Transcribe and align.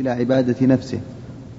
إلى 0.00 0.10
عبادة 0.10 0.66
نفسه 0.66 0.98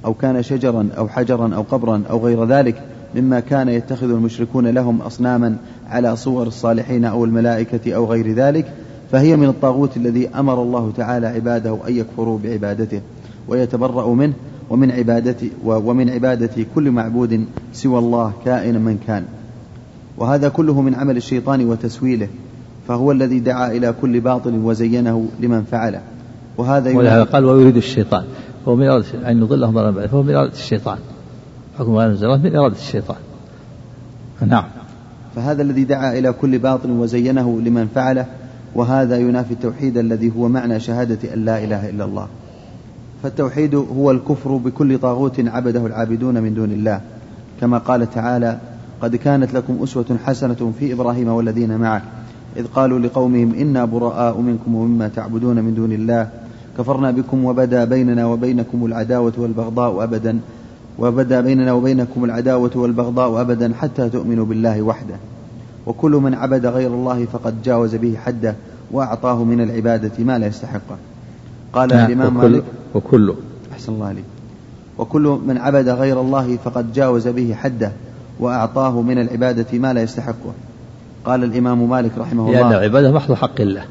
أو 0.06 0.14
كان 0.14 0.44
شجرا 0.44 0.90
أو 0.98 1.08
حجرا 1.08 1.56
أو 1.56 1.62
قبرا 1.62 2.04
أو 2.10 2.26
غير 2.26 2.46
ذلك 2.46 2.82
مما 3.16 3.40
كان 3.40 3.70
يتخذ 3.70 4.10
المشركون 4.10 4.68
لهم 4.68 5.02
أصناما 5.02 5.58
على 5.90 6.16
صور 6.16 6.48
الصالحين 6.48 7.06
أو 7.06 7.26
الملائكة 7.26 7.96
أو 7.96 8.06
غير 8.06 8.34
ذلك 8.34 8.74
فهي 9.12 9.36
من 9.36 9.48
الطاغوت 9.48 9.98
الذي 9.98 10.30
أمر 10.30 10.62
الله 10.62 10.92
تعالى 10.98 11.28
عباده 11.28 11.78
أن 11.88 11.96
يكفروا 11.96 12.40
بعبادته 12.44 13.02
ويتبرأوا 13.48 14.16
منه 14.16 14.34
ومن 14.70 14.92
عبادته 14.92 15.50
ومن 15.64 16.10
عبادة 16.10 16.66
كل 16.76 16.92
معبود 16.92 17.46
سوى 17.74 18.00
الله 18.00 18.34
كائنا 18.46 18.80
من 18.80 19.00
كان. 19.08 19.24
وهذا 20.18 20.50
كله 20.50 20.82
من 20.82 20.96
عمل 20.96 21.18
الشيطان 21.18 21.66
وتسويله 21.66 22.28
فهو 22.88 23.12
الذي 23.12 23.40
دعا 23.40 23.72
إلى 23.72 23.94
كل 24.02 24.20
باطل 24.20 24.56
وزينه 24.56 25.28
لمن 25.40 25.64
فعله. 25.64 26.02
وهذا 26.58 26.98
ولهذا 26.98 27.24
قال 27.24 27.46
ويريد 27.46 27.78
الشيطان. 27.78 28.24
هو 28.68 28.76
من 28.76 28.88
إرادة 28.88 29.32
أن 29.32 29.42
يضلهم 29.42 29.74
ضلالا 29.74 29.92
بعيدا 29.92 30.12
فهو 30.12 30.24
من 30.24 30.36
إرادة 30.36 30.54
الشيطان. 30.54 30.98
حكم 31.80 31.96
غير 31.96 32.38
من 32.38 32.56
إرادة 32.56 32.76
الشيطان. 32.76 33.18
نعم. 34.48 34.64
فهذا 35.36 35.62
الذي 35.62 35.84
دعا 35.84 36.18
إلى 36.18 36.32
كل 36.32 36.60
باطل 36.60 36.90
وزينه 36.90 37.62
لمن 37.62 37.88
فعله 37.96 38.26
وهذا 38.76 39.18
ينافي 39.18 39.54
التوحيد 39.54 39.98
الذي 39.98 40.34
هو 40.38 40.48
معنى 40.48 40.80
شهادة 40.80 41.34
أن 41.34 41.46
لا 41.46 41.64
إله 41.64 41.90
إلا 41.90 42.06
الله. 42.06 42.28
فالتوحيد 43.24 43.76
هو 43.76 44.12
الكفر 44.12 44.52
بكل 44.58 44.98
طاغوت 44.98 45.40
عبده 45.40 45.86
العابدون 45.86 46.42
من 46.42 46.54
دون 46.54 46.72
الله. 46.72 47.02
كما 47.62 47.78
قال 47.78 48.12
تعالى 48.12 48.60
قد 49.02 49.16
كانت 49.16 49.54
لكم 49.54 49.80
أسوة 49.84 50.18
حسنة 50.26 50.74
في 50.80 50.94
إبراهيم 50.94 51.28
والذين 51.28 51.78
معه. 51.78 52.02
إذ 52.58 52.68
قالوا 52.76 53.00
لقومهم 53.00 53.54
إنا 53.54 53.86
براء 53.86 54.42
منكم 54.42 54.76
ومما 54.76 55.08
تعبدون 55.08 55.56
من 55.56 55.74
دون 55.76 55.92
الله. 55.92 56.30
كفرنا 56.78 57.12
بكم 57.12 57.46
وبدا 57.46 57.84
بيننا 57.86 58.26
وبينكم 58.26 58.86
العداوة 58.86 59.34
والبغضاء 59.38 60.04
أبدا. 60.04 60.40
وبدا 61.00 61.42
بيننا 61.42 61.74
وبينكم 61.74 62.24
العداوة 62.24 62.72
والبغضاء 62.76 63.42
أبدا 63.42 63.74
حتى 63.74 64.10
تؤمنوا 64.10 64.46
بالله 64.46 64.82
وحده. 64.82 65.16
وكل 65.86 66.12
من 66.12 66.34
عبد 66.34 66.66
غير 66.66 66.88
الله 66.88 67.26
فقد 67.26 67.62
جاوز 67.64 67.96
به 67.96 68.16
حده 68.26 68.56
وأعطاه 68.92 69.44
من 69.44 69.62
العبادة 69.62 70.24
ما 70.24 70.40
لا 70.40 70.48
يستحقه 70.48 70.98
قال 71.74 71.90
نعم 71.90 72.06
الإمام 72.06 72.38
وكل 72.38 72.52
مالك 72.52 72.64
وكل 72.96 73.34
أحسن 73.72 73.94
الله 73.94 74.08
عليك. 74.08 74.24
وكل 74.98 75.40
من 75.48 75.58
عبد 75.58 75.90
غير 75.90 76.22
الله 76.22 76.58
فقد 76.58 76.94
جاوز 76.94 77.28
به 77.28 77.54
حده 77.54 77.92
وأعطاه 78.40 79.02
من 79.02 79.22
العبادة 79.22 79.78
ما 79.80 79.94
لا 79.94 80.02
يستحقه. 80.02 80.54
قال 81.26 81.44
الإمام 81.44 81.90
مالك 81.90 82.12
رحمه 82.18 82.48
الله. 82.48 82.62
لأن 82.62 82.72
العبادة 82.72 83.12
محض 83.12 83.34
حق 83.34 83.62
الله. 83.62 83.86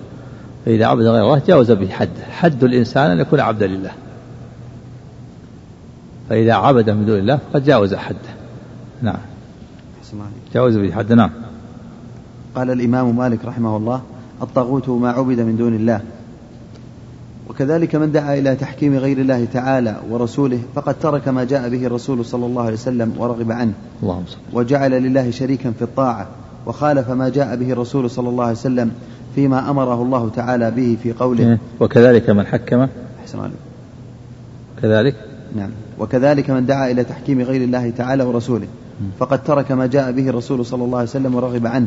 فإذا 0.64 0.86
عبد 0.86 1.02
غير 1.02 1.24
الله 1.24 1.42
جاوز 1.46 1.70
به 1.70 1.88
حده 1.88 2.24
حد 2.30 2.64
الإنسان 2.64 3.10
أن 3.10 3.20
يكون 3.20 3.40
عبدا 3.40 3.66
لله. 3.66 3.90
فإذا 6.28 6.52
عبد 6.52 6.90
من 6.90 7.06
دون 7.06 7.18
الله 7.18 7.38
فقد 7.52 7.64
جاوز 7.64 7.94
حده. 7.94 8.30
نعم. 9.02 9.18
جاوز 10.54 10.76
به 10.76 10.92
حده 10.92 11.14
نعم. 11.14 11.30
قال 12.54 12.70
الإمام 12.70 13.16
مالك 13.16 13.44
رحمه 13.44 13.76
الله 13.76 14.02
الطاغوت 14.42 14.88
ما 14.88 15.10
عبد 15.10 15.40
من 15.40 15.56
دون 15.56 15.74
الله. 15.74 16.00
وكذلك 17.48 17.96
من 17.96 18.12
دعا 18.12 18.34
إلى 18.34 18.56
تحكيم 18.56 18.96
غير 18.96 19.18
الله 19.18 19.44
تعالى 19.44 19.96
ورسوله 20.10 20.60
فقد 20.74 20.98
ترك 20.98 21.28
ما 21.28 21.44
جاء 21.44 21.68
به 21.68 21.86
الرسول 21.86 22.24
صلى 22.24 22.46
الله 22.46 22.62
عليه 22.62 22.72
وسلم 22.72 23.12
ورغب 23.18 23.52
عنه. 23.52 23.72
اللهم 24.02 24.24
وجعل 24.52 24.90
لله 24.90 25.30
شريكا 25.30 25.70
في 25.70 25.82
الطاعة. 25.82 26.26
وخالف 26.66 27.10
ما 27.10 27.28
جاء 27.28 27.56
به 27.56 27.72
الرسول 27.72 28.10
صلى 28.10 28.28
الله 28.28 28.44
عليه 28.44 28.52
وسلم 28.52 28.90
فيما 29.34 29.70
أمره 29.70 30.02
الله 30.02 30.30
تعالى 30.36 30.70
به 30.70 30.96
في 31.02 31.12
قوله. 31.12 31.44
إيه. 31.44 31.58
وكذلك 31.80 32.30
من 32.30 32.46
حكم. 32.46 32.86
أحسن 33.22 33.38
كذلك. 34.82 35.14
نعم. 35.56 35.70
وكذلك 35.98 36.50
من 36.50 36.66
دعا 36.66 36.90
إلى 36.90 37.04
تحكيم 37.04 37.40
غير 37.40 37.62
الله 37.62 37.90
تعالى 37.90 38.24
ورسوله. 38.24 38.66
فقد 39.18 39.42
ترك 39.44 39.72
ما 39.72 39.86
جاء 39.86 40.12
به 40.12 40.28
الرسول 40.28 40.66
صلى 40.66 40.84
الله 40.84 40.98
عليه 40.98 41.08
وسلم 41.08 41.34
ورغب 41.34 41.66
عنه. 41.66 41.86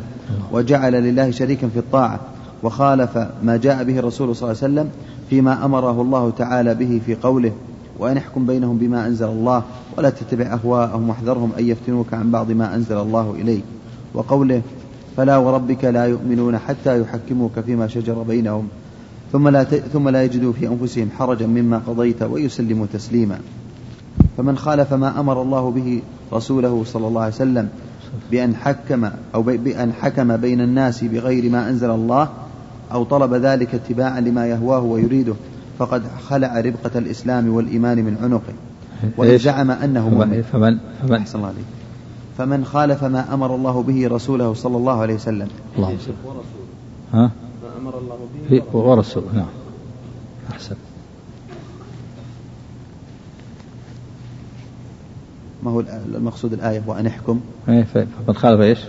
وجعل 0.51 0.93
لله 0.93 1.31
شريكا 1.31 1.67
في 1.67 1.79
الطاعة. 1.79 2.19
وخالف 2.63 3.17
ما 3.43 3.57
جاء 3.57 3.83
به 3.83 3.99
الرسول 3.99 4.35
صلى 4.35 4.51
الله 4.51 4.63
عليه 4.63 4.73
وسلم 4.73 4.89
فيما 5.29 5.65
أمره 5.65 6.01
الله 6.01 6.33
تعالى 6.37 6.75
به 6.75 7.01
في 7.05 7.15
قوله 7.15 7.51
وأن 7.99 8.17
احكم 8.17 8.45
بينهم 8.45 8.77
بما 8.77 9.07
أنزل 9.07 9.25
الله 9.25 9.63
ولا 9.97 10.09
تتبع 10.09 10.45
أهواءهم 10.45 11.09
واحذرهم 11.09 11.51
أن 11.59 11.67
يفتنوك 11.67 12.13
عن 12.13 12.31
بعض 12.31 12.51
ما 12.51 12.75
أنزل 12.75 12.97
الله 12.97 13.35
إليك. 13.41 13.63
وقوله 14.13 14.61
فلا 15.17 15.37
وربك 15.37 15.85
لا 15.85 16.05
يؤمنون 16.05 16.57
حتى 16.57 17.01
يحكموك 17.01 17.59
فيما 17.59 17.87
شجر 17.87 18.13
بينهم 18.13 18.67
ثم 19.31 19.47
لا 19.47 19.63
ثم 19.63 20.09
لا 20.09 20.23
يجدوا 20.23 20.53
في 20.53 20.67
أنفسهم 20.67 21.09
حرجا 21.17 21.47
مما 21.47 21.81
قضيت 21.87 22.23
ويسلموا 22.23 22.85
تسليما. 22.93 23.39
فمن 24.37 24.57
خالف 24.57 24.93
ما 24.93 25.19
أمر 25.19 25.41
الله 25.41 25.71
به 25.71 26.01
رسوله 26.33 26.83
صلى 26.85 27.07
الله 27.07 27.21
عليه 27.21 27.33
وسلم 27.33 27.69
بأن 28.31 28.55
حكم 28.55 29.09
أو 29.35 29.41
بأن 29.41 29.93
حكم 29.93 30.37
بين 30.37 30.61
الناس 30.61 31.03
بغير 31.03 31.49
ما 31.49 31.69
أنزل 31.69 31.89
الله 31.89 32.29
أو 32.91 33.03
طلب 33.03 33.33
ذلك 33.33 33.75
اتباعا 33.75 34.19
لما 34.19 34.47
يهواه 34.47 34.79
ويريده 34.79 35.33
فقد 35.79 36.03
خلع 36.29 36.59
ربقة 36.59 36.99
الإسلام 36.99 37.49
والإيمان 37.49 37.97
من 37.97 38.17
عنقه. 38.23 38.53
وإن 39.17 39.37
زعم 39.37 39.71
أنه 39.71 40.09
مؤمن. 40.09 40.41
فمن 40.41 40.77
فمن 41.01 41.15
أحسن 41.15 41.37
الله 41.37 41.47
عليك. 41.47 41.82
فمن 42.37 42.65
خالف 42.65 43.03
ما 43.03 43.33
أمر 43.33 43.55
الله 43.55 43.83
به 43.83 44.07
رسوله 44.07 44.53
صلى 44.53 44.77
الله 44.77 45.01
عليه 45.01 45.15
وسلم. 45.15 45.47
اللهم 45.75 45.97
صل 45.97 46.13
ها؟ 47.13 47.31
ما 47.63 47.77
أمر 47.81 47.97
الله 47.97 48.17
به 48.49 48.77
ورسوله 48.77 49.33
نعم. 49.33 49.47
أحسن. 50.51 50.75
ما 55.63 55.71
هو 55.71 55.79
المقصود 56.15 56.53
الآية؟ 56.53 56.83
وأن 56.87 57.07
احكم. 57.07 57.39
إيه، 57.69 57.83
فمن 57.83 58.35
خالف 58.35 58.61
إيش؟ 58.61 58.79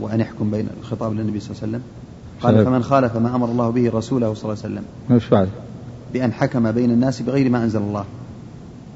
وأن 0.00 0.20
احكم 0.20 0.50
بين 0.50 0.68
الخطاب 0.80 1.12
للنبي 1.12 1.40
صلى 1.40 1.50
الله 1.50 1.62
عليه 1.62 1.68
وسلم. 1.68 1.82
قال 2.40 2.64
فمن 2.64 2.82
خالف 2.82 3.16
ما 3.16 3.34
أمر 3.36 3.48
الله 3.48 3.70
به 3.70 3.90
رسوله 3.94 4.34
صلى 4.34 4.52
الله 4.52 4.64
عليه 4.64 4.74
وسلم. 4.74 4.84
إيش 5.10 5.28
بعد؟ 5.28 5.48
بأن 6.12 6.32
حكم 6.32 6.72
بين 6.72 6.90
الناس 6.90 7.22
بغير 7.22 7.50
ما 7.50 7.64
أنزل 7.64 7.80
الله. 7.80 8.04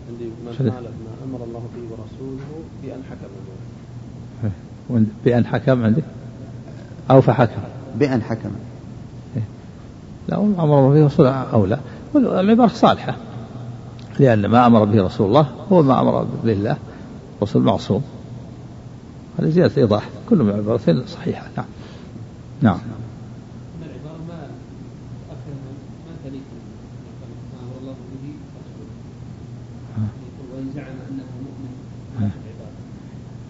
عندي 0.08 0.24
من 0.24 0.52
خالف 0.58 0.74
ما 0.74 1.14
أمر 1.26 1.44
الله 1.44 1.62
به 1.76 1.82
ورسوله 1.90 2.44
بأن 2.82 3.02
حكم 3.10 3.32
بأن 5.24 5.46
حكم 5.46 5.84
عندك؟ 5.84 6.04
أو 7.10 7.20
فحكم. 7.20 7.62
بأن 7.98 8.22
حكم. 8.22 8.50
لا 10.28 10.36
أمر 10.36 10.88
به 10.88 11.06
رسول 11.06 11.26
أو 11.26 11.66
لا. 11.66 11.78
العبارة 12.16 12.68
صالحة. 12.68 13.16
لأن 14.20 14.46
ما 14.46 14.66
أمر 14.66 14.84
به 14.84 15.02
رسول 15.02 15.26
الله 15.26 15.46
هو 15.72 15.82
ما 15.82 16.00
أمر 16.00 16.26
به 16.44 16.52
الله 16.52 16.76
رسول 17.42 17.62
معصوم. 17.62 18.02
هذا 19.38 19.50
زيادة 19.50 19.76
إيضاح. 19.76 20.08
كل 20.30 20.38
من 20.38 20.50
العبارتين 20.50 21.06
صحيحة. 21.06 21.46
نعم. 21.56 21.66
نعم. 22.62 22.78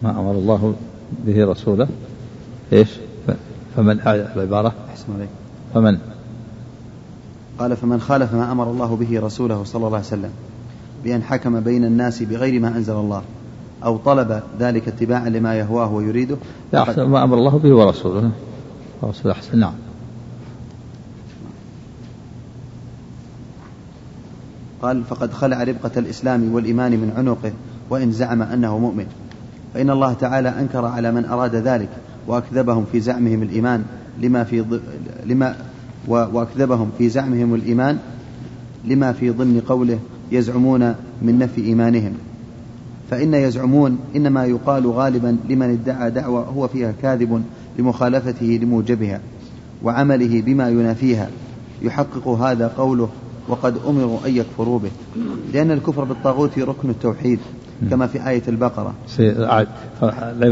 ما 0.03 0.11
أمر 0.11 0.31
الله 0.31 0.75
به 1.27 1.45
رسوله. 1.45 1.89
إيش؟ 2.73 2.89
فمن 3.77 4.01
العبارة؟ 4.01 4.73
أحسن 4.91 5.07
عليك. 5.17 5.29
فمن؟ 5.75 5.99
قال 7.59 7.77
فمن 7.77 8.01
خالف 8.01 8.35
ما 8.35 8.53
أمر 8.53 8.71
الله 8.71 8.97
به 8.97 9.21
رسوله 9.21 9.65
صلى 9.65 9.87
الله 9.87 9.97
عليه 9.97 10.07
وسلم 10.07 10.31
بأن 11.05 11.23
حكم 11.23 11.61
بين 11.61 11.85
الناس 11.85 12.23
بغير 12.23 12.61
ما 12.61 12.69
أنزل 12.69 12.95
الله 12.95 13.23
أو 13.85 13.97
طلب 13.97 14.43
ذلك 14.61 14.89
اتباعا 14.89 15.29
لما 15.29 15.55
يهواه 15.55 15.93
ويريده 15.93 16.37
لا 16.73 16.83
أحسن 16.83 17.03
ما 17.03 17.25
أمر 17.25 17.39
الله 17.39 17.59
به 17.59 17.75
ورسوله. 17.75 18.31
ورسوله 19.03 19.35
أحسن 19.35 19.59
نعم. 19.59 19.73
قال 24.83 25.05
فقد 25.05 25.33
خلع 25.33 25.63
ربقة 25.63 25.91
الإسلام 25.97 26.55
والإيمان 26.55 26.93
من 26.93 27.13
عنقه 27.17 27.53
وإن 27.91 28.13
زعم 28.13 28.43
أنه 28.43 28.79
مؤمن. 28.79 29.07
فإن 29.75 29.91
الله 29.91 30.13
تعالى 30.13 30.49
أنكر 30.49 30.85
على 30.85 31.13
من 31.13 31.25
أراد 31.25 31.55
ذلك 31.55 31.89
وأكذبهم 32.27 32.85
في 32.93 33.01
زعمهم 33.01 33.43
الإيمان 33.43 33.85
لما 34.21 34.45
في 34.45 34.61
ض... 34.61 34.81
لما 35.27 35.57
وأكذبهم 36.09 36.91
في 36.99 37.09
زعمهم 37.09 37.55
الإيمان 37.55 37.99
لما 38.85 39.13
في 39.13 39.31
ضمن 39.31 39.63
قوله 39.69 39.99
يزعمون 40.33 40.95
من 41.23 41.39
نفي 41.39 41.65
إيمانهم. 41.65 42.13
فإن 43.11 43.35
يزعمون 43.35 43.99
إنما 44.17 44.45
يقال 44.45 44.87
غالبا 44.87 45.37
لمن 45.49 45.71
ادعى 45.71 46.11
دعوة 46.11 46.45
هو 46.45 46.69
فيها 46.69 46.93
كاذب 47.03 47.43
لمخالفته 47.79 48.59
لموجبها 48.63 49.21
وعمله 49.83 50.43
بما 50.43 50.69
ينافيها. 50.69 51.29
يحقق 51.83 52.29
هذا 52.29 52.69
قوله 52.69 53.09
وقد 53.49 53.79
أمروا 53.87 54.19
أن 54.27 54.37
يكفروا 54.37 54.79
به 54.79 54.91
لأن 55.53 55.71
الكفر 55.71 56.05
بالطاغوت 56.05 56.59
ركن 56.59 56.91
التوحيد. 56.91 57.39
كما 57.91 58.07
في 58.07 58.29
آية 58.29 58.43
البقرة. 58.49 58.95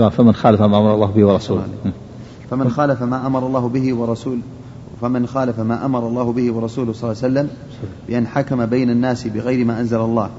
فمن 0.08 0.32
خالف 0.32 0.60
ما 0.60 0.78
أمر 0.78 0.94
الله 0.94 1.06
به 1.06 1.24
ورسوله. 1.26 1.64
فمن 2.50 2.70
خالف 2.70 3.02
ما 3.02 3.26
أمر 3.26 3.46
الله 3.46 3.68
به 3.68 3.94
ورسول 3.94 4.38
فمن 5.00 5.26
خالف 5.26 5.60
ما 5.60 5.84
أمر 5.84 6.08
الله 6.08 6.32
به 6.32 6.52
ورسوله 6.52 6.92
صلى 6.92 7.12
الله 7.12 7.22
عليه 7.22 7.32
وسلم 7.32 7.48
بأن 8.08 8.26
حكم 8.26 8.66
بين 8.66 8.90
الناس 8.90 9.26
بغير 9.26 9.64
ما 9.64 9.80
أنزل 9.80 10.00
الله 10.00 10.30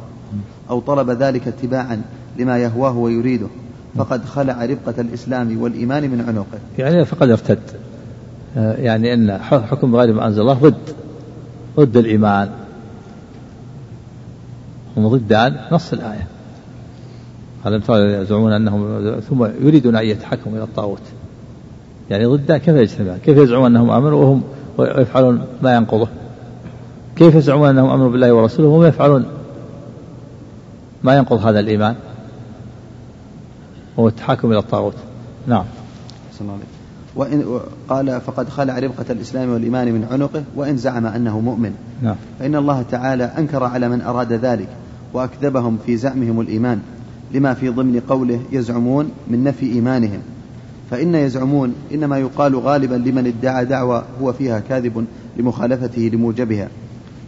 أو 0.70 0.80
طلب 0.80 1.10
ذلك 1.10 1.48
اتباعا 1.48 2.02
لما 2.40 2.58
يهواه 2.58 2.98
ويريده 2.98 3.48
فقد 3.96 4.26
خلع 4.26 4.66
ربقة 4.66 5.02
الإسلام 5.02 5.62
والإيمان 5.62 6.04
من 6.04 6.22
عنقه. 6.28 6.60
يعني 6.78 7.06
فقد 7.06 7.30
ارتد. 7.30 7.60
آه، 8.58 8.74
يعني 8.74 9.14
أن 9.14 9.38
حكم 9.42 9.92
بغير 9.92 10.14
ما 10.14 10.28
أنزل 10.28 10.42
الله 10.42 10.54
ضد 10.54 10.76
ضد 11.78 11.98
الإيمان. 11.98 12.50
هم 14.98 15.08
ضدان 15.08 15.60
نص 15.72 15.94
الآية. 15.94 16.28
ترى 17.64 18.14
يزعمون 18.14 18.54
أنهم 18.54 19.02
ثم 19.30 19.46
يريدون 19.46 19.96
أن 19.96 20.06
يتحكموا 20.06 20.56
إلى 20.58 20.64
الطاغوت. 20.64 21.02
يعني 22.10 22.26
ضدان 22.26 22.58
كيف 22.58 22.76
يجتمعون 22.76 23.18
كيف 23.18 23.38
يزعمون 23.38 23.66
أنهم 23.66 23.92
آمنوا 23.92 24.24
وهم 24.24 24.44
ويفعلون 24.78 25.46
ما 25.62 25.76
ينقضه؟ 25.76 26.08
كيف 27.16 27.36
يزعمون 27.36 27.70
أنهم 27.70 27.90
آمنوا 27.90 28.10
بالله 28.10 28.34
ورسوله 28.34 28.68
وهم 28.68 28.86
يفعلون 28.86 29.26
ما 31.04 31.18
ينقض 31.18 31.46
هذا 31.46 31.60
الإيمان؟ 31.60 31.96
هو 34.00 34.08
التحاكم 34.08 34.52
إلى 34.52 34.60
الطاغوت. 34.60 34.96
نعم. 35.48 35.64
وإن 37.16 37.60
قال 37.90 38.22
فقد 38.22 38.50
خلع 38.50 38.80
ربقة 38.80 39.06
الإسلام 39.10 39.50
والإيمان 39.50 39.94
من 39.94 40.08
عنقه 40.12 40.44
وإن 40.56 40.78
زعم 40.78 41.06
أنه 41.06 41.40
مؤمن. 41.40 41.74
نعم. 42.02 42.16
فإن 42.40 42.56
الله 42.56 42.82
تعالى 42.82 43.24
أنكر 43.24 43.64
على 43.64 43.90
من 43.90 44.02
أراد 44.02 44.34
ذلك 44.34 44.68
وأكذبهم 45.14 45.78
في 45.86 45.98
زعمهم 45.98 46.42
الإيمان. 46.42 46.82
لما 47.34 47.54
في 47.54 47.70
ضمن 47.70 48.02
قوله 48.10 48.40
يزعمون 48.52 49.12
من 49.28 49.44
نفي 49.44 49.66
إيمانهم. 49.66 50.20
فإن 50.92 51.16
يزعمون 51.16 51.74
إنما 51.94 52.18
يقال 52.20 52.56
غالبا 52.56 52.96
لمن 52.96 53.28
ادعى 53.28 53.66
دعوى 53.66 54.04
هو 54.22 54.34
فيها 54.34 54.60
كاذب 54.60 55.06
لمخالفته 55.38 56.02
لموجبها 56.02 56.68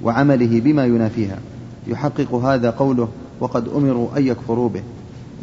وعمله 0.03 0.59
بما 0.59 0.85
ينافيها. 0.85 1.37
يحقق 1.87 2.35
هذا 2.35 2.69
قوله 2.69 3.07
وقد 3.39 3.67
أمروا 3.75 4.07
أن 4.17 4.27
يكفروا 4.27 4.69
به. 4.69 4.81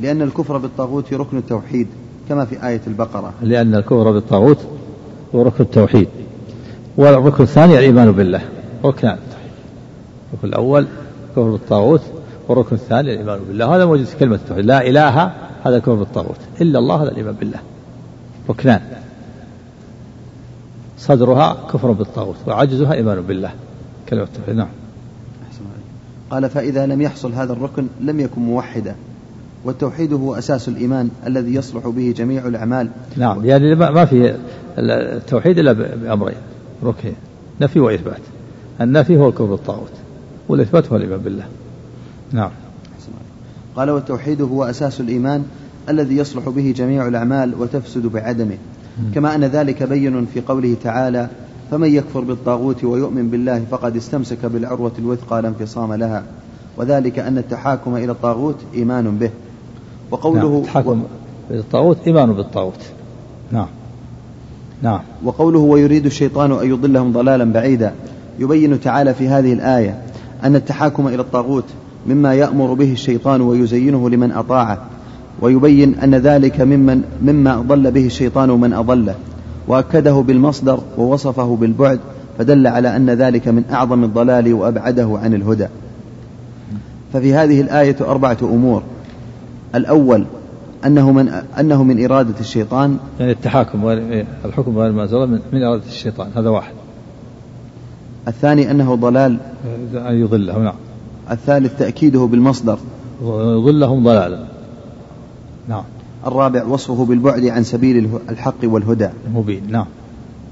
لأن 0.01 0.23
الكفر 0.23 0.59
بالطاغوت 0.59 1.15
ركن 1.15 1.37
التوحيد 1.37 1.87
كما 2.29 2.45
في 2.45 2.67
آية 2.69 2.81
البقرة. 2.87 3.33
لأن 3.43 3.75
الكفر 3.75 4.13
بالطاغوت 4.13 4.59
هو 5.35 5.43
ركن 5.43 5.65
التوحيد. 5.65 6.09
والركن 6.97 7.43
الثاني 7.43 7.79
الإيمان 7.79 8.13
بالله. 8.13 8.41
ركنان 8.85 9.19
الركن 10.33 10.49
الأول 10.49 10.87
الكفر 11.29 11.51
بالطاغوت 11.51 12.01
والركن 12.51 12.77
الثاني 12.77 13.13
الإيمان 13.13 13.41
بالله. 13.49 13.77
هذا 13.77 13.85
موجود 13.85 14.07
في 14.07 14.17
كلمة 14.17 14.35
التوحيد. 14.35 14.65
لا 14.65 14.89
إله 14.89 15.33
هذا 15.65 15.77
الكفر 15.77 15.95
بالطاغوت. 15.95 16.39
إلا 16.61 16.79
الله 16.79 17.03
هذا 17.03 17.11
الإيمان 17.11 17.35
بالله. 17.35 17.59
ركنان. 18.51 18.81
صدرها 20.99 21.57
كفر 21.73 21.93
بالطاغوت. 21.93 22.37
وعجزها 22.47 22.93
إيمان 22.93 23.21
بالله. 23.21 23.51
كلمة 24.09 24.23
التوحيد. 24.23 24.57
نعم. 24.57 24.69
قال 26.31 26.51
فإذا 26.51 26.87
لم 26.87 27.01
يحصل 27.01 27.33
هذا 27.33 27.53
الركن 27.53 27.87
لم 28.01 28.21
يكن 28.21 28.41
موحدا. 28.41 28.95
والتوحيد 29.65 30.13
هو 30.13 30.35
أساس 30.35 30.69
الإيمان 30.69 31.11
الذي 31.27 31.55
يصلح 31.55 31.89
به 31.89 32.15
جميع 32.17 32.47
الأعمال. 32.47 32.89
نعم. 33.17 33.45
يعني 33.45 33.75
ما 33.75 34.05
في 34.05 34.35
التوحيد 34.79 35.59
إلا 35.59 35.73
بأمرين. 35.73 36.37
ركن. 36.85 37.13
نفي 37.61 37.81
وإثبات. 37.81 38.21
النفي 38.81 39.17
هو 39.17 39.29
الكفر 39.29 39.45
بالطاغوت. 39.45 39.93
والإثبات 40.49 40.89
هو 40.93 40.97
الإيمان 40.97 41.19
بالله. 41.19 41.45
نعم. 42.33 42.51
قال 43.77 43.91
والتوحيد 43.91 44.43
هو 44.43 44.65
أساس 44.65 45.01
الإيمان 45.01 45.45
الذي 45.89 46.17
يصلح 46.17 46.49
به 46.49 46.75
جميع 46.77 47.09
الأعمال 47.09 47.55
وتفسد 47.61 48.07
بعدمه. 48.07 48.59
كما 49.15 49.35
أن 49.35 49.45
ذلك 49.45 49.83
بين 49.83 50.27
في 50.27 50.41
قوله 50.41 50.77
تعالى 50.83 51.29
فمن 51.71 51.95
يكفر 51.95 52.21
بالطاغوت 52.21 52.85
ويؤمن 52.85 53.31
بالله 53.31 53.65
فقد 53.71 53.97
استمسك 53.97 54.47
بالعروة 54.47 54.93
الوثقى 54.99 55.43
لا 55.43 55.49
انفصام 55.49 55.95
لها. 55.95 56.23
وذلك 56.77 57.19
أن 57.19 57.39
التحاكم 57.39 57.97
إلى 57.97 58.13
الطاغوت 58.13 58.57
إيمان 58.75 59.19
به. 59.19 59.31
وقوله 60.11 60.49
نعم 60.49 60.57
التحاكم 60.57 61.03
إلى 61.51 61.59
الطاغوت 61.59 61.99
إيمان 62.07 62.33
بالطاغوت. 62.33 62.81
نعم. 63.53 63.69
نعم. 64.83 65.01
وقوله 65.25 65.59
ويريد 65.59 66.07
الشيطان 66.07 66.53
أن 66.53 66.71
يضلهم 66.71 67.13
ضلالا 67.13 67.45
بعيدا. 67.45 67.93
يبين 68.39 68.81
تعالى 68.81 69.15
في 69.15 69.29
هذه 69.29 69.53
الآية 69.53 70.03
أن 70.45 70.57
التحاكم 70.57 71.09
إلى 71.09 71.23
الطاغوت 71.23 71.65
مما 72.07 72.35
يأمر 72.35 72.75
به 72.75 72.93
الشيطان 72.93 73.41
ويزينه 73.41 74.11
لمن 74.11 74.33
أطاعه 74.33 74.79
ويبين 75.41 75.95
أن 75.95 76.15
ذلك 76.15 76.61
ممن 76.61 77.03
مما 77.23 77.57
ضل 77.57 77.91
به 77.91 78.07
الشيطان 78.07 78.51
من 78.51 78.73
أضله 78.73 79.15
وأكده 79.69 80.13
بالمصدر 80.13 80.81
ووصفه 80.99 81.57
بالبعد 81.57 82.01
فدل 82.39 82.67
على 82.67 82.97
أن 82.97 83.11
ذلك 83.11 83.49
من 83.49 83.65
أعظم 83.73 84.05
الضلال 84.05 84.55
وأبعده 84.55 85.19
عن 85.23 85.35
الهدى. 85.35 85.67
ففي 87.13 87.35
هذه 87.35 87.61
الآية 87.61 87.97
أربعة 88.01 88.39
أمور. 88.43 88.83
الأول 89.75 90.25
أنه 90.87 91.13
من 91.13 91.29
أنه 91.61 91.83
من 91.83 92.05
إرادة 92.05 92.41
الشيطان. 92.41 92.99
يعني 93.21 93.33
التحاكم 93.33 93.89
الحكم 94.45 94.75
من, 94.75 95.41
من 95.53 95.63
إرادة 95.63 95.85
الشيطان 95.87 96.31
هذا 96.37 96.49
واحد. 96.49 96.73
الثاني 98.29 98.71
أنه 98.71 98.95
ضلال. 98.95 99.37
أن 99.95 100.15
يضله 100.15 100.59
نعم. 100.59 100.75
الثالث 101.31 101.79
تأكيده 101.79 102.21
بالمصدر. 102.21 102.79
يضلهم 103.25 104.05
ضلالا. 104.05 104.45
نعم. 105.69 105.85
الرابع 106.27 106.65
وصفه 106.65 107.05
بالبعد 107.05 107.45
عن 107.45 107.63
سبيل 107.63 108.09
الحق 108.29 108.61
والهدى. 108.65 109.09
المبين 109.27 109.63
نعم. 109.69 109.87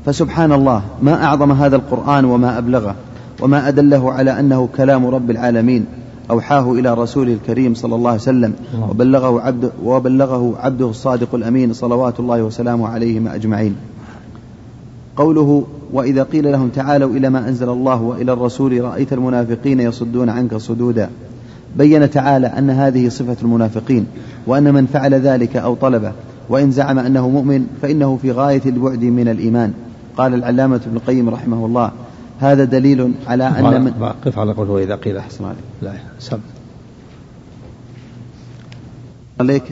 فسبحان 0.06 0.52
الله 0.52 0.82
ما 1.02 1.24
أعظم 1.24 1.52
هذا 1.52 1.76
القرآن 1.76 2.24
وما 2.24 2.58
أبلغه 2.58 2.94
وما 3.40 3.68
أدله 3.68 4.12
على 4.12 4.40
أنه 4.40 4.68
كلام 4.76 5.06
رب 5.06 5.30
العالمين 5.30 5.86
أوحاه 6.30 6.72
إلى 6.72 6.94
رسوله 6.94 7.32
الكريم 7.32 7.74
صلى 7.74 7.94
الله 7.94 8.10
عليه 8.10 8.20
وسلم 8.20 8.52
وبلغه 8.90 9.40
عبد 9.40 9.70
وبلغه 9.84 10.54
عبده 10.58 10.90
الصادق 10.90 11.34
الأمين 11.34 11.72
صلوات 11.72 12.20
الله 12.20 12.42
وسلامه 12.42 12.88
عليهما 12.88 13.34
أجمعين. 13.34 13.76
قوله 15.16 15.64
وإذا 15.92 16.22
قيل 16.22 16.52
لهم 16.52 16.68
تعالوا 16.68 17.16
إلى 17.16 17.30
ما 17.30 17.48
أنزل 17.48 17.68
الله 17.68 18.02
وإلى 18.02 18.32
الرسول 18.32 18.80
رأيت 18.84 19.12
المنافقين 19.12 19.80
يصدون 19.80 20.28
عنك 20.28 20.56
صدودا. 20.56 21.10
بين 21.76 22.10
تعالى 22.10 22.46
أن 22.46 22.70
هذه 22.70 23.08
صفة 23.08 23.36
المنافقين 23.42 24.06
وأن 24.46 24.74
من 24.74 24.86
فعل 24.86 25.14
ذلك 25.14 25.56
أو 25.56 25.74
طلبه 25.74 26.12
وإن 26.48 26.70
زعم 26.70 26.98
أنه 26.98 27.28
مؤمن 27.28 27.66
فإنه 27.82 28.18
في 28.22 28.32
غاية 28.32 28.62
البعد 28.66 29.04
من 29.04 29.28
الإيمان. 29.28 29.72
قال 30.16 30.34
العلامة 30.34 30.80
ابن 30.86 30.96
القيم 30.96 31.28
رحمه 31.28 31.66
الله 31.66 31.92
هذا 32.40 32.64
دليل 32.64 33.12
على 33.26 33.44
أن 33.44 33.84
من 33.84 33.92
قف 34.24 34.38
على 34.38 34.52
قوله 34.52 34.72
وإذا 34.72 34.94
قيل 34.94 35.16
أحسن 35.16 35.44
عليك. 35.44 35.58
لا 35.82 35.92
سب 36.18 36.40
عليك. 39.40 39.62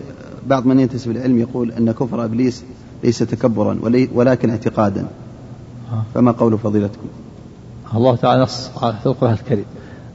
بعض 0.47 0.67
من 0.67 0.81
ينتسب 0.81 1.11
العلم 1.11 1.39
يقول 1.39 1.73
أن 1.73 1.93
كفر 1.93 2.25
إبليس 2.25 2.65
ليس 3.05 3.19
تكبرا 3.19 3.79
ولكن 4.15 4.51
اعتقادا. 4.51 5.07
فما 6.15 6.33
قول 6.33 6.59
فضيلتكم؟ 6.59 7.09
الله 7.95 8.17
تعالى 8.17 8.43
نص 8.43 8.69
في 8.69 9.07
القرآن 9.07 9.33
الكريم. 9.33 9.65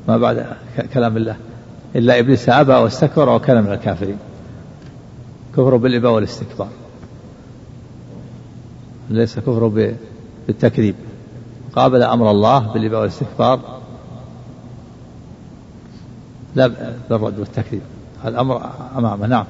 ما 0.08 0.18
بعد 0.18 0.46
كلام 0.94 1.18
الله. 1.18 1.36
إلا 1.96 2.20
إبليس 2.20 2.50
أبى 2.50 2.74
واستكبر 2.74 3.30
وكان 3.30 3.63
من 3.63 3.72
الكافرين. 3.72 4.18
كفر 5.54 5.75
بالإباء 5.78 6.12
والاستكبار. 6.12 6.68
ليس 9.10 9.40
كفر 9.40 9.68
بالتكذيب. 10.48 10.96
قابل 11.75 12.04
أمر 12.04 12.32
الله 12.32 12.74
بالإباء 12.74 13.00
والاستكبار. 13.01 13.60
لا 16.56 16.72
بالرد 17.10 17.40
والتكذيب. 17.40 17.82
الأمر 18.25 18.70
أمامه. 18.98 19.28
نعم. 19.28 19.46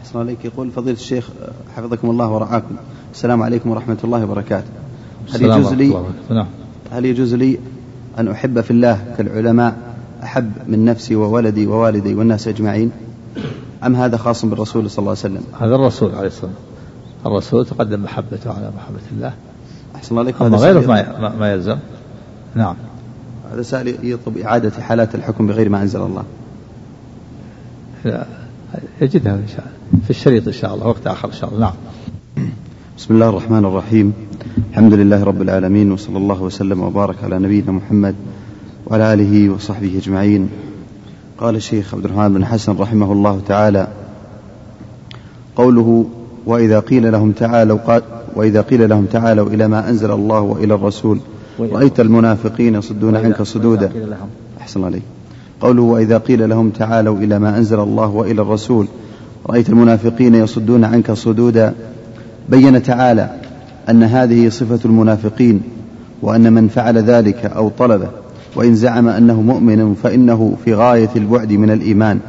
أحسن 0.00 0.18
عليك 0.18 0.44
يقول 0.44 0.70
فضيلة 0.70 0.96
الشيخ 0.96 1.28
حفظكم 1.76 2.10
الله 2.10 2.28
ورعاكم. 2.28 2.76
السلام 3.12 3.42
عليكم 3.42 3.70
ورحمة 3.70 3.98
الله 4.04 4.24
وبركاته. 4.24 4.83
هل 5.32 5.42
يجوز 5.42 5.72
لي 5.72 6.04
نعم. 6.30 6.46
هل 6.92 7.04
يجوز 7.04 7.34
لي 7.34 7.58
أن 8.18 8.28
أحب 8.28 8.60
في 8.60 8.70
الله 8.70 9.14
كالعلماء 9.18 9.76
أحب 10.22 10.52
من 10.68 10.84
نفسي 10.84 11.16
وولدي 11.16 11.66
ووالدي 11.66 12.14
والناس 12.14 12.48
أجمعين؟ 12.48 12.90
أم 13.84 13.96
هذا 13.96 14.16
خاص 14.16 14.44
بالرسول 14.44 14.90
صلى 14.90 14.98
الله 14.98 15.10
عليه 15.10 15.20
وسلم؟ 15.20 15.44
هذا 15.60 15.74
الرسول 15.74 16.14
عليه 16.14 16.26
الصلاة 16.26 16.50
والسلام. 16.50 16.54
الرسول 17.26 17.66
تقدم 17.66 18.02
محبته 18.02 18.50
على 18.50 18.70
محبة 18.76 19.02
الله. 19.12 19.34
أحسن 19.96 20.18
الله 20.18 20.34
أما 20.40 20.56
غيره 20.56 20.86
ما, 20.86 21.34
ما 21.38 21.52
يلزم. 21.52 21.76
نعم. 22.54 22.76
هذا 23.52 23.62
سائل 23.62 23.96
يطلب 24.02 24.38
إعادة 24.38 24.82
حالات 24.82 25.14
الحكم 25.14 25.46
بغير 25.46 25.68
ما 25.68 25.82
أنزل 25.82 26.00
الله. 26.00 26.24
يجدها 29.00 29.34
إن 29.34 29.48
شاء 29.48 29.66
الله. 29.66 30.04
في 30.04 30.10
الشريط 30.10 30.46
إن 30.46 30.52
شاء 30.52 30.74
الله 30.74 30.86
وقت 30.86 31.06
آخر 31.06 31.28
إن 31.28 31.32
شاء 31.32 31.50
الله. 31.50 31.60
نعم. 31.60 31.74
بسم 32.98 33.14
الله 33.14 33.28
الرحمن 33.28 33.64
الرحيم. 33.64 34.12
الحمد 34.70 34.94
لله 34.94 35.24
رب 35.24 35.42
العالمين 35.42 35.92
وصلى 35.92 36.16
الله 36.18 36.42
وسلم 36.42 36.80
وبارك 36.80 37.16
على 37.24 37.38
نبينا 37.38 37.72
محمد 37.72 38.14
وعلى 38.86 39.12
آله 39.12 39.50
وصحبه 39.50 39.98
أجمعين. 39.98 40.48
قال 41.38 41.56
الشيخ 41.56 41.94
عبد 41.94 42.04
الرحمن 42.04 42.34
بن 42.34 42.44
حسن 42.44 42.76
رحمه 42.76 43.12
الله 43.12 43.40
تعالى 43.48 43.88
قوله 45.56 46.06
وإذا 46.46 46.80
قيل 46.80 47.12
لهم 47.12 47.32
تعالوا 47.32 47.78
وإذا 48.36 48.60
قيل 48.60 48.88
لهم 48.88 49.04
تعالوا 49.04 49.48
إلى 49.48 49.68
ما 49.68 49.90
أنزل 49.90 50.10
الله 50.10 50.40
وإلى 50.40 50.74
الرسول. 50.74 51.18
رأيت 51.60 52.00
المنافقين 52.00 52.74
يصدون 52.74 53.16
عنك 53.16 53.42
صدودا. 53.42 53.92
أحسن 54.60 54.84
عليك. 54.84 55.02
قوله 55.60 55.82
وإذا 55.82 56.18
قيل 56.18 56.48
لهم 56.48 56.70
تعالوا 56.70 57.18
إلى 57.18 57.38
ما 57.38 57.58
أنزل 57.58 57.80
الله 57.80 58.08
وإلى 58.08 58.42
الرسول. 58.42 58.86
رأيت 59.46 59.68
المنافقين 59.68 60.34
يصدون 60.34 60.84
عنك 60.84 61.12
صدودا. 61.12 61.74
بين 62.48 62.82
تعالى 62.82 63.30
أن 63.90 64.02
هذه 64.02 64.48
صفة 64.48 64.78
المنافقين 64.84 65.62
وأن 66.22 66.52
من 66.52 66.68
فعل 66.68 66.98
ذلك 66.98 67.46
أو 67.46 67.68
طلبه 67.68 68.08
وإن 68.56 68.74
زعم 68.74 69.08
أنه 69.08 69.40
مؤمن 69.40 69.94
فإنه 69.94 70.56
في 70.64 70.74
غاية 70.74 71.08
البعد 71.16 71.52
من 71.52 71.70
الإيمان. 71.70 72.20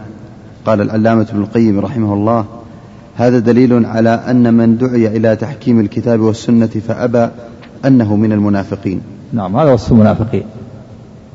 قال 0.65 0.81
العلامة 0.81 1.27
ابن 1.31 1.41
القيم 1.41 1.79
رحمه 1.79 2.13
الله 2.13 2.45
هذا 3.15 3.39
دليل 3.39 3.85
على 3.85 4.09
أن 4.09 4.53
من 4.53 4.77
دعي 4.77 5.07
إلى 5.07 5.35
تحكيم 5.35 5.79
الكتاب 5.79 6.19
والسنة 6.19 6.67
فأبى 6.67 7.27
أنه 7.85 8.15
من 8.15 8.31
المنافقين. 8.31 9.01
نعم 9.33 9.57
هذا 9.57 9.73
وصف 9.73 9.91
المنافقين. 9.91 10.43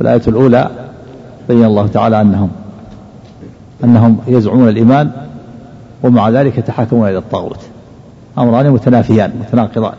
الآية 0.00 0.22
الأولى 0.28 0.70
بين 1.48 1.64
الله 1.64 1.86
تعالى 1.86 2.20
أنهم 2.20 2.50
أنهم 3.84 4.18
يزعمون 4.26 4.68
الإيمان 4.68 5.10
ومع 6.02 6.28
ذلك 6.28 6.58
يتحاكمون 6.58 7.08
إلى 7.08 7.18
الطاغوت. 7.18 7.60
أمران 8.38 8.70
متنافيان 8.70 9.32
متناقضان. 9.40 9.94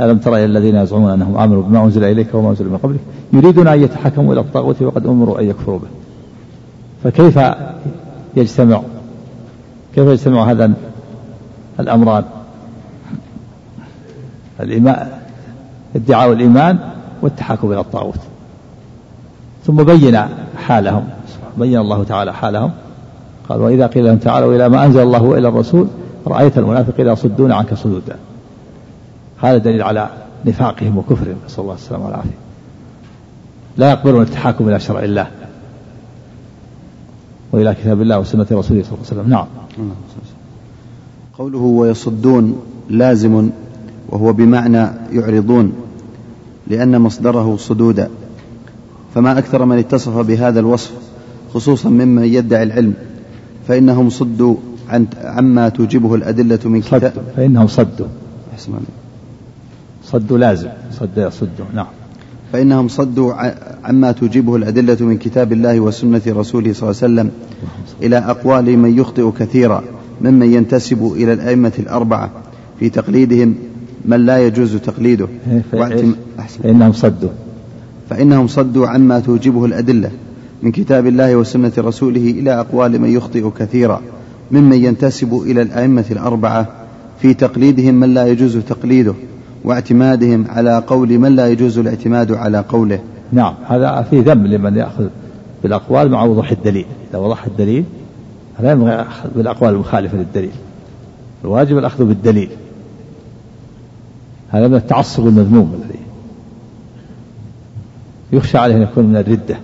ألم 0.00 0.18
ترى 0.18 0.34
إلى 0.34 0.44
الذين 0.44 0.76
يزعمون 0.76 1.10
أنهم 1.10 1.38
آمنوا 1.38 1.62
بما 1.62 1.84
أنزل 1.84 2.04
إليك 2.04 2.34
وما 2.34 2.50
أنزل 2.50 2.64
من 2.64 2.76
قبلك؟ 2.76 3.00
يريدون 3.32 3.68
أن 3.68 3.82
يتحكموا 3.82 4.32
إلى 4.32 4.40
الطاغوت 4.40 4.82
وقد 4.82 5.06
أمروا 5.06 5.40
أن 5.40 5.44
يكفروا 5.48 5.78
به. 5.78 5.88
فكيف 7.04 7.40
يجتمع 8.36 8.80
كيف 9.94 10.08
يجتمع 10.08 10.50
هذا 10.50 10.72
الأمران؟ 11.80 12.24
الإيمان 14.60 15.08
ادعاء 15.96 16.32
الإيمان 16.32 16.78
والتحاكم 17.22 17.72
إلى 17.72 17.80
الطاغوت. 17.80 18.20
ثم 19.66 19.76
بين 19.76 20.18
حالهم 20.56 21.04
بين 21.58 21.78
الله 21.78 22.04
تعالى 22.04 22.34
حالهم. 22.34 22.70
قال 23.48 23.60
وإذا 23.60 23.86
قيل 23.86 24.04
لهم 24.04 24.16
تعالوا 24.16 24.54
إلى 24.56 24.68
ما 24.68 24.84
أنزل 24.84 25.02
الله 25.02 25.22
وإلى 25.22 25.48
الرسول 25.48 25.86
رأيت 26.26 26.58
المنافقين 26.58 27.06
يصدون 27.06 27.52
عنك 27.52 27.74
صدودا. 27.74 28.16
هذا 29.42 29.58
دليل 29.58 29.82
على 29.82 30.08
نفاقهم 30.46 30.98
وكفرهم 30.98 31.36
نسأل 31.46 31.62
الله 31.62 31.74
السلامة 31.74 32.04
والعافية. 32.04 32.38
لا 33.76 33.90
يقبلون 33.90 34.22
التحاكم 34.22 34.68
إلى 34.68 34.80
شرع 34.80 35.02
الله 35.02 35.30
وإلى 37.52 37.74
كتاب 37.74 38.02
الله 38.02 38.18
وسنة 38.18 38.46
رسوله 38.52 38.62
صلى 38.62 38.74
الله 38.74 39.06
عليه 39.10 39.20
وسلم. 39.20 39.30
نعم. 39.30 39.46
قوله 41.38 41.58
ويصدون 41.58 42.60
لازم 42.90 43.50
وهو 44.08 44.32
بمعنى 44.32 44.88
يعرضون 45.12 45.72
لأن 46.66 47.00
مصدره 47.00 47.56
صدودا 47.56 48.10
فما 49.14 49.38
أكثر 49.38 49.64
من 49.64 49.78
اتصف 49.78 50.18
بهذا 50.18 50.60
الوصف 50.60 50.92
خصوصا 51.54 51.88
ممن 51.88 52.24
يدعي 52.24 52.62
العلم 52.62 52.94
فإنهم 53.68 54.10
صدوا 54.10 54.56
عن 54.94 55.06
عما 55.24 55.68
توجبه 55.68 56.14
الأدلة 56.14 56.58
من 56.64 56.80
كتاب. 56.80 57.12
فإنهم 57.36 57.66
صدوا 57.66 58.06
صدوا 60.04 60.38
لازم. 60.38 60.68
صد 60.92 61.18
يصدوا 61.18 61.66
نعم. 61.74 61.86
فإنهم 62.52 62.88
صدوا 62.88 63.32
عما 63.84 64.12
توجبه 64.12 64.56
الأدلة 64.56 64.96
من 65.00 65.18
كتاب 65.18 65.52
الله 65.52 65.80
وسنة 65.80 66.22
رسوله 66.28 66.72
صلى 66.72 66.90
الله 66.90 67.02
عليه 67.02 67.12
وسلم 67.12 67.30
إلى 68.02 68.18
أقوال 68.18 68.78
من 68.78 68.98
يخطئ 68.98 69.30
كثيرا 69.38 69.82
ممن 70.20 70.52
ينتسب 70.52 71.12
إلى 71.16 71.32
الأئمة 71.32 71.72
الأربعة 71.78 72.30
في 72.80 72.88
تقليدهم 72.88 73.54
من 74.04 74.26
لا 74.26 74.46
يجوز 74.46 74.76
تقليده. 74.76 75.28
إيه، 75.50 75.62
فإنهم 76.62 76.92
صدوا 76.92 77.30
فإنهم 78.10 78.46
صدوا 78.46 78.86
عما 78.86 79.20
توجبه 79.20 79.64
الأدلة 79.64 80.10
من 80.62 80.72
كتاب 80.72 81.06
الله 81.06 81.36
وسنة 81.36 81.72
رسوله 81.78 82.30
إلى 82.30 82.60
أقوال 82.60 83.00
من 83.00 83.10
يخطئ 83.10 83.50
كثيرا 83.58 84.02
ممن 84.54 84.84
ينتسب 84.84 85.42
إلى 85.46 85.62
الأئمة 85.62 86.04
الأربعة 86.10 86.66
في 87.20 87.34
تقليدهم 87.34 87.94
من 87.94 88.14
لا 88.14 88.26
يجوز 88.26 88.56
تقليده 88.56 89.14
واعتمادهم 89.64 90.44
على 90.48 90.78
قول 90.86 91.18
من 91.18 91.36
لا 91.36 91.48
يجوز 91.48 91.78
الاعتماد 91.78 92.32
على 92.32 92.58
قوله. 92.58 93.00
نعم 93.32 93.54
هذا 93.66 94.02
في 94.10 94.20
ذم 94.20 94.46
لمن 94.46 94.76
يأخذ 94.76 95.06
بالأقوال 95.62 96.10
مع 96.10 96.24
وضوح 96.24 96.50
الدليل. 96.50 96.86
إذا 97.10 97.18
وضح 97.18 97.44
الدليل 97.44 97.84
لا 98.60 98.70
ينبغي 98.70 98.94
الأخذ 98.94 99.28
بالأقوال 99.36 99.74
المخالفة 99.74 100.18
للدليل. 100.18 100.52
الواجب 101.44 101.78
الأخذ 101.78 102.04
بالدليل. 102.04 102.48
هذا 104.50 104.68
من 104.68 104.74
التعصب 104.74 105.26
المذموم 105.26 105.80
الذي 105.82 105.98
يخشى 108.32 108.58
عليه 108.58 108.76
أن 108.76 108.82
يكون 108.82 109.04
من 109.04 109.16
الردة 109.16 109.56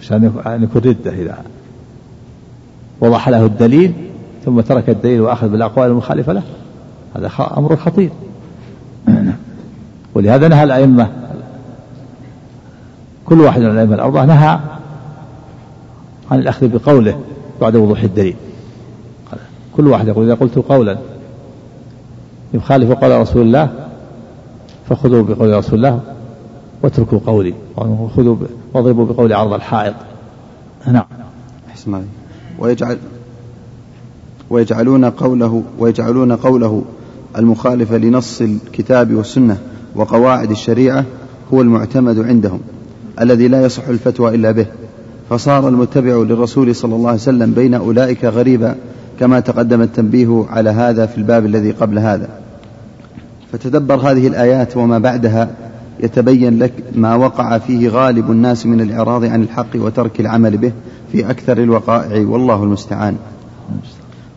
عشان 0.00 0.32
أن 0.46 0.62
يكون 0.62 0.82
ردة 0.82 1.10
إذا 1.10 1.38
وضح 3.00 3.28
له 3.28 3.46
الدليل 3.46 3.92
ثم 4.44 4.60
ترك 4.60 4.90
الدليل 4.90 5.20
وأخذ 5.20 5.48
بالأقوال 5.48 5.90
المخالفة 5.90 6.32
له. 6.32 6.42
هذا 7.16 7.30
أمر 7.56 7.76
خطير. 7.76 8.10
ولهذا 10.14 10.48
نهى 10.48 10.64
الأئمة 10.64 11.08
كل 13.26 13.40
واحد 13.40 13.60
من 13.60 13.70
الأئمة 13.70 13.94
الأربعة 13.94 14.24
نهى 14.24 14.58
عن 16.30 16.38
الأخذ 16.38 16.68
بقوله 16.68 17.18
بعد 17.60 17.76
وضوح 17.76 18.02
الدليل. 18.02 18.36
كل 19.76 19.88
واحد 19.88 20.08
يقول 20.08 20.24
إذا 20.24 20.34
قلت 20.34 20.58
قولا 20.58 20.96
يخالف 22.54 22.92
قول 22.92 23.20
رسول 23.20 23.42
الله 23.42 23.68
فخذوا 24.88 25.22
بقول 25.22 25.56
رسول 25.56 25.74
الله 25.74 26.00
واتركوا 26.82 27.18
قولي 27.26 27.54
وخذوا 27.76 28.36
واضربوا 28.74 29.06
بقول 29.06 29.32
عرض 29.32 29.52
الحائط. 29.52 29.94
نعم. 30.86 31.04
أحسن 31.70 32.04
ويجعل 32.58 32.98
ويجعلون 34.50 35.04
قوله 35.04 35.62
ويجعلون 35.78 36.32
قوله 36.32 36.84
المخالف 37.38 37.92
لنص 37.92 38.40
الكتاب 38.40 39.14
والسنة 39.14 39.58
وقواعد 39.94 40.50
الشريعة 40.50 41.04
هو 41.54 41.62
المعتمد 41.62 42.18
عندهم 42.18 42.60
الذي 43.20 43.48
لا 43.48 43.64
يصح 43.64 43.88
الفتوى 43.88 44.34
إلا 44.34 44.50
به. 44.50 44.66
فصار 45.30 45.68
المتبع 45.68 46.16
للرسول 46.16 46.74
صلى 46.74 46.94
الله 46.94 47.08
عليه 47.08 47.18
وسلم 47.18 47.52
بين 47.52 47.74
أولئك 47.74 48.24
غريبا 48.24 48.74
كما 49.20 49.40
تقدم 49.40 49.82
التنبيه 49.82 50.44
على 50.50 50.70
هذا 50.70 51.06
في 51.06 51.18
الباب 51.18 51.46
الذي 51.46 51.70
قبل 51.70 51.98
هذا. 51.98 52.28
فتدبر 53.52 53.94
هذه 53.94 54.26
الآيات 54.26 54.76
وما 54.76 54.98
بعدها 54.98 55.50
يتبين 56.00 56.58
لك 56.58 56.72
ما 56.94 57.14
وقع 57.14 57.58
فيه 57.58 57.88
غالب 57.88 58.30
الناس 58.30 58.66
من 58.66 58.80
الإعراض 58.80 59.24
عن 59.24 59.42
الحق 59.42 59.66
وترك 59.74 60.20
العمل 60.20 60.56
به 60.56 60.72
في 61.14 61.30
أكثر 61.30 61.58
الوقائع 61.58 62.28
والله 62.28 62.62
المستعان. 62.62 63.16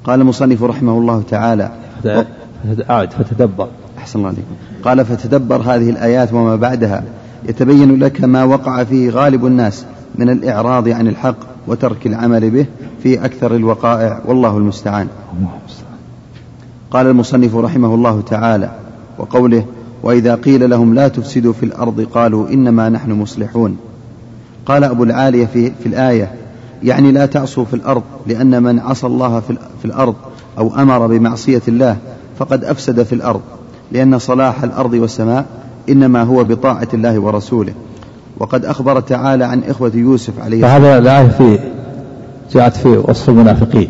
قال 0.04 0.22
المصنف 0.22 0.64
رحمه 0.64 0.98
الله 0.98 1.24
تعالى 1.30 1.72
أعد 2.90 3.12
فتدبر. 3.12 3.68
أحسن 3.98 4.20
الله 4.20 4.30
عليكم. 4.30 4.56
قال 4.84 5.06
فتدبر 5.06 5.62
هذه 5.62 5.90
الآيات 5.90 6.34
وما 6.34 6.56
بعدها. 6.56 7.04
يتبين 7.50 8.00
لك 8.00 8.24
ما 8.24 8.44
وقع 8.44 8.84
فيه 8.84 9.10
غالب 9.10 9.46
الناس 9.46 9.86
من 10.16 10.30
الإعراض 10.30 10.90
عن 10.90 11.08
الحق 11.08 11.36
وترك 11.68 12.08
العمل 12.08 12.50
به 12.50 12.66
في 13.04 13.26
أكثر 13.26 13.56
الوقائع 13.56 14.22
والله 14.26 14.58
المستعان. 14.58 15.08
قال 16.92 17.08
المصنف 17.08 17.56
رحمه 17.56 17.96
الله 17.96 18.22
تعالى 18.22 18.72
وقوله 19.18 19.66
وإذا 20.04 20.36
قيل 20.36 20.70
لهم 20.70 20.94
لا 20.94 21.08
تفسدوا 21.08 21.54
في 21.54 21.66
الأرض 21.66 22.02
قالوا 22.02 22.50
إنما 22.50 22.90
نحن 22.90 23.12
مصلحون. 23.12 23.78
قال 24.66 24.84
أبو 24.84 25.04
العالية 25.04 25.46
في, 25.46 25.72
في 25.72 25.86
الآية 25.86 26.32
يعني 26.84 27.12
لا 27.12 27.26
تعصوا 27.26 27.66
في 27.66 27.74
الأرض 27.74 28.04
لأن 28.28 28.64
من 28.64 28.80
عصى 28.80 29.08
الله 29.08 29.40
في 29.82 29.86
الأرض 29.86 30.16
أو 30.58 30.76
أمر 30.76 31.08
بمعصية 31.08 31.62
الله 31.68 31.98
فقد 32.40 32.64
أفسد 32.64 33.04
في 33.04 33.14
الأرض 33.14 33.42
لأن 33.92 34.20
صلاح 34.20 34.64
الأرض 34.64 34.94
والسماء 34.94 35.46
إنما 35.90 36.24
هو 36.24 36.44
بطاعة 36.44 36.88
الله 36.94 37.20
ورسوله. 37.20 37.74
وقد 38.40 38.66
أخبر 38.66 39.00
تعالى 39.00 39.46
عن 39.46 39.64
إخوة 39.64 39.92
يوسف 39.96 40.40
عليه 40.40 40.58
السلام. 40.58 40.82
فهذا 40.82 40.98
الآية 40.98 41.28
في 41.28 41.60
جاءت 42.54 42.76
في 42.76 42.90
وصف 42.90 43.30
المنافقين 43.30 43.90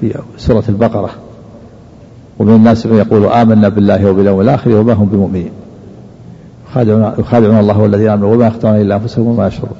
في 0.00 0.18
سورة 0.36 0.64
البقرة. 0.68 1.10
ومن 2.38 2.54
الناس 2.54 2.86
من 2.86 2.96
يقول 2.96 3.26
آمنا 3.26 3.68
بالله 3.68 4.10
وباليوم 4.10 4.40
الآخر 4.40 4.70
وما 4.70 4.92
هم 4.92 5.06
بمؤمنين. 5.06 5.50
يخادعون, 6.70 7.12
يخادعون 7.18 7.58
الله 7.58 7.78
والذين 7.78 8.08
آمنوا 8.08 8.34
وما 8.34 8.46
يخدعون 8.46 8.76
إلا 8.76 8.96
أنفسهم 8.96 9.26
وما 9.26 9.46
يشعرون. 9.46 9.76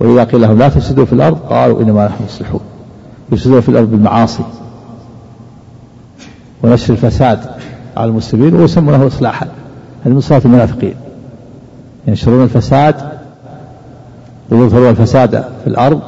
وإذا 0.00 0.24
قيل 0.24 0.40
لهم 0.40 0.58
لا 0.58 0.68
تفسدوا 0.68 1.04
في 1.04 1.12
الأرض 1.12 1.38
قالوا 1.38 1.82
إنما 1.82 2.06
نحن 2.06 2.24
مصلحون. 2.24 2.60
يفسدون 3.32 3.60
في 3.60 3.68
الأرض 3.68 3.90
بالمعاصي 3.90 4.42
ونشر 6.62 6.92
الفساد 6.92 7.40
على 7.96 8.10
المسلمين 8.10 8.54
ويسمونه 8.54 9.06
إصلاحا 9.06 9.46
هذه 10.04 10.12
من 10.12 10.20
صفات 10.20 10.44
المنافقين. 10.44 10.94
ينشرون 12.06 12.42
الفساد 12.44 12.96
ويظهرون 14.50 14.88
الفساد 14.90 15.44
في 15.64 15.66
الأرض 15.66 16.00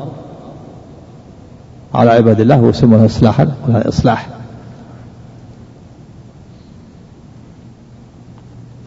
على 1.94 2.10
عباد 2.10 2.40
الله 2.40 2.60
ويسمونه 2.60 3.06
إصلاحا 3.06 3.54
إصلاح. 3.68 4.28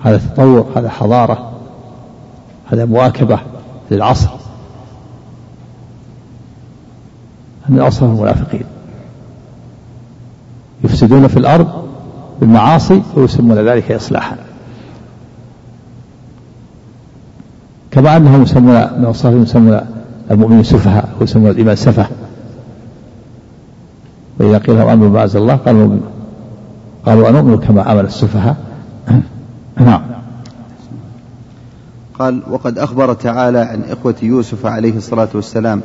هذا 0.04 0.18
تطور 0.18 0.66
هذا 0.76 0.90
حضارة 0.90 1.52
هذا 2.72 2.86
مواكبة 2.86 3.40
للعصر. 3.92 4.30
من 7.70 7.80
أصل 7.80 8.06
المنافقين. 8.06 8.64
يفسدون 10.84 11.28
في 11.28 11.38
الأرض 11.38 11.68
بالمعاصي 12.40 13.02
ويسمون 13.16 13.58
ذلك 13.58 13.92
إصلاحا. 13.92 14.36
كما 17.92 18.18
أنهم 18.18 18.44
يسمون 18.44 18.76
من 18.98 19.06
أوصافهم 19.06 19.44
يسمون 19.44 19.82
المؤمنين 20.32 20.64
سفهاء 20.64 21.10
ويسمون 21.20 21.50
الإيمان 21.50 21.76
سفه 21.76 22.08
وإذا 24.40 24.58
قيل 24.58 24.76
لهم 24.76 24.90
أمنوا 24.90 25.10
بما 25.10 25.24
أنزل 25.24 25.40
الله 25.42 25.56
قالوا 25.56 25.98
قالوا 27.06 27.30
أنؤمن 27.30 27.58
كما 27.58 27.92
آمن 27.92 28.06
السفهاء. 28.06 28.58
نعم. 29.86 30.02
قال 32.20 32.42
وقد 32.50 32.78
أخبر 32.78 33.14
تعالى 33.14 33.60
عن 33.60 33.84
إخوة 33.84 34.16
يوسف 34.22 34.66
عليه 34.66 34.98
الصلاة 34.98 35.30
والسلام 35.34 35.82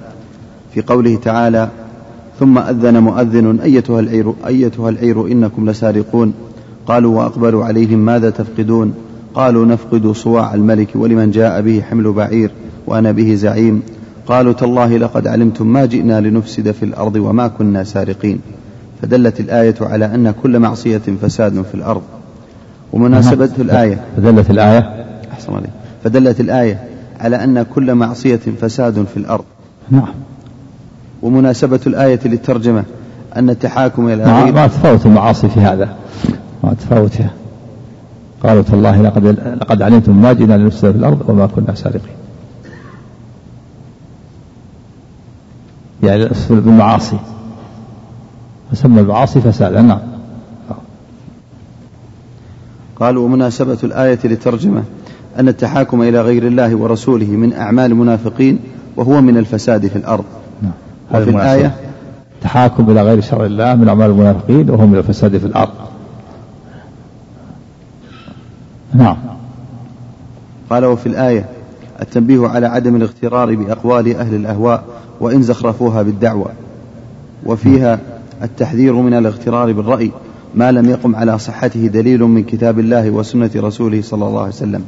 في 0.74 0.82
قوله 0.82 1.16
تعالى 1.16 1.68
ثم 2.40 2.58
أذن 2.58 2.98
مؤذن 2.98 3.60
أيتها 3.60 4.00
العير, 4.00 4.32
أيتها 4.46 4.90
العير 4.90 5.26
إنكم 5.26 5.70
لسارقون. 5.70 6.34
قالوا 6.86 7.18
وأقبلوا 7.18 7.64
عليهم 7.64 7.98
ماذا 7.98 8.30
تفقدون؟ 8.30 8.94
قالوا 9.34 9.66
نفقد 9.66 10.12
صواع 10.12 10.54
الملك 10.54 10.88
ولمن 10.94 11.30
جاء 11.30 11.60
به 11.60 11.82
حمل 11.82 12.12
بعير 12.12 12.50
وأنا 12.86 13.12
به 13.12 13.34
زعيم. 13.34 13.82
قالوا 14.26 14.52
تالله 14.52 14.96
لقد 14.96 15.26
علمتم 15.26 15.66
ما 15.66 15.86
جئنا 15.86 16.20
لنفسد 16.20 16.70
في 16.70 16.82
الأرض 16.82 17.16
وما 17.16 17.48
كنا 17.48 17.84
سارقين. 17.84 18.40
فدلت 19.02 19.40
الآية 19.40 19.74
على 19.80 20.04
أن 20.04 20.34
كل 20.42 20.58
معصية 20.58 21.02
فساد 21.22 21.62
في 21.62 21.74
الأرض. 21.74 22.02
ومناسبة 22.92 23.50
الآية. 23.58 24.00
فدلت 24.16 24.50
الآية. 24.50 25.06
أحسن 25.32 25.52
عليك. 25.52 25.70
فدلت 26.04 26.40
الآية 26.40 26.84
على 27.20 27.44
أن 27.44 27.62
كل 27.74 27.94
معصية 27.94 28.40
فساد 28.60 29.04
في 29.04 29.16
الأرض. 29.16 29.44
نعم. 29.90 30.08
ومناسبة 31.24 31.80
الآية 31.86 32.20
للترجمة 32.24 32.84
أن 33.36 33.50
التحاكم 33.50 34.08
إلى 34.08 34.24
ما, 34.24 34.42
غير 34.42 34.54
ما 34.54 34.66
تفاوت 34.66 35.06
المعاصي 35.06 35.48
في 35.48 35.60
هذا. 35.60 35.96
ما 36.64 36.74
تفاوتها 36.74 37.30
قالوا 38.42 38.62
تالله 38.62 39.02
لقد 39.02 39.26
لقد 39.60 39.82
علمتم 39.82 40.22
ما 40.22 40.32
جئنا 40.32 40.54
لنفسد 40.54 40.90
في 40.90 40.98
الأرض 40.98 41.28
وما 41.28 41.46
كنا 41.46 41.74
سارقين. 41.74 42.14
يعني 46.02 46.28
بالمعاصي. 46.50 47.18
فسمى 48.72 49.00
المعاصي 49.00 49.40
فسادا 49.40 49.82
نعم. 49.82 49.98
قالوا 53.00 53.24
ومناسبة 53.24 53.78
الآية 53.84 54.18
للترجمة 54.24 54.82
أن 55.38 55.48
التحاكم 55.48 56.02
إلى 56.02 56.20
غير 56.20 56.46
الله 56.46 56.74
ورسوله 56.74 57.26
من 57.26 57.52
أعمال 57.52 57.90
المنافقين 57.90 58.58
وهو 58.96 59.20
من 59.20 59.36
الفساد 59.36 59.86
في 59.86 59.96
الأرض. 59.96 60.24
وفي 61.10 61.30
الآية 61.30 61.74
تحاكم 62.42 62.90
إلى 62.90 63.02
غير 63.02 63.20
شرع 63.20 63.44
الله 63.44 63.74
من 63.74 63.88
أعمال 63.88 64.10
المنافقين 64.10 64.70
وهو 64.70 64.86
من 64.86 64.98
الفساد 64.98 65.38
في 65.38 65.46
الأرض. 65.46 65.74
نعم. 68.94 69.16
قال 70.70 70.84
وفي 70.84 71.06
الآية 71.06 71.44
التنبيه 72.02 72.48
على 72.48 72.66
عدم 72.66 72.96
الاغترار 72.96 73.54
بأقوال 73.54 74.16
أهل 74.16 74.34
الأهواء 74.34 74.84
وإن 75.20 75.42
زخرفوها 75.42 76.02
بالدعوة. 76.02 76.50
وفيها 77.46 77.98
التحذير 78.42 78.92
من 78.92 79.14
الاغترار 79.14 79.72
بالرأي 79.72 80.10
ما 80.54 80.72
لم 80.72 80.88
يقم 80.90 81.16
على 81.16 81.38
صحته 81.38 81.86
دليل 81.86 82.22
من 82.22 82.42
كتاب 82.42 82.78
الله 82.78 83.10
وسنة 83.10 83.50
رسوله 83.56 84.02
صلى 84.02 84.26
الله 84.26 84.40
عليه 84.40 84.52
وسلم. 84.52 84.84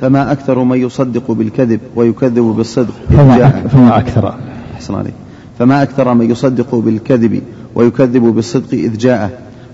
فما 0.00 0.32
أكثر 0.32 0.64
من 0.64 0.78
يصدق 0.78 1.30
بالكذب 1.30 1.80
ويكذب 1.96 2.54
بالصدق 2.56 2.94
فما, 3.08 3.50
فما 3.50 3.98
أكثر. 3.98 4.34
أحسن 4.74 4.94
عليك. 4.94 5.14
فما 5.58 5.82
أكثر 5.82 6.14
من 6.14 6.30
يصدق 6.30 6.74
بالكذب 6.74 7.42
ويكذب 7.74 8.22
بالصدق 8.22 8.72
إذ 8.72 8.96
جاءه 8.96 9.30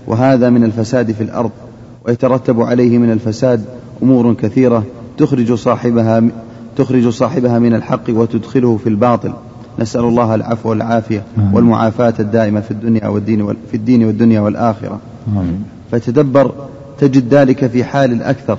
وهذا 0.07 0.49
من 0.49 0.63
الفساد 0.63 1.11
في 1.11 1.23
الأرض 1.23 1.51
ويترتب 2.05 2.61
عليه 2.61 2.97
من 2.97 3.11
الفساد 3.11 3.65
أمور 4.03 4.33
كثيرة 4.33 4.83
تخرج 5.17 5.53
صاحبها 5.53 6.23
تخرج 6.77 7.09
صاحبها 7.09 7.59
من 7.59 7.73
الحق 7.73 8.09
وتدخله 8.09 8.77
في 8.77 8.89
الباطل. 8.89 9.33
نسأل 9.79 10.01
الله 10.01 10.35
العفو 10.35 10.69
والعافية 10.69 11.23
والمعافاة 11.53 12.13
الدائمة 12.19 12.59
في 12.61 12.71
الدنيا 12.71 13.07
والدين 13.07 13.47
في 13.71 13.77
الدين 13.77 14.05
والدنيا 14.05 14.39
والآخرة. 14.41 14.99
فتدبر 15.91 16.51
تجد 16.99 17.33
ذلك 17.33 17.67
في 17.67 17.83
حال 17.83 18.11
الأكثر 18.11 18.57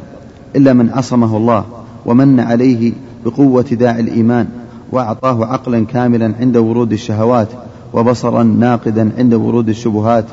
إلا 0.56 0.72
من 0.72 0.90
عصمه 0.90 1.36
الله 1.36 1.64
ومن 2.06 2.40
عليه 2.40 2.92
بقوة 3.24 3.62
داعي 3.62 4.00
الإيمان. 4.00 4.46
وأعطاه 4.92 5.44
عقلا 5.44 5.84
كاملا 5.84 6.32
عند 6.40 6.56
ورود 6.56 6.92
الشهوات 6.92 7.48
وبصرا 7.92 8.42
ناقدا 8.42 9.10
عند 9.18 9.34
ورود 9.34 9.68
الشبهات 9.68 10.24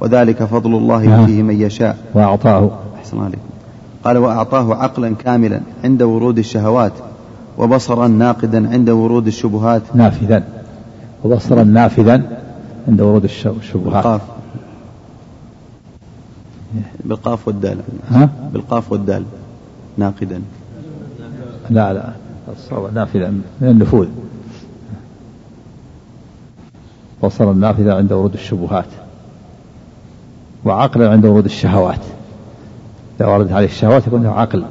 وذلك 0.00 0.44
فضل 0.44 0.74
الله 0.74 1.02
يؤتيه 1.02 1.42
من 1.42 1.60
يشاء. 1.60 1.96
وأعطاه. 2.14 2.70
أحسن 2.98 3.20
عليك 3.20 3.38
قال 4.04 4.18
وأعطاه 4.18 4.74
عقلا 4.74 5.14
كاملا 5.14 5.60
عند 5.84 6.02
ورود 6.02 6.38
الشهوات 6.38 6.92
وبصرا 7.58 8.08
ناقدا 8.08 8.70
عند 8.72 8.90
ورود 8.90 9.26
الشبهات. 9.26 9.82
نافذا. 9.94 10.42
وبصرا 11.24 11.64
نافذا 11.64 12.22
عند 12.88 13.00
ورود 13.00 13.24
الشبهات. 13.24 13.74
بالقاف. 13.74 14.20
بالقاف 17.04 17.48
والدال. 17.48 17.78
ها؟ 18.10 18.28
بالقاف 18.52 18.92
والدال. 18.92 19.22
ناقدا. 19.98 20.42
لا 21.70 21.92
لا. 21.92 22.27
الصواب 22.52 22.94
نافذا 22.94 23.30
من 23.30 23.68
النفوذ. 23.68 24.08
بصرا 27.24 27.52
نافذا 27.52 27.94
عند 27.94 28.12
ورود 28.12 28.34
الشبهات. 28.34 28.88
وعقلا 30.64 31.10
عند 31.10 31.26
ورود 31.26 31.44
الشهوات. 31.44 32.00
إذا 33.20 33.26
وردت 33.26 33.52
عليه 33.52 33.66
الشهوات 33.66 34.06
يكون 34.06 34.22
له 34.22 34.30
عقل. 34.30 34.64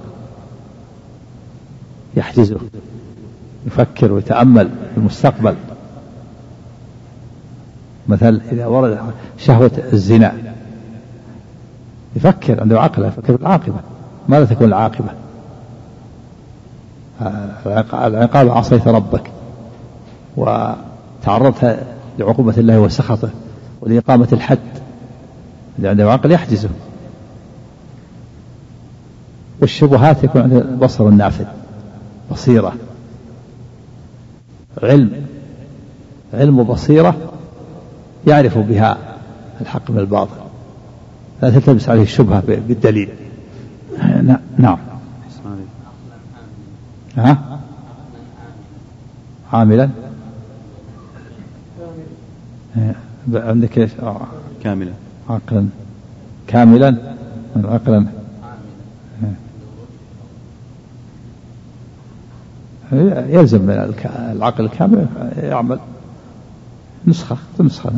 يحجزه 2.18 2.58
يفكر 3.68 4.12
ويتأمل 4.12 4.70
في 4.92 4.98
المستقبل. 4.98 5.56
مثلا 8.08 8.40
إذا 8.52 8.66
ورد 8.66 9.00
شهوة 9.38 9.72
الزنا. 9.94 10.34
يفكر 12.16 12.62
عنده 12.62 12.82
عقل 12.82 13.06
يفكر 13.06 13.36
بالعاقبة. 13.36 13.80
ماذا 14.30 14.46
تكون 14.46 14.68
العاقبة؟ 14.68 15.10
العقاب 17.22 18.50
عصيت 18.50 18.88
ربك 18.88 19.32
وتعرضت 20.38 21.80
لعقوبة 22.20 22.54
الله 22.58 22.80
وسخطه 22.80 23.30
ولإقامة 23.82 24.28
الحد 24.34 24.60
إذا 25.80 25.90
عنده 25.90 26.12
عقل 26.12 26.32
يحجزه 26.32 26.70
والشبهات 29.62 30.24
يكون 30.24 30.42
عنده 30.42 30.60
بصر 30.60 31.10
نافذ 31.10 31.46
بصيرة 32.32 32.74
علم 34.84 35.12
علم 36.34 36.60
وبصيرة 36.60 37.16
يعرف 38.28 38.58
بها 38.58 38.98
الحق 39.62 39.92
من 39.92 40.00
الباطل 40.00 40.36
لا 41.42 41.50
تلتبس 41.50 41.90
عليه 41.90 42.02
الشبهة 42.02 42.44
بالدليل. 42.68 43.10
نعم. 44.58 44.78
ها؟ 47.18 47.60
عاملا 49.54 49.90
عندك 53.34 53.78
إيش؟ 53.78 53.92
كاملا. 54.64 54.92
عقلا. 55.30 55.68
كاملا؟ 56.48 57.16
عقلا. 57.56 58.06
يلزم 63.28 63.62
من 63.62 63.94
العقل 64.36 64.66
الكامل 64.66 65.08
يعمل. 65.38 65.80
نسخة 67.08 67.38
نسخة. 67.60 67.92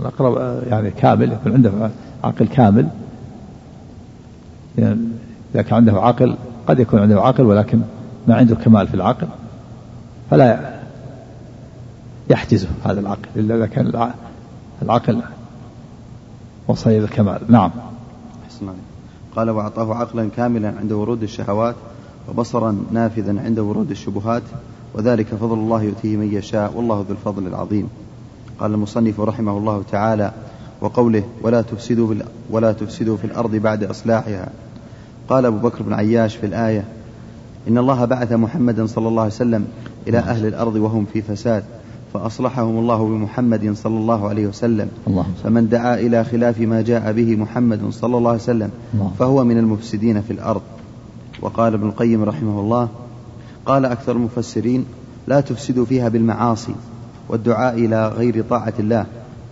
الأقرب 0.00 0.62
يعني 0.70 0.90
كامل 0.90 1.32
يكون 1.32 1.52
عنده 1.52 1.90
عقل 2.24 2.46
كامل. 2.46 2.88
يعني 4.78 5.00
إذا 5.54 5.62
كان 5.62 5.74
عنده 5.74 5.92
عقل 5.92 6.36
قد 6.66 6.78
يكون 6.80 7.00
عنده 7.00 7.20
عقل 7.20 7.42
ولكن 7.42 7.80
ما 8.28 8.34
عنده 8.34 8.54
كمال 8.54 8.88
في 8.88 8.94
العقل 8.94 9.26
فلا 10.30 10.74
يحجزه 12.30 12.68
هذا 12.84 13.00
العقل 13.00 13.28
إلا 13.36 13.56
إذا 13.56 13.66
كان 13.66 14.10
العقل 14.82 15.22
وصل 16.68 16.90
إلى 16.90 17.04
الكمال. 17.04 17.40
نعم. 17.48 17.70
قال 19.36 19.50
وأعطاه 19.50 19.94
عقلا 19.94 20.28
كاملا 20.36 20.74
عند 20.78 20.92
ورود 20.92 21.22
الشهوات 21.22 21.74
وبصرا 22.28 22.76
نافذا 22.92 23.40
عند 23.40 23.58
ورود 23.58 23.90
الشبهات 23.90 24.42
وذلك 24.94 25.26
فضل 25.26 25.54
الله 25.54 25.82
يؤتيه 25.82 26.16
من 26.16 26.32
يشاء 26.32 26.72
والله 26.76 27.04
ذو 27.08 27.14
الفضل 27.14 27.46
العظيم. 27.46 27.88
قال 28.60 28.74
المصنف 28.74 29.20
رحمه 29.20 29.58
الله 29.58 29.82
تعالى 29.92 30.32
وقوله 30.80 31.24
ولا 31.42 31.62
تفسدوا 31.62 32.14
ولا 32.50 32.72
تفسدوا 32.72 33.16
في 33.16 33.24
الأرض 33.24 33.56
بعد 33.56 33.84
إصلاحها 33.84 34.48
قال 35.28 35.46
أبو 35.46 35.68
بكر 35.68 35.82
بن 35.82 35.92
عياش 35.92 36.36
في 36.36 36.46
الآية 36.46 36.84
إن 37.68 37.78
الله 37.78 38.04
بعث 38.04 38.32
محمدا 38.32 38.86
صلى 38.86 39.08
الله 39.08 39.22
عليه 39.22 39.32
وسلم 39.32 39.64
إلى 40.08 40.18
أهل 40.18 40.46
الأرض 40.46 40.74
وهم 40.74 41.06
في 41.12 41.22
فساد 41.22 41.64
فأصلحهم 42.14 42.78
الله 42.78 43.04
بمحمد 43.04 43.72
صلى 43.74 43.98
الله 43.98 44.28
عليه 44.28 44.46
وسلم. 44.46 44.88
الله. 45.06 45.26
فمن 45.44 45.68
دعا 45.68 45.94
إلى 45.94 46.24
خلاف 46.24 46.60
ما 46.60 46.82
جاء 46.82 47.12
به 47.12 47.36
محمد 47.36 47.80
صلى 47.90 48.16
الله 48.18 48.30
عليه 48.30 48.40
وسلم 48.40 48.70
الله. 48.94 49.10
فهو 49.18 49.44
من 49.44 49.58
المفسدين 49.58 50.22
في 50.22 50.32
الأرض. 50.32 50.62
وقال 51.40 51.74
ابن 51.74 51.88
القيم 51.88 52.24
رحمه 52.24 52.60
الله 52.60 52.88
قال 53.66 53.84
أكثر 53.84 54.12
المفسرين 54.12 54.84
لا 55.26 55.40
تفسدوا 55.40 55.84
فيها 55.84 56.08
بالمعاصي 56.08 56.74
والدعاء 57.28 57.74
إلى 57.74 58.08
غير 58.08 58.44
طاعة 58.50 58.72
الله 58.78 59.06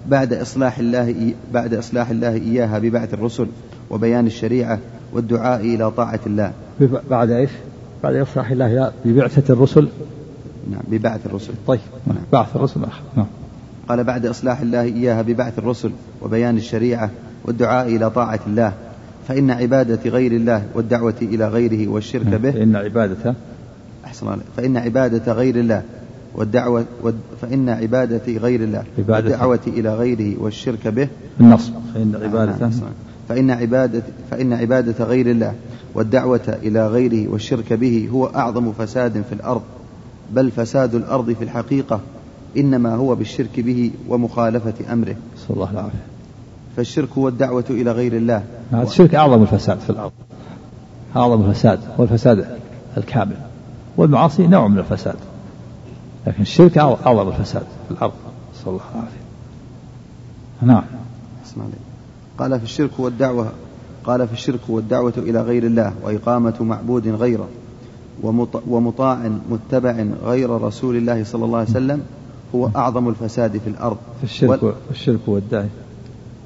بعد 0.09 0.33
إصلاح 0.33 0.79
الله 0.79 1.35
بعد 1.55 1.75
إصلاح 1.75 2.11
الله 2.11 2.35
إياها 2.35 2.79
ببعث 2.79 3.15
الرسل 3.15 3.47
وبيان 3.91 4.27
الشريعة 4.27 4.79
والدعاء 5.13 5.61
إلى 5.61 5.91
طاعة 5.91 6.21
الله. 6.27 6.53
بعد 7.11 7.31
إيش؟ 7.31 7.51
بعد 8.03 8.15
إصلاح 8.15 8.51
الله 8.51 8.93
ببعثة 9.05 9.55
الرسل؟ 9.55 9.89
نعم 10.71 10.83
ببعث 10.89 11.27
الرسل. 11.27 11.53
طيب 11.67 11.81
نعم. 12.07 12.17
بعث 12.33 12.57
الرسل 12.57 12.81
نعم. 13.17 13.27
قال 13.89 14.05
بعد 14.05 14.27
إصلاح 14.27 14.61
الله 14.61 14.83
إياها 14.83 15.23
ببعث 15.23 15.59
الرسل 15.59 15.91
وبيان 16.23 16.57
الشريعة 16.57 17.11
والدعاء 17.45 17.97
إلى 17.97 18.11
طاعة 18.11 18.41
الله. 18.47 18.73
فإن 19.29 19.51
عبادة 19.51 20.11
غير 20.11 20.33
الله 20.33 20.67
والدعوة 20.75 21.15
إلى 21.23 21.49
غيره 21.49 21.89
والشرك 21.89 22.27
نعم. 22.27 22.43
به. 22.43 22.51
فإن 22.51 22.77
عبادة. 22.77 23.35
أحسن 24.05 24.27
الله 24.27 24.39
فإن 24.57 24.77
عبادة 24.77 25.33
غير 25.33 25.57
الله 25.57 25.83
والدعوة 26.35 26.85
ود 27.03 27.15
فإن 27.43 27.69
عبادة 27.69 28.33
غير 28.33 28.61
الله 28.63 28.85
والدعوة 28.99 29.61
إلى 29.67 29.95
غيره 29.95 30.43
والشرك 30.43 30.89
به. 30.89 31.09
النصب 31.41 31.73
فإن 31.95 32.15
عبادة. 32.23 32.71
فإن 33.33 33.51
عبادة 33.51 34.03
فإن 34.31 34.53
عبادة 34.53 35.05
غير 35.05 35.31
الله 35.31 35.55
والدعوة 35.95 36.59
إلى 36.63 36.89
غيره 36.89 37.29
والشرك 37.29 37.73
به 37.73 38.09
هو 38.13 38.27
أعظم 38.27 38.73
فساد 38.73 39.13
في 39.29 39.33
الأرض 39.33 39.63
بل 40.33 40.51
فساد 40.51 40.95
الأرض 40.95 41.33
في 41.33 41.45
الحقيقة 41.45 42.01
إنما 42.57 42.95
هو 42.95 43.15
بالشرك 43.15 43.61
به 43.61 43.91
ومخالفة 44.09 44.93
أمره. 44.93 45.17
نسأل 45.37 45.55
الله 45.55 45.71
العافية. 45.71 46.05
فالشرك 46.77 47.09
هو 47.19 47.29
الدعوة 47.29 47.65
إلى 47.71 47.93
غير 47.93 48.17
الله. 48.17 48.43
هذا 48.73 48.83
الشرك 48.83 49.15
أعظم 49.15 49.43
الفساد 49.43 49.79
في 49.79 49.91
الأرض. 49.91 50.13
أعظم 51.17 51.45
الفساد 51.45 51.81
هو 52.01 52.05
الفساد 52.05 52.47
الكامل. 52.97 53.37
والمعاصي 53.97 54.47
نوع 54.47 54.69
من 54.69 54.79
الفساد. 54.79 55.17
لكن 56.27 56.43
الشرك 56.43 56.79
أعظم 56.79 57.29
الفساد 57.29 57.65
في 57.89 57.95
الأرض. 57.95 58.13
نسأل 58.55 58.69
الله 58.69 58.81
العافية. 58.95 59.23
نعم. 60.63 60.85
قال 62.39 62.59
في 62.59 62.65
الشرك 62.65 62.91
والدعوة 62.99 63.53
قال 64.05 64.29
في 64.29 64.33
الشرك 64.33 64.61
والدعوة 64.69 65.13
إلى 65.17 65.41
غير 65.41 65.65
الله 65.65 65.93
وإقامة 66.05 66.55
معبود 66.61 67.09
غيره 67.09 67.49
ومطاع 68.69 69.19
متبع 69.51 70.05
غير 70.25 70.51
رسول 70.51 70.97
الله 70.97 71.25
صلى 71.25 71.45
الله 71.45 71.59
عليه 71.59 71.71
وسلم 71.71 72.01
هو 72.55 72.69
أعظم 72.77 73.09
الفساد 73.09 73.59
في 73.59 73.71
الأرض. 73.71 73.97
في 74.19 74.25
الشرك, 74.25 74.63
وال... 74.63 74.73
الشرك 74.91 75.21
والدعوة 75.27 75.69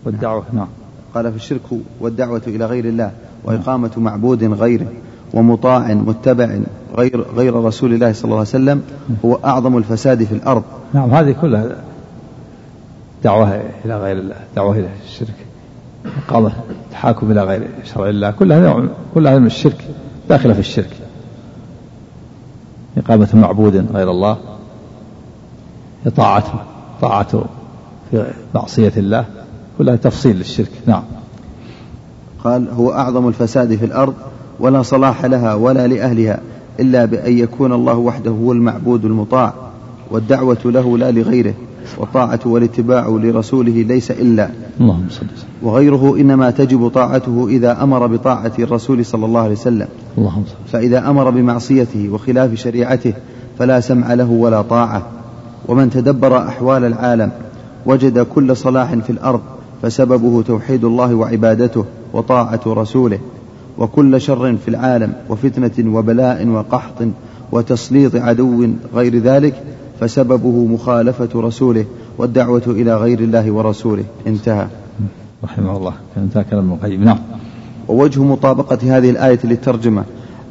والدعوة 0.05 0.45
نعم. 0.53 0.69
قال 1.15 1.31
في 1.31 1.37
الشرك 1.37 1.61
والدعوة 2.01 2.43
إلى 2.47 2.67
غير 2.67 2.85
الله 2.85 3.13
وإقامة 3.45 3.91
معبود 3.97 4.45
غيره 4.45 4.93
ومطاع 5.35 5.95
متبع 5.95 6.59
غير 6.97 7.21
غير 7.21 7.55
رسول 7.55 7.95
الله 7.95 8.13
صلى 8.13 8.25
الله 8.25 8.37
عليه 8.37 8.49
وسلم 8.49 8.83
هو 9.25 9.39
أعظم 9.45 9.77
الفساد 9.77 10.25
في 10.25 10.33
الأرض. 10.33 10.63
نعم 10.95 11.11
هذه 11.11 11.33
كلها 11.33 11.77
دعوة 13.25 13.63
إلى 13.85 13.99
غير 13.99 14.19
الله 14.19 14.37
دعوة 14.57 14.77
إلى 14.79 14.89
الشرك. 15.05 15.46
إقامة 16.17 16.53
تحاكم 16.93 17.31
إلى 17.31 17.43
غير 17.43 17.69
شرع 17.85 18.09
الله. 18.09 18.31
كلها 18.31 18.61
نوع 18.61 18.89
كلها 19.15 19.39
من 19.39 19.47
الشرك. 19.47 19.85
داخلة 20.29 20.53
في 20.53 20.61
الشرك. 20.61 20.91
إقامة 22.99 23.29
معبود 23.35 23.87
غير 23.95 24.11
الله. 24.11 24.39
طاعته 26.17 26.55
طاعته 27.01 27.45
في 28.11 28.27
معصية 28.55 28.93
الله. 28.97 29.25
كلها 29.79 29.97
تفصيل 29.97 30.37
للشرك. 30.37 30.71
نعم. 30.87 31.03
قال 32.45 32.69
هو 32.69 32.93
أعظم 32.93 33.29
الفساد 33.29 33.77
في 33.77 33.85
الأرض 33.85 34.15
ولا 34.61 34.83
صلاح 34.83 35.25
لها 35.25 35.55
ولا 35.55 35.87
لأهلها 35.87 36.41
إلا 36.81 37.05
بأن 37.05 37.39
يكون 37.39 37.73
الله 37.73 37.95
وحده 37.95 38.31
هو 38.31 38.53
المعبود 38.53 39.05
المطاع 39.05 39.53
والدعوة 40.11 40.59
له 40.65 40.99
لا 40.99 41.11
لغيره. 41.11 41.55
والطاعة 41.99 42.41
والاتباع 42.47 43.09
لرسوله 43.09 43.73
ليس 43.73 44.11
إلا. 44.11 44.51
اللهم 44.81 45.07
صل 45.11 45.27
وغيره 45.63 46.17
إنما 46.17 46.51
تجب 46.51 46.89
طاعته 46.89 47.47
إذا 47.49 47.83
أمر 47.83 48.07
بطاعة 48.07 48.53
الرسول 48.59 49.05
صلى 49.05 49.27
الله 49.27 49.41
عليه 49.41 49.53
وسلم. 49.53 49.89
اللهم 50.19 50.43
صل 50.47 50.73
فإذا 50.73 51.11
أمر 51.11 51.31
بمعصيته 51.31 52.09
وخلاف 52.13 52.55
شريعته 52.55 53.13
فلا 53.59 53.81
سمع 53.81 54.15
له 54.15 54.31
ولا 54.31 54.63
طاعة. 54.63 55.03
ومن 55.69 55.91
تدبر 55.91 56.39
أحوال 56.39 56.85
العالم 56.85 57.31
وجد 57.87 58.19
كل 58.19 58.57
صلاح 58.57 58.95
في 58.95 59.11
الأرض 59.11 59.41
فسببه 59.83 60.43
توحيد 60.43 60.85
الله 60.85 61.15
وعبادته 61.15 61.85
وطاعة 62.13 62.61
رسوله. 62.67 63.19
وكل 63.79 64.21
شر 64.21 64.57
في 64.57 64.69
العالم 64.69 65.13
وفتنة 65.29 65.97
وبلاء 65.97 66.49
وقحط 66.49 67.03
وتسليط 67.53 68.17
عدو 68.17 68.69
غير 68.95 69.19
ذلك 69.19 69.55
فسببه 70.01 70.65
مخالفة 70.65 71.29
رسوله 71.35 71.85
والدعوة 72.19 72.63
إلى 72.67 72.97
غير 72.97 73.21
الله 73.21 73.51
ورسوله. 73.51 74.05
انتهى. 74.27 74.67
رحمه 75.45 75.77
الله. 75.77 75.93
انتهى 76.17 76.45
كلام 76.45 76.73
القيم. 76.73 77.05
نعم. 77.05 77.19
ووجه 77.89 78.23
مطابقة 78.23 78.79
هذه 78.97 79.11
الآية 79.11 79.39
للترجمة 79.45 80.05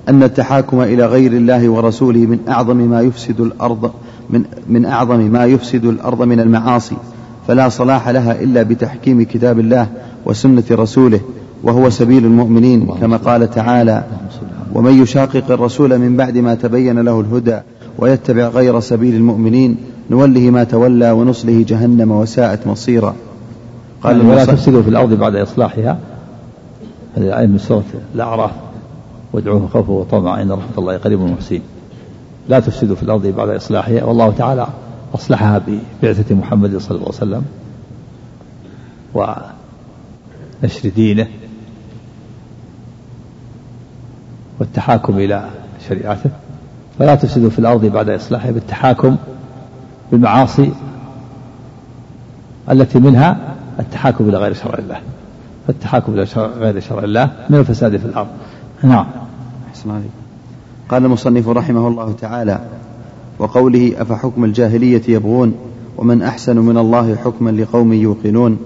أن 0.10 0.23
التحاكم 0.23 0.81
إلى 0.81 1.05
غير 1.05 1.34
الله 1.34 1.69
ورسوله 1.69 2.19
من 2.19 2.39
أعظم 2.49 2.77
ما 2.77 3.01
يفسد 3.01 3.41
الأرض 3.41 3.91
من 4.29 4.43
من 4.69 4.86
أعظم 4.86 5.19
ما 5.19 5.45
يفسد 5.45 5.86
الأرض 5.86 6.21
من 6.21 6.39
المعاصي. 6.39 6.95
فلا 7.47 7.69
صلاح 7.69 8.10
لها 8.10 8.41
إلا 8.41 8.63
بتحكيم 8.63 9.23
كتاب 9.23 9.60
الله 9.60 9.88
وسنة 10.25 10.63
رسوله 10.71 11.19
وهو 11.63 11.89
سبيل 11.89 12.25
المؤمنين 12.25 12.86
كما 13.01 13.17
قال 13.17 13.51
تعالى 13.51 14.03
ومن 14.73 15.01
يشاقق 15.01 15.51
الرسول 15.51 15.97
من 15.97 16.17
بعد 16.17 16.38
ما 16.38 16.55
تبين 16.55 16.99
له 16.99 17.19
الهدى 17.19 17.60
ويتبع 17.97 18.47
غير 18.47 18.79
سبيل 18.79 19.15
المؤمنين 19.15 19.77
نوله 20.10 20.49
ما 20.49 20.63
تولى 20.63 21.12
ونصله 21.12 21.65
جهنم 21.67 22.12
وساءت 22.12 22.67
مصيرا. 22.67 23.15
قال 24.03 24.17
يعني 24.17 24.29
ولا 24.29 24.45
تفسدوا 24.45 24.81
في 24.81 24.89
الأرض 24.89 25.13
بعد 25.13 25.36
إصلاحها. 25.36 25.99
هذه 27.15 27.23
الآية 27.23 27.47
من 27.47 27.58
سورة 27.58 27.84
الأعراف. 28.15 28.51
وادعوه 29.34 29.67
خوفا 29.67 29.93
وطمعا 29.93 30.41
إن 30.41 30.51
رحمة 30.51 30.77
الله 30.77 30.97
قريب 30.97 31.21
المحسنين 31.21 31.62
لا 32.49 32.60
تفسدوا 32.60 32.95
في 32.95 33.03
الأرض 33.03 33.27
بعد 33.27 33.49
إصلاحها. 33.49 34.03
والله 34.03 34.31
تعالى 34.31 34.67
أصلحها 35.15 35.62
ببعثة 36.01 36.36
محمد 36.36 36.77
صلى 36.77 36.97
الله 36.97 37.08
عليه 37.08 37.17
وسلم. 37.17 37.45
ونشر 39.13 40.89
دينه. 40.89 41.27
والتحاكم 44.60 45.17
إلى 45.17 45.49
شريعته. 45.89 46.29
فلا 46.99 47.15
تفسدوا 47.15 47.49
في 47.49 47.60
الأرض 47.60 47.86
بعد 47.86 48.10
إصلاحها 48.10 48.51
بالتحاكم 48.51 49.15
بالمعاصي 50.12 50.71
التي 52.71 52.99
منها 52.99 53.38
التحاكم 53.79 54.29
إلى 54.29 54.38
غير 54.38 54.53
شرع 54.53 54.79
الله. 54.79 54.97
التحاكم 55.69 56.13
إلى 56.13 56.27
غير 56.36 56.79
شرع 56.79 57.03
الله 57.03 57.31
من 57.49 57.60
الفساد 57.60 57.97
في 57.97 58.05
الأرض. 58.05 58.27
نعم. 58.84 59.05
قال 60.89 61.05
المصنف 61.05 61.49
رحمه 61.49 61.88
الله 61.88 62.13
تعالى 62.21 62.60
وقوله 63.39 63.93
أفحكم 63.97 64.43
الجاهلية 64.43 65.01
يبغون 65.08 65.55
ومن 65.97 66.21
أحسن 66.21 66.58
من 66.58 66.77
الله 66.77 67.15
حكما 67.15 67.49
لقوم 67.49 67.93
يوقنون. 67.93 68.58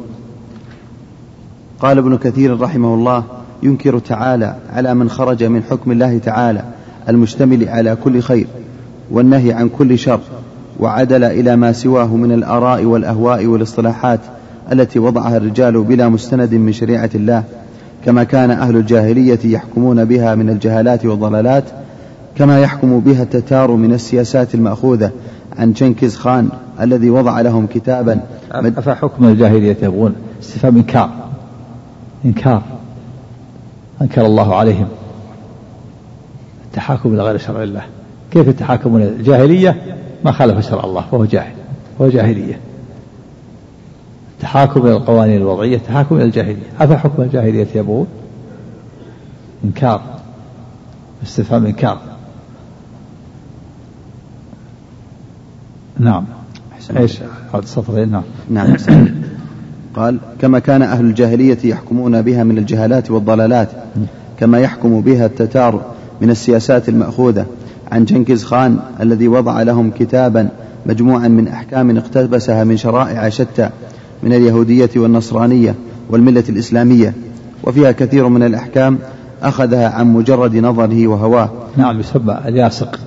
قال 1.79 1.97
ابن 1.97 2.17
كثير 2.17 2.61
رحمه 2.61 2.93
الله 2.93 3.23
ينكر 3.63 3.99
تعالى 3.99 4.55
على 4.73 4.93
من 4.93 5.09
خرج 5.09 5.43
من 5.43 5.63
حكم 5.63 5.91
الله 5.91 6.17
تعالى. 6.17 6.63
المشتمل 7.09 7.69
على 7.69 7.97
كل 8.03 8.21
خير 8.21 8.47
والنهي 9.11 9.53
عن 9.53 9.69
كل 9.69 9.99
شر 9.99 10.19
وعدل 10.79 11.23
إلى 11.23 11.55
ما 11.55 11.71
سواه 11.71 12.15
من 12.15 12.31
الآراء 12.31 12.85
والأهواء 12.85 13.45
والاصطلاحات 13.45 14.19
التي 14.71 14.99
وضعها 14.99 15.37
الرجال 15.37 15.83
بلا 15.83 16.09
مستند 16.09 16.53
من 16.53 16.73
شريعة 16.73 17.09
الله 17.15 17.43
كما 18.05 18.23
كان 18.23 18.51
أهل 18.51 18.75
الجاهلية 18.75 19.39
يحكمون 19.43 20.05
بها 20.05 20.35
من 20.35 20.49
الجهالات 20.49 21.05
والضلالات 21.05 21.63
كما 22.35 22.61
يحكم 22.61 22.99
بها 22.99 23.23
التتار 23.23 23.71
من 23.71 23.93
السياسات 23.93 24.55
المأخوذة 24.55 25.11
عن 25.57 25.73
جنكيز 25.73 26.15
خان 26.15 26.49
الذي 26.81 27.09
وضع 27.09 27.41
لهم 27.41 27.67
كتابا 27.67 28.19
أفحكم 28.51 29.25
الجاهلية 29.25 29.77
يبغون 29.83 30.15
استفهام 30.41 30.75
إنكار. 30.75 31.09
إنكار. 32.25 32.61
أنكر 34.01 34.25
الله 34.25 34.55
عليهم. 34.55 34.87
التحاكم 36.69 37.13
إلى 37.13 37.23
غير 37.23 37.37
شرع 37.37 37.63
الله. 37.63 37.83
كيف 38.31 38.47
يتحاكمون 38.47 39.01
الجاهلية؟ 39.01 39.97
ما 40.25 40.31
خالف 40.31 40.69
شرع 40.69 40.83
الله 40.83 41.05
وهو 41.11 41.25
جاهل 41.25 41.53
وهو 41.99 42.09
جاهلية. 42.09 42.59
التحاكم 44.35 44.81
إلى 44.81 44.93
القوانين 44.93 45.37
الوضعية 45.37 45.77
تحاكم 45.77 46.15
إلى 46.15 46.23
الجاهلية. 46.23 46.67
أفحكم 46.79 47.21
الجاهلية 47.21 47.67
يبغون؟ 47.75 48.07
إنكار. 49.65 50.01
استفهام 51.23 51.65
إنكار. 51.65 51.97
نعم. 55.99 56.25
إيش؟ 56.97 57.19
سطرين 57.63 58.11
نعم. 58.11 58.23
نعم 58.49 58.75
قال 59.95 60.17
كما 60.41 60.59
كان 60.59 60.81
أهل 60.81 61.05
الجاهلية 61.05 61.57
يحكمون 61.63 62.21
بها 62.21 62.43
من 62.43 62.57
الجهالات 62.57 63.11
والضلالات 63.11 63.69
كما 64.39 64.59
يحكم 64.59 65.01
بها 65.01 65.25
التتار 65.25 65.81
من 66.21 66.29
السياسات 66.29 66.89
المأخوذة. 66.89 67.45
عن 67.91 68.05
جنكيز 68.05 68.43
خان 68.43 68.79
الذي 69.01 69.27
وضع 69.27 69.61
لهم 69.61 69.91
كتابا 69.91 70.49
مجموعا 70.85 71.27
من 71.27 71.47
أحكام 71.47 71.97
اقتبسها 71.97 72.63
من 72.63 72.77
شرائع 72.77 73.29
شتى 73.29 73.69
من 74.23 74.33
اليهودية 74.33 74.89
والنصرانية 74.95 75.75
والملة 76.09 76.43
الإسلامية 76.49 77.13
وفيها 77.63 77.91
كثير 77.91 78.27
من 78.27 78.43
الأحكام 78.43 78.99
أخذها 79.43 79.89
عن 79.89 80.13
مجرد 80.13 80.55
نظره 80.55 81.07
وهواه. 81.07 81.49
نعم 81.77 81.99
يسمى 81.99 82.39
الياسق. 82.45 82.99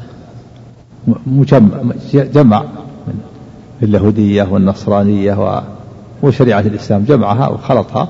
مجمع 1.27 1.69
جمع 2.15 2.65
اليهودية 3.83 4.43
والنصرانية 4.43 5.63
وشريعة 6.23 6.61
الإسلام 6.61 7.05
جمعها 7.09 7.49
وخلطها 7.49 8.09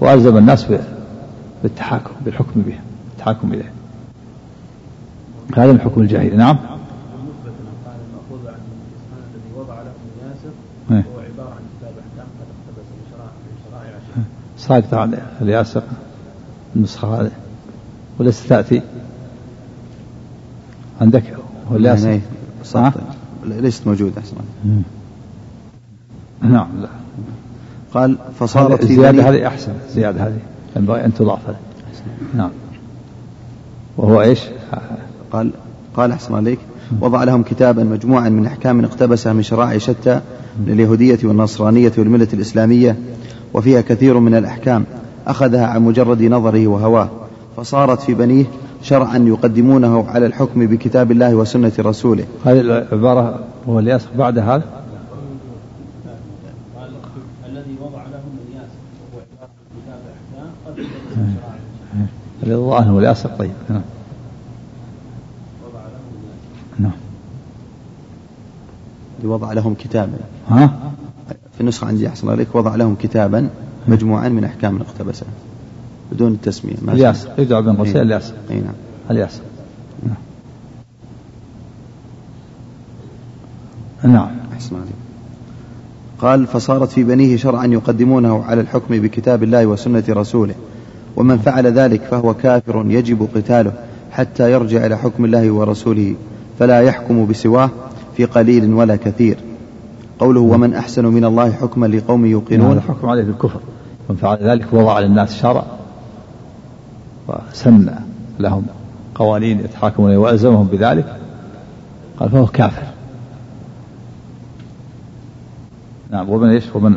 وألزم 0.00 0.36
الناس 0.36 0.66
بالتحاكم 1.62 2.10
بالحكم 2.24 2.62
بها 2.66 2.80
التحاكم 3.12 3.52
إليه. 3.52 3.81
هذا 5.56 5.72
من 5.72 5.80
حكم 5.80 6.00
الجاهلية 6.00 6.36
نعم 6.36 6.56
عبارة 14.72 14.96
عن 14.96 15.18
الياسر 15.40 15.82
النسخة 16.76 17.20
هذه. 17.20 17.30
وليست 18.18 18.48
تأتي؟ 18.48 18.82
عندك؟ 21.00 21.36
هو 21.70 21.76
الياسر 21.76 22.20
ليست 23.44 23.86
موجودة 23.86 24.20
أحسن 24.20 24.36
نعم 26.42 26.68
لا. 26.80 26.88
قال 27.94 28.18
فصارت 28.38 28.82
الزيادة 28.82 29.28
هذه 29.30 29.46
أحسن 29.46 29.72
الزيادة 29.88 30.26
هذه. 30.26 30.38
ينبغي 30.76 31.04
أن 31.04 31.14
تضاف 31.14 31.40
نعم. 32.34 32.50
وهو 33.96 34.22
إيش؟ 34.22 34.40
قال 35.32 35.50
قال 35.96 36.12
أحسن 36.12 36.34
عليك 36.34 36.58
وضع 37.00 37.24
لهم 37.24 37.42
كتابا 37.42 37.84
مجموعا 37.84 38.28
من 38.28 38.46
أحكام 38.46 38.84
اقتبسها 38.84 39.32
من 39.32 39.42
شرائع 39.42 39.78
شتى 39.78 40.20
من 40.66 40.72
اليهودية 40.72 41.18
والنصرانية 41.24 41.92
والملة 41.98 42.28
الإسلامية 42.32 42.96
وفيها 43.54 43.80
كثير 43.80 44.18
من 44.18 44.34
الأحكام 44.34 44.84
أخذها 45.26 45.66
عن 45.66 45.82
مجرد 45.82 46.22
نظره 46.22 46.66
وهواه 46.66 47.08
فصارت 47.56 48.00
في 48.00 48.14
بنيه 48.14 48.44
شرعا 48.82 49.18
يقدمونه 49.18 50.04
على 50.08 50.26
الحكم 50.26 50.66
بكتاب 50.66 51.10
الله 51.10 51.34
وسنة 51.34 51.72
رسوله. 51.78 52.24
هذه 52.44 52.60
العبارة 52.60 53.40
هو 53.68 53.78
الياس 53.78 54.06
بعد 54.18 54.38
هذا؟ 54.38 54.62
الذي 57.48 57.76
وضع 57.80 58.02
لهم 58.02 58.32
الياس 58.48 58.70
وهو 59.12 59.22
كتاب 59.32 59.98
أحكام 60.14 60.50
قد 62.42 62.52
وضع 62.52 62.78
لهم 62.78 62.98
الياس 62.98 63.26
طيب 63.38 63.52
نعم. 63.70 63.82
وضع 69.26 69.52
لهم 69.52 69.74
كتابا. 69.74 70.18
ها؟ 70.48 70.70
في 71.54 71.60
النسخة 71.60 71.86
عندي 71.86 72.08
أحسن 72.08 72.28
عليك 72.28 72.54
وضع 72.54 72.74
لهم 72.74 72.94
كتابا 72.94 73.48
مجموعا 73.88 74.28
من 74.28 74.44
أحكام 74.44 74.80
اقتبسها 74.80 75.28
بدون 76.12 76.32
التسمية. 76.32 76.74
الياس 76.88 77.28
يدعى 77.38 77.62
بين 77.62 77.76
قوسين 77.76 77.96
الياس. 77.96 78.32
أي 78.50 78.60
نعم. 78.60 78.74
الياس. 79.10 79.40
نعم. 80.06 80.16
نعم. 84.12 84.30
أحسن 84.52 84.76
عليك. 84.76 85.02
قال 86.18 86.46
فصارت 86.46 86.90
في 86.90 87.04
بنيه 87.04 87.36
شرعا 87.36 87.66
يقدمونه 87.66 88.44
على 88.44 88.60
الحكم 88.60 88.98
بكتاب 88.98 89.42
الله 89.42 89.66
وسنة 89.66 90.04
رسوله 90.08 90.54
ومن 91.16 91.38
فعل 91.38 91.66
ذلك 91.66 92.02
فهو 92.02 92.34
كافر 92.34 92.84
يجب 92.88 93.28
قتاله 93.34 93.72
حتى 94.10 94.52
يرجع 94.52 94.86
إلى 94.86 94.98
حكم 94.98 95.24
الله 95.24 95.50
ورسوله 95.50 96.14
فلا 96.58 96.80
يحكم 96.80 97.26
بسواه 97.26 97.70
في 98.16 98.24
قليل 98.24 98.72
ولا 98.72 98.96
كثير. 98.96 99.36
قوله 100.18 100.40
ومن 100.40 100.74
أحسن 100.74 101.04
من 101.06 101.24
الله 101.24 101.52
حكما 101.52 101.86
لقوم 101.86 102.26
يوقنون. 102.26 102.72
هذا 102.72 102.80
حكم 102.80 103.08
عليه 103.08 103.22
بالكفر. 103.22 103.60
من 104.10 104.16
فعل 104.16 104.38
ذلك 104.38 104.66
وضع 104.72 104.98
للناس 104.98 105.36
شرع 105.36 105.64
وسن 107.28 107.90
لهم 108.38 108.66
قوانين 109.14 109.60
يتحاكمون 109.60 110.16
وألزمهم 110.16 110.66
بذلك. 110.66 111.16
قال 112.18 112.30
فهو 112.30 112.46
كافر. 112.46 112.86
نعم 116.10 116.30
ومن 116.30 116.48
إيش؟ 116.48 116.64
ومن 116.74 116.96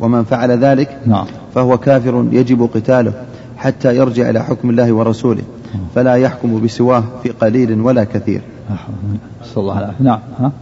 ومن 0.00 0.24
فعل 0.24 0.50
ذلك 0.50 0.98
نعم. 1.06 1.26
فهو 1.54 1.78
كافر 1.78 2.28
يجب 2.32 2.68
قتاله 2.74 3.12
حتى 3.56 3.96
يرجع 3.96 4.30
إلى 4.30 4.44
حكم 4.44 4.70
الله 4.70 4.92
ورسوله. 4.92 5.42
فلا 5.94 6.14
يحكم 6.14 6.64
بسواه 6.64 7.04
في 7.22 7.28
قليل 7.28 7.80
ولا 7.80 8.04
كثير. 8.04 8.40
نسأل 8.70 9.58
الله 9.62 9.78
العافية 9.78 10.04
نعم 10.04 10.20
ها؟ 10.38 10.52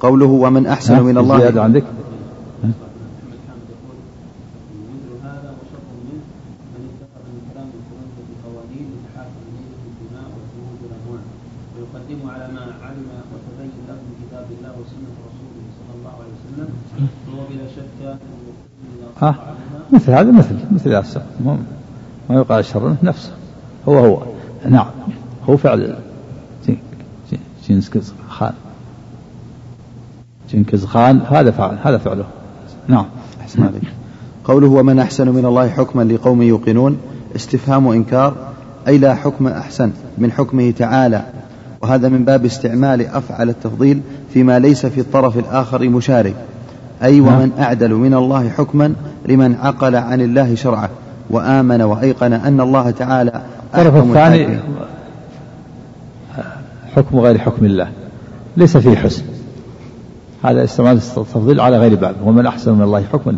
قوله 0.00 0.26
ومن 0.26 0.66
أحسن 0.66 1.02
من 1.02 1.18
الله 1.18 1.38
زيادة 1.38 1.62
عندك 1.62 1.84
ها؟ 19.22 19.34
مثل 19.92 20.12
هذا 20.12 20.30
مثل 20.30 20.54
مثل 20.72 20.90
ياسر 20.90 21.22
ما 22.30 22.36
يقال 22.36 22.64
شر 22.64 22.96
نفسه. 23.02 23.32
هو 23.88 23.98
هو. 23.98 24.22
نعم 24.68 24.86
هو 25.48 25.56
فعل 25.56 25.96
جنكز 27.70 28.12
خان 28.28 28.52
جنكز 30.52 30.84
خان 30.84 31.20
هذا 31.30 31.50
فعل 31.50 31.78
هذا 31.82 31.98
فعله. 31.98 32.24
نعم. 32.88 33.06
أحسن 33.40 33.62
عليك. 33.62 33.82
قوله 34.44 34.68
ومن 34.68 34.98
أحسن 34.98 35.28
من 35.28 35.46
الله 35.46 35.68
حكما 35.68 36.02
لقوم 36.02 36.42
يوقنون 36.42 36.96
استفهام 37.36 37.88
إنكار 37.88 38.34
أي 38.88 38.98
لا 38.98 39.14
حكم 39.14 39.48
أحسن 39.48 39.90
من 40.18 40.32
حكمه 40.32 40.70
تعالى. 40.70 41.22
وهذا 41.82 42.08
من 42.08 42.24
باب 42.24 42.44
استعمال 42.44 43.06
أفعل 43.06 43.48
التفضيل 43.48 44.00
فيما 44.34 44.58
ليس 44.58 44.86
في 44.86 45.00
الطرف 45.00 45.38
الآخر 45.38 45.88
مشارك. 45.88 46.34
أي 47.02 47.20
نعم. 47.20 47.34
ومن 47.34 47.52
أعدل 47.58 47.94
من 47.94 48.14
الله 48.14 48.48
حكما 48.48 48.94
لمن 49.28 49.54
عقل 49.54 49.96
عن 49.96 50.20
الله 50.20 50.54
شرعه 50.54 50.90
وآمن 51.30 51.82
وأيقن 51.82 52.32
أن 52.32 52.60
الله 52.60 52.90
تعالى 52.90 53.42
الطرف 53.74 53.96
الثاني 53.96 54.58
حكم 56.96 57.18
غير 57.18 57.38
حكم 57.38 57.64
الله. 57.64 57.92
ليس 58.56 58.76
فيه 58.76 58.96
حسن. 58.96 59.22
هذا 60.42 60.64
استعمال 60.64 60.96
التفضيل 60.96 61.60
على 61.60 61.78
غير 61.78 61.94
باب. 61.94 62.14
ومن 62.24 62.46
أحسن 62.46 62.74
من 62.74 62.82
الله 62.82 63.04
حكما. 63.12 63.36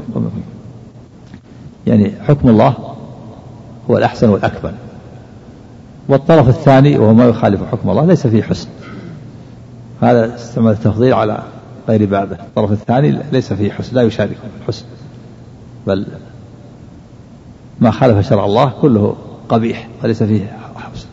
يعني 1.86 2.12
حكم 2.28 2.48
الله 2.48 2.74
هو 3.90 3.98
الأحسن 3.98 4.28
والأكمل 4.28 4.74
والطرف 6.08 6.48
الثاني 6.48 6.98
وهو 6.98 7.14
ما 7.14 7.24
يخالف 7.24 7.60
حكم 7.72 7.90
الله 7.90 8.04
ليس 8.06 8.26
فيه 8.26 8.42
حسن. 8.42 8.68
هذا 10.00 10.34
استعمال 10.34 10.72
التفضيل 10.72 11.14
على 11.14 11.42
غير 11.88 12.06
بابه 12.06 12.36
الطرف 12.36 12.72
الثاني 12.72 13.18
ليس 13.32 13.52
فيه 13.52 13.72
حسن. 13.72 13.96
لا 13.96 14.02
يشارك 14.02 14.36
في 14.36 14.62
الحسن. 14.62 14.84
بل 15.86 16.06
ما 17.80 17.90
خالف 17.90 18.28
شرع 18.28 18.44
الله 18.44 18.72
كله 18.80 19.16
قبيح 19.48 19.88
وليس 20.04 20.22
فيه 20.22 20.56
حسن. 20.76 21.06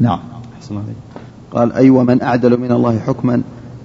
نعم. 0.00 0.20
حسن 0.60 0.76
عليك. 0.76 1.11
قال 1.52 1.72
أي 1.72 1.90
ومن 1.90 2.22
أعدل 2.22 2.60
من 2.60 2.72
الله 2.72 2.98
حكما 2.98 3.42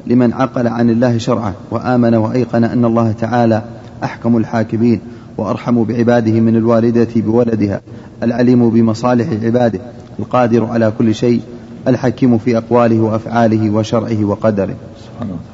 لمن 0.07 0.33
عقل 0.33 0.67
عن 0.67 0.89
الله 0.89 1.17
شرعه 1.17 1.53
وآمن 1.71 2.15
وأيقن 2.15 2.63
أن 2.63 2.85
الله 2.85 3.11
تعالى 3.11 3.61
أحكم 4.03 4.37
الحاكمين 4.37 4.99
وأرحم 5.37 5.83
بعباده 5.83 6.31
من 6.31 6.55
الوالدة 6.55 7.07
بولدها 7.15 7.81
العليم 8.23 8.69
بمصالح 8.69 9.27
عباده 9.43 9.79
القادر 10.19 10.65
على 10.65 10.91
كل 10.97 11.15
شيء 11.15 11.41
الحكيم 11.87 12.37
في 12.37 12.57
أقواله 12.57 12.99
وأفعاله 12.99 13.69
وشرعه 13.69 14.25
وقدره. 14.25 14.75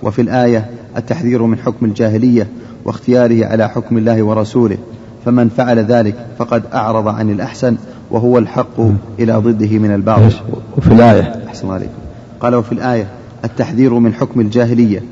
وفي 0.04 0.21
الآية 0.21 0.65
التحذير 0.97 1.43
من 1.43 1.58
حكم 1.58 1.86
الجاهلية 1.86 2.47
واختياره 2.86 3.45
على 3.45 3.69
حكم 3.69 3.97
الله 3.97 4.23
ورسوله. 4.23 4.78
فمن 5.26 5.49
فعل 5.49 5.80
ذلك 5.80 6.15
فقد 6.38 6.63
أعرض 6.73 7.08
عن 7.08 7.30
الأحسن 7.30 7.76
وهو 8.12 8.38
الحق 8.38 8.80
إلى 9.19 9.34
ضده 9.34 9.78
من 9.78 9.95
الباطل. 9.95 10.34
وفي 10.78 10.88
الآية. 10.88 11.43
أحسن 11.47 11.69
عليكم. 11.69 12.03
قال 12.43 12.56
وفي 12.56 12.71
الآية 12.71 13.08
التحذير 13.45 13.93
من 13.93 14.13
حكم 14.13 14.39
الجاهلية 14.39 15.03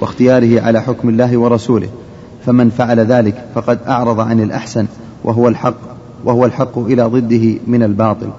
واختياره 0.00 0.60
على 0.60 0.82
حكم 0.82 1.08
الله 1.08 1.38
ورسوله. 1.38 1.88
فمن 2.46 2.70
فعل 2.70 3.00
ذلك 3.00 3.44
فقد 3.54 3.78
أعرض 3.88 4.20
عن 4.20 4.40
الأحسن 4.40 4.86
وهو 5.24 5.48
الحق 5.48 5.76
وهو 6.24 6.44
الحق 6.44 6.78
إلى 6.78 7.02
ضده 7.02 7.58
من 7.66 7.82
الباطل. 7.82 8.30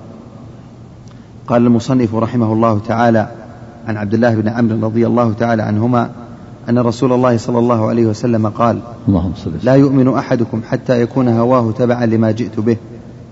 قال 1.47 1.65
المصنف 1.65 2.15
رحمه 2.15 2.53
الله 2.53 2.79
تعالى 2.87 3.31
عن 3.87 3.97
عبد 3.97 4.13
الله 4.13 4.35
بن 4.35 4.47
عمرو 4.49 4.87
رضي 4.87 5.07
الله 5.07 5.33
تعالى 5.33 5.63
عنهما 5.63 6.09
أن 6.69 6.79
رسول 6.79 7.13
الله 7.13 7.37
صلى 7.37 7.59
الله 7.59 7.89
عليه 7.89 8.05
وسلم 8.05 8.47
قال 8.47 8.79
اللهم 9.07 9.33
لا 9.63 9.73
يؤمن 9.73 10.07
أحدكم 10.07 10.61
حتى 10.69 11.01
يكون 11.01 11.27
هواه 11.27 11.71
تبعا 11.71 12.05
لما 12.05 12.31
جئت 12.31 12.59
به. 12.59 12.77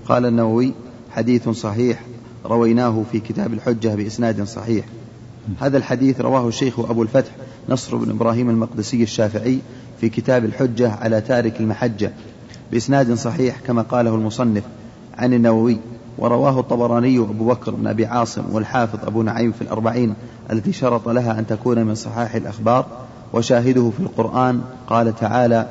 قال 0.08 0.26
النووي 0.26 0.72
حديث 1.10 1.48
صحيح 1.48 2.00
رويناه 2.46 3.02
في 3.12 3.20
كتاب 3.20 3.52
الحجة 3.52 3.94
بإسناد 3.94 4.42
صحيح. 4.42 4.84
هذا 5.60 5.76
الحديث 5.76 6.20
رواه 6.20 6.48
الشيخ 6.48 6.78
أبو 6.80 7.02
الفتح 7.02 7.30
نصر 7.68 7.96
بن 7.96 8.10
إبراهيم 8.10 8.50
المقدسي 8.50 9.02
الشافعي 9.02 9.58
في 10.00 10.08
كتاب 10.08 10.44
الحجة 10.44 10.92
على 10.92 11.20
تارك 11.20 11.60
المحجة 11.60 12.12
بإسناد 12.72 13.14
صحيح 13.14 13.60
كما 13.66 13.82
قاله 13.82 14.14
المصنف 14.14 14.62
عن 15.18 15.34
النووي 15.34 15.78
ورواه 16.18 16.60
الطبراني 16.60 17.18
أبو 17.18 17.48
بكر 17.48 17.74
بن 17.74 17.86
أبي 17.86 18.06
عاصم 18.06 18.42
والحافظ 18.52 18.98
أبو 19.06 19.22
نعيم 19.22 19.52
في 19.52 19.62
الأربعين 19.62 20.14
التي 20.52 20.72
شرط 20.72 21.08
لها 21.08 21.38
أن 21.38 21.46
تكون 21.46 21.84
من 21.84 21.94
صحاح 21.94 22.34
الأخبار 22.34 22.86
وشاهده 23.32 23.90
في 23.96 24.00
القرآن 24.02 24.60
قال 24.86 25.16
تعالى 25.16 25.68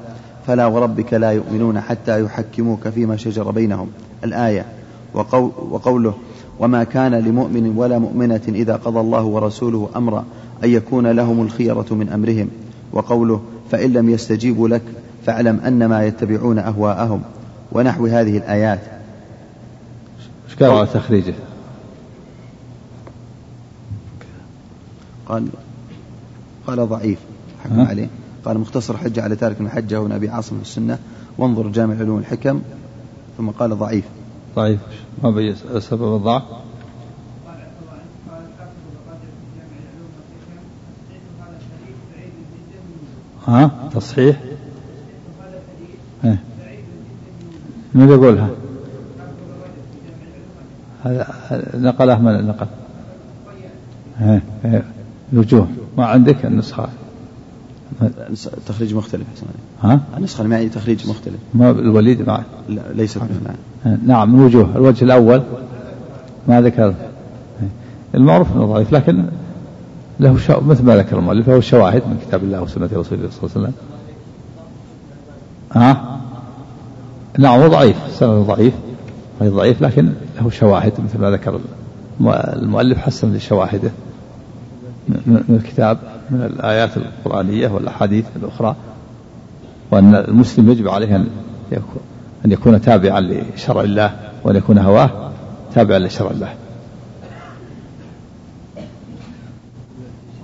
فلا 0.47 0.65
وربك 0.65 1.13
لا 1.13 1.31
يؤمنون 1.31 1.81
حتى 1.81 2.23
يحكموك 2.23 2.87
فيما 2.87 3.17
شجر 3.17 3.51
بينهم 3.51 3.89
الآية 4.23 4.65
وقول 5.13 5.51
وقوله 5.71 6.13
وما 6.59 6.83
كان 6.83 7.15
لمؤمن 7.15 7.77
ولا 7.77 7.99
مؤمنة 7.99 8.41
إذا 8.47 8.75
قضى 8.75 8.99
الله 8.99 9.23
ورسوله 9.23 9.89
أمرا 9.95 10.25
أن 10.63 10.69
يكون 10.69 11.07
لهم 11.07 11.41
الخيرة 11.41 11.85
من 11.91 12.09
أمرهم. 12.09 12.49
وقوله 12.91 13.41
فإن 13.71 13.93
لم 13.93 14.09
يستجيبوا 14.09 14.67
لك 14.67 14.81
فاعلم 15.25 15.59
أنما 15.59 16.05
يتبعون 16.05 16.59
أهواءهم. 16.59 17.21
ونحو 17.71 18.05
هذه 18.05 18.37
الآيات. 18.37 18.79
إيش 20.49 20.55
قال 20.55 20.71
على 20.71 20.87
تخريجه؟ 20.87 21.33
قال 25.27 25.47
قال 26.67 26.89
ضعيف. 26.89 27.17
حكم؟ 27.63 27.81
عليه. 27.81 28.07
قال 28.45 28.59
مختصر 28.59 28.97
حجة 28.97 29.23
على 29.23 29.35
تارك 29.35 29.59
المحجة 29.59 30.01
وابن 30.01 30.11
أبي 30.11 30.29
عاصم 30.29 30.55
في 30.55 30.61
السنة. 30.61 30.99
وانظر 31.37 31.67
جامع 31.67 31.95
علوم 31.95 32.19
الحكم. 32.19 32.61
ثم 33.37 33.49
قال 33.49 33.77
ضعيف. 33.77 34.03
ضعيف 34.55 34.79
ما 35.23 35.29
بين 35.29 35.55
سبب 35.79 36.15
الضعف 36.15 36.43
ها 43.47 43.89
تصحيح 43.93 44.39
إيه. 46.25 46.43
من 47.93 48.09
يقولها 48.09 48.49
هذا 51.03 51.91
من 52.19 52.47
نقل 52.47 52.67
إيه، 54.21 54.43
إيه. 54.65 54.83
ما 55.97 56.05
عندك 56.05 56.45
النسخة 56.45 56.89
تخريج 58.67 58.95
مختلف. 58.95 59.27
ها؟ 59.83 59.99
النسخة 60.17 60.43
معي 60.43 60.69
تخريج 60.69 61.09
مختلف. 61.09 61.35
ما 61.53 61.71
الوليد 61.71 62.27
معه 62.27 62.43
لا 62.69 62.81
ليست 62.93 63.17
نعم 63.17 63.97
نعم 64.05 64.33
من 64.33 64.39
وجوه 64.39 64.69
الوجه 64.75 65.05
الأول. 65.05 65.41
ما 66.47 66.61
ذكر. 66.61 66.93
المعروف 68.15 68.55
أنه 68.55 68.65
ضعيف 68.65 68.93
لكن 68.93 69.25
له 70.19 70.37
شو... 70.37 70.61
مثل 70.61 70.83
ما 70.83 70.97
ذكر 70.97 71.19
المؤلف 71.19 71.49
له 71.49 71.59
شواهد 71.59 72.01
من 72.07 72.17
كتاب 72.27 72.43
الله 72.43 72.61
وسنة 72.61 72.89
رسول 72.93 73.17
الله 73.17 73.29
صلى 73.29 73.43
الله 73.43 73.51
عليه 73.55 73.67
وسلم. 73.67 73.73
ها؟ 75.71 76.19
نعم 77.39 77.59
هو 77.59 77.67
ضعيف 77.67 77.97
سند 78.09 78.29
ضعيف 78.29 78.73
ضعيف 79.43 79.81
لكن 79.81 80.13
له 80.41 80.49
شواهد 80.49 80.93
مثل 81.03 81.19
ما 81.19 81.31
ذكر 81.31 81.59
المؤلف 82.53 82.97
حسن 82.97 83.33
لشواهده. 83.33 83.91
من 85.07 85.43
من 85.49 85.55
الكتاب 85.55 85.97
من 86.29 86.41
الآيات 86.41 86.97
القرآنية 86.97 87.67
والأحاديث 87.67 88.25
الأخرى. 88.35 88.75
وأن 89.93 90.15
المسلم 90.15 90.71
يجب 90.71 90.87
عليه 90.87 91.15
أن 91.15 91.27
يكون 91.71 92.01
أن 92.45 92.51
يكون 92.51 92.81
تابعا 92.81 93.21
لشرع 93.21 93.81
الله 93.81 94.19
وأن 94.43 94.55
يكون 94.55 94.77
هواه 94.77 95.31
تابعا 95.75 95.99
لشرع 95.99 96.31
الله. 96.31 96.55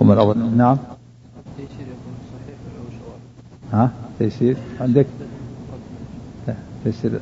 ومن 0.00 0.18
أظن 0.18 0.56
نعم. 0.56 0.76
ها؟ 3.72 3.90
تيسير؟ 4.18 4.56
عندك؟ 4.80 5.06
تيسير 6.84 7.20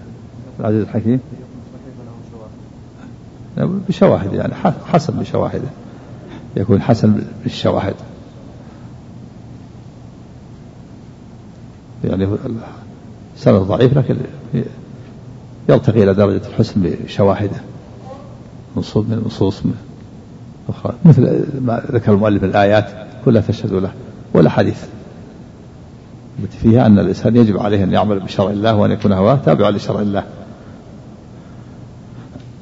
العزيز 0.60 0.82
الحكيم؟ 0.82 1.20
بشواهد 3.56 4.32
يعني 4.32 4.54
حسن 4.86 5.18
بشواهده 5.18 5.68
يكون 6.56 6.82
حسن 6.82 7.22
بالشواهد. 7.42 7.94
يعني 12.04 12.28
سند 13.36 13.54
ضعيف 13.54 13.98
لكن 13.98 14.16
يرتقي 15.68 16.02
إلى 16.02 16.14
درجة 16.14 16.42
الحسن 16.48 16.82
بشواهده. 16.82 17.56
نصوص 18.76 19.04
من 19.06 19.22
نصوص 19.26 19.62
أخرى. 20.68 20.94
مثل 21.04 21.44
ما 21.60 21.82
ذكر 21.92 22.12
المؤلف 22.12 22.44
الآيات 22.44 22.88
كلها 23.24 23.42
تشهد 23.42 23.72
له 23.72 23.92
ولا 24.34 24.50
حديث. 24.50 24.84
التي 26.42 26.58
فيها 26.58 26.86
أن 26.86 26.98
الإنسان 26.98 27.36
يجب 27.36 27.58
عليه 27.58 27.84
أن 27.84 27.92
يعمل 27.92 28.20
بشرع 28.20 28.50
الله 28.50 28.76
وأن 28.76 28.90
يكون 28.90 29.12
هواه 29.12 29.34
تابعا 29.34 29.70
لشرع 29.70 30.00
الله. 30.00 30.24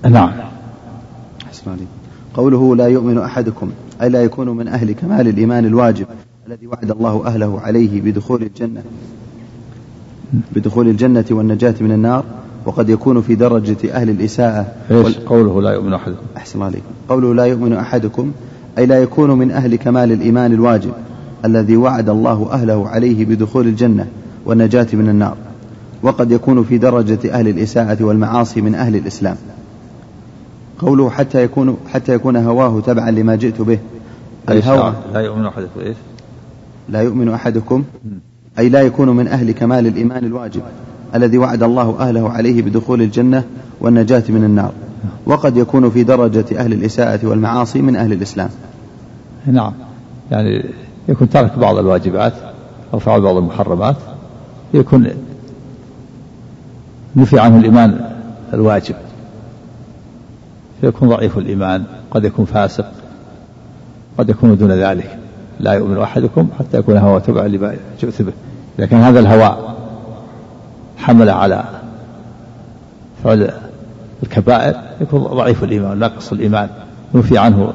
نعم. 0.09 0.33
حسن 1.51 1.71
علي 1.71 1.87
قوله 2.35 2.77
لا 2.77 2.87
يؤمن 2.87 3.19
أحدكم 3.19 3.71
أي 4.03 4.09
لا 4.09 4.23
يكون 4.23 4.49
من 4.49 4.69
أهل 4.69 4.93
كمال 4.93 5.29
الإيمان 5.29 5.65
الواجب 5.65 6.07
الذي 6.47 6.67
وعد 6.67 6.91
الله 6.91 7.27
أهله 7.27 7.61
عليه 7.61 8.01
بدخول 8.01 8.43
الجنة. 8.43 8.83
بدخول 10.53 10.89
الجنة 10.89 11.25
والنجاة 11.31 11.75
من 11.81 11.93
النار 11.93 12.25
وقد 12.67 12.89
يكون 12.89 13.23
في 13.23 13.35
درجة 13.35 13.77
أهل 13.93 14.11
الإساءة 14.11 14.67
إيش؟ 14.91 15.19
قوله 15.19 15.63
لا 15.63 15.71
يؤمن 15.71 15.95
أحدكم. 15.95 16.23
أحسن 16.37 16.55
الله 16.55 16.67
عليكم. 16.67 16.87
قوله 17.09 17.35
لا 17.35 17.45
يؤمن 17.45 17.73
أحدكم 17.73 18.33
أي 18.79 18.87
لا 18.87 19.03
يكون 19.03 19.31
من 19.31 19.51
أهل 19.51 19.77
كمال 19.77 20.13
الإيمان 20.13 20.53
الواجب 20.53 20.93
الذي 21.45 21.77
وعد 21.77 22.09
الله 22.09 22.49
أهله 22.53 22.89
عليه 22.89 23.25
بدخول 23.25 23.67
الجنة 23.67 24.07
والنجاة 24.45 24.87
من 24.93 25.09
النار. 25.09 25.37
وقد 26.03 26.33
يكون 26.33 26.65
في 26.65 26.79
درجة 26.79 27.33
أهل 27.33 27.49
الإساءة 27.49 28.05
والمعاصي 28.05 28.61
من 28.61 28.75
أهل 28.75 28.97
الإسلام. 28.97 29.37
قوله 30.79 31.11
حتى 31.11 31.43
يكون 31.43 31.77
حتى 31.89 32.15
يكون 32.15 32.37
هواه 32.37 32.81
تبعا 32.81 33.11
لما 33.11 33.37
جئت 33.37 33.61
به. 33.61 33.79
الهوى 34.49 34.93
لا 35.15 35.21
يؤمن 35.21 35.47
أحدكم. 35.47 35.81
إيش؟ 35.81 35.97
لا 36.89 37.01
يؤمن 37.01 37.29
أحدكم. 37.29 37.85
أي 38.59 38.69
لا 38.69 38.83
يكون 38.83 39.09
من 39.09 39.29
أهل 39.29 39.53
كمال 39.53 39.87
الإيمان 39.87 40.25
الواجب 40.25 40.63
الذي 41.15 41.39
وعد 41.39 41.63
الله 41.63 41.97
أهله 42.01 42.31
عليه 42.31 42.63
بدخول 42.63 43.03
الجنة 43.03 43.45
والنجاة 43.81 44.23
من 44.29 44.45
النار. 44.45 44.73
وقد 45.27 45.57
يكون 45.57 45.91
في 45.91 46.05
درجة 46.05 46.45
أهل 46.59 46.73
الإساءة 46.73 47.27
والمعاصي 47.27 47.83
من 47.83 47.97
أهل 47.97 48.13
الإسلام. 48.13 48.49
نعم. 49.47 49.73
يعني 50.31 50.65
يكون 51.09 51.29
ترك 51.29 51.59
بعض 51.59 51.79
الواجبات 51.79 52.33
أو 52.95 52.99
فعل 52.99 53.21
بعض 53.21 53.37
المحرمات 53.37 53.97
يكون 54.75 55.09
نفي 57.17 57.39
عنه 57.39 57.59
الإيمان 57.59 58.01
الواجب. 58.55 58.95
فيكون 60.81 61.09
ضعيف 61.09 61.39
الإيمان 61.39 61.85
قد 62.11 62.25
يكون 62.25 62.45
فاسق 62.45 62.93
قد 64.19 64.29
يكون 64.29 64.57
دون 64.57 64.73
ذلك. 64.73 65.19
لا 65.61 65.73
يؤمن 65.73 65.99
أحدكم 65.99 66.49
حتى 66.59 66.79
يكون 66.79 66.97
هوى 66.97 67.21
تبعا 67.21 67.49
لما 67.49 67.77
جئت 68.01 68.23
به. 68.23 68.33
كان 68.85 69.01
هذا 69.01 69.21
الهوى 69.21 69.57
حمل 70.99 71.31
على 71.31 71.65
فعل 73.25 73.51
الكبائر 74.23 74.75
يكون 75.01 75.23
ضعيف 75.23 75.65
الإيمان 75.65 75.99
ناقص 75.99 76.33
الإيمان 76.33 76.69
نفي 77.15 77.39
عنه 77.39 77.73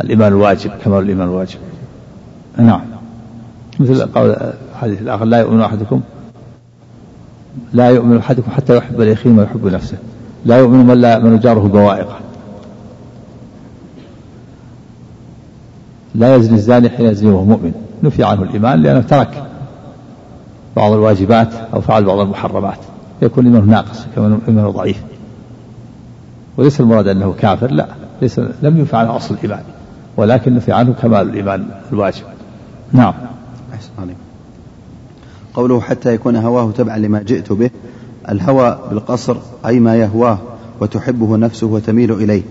الإيمان 0.00 0.32
الواجب 0.32 0.70
كمال 0.84 1.02
الإيمان 1.02 1.28
الواجب. 1.28 1.58
نعم. 2.58 2.80
مثل 3.80 4.06
قول 4.06 4.36
الحديث 4.72 5.02
الآخر 5.02 5.24
لا 5.24 5.38
يؤمن 5.38 5.60
أحدكم 5.60 6.00
لا 7.72 7.88
يؤمن 7.88 8.16
أحدكم 8.16 8.50
حتى 8.50 8.76
يحب 8.76 9.00
لأخيه 9.00 9.30
ما 9.30 9.42
يحب 9.42 9.66
نفسه. 9.66 9.96
لا 10.44 10.58
يؤمن 10.58 10.86
من 10.86 11.00
لا 11.00 11.18
من 11.18 11.38
جاره 11.38 11.60
بوائقه. 11.60 12.16
لا 16.14 16.36
يزني 16.36 16.56
الزاني 16.56 16.90
حين 16.90 17.06
يزني 17.06 17.30
وهو 17.30 17.44
مؤمن. 17.44 17.89
نفي 18.02 18.24
عنه 18.24 18.42
الإيمان 18.42 18.82
لأنه 18.82 19.00
ترك 19.00 19.44
بعض 20.76 20.92
الواجبات 20.92 21.48
أو 21.74 21.80
فعل 21.80 22.04
بعض 22.04 22.18
المحرمات. 22.18 22.78
يكون 23.22 23.46
إيمانه 23.46 23.64
ناقص 23.64 24.06
كما 24.16 24.38
إيمانه 24.48 24.70
ضعيف. 24.70 25.02
وليس 26.56 26.80
المراد 26.80 27.08
أنه 27.08 27.34
كافر 27.38 27.70
لا. 27.70 27.86
ليس 28.22 28.38
لم 28.38 28.78
ينفع 28.78 28.98
عنه 28.98 29.16
أصل 29.16 29.34
الإيمان. 29.34 29.62
ولكن 30.16 30.54
نفي 30.54 30.72
عنه 30.72 30.92
كمال 30.92 31.28
الإيمان 31.28 31.66
الواجب. 31.92 32.24
نعم. 32.92 33.14
أحسن 33.74 34.14
قوله 35.54 35.80
حتى 35.80 36.14
يكون 36.14 36.36
هواه 36.36 36.70
تبعا 36.70 36.98
لما 36.98 37.22
جئت 37.22 37.52
به. 37.52 37.70
الهوى 38.28 38.78
بالقصر 38.90 39.36
أي 39.66 39.80
ما 39.80 39.96
يهواه 39.96 40.38
وتحبه 40.80 41.36
نفسه 41.36 41.66
وتميل 41.66 42.12
إليه. 42.12 42.42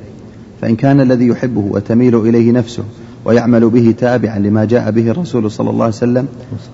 فإن 0.61 0.75
كان 0.75 1.01
الذي 1.01 1.27
يحبه 1.27 1.63
وتميل 1.71 2.15
إليه 2.15 2.51
نفسه 2.51 2.83
ويعمل 3.25 3.69
به 3.69 3.95
تابعا 3.97 4.39
لما 4.39 4.65
جاء 4.65 4.91
به 4.91 5.11
الرسول 5.11 5.51
صلى 5.51 5.69
الله 5.69 5.83
عليه 5.83 5.93
وسلم 5.93 6.27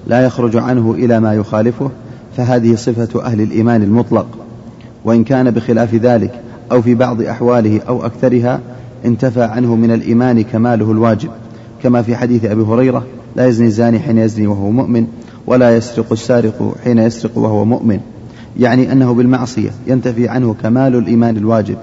لا 0.07 0.25
يخرج 0.25 0.57
عنه 0.57 0.91
إلى 0.91 1.19
ما 1.19 1.33
يخالفه 1.33 1.89
فهذه 2.37 2.75
صفة 2.75 3.25
أهل 3.25 3.41
الإيمان 3.41 3.83
المطلق. 3.83 4.27
وإن 5.05 5.23
كان 5.23 5.51
بخلاف 5.51 5.95
ذلك 5.95 6.31
أو 6.71 6.81
في 6.81 6.95
بعض 6.95 7.21
أحواله 7.21 7.81
أو 7.87 8.05
أكثرها 8.05 8.59
انتفى 9.05 9.43
عنه 9.43 9.75
من 9.75 9.91
الإيمان 9.91 10.43
كماله 10.43 10.91
الواجب. 10.91 11.29
كما 11.83 12.01
في 12.01 12.15
حديث 12.15 12.45
أبي 12.45 12.61
هريرة 12.61 13.05
لا 13.35 13.47
يزني 13.47 13.67
الزاني 13.67 13.99
حين 13.99 14.17
يزني 14.17 14.47
وهو 14.47 14.71
مؤمن 14.71 15.07
ولا 15.47 15.77
يسرق 15.77 16.11
السارق 16.11 16.75
حين 16.83 16.97
يسرق 16.97 17.37
وهو 17.37 17.65
مؤمن. 17.65 17.99
يعني 18.59 18.91
أنه 18.91 19.13
بالمعصية 19.13 19.69
ينتفي 19.87 20.29
عنه 20.29 20.55
كمال 20.63 20.95
الإيمان 20.95 21.37
الواجب 21.37 21.77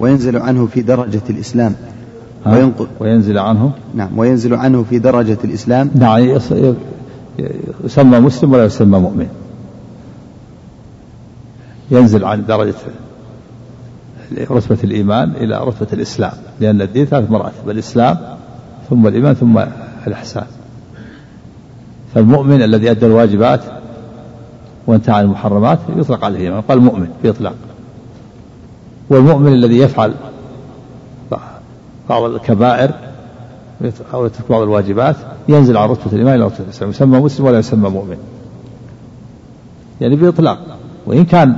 وينزل 0.00 0.36
عنه 0.36 0.66
في 0.66 0.82
درجة 0.82 1.22
الإسلام. 1.30 1.74
وينقل 2.52 2.86
وينزل 3.00 3.38
عنه؟ 3.38 3.72
نعم 3.94 4.18
وينزل 4.18 4.54
عنه 4.54 4.84
في 4.90 4.98
درجة 4.98 5.38
الإسلام. 5.44 5.90
نعم 5.94 6.38
يسمى 7.84 8.20
مسلم 8.20 8.52
ولا 8.52 8.64
يسمى 8.64 8.98
مؤمن؟ 8.98 9.28
ينزل 11.90 12.24
عن 12.24 12.46
درجة 12.46 12.74
رتبة 14.50 14.78
الإيمان 14.84 15.30
إلى 15.30 15.64
رتبة 15.64 15.88
الإسلام 15.92 16.32
لأن 16.60 16.82
الدين 16.82 17.06
ثلاث 17.06 17.30
مراتب 17.30 17.70
الإسلام 17.70 18.18
ثم 18.90 19.06
الإيمان 19.06 19.34
ثم 19.34 19.60
الإحسان. 20.06 20.46
فالمؤمن 22.14 22.62
الذي 22.62 22.90
أدى 22.90 23.06
الواجبات 23.06 23.60
وانتهى 24.86 25.14
عن 25.14 25.24
المحرمات 25.24 25.78
يطلق 25.96 26.24
عليه 26.24 26.36
الإيمان 26.36 26.60
قال 26.60 26.80
مؤمن 26.80 27.08
بإطلاق 27.22 27.54
والمؤمن 29.10 29.52
الذي 29.52 29.78
يفعل 29.78 30.14
بعض 32.08 32.22
الكبائر 32.22 32.90
أو 34.14 34.26
يترك 34.26 34.50
بعض 34.50 34.62
الواجبات 34.62 35.16
ينزل 35.48 35.76
عن 35.76 35.88
رتبة 35.88 36.12
الإيمان 36.12 36.34
إلى 36.34 36.44
رتبة 36.44 36.64
الإسلام 36.64 36.90
يسمى 36.90 37.20
مسلم 37.20 37.46
ولا 37.46 37.58
يسمى 37.58 37.90
مؤمن. 37.90 38.16
يعني 40.00 40.16
بإطلاق. 40.16 40.58
وإن 41.06 41.24
كان 41.24 41.56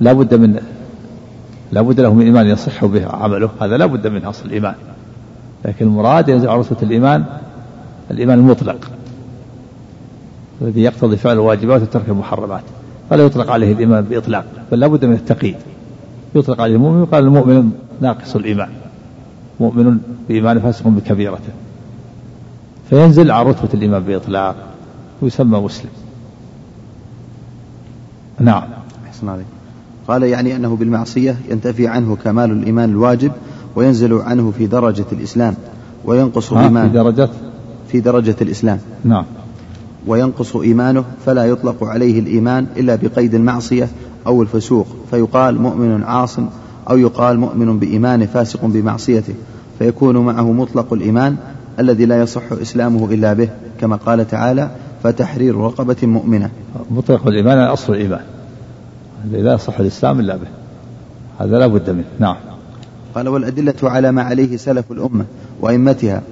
لا 0.00 0.12
بد 0.12 0.34
من 0.34 0.60
لا 1.72 1.80
بد 1.80 2.00
له 2.00 2.14
من 2.14 2.24
إيمان 2.24 2.46
يصح 2.46 2.84
به 2.84 3.06
عمله 3.06 3.50
هذا 3.60 3.76
لا 3.76 3.86
بد 3.86 4.06
من 4.06 4.24
أصل 4.24 4.46
الإيمان. 4.46 4.74
لكن 5.64 5.86
المراد 5.86 6.28
ينزل 6.28 6.48
عن 6.48 6.58
رتبة 6.58 6.82
الإيمان 6.82 7.24
الإيمان 8.10 8.38
المطلق 8.38 8.90
الذي 10.62 10.82
يقتضي 10.82 11.16
فعل 11.16 11.32
الواجبات 11.32 11.82
وترك 11.82 12.08
المحرمات. 12.08 12.64
فلا 13.10 13.24
يطلق 13.24 13.50
عليه 13.50 13.72
الإيمان 13.72 14.04
بإطلاق 14.04 14.44
بل 14.72 14.80
لا 14.80 14.86
بد 14.86 15.04
من 15.04 15.14
التقييد. 15.14 15.56
يطلق 16.34 16.60
عليه 16.60 16.74
المؤمن 16.74 17.02
وقال 17.02 17.24
المؤمن 17.24 17.70
ناقص 18.00 18.36
الإيمان. 18.36 18.68
مؤمن 19.60 19.98
بإيمان 20.28 20.60
فاسق 20.60 20.88
بكبيرته. 20.88 21.52
فينزل 22.90 23.30
عن 23.30 23.46
رتبة 23.46 23.68
الإيمان 23.74 24.02
بإطلاق 24.02 24.56
ويسمى 25.22 25.58
مسلم. 25.58 25.90
نعم. 28.40 28.62
أحسن 29.06 29.28
عليك. 29.28 29.46
قال 30.08 30.22
يعني 30.22 30.56
أنه 30.56 30.76
بالمعصية 30.76 31.36
ينتفي 31.50 31.88
عنه 31.88 32.16
كمال 32.24 32.50
الإيمان 32.50 32.90
الواجب 32.90 33.32
وينزل 33.76 34.14
عنه 34.14 34.52
في 34.58 34.66
درجة 34.66 35.04
الإسلام 35.12 35.54
وينقص 36.04 36.52
إيمانه 36.52 36.88
في 36.88 36.94
درجة؟ 36.94 37.28
في 37.88 38.00
درجة 38.00 38.36
الإسلام. 38.40 38.78
نعم. 39.04 39.24
وينقص 40.06 40.56
إيمانه 40.56 41.04
فلا 41.26 41.44
يطلق 41.44 41.84
عليه 41.84 42.20
الإيمان 42.20 42.66
إلا 42.76 42.94
بقيد 42.94 43.34
المعصية 43.34 43.88
أو 44.26 44.42
الفسوق. 44.42 44.86
فيقال 45.10 45.60
مؤمن 45.60 46.02
عاصم 46.02 46.46
أو 46.90 46.98
يقال 46.98 47.38
مؤمن 47.38 47.78
بإيمانه 47.78 48.26
فاسق 48.26 48.64
بمعصيته 48.64 49.34
فيكون 49.78 50.16
معه 50.16 50.52
مطلق 50.52 50.92
الإيمان 50.92 51.36
الذي 51.78 52.06
لا 52.06 52.22
يصح 52.22 52.42
إسلامه 52.52 53.12
إلا 53.12 53.32
به 53.32 53.48
كما 53.80 53.96
قال 53.96 54.28
تعالى 54.28 54.70
فتحرير 55.02 55.56
رقبة 55.56 55.96
مؤمنة 56.02 56.50
مطلق 56.90 57.26
الإيمان 57.26 57.58
أصل 57.58 57.92
الإيمان 57.92 58.20
الذي 59.24 59.42
لا 59.42 59.54
يصح 59.54 59.80
الإسلام 59.80 60.20
إلا 60.20 60.36
به. 60.36 60.46
هذا 61.38 61.58
لا 61.58 61.66
بد 61.66 61.90
منه. 61.90 62.04
نعم. 62.18 62.36
قال 63.14 63.28
والأدلة 63.28 63.74
على 63.82 64.12
ما 64.12 64.22
عليه 64.22 64.56
سلف 64.56 64.92
الأمة 64.92 65.24
وأئمتها 65.60 66.22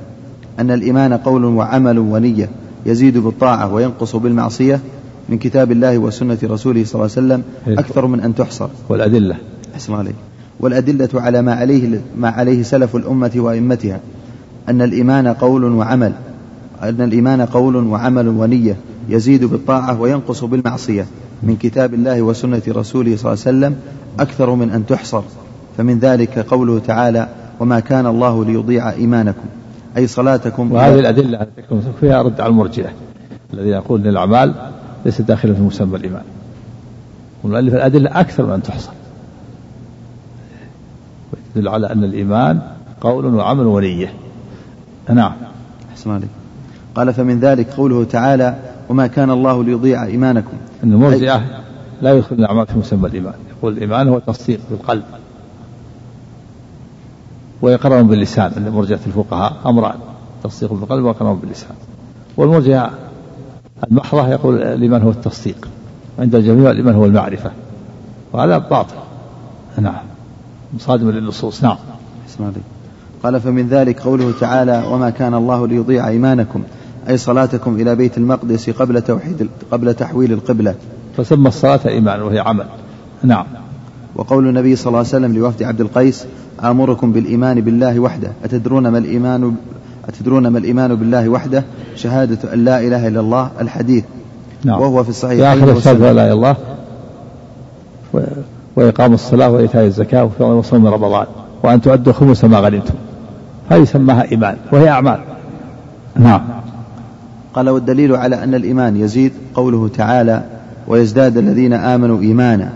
أن 0.59 0.71
الإيمان 0.71 1.13
قول 1.13 1.45
وعمل 1.45 1.99
ونية 1.99 2.49
يزيد 2.87 3.19
بالطاعة 3.19 3.73
وينقص 3.75 4.17
بالمعصية 4.17 4.81
من 5.29 5.39
كتاب 5.39 5.73
الله 5.73 5.99
وسنة 5.99 6.39
رسوله 6.45 6.85
صلى 6.85 6.95
الله 6.95 7.17
عليه 7.17 7.27
وسلم 7.27 7.43
أكثر 7.79 8.07
من 8.07 8.21
أن 8.21 8.35
تحصر 8.35 8.69
والأدلة. 8.89 9.37
أحسن 9.75 9.95
عليك. 9.95 10.15
والأدلة 10.61 11.09
على 11.15 11.43
ما 11.43 11.55
عليه 11.55 12.01
ما 12.19 12.29
عليه 12.29 12.63
سلف 12.63 12.97
الأمة 12.97 13.31
وأئمتها 13.37 14.01
أن 14.69 14.83
الإيمان 14.83 15.29
قول 15.29 15.65
وعمل 15.65 16.13
أن 16.83 17.01
الإيمان 17.01 17.43
قول 17.43 17.77
وعمل 17.77 18.29
ونية 18.29 18.77
يزيد 19.09 19.45
بالطاعة 19.45 20.01
وينقص 20.01 20.45
بالمعصية. 20.45 21.07
من 21.43 21.57
كتاب 21.57 21.95
الله 21.95 22.23
وسنة 22.23 22.63
رسوله 22.69 23.17
صلى 23.17 23.33
الله 23.33 23.45
عليه 23.47 23.59
وسلم 23.59 23.77
أكثر 24.21 24.55
من 24.55 24.71
أن 24.71 24.87
تحصر. 24.87 25.23
فمن 25.79 25.99
ذلك 25.99 26.39
قوله 26.39 26.79
تعالى 26.79 27.29
وما 27.61 27.81
كان 27.81 28.07
الله 28.07 28.45
ليضيع 28.45 28.91
إيمانكم 28.91 29.45
أي 29.97 30.07
صلاتكم 30.07 30.73
وهذه 30.73 30.99
الأدلة 30.99 31.47
فيها 32.01 32.23
رد 32.23 32.41
على 32.41 32.51
المرجئة 32.51 32.91
الذين 33.55 33.73
يقول 33.73 34.01
أن 34.01 34.07
الأعمال 34.07 34.55
ليست 35.05 35.23
داخلة 35.23 35.55
في 35.55 35.61
مسمى 35.61 35.97
الإيمان. 35.97 36.23
والمؤلف 37.43 37.75
الأدلة 37.75 38.21
أكثر 38.21 38.47
من 38.47 38.53
أن 38.53 38.63
تحصر. 38.63 38.93
يدل 41.57 41.69
على 41.69 41.93
أن 41.93 42.05
الإيمان 42.05 42.61
قول 43.01 43.35
وعمل 43.35 43.67
ونية. 43.67 44.13
نعم. 45.09 45.33
أحسن 45.93 46.11
عليك 46.11 46.29
قال 46.95 47.15
فمن 47.15 47.41
ذلك 47.41 47.71
قوله 47.71 48.05
تعالى 48.05 48.57
وما 48.89 49.07
كان 49.07 49.31
الله 49.31 49.65
ليضيع 49.65 50.05
إيمانكم. 50.05 50.53
أن 50.85 50.93
المرجئة 50.93 51.43
لا 52.03 52.15
يدخل 52.15 52.37
الأعمال 52.37 52.67
في 52.67 52.79
مسمى 52.79 53.09
الإيمان. 53.09 53.35
يقول 53.59 53.73
الإيمان 53.73 54.09
هو 54.09 54.19
تصديق 54.19 54.61
بالقلب 54.71 55.03
ويقررون 57.63 58.09
باللسان. 58.09 58.53
أن 58.57 58.69
مرجئة 58.69 59.01
الفقهاء 59.07 59.57
أمران. 59.67 59.99
تصديق 60.45 60.73
بالقلب 60.73 61.05
ويقررون 61.05 61.37
باللسان. 61.37 61.75
والمرجئة 62.37 62.91
المحضة 63.91 64.29
يقول 64.29 64.63
الإيمان 64.63 65.03
هو 65.03 65.11
التصديق. 65.11 65.69
عند 66.19 66.35
الجميع 66.35 66.71
الإيمان 66.71 66.95
هو 66.95 67.05
المعرفة. 67.05 67.51
وهذا 68.33 68.59
باطل. 68.59 68.95
نعم. 69.79 70.10
مصادم 70.75 71.11
للنصوص. 71.11 71.63
نعم. 71.63 71.77
قال 73.23 73.41
فمن 73.41 73.69
ذلك 73.69 74.01
قوله 74.01 74.33
تعالى 74.41 74.85
وما 74.91 75.11
كان 75.11 75.35
الله 75.35 75.67
ليضيع 75.67 76.09
إيمانكم 76.09 76.63
أي 77.09 77.17
صلاتكم 77.17 77.75
إلى 77.75 77.95
بيت 77.95 78.19
المقدس 78.19 78.71
قبل 78.71 79.03
توحيد 79.03 79.49
قبل 79.71 79.95
تحويل 79.95 80.33
القبلة. 80.33 80.75
فسمى 81.17 81.49
الصلاة 81.49 81.81
إيمان 81.87 82.23
وهي 82.23 82.39
عمل. 82.39 82.67
نعم. 83.23 83.47
وقول 84.17 84.49
النبي 84.49 84.77
صلى 84.77 84.87
الله 84.87 84.99
عليه 84.99 85.09
وسلم 85.09 85.35
لوفد 85.35 85.63
عبد 85.63 85.81
القيس 85.81 86.27
آمركم 86.65 87.13
بالإيمان 87.13 87.61
بالله 87.61 88.01
وحده. 88.01 88.33
أتدرون 88.45 88.89
ما 88.89 88.99
الإيمان 88.99 89.55
أتدرون 90.09 90.49
ما 90.49 90.59
الإيمان 90.59 90.95
بالله 90.95 91.29
وحده؟ 91.29 91.65
شهادة 91.97 92.55
أن 92.55 92.65
لا 92.65 92.81
إله 92.81 93.09
إلا 93.09 93.21
الله 93.21 93.51
الحديث. 93.61 94.05
نعم. 94.65 94.81
وهو 94.81 95.05
في 95.05 95.11
الصحيح 95.11 95.55
في 95.55 95.65
آخر 95.65 95.93
لا 95.93 96.11
إله 96.11 96.11
إلا 96.11 96.33
الله. 96.33 96.57
وإقام 98.77 99.15
الصلاة 99.15 99.51
وإيتاء 99.51 99.85
الزكاة 99.85 100.31
وصوم 100.41 100.87
رمضان. 100.87 101.27
وأن 101.63 101.81
تؤدوا 101.81 102.13
خمس 102.13 102.45
ما 102.45 102.59
غنمتم. 102.59 102.95
هذه 103.71 103.85
سماها 103.85 104.31
إيمان 104.33 104.57
وهي 104.73 104.89
أعمال. 104.89 105.19
نعم. 106.17 106.41
قال 107.55 107.69
والدليل 107.69 108.17
على 108.17 108.45
أن 108.45 108.55
الإيمان 108.55 108.97
يزيد 108.97 109.33
قوله 109.55 109.89
تعالى 109.89 110.43
ويزداد 110.89 111.37
الذين 111.37 111.73
آمنوا 111.73 112.21
إيمانا. 112.21 112.73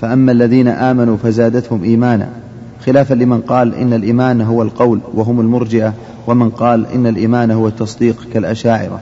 فأما 0.00 0.32
الذين 0.32 0.68
آمنوا 0.68 1.16
فزادتهم 1.16 1.84
إيمانا. 1.84 2.28
خلافا 2.86 3.14
لمن 3.14 3.40
قال 3.40 3.74
إن 3.74 3.92
الإيمان 3.92 4.40
هو 4.40 4.62
القول 4.62 5.00
وهم 5.14 5.40
المرجئة. 5.40 5.92
ومن 6.26 6.50
قال 6.50 6.86
إن 6.94 7.06
الإيمان 7.06 7.50
هو 7.50 7.68
التصديق 7.68 8.26
كالأشاعرة. 8.32 9.00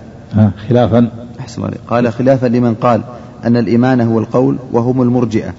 خلافا. 0.69 1.09
أحسن 1.41 1.63
قال 1.89 2.13
خلافا 2.13 2.47
لمن 2.47 2.75
قال 2.75 3.01
أن 3.45 3.57
الإيمان 3.57 4.01
هو 4.01 4.19
القول 4.19 4.57
وهم 4.73 5.03
المرجئة. 5.03 5.55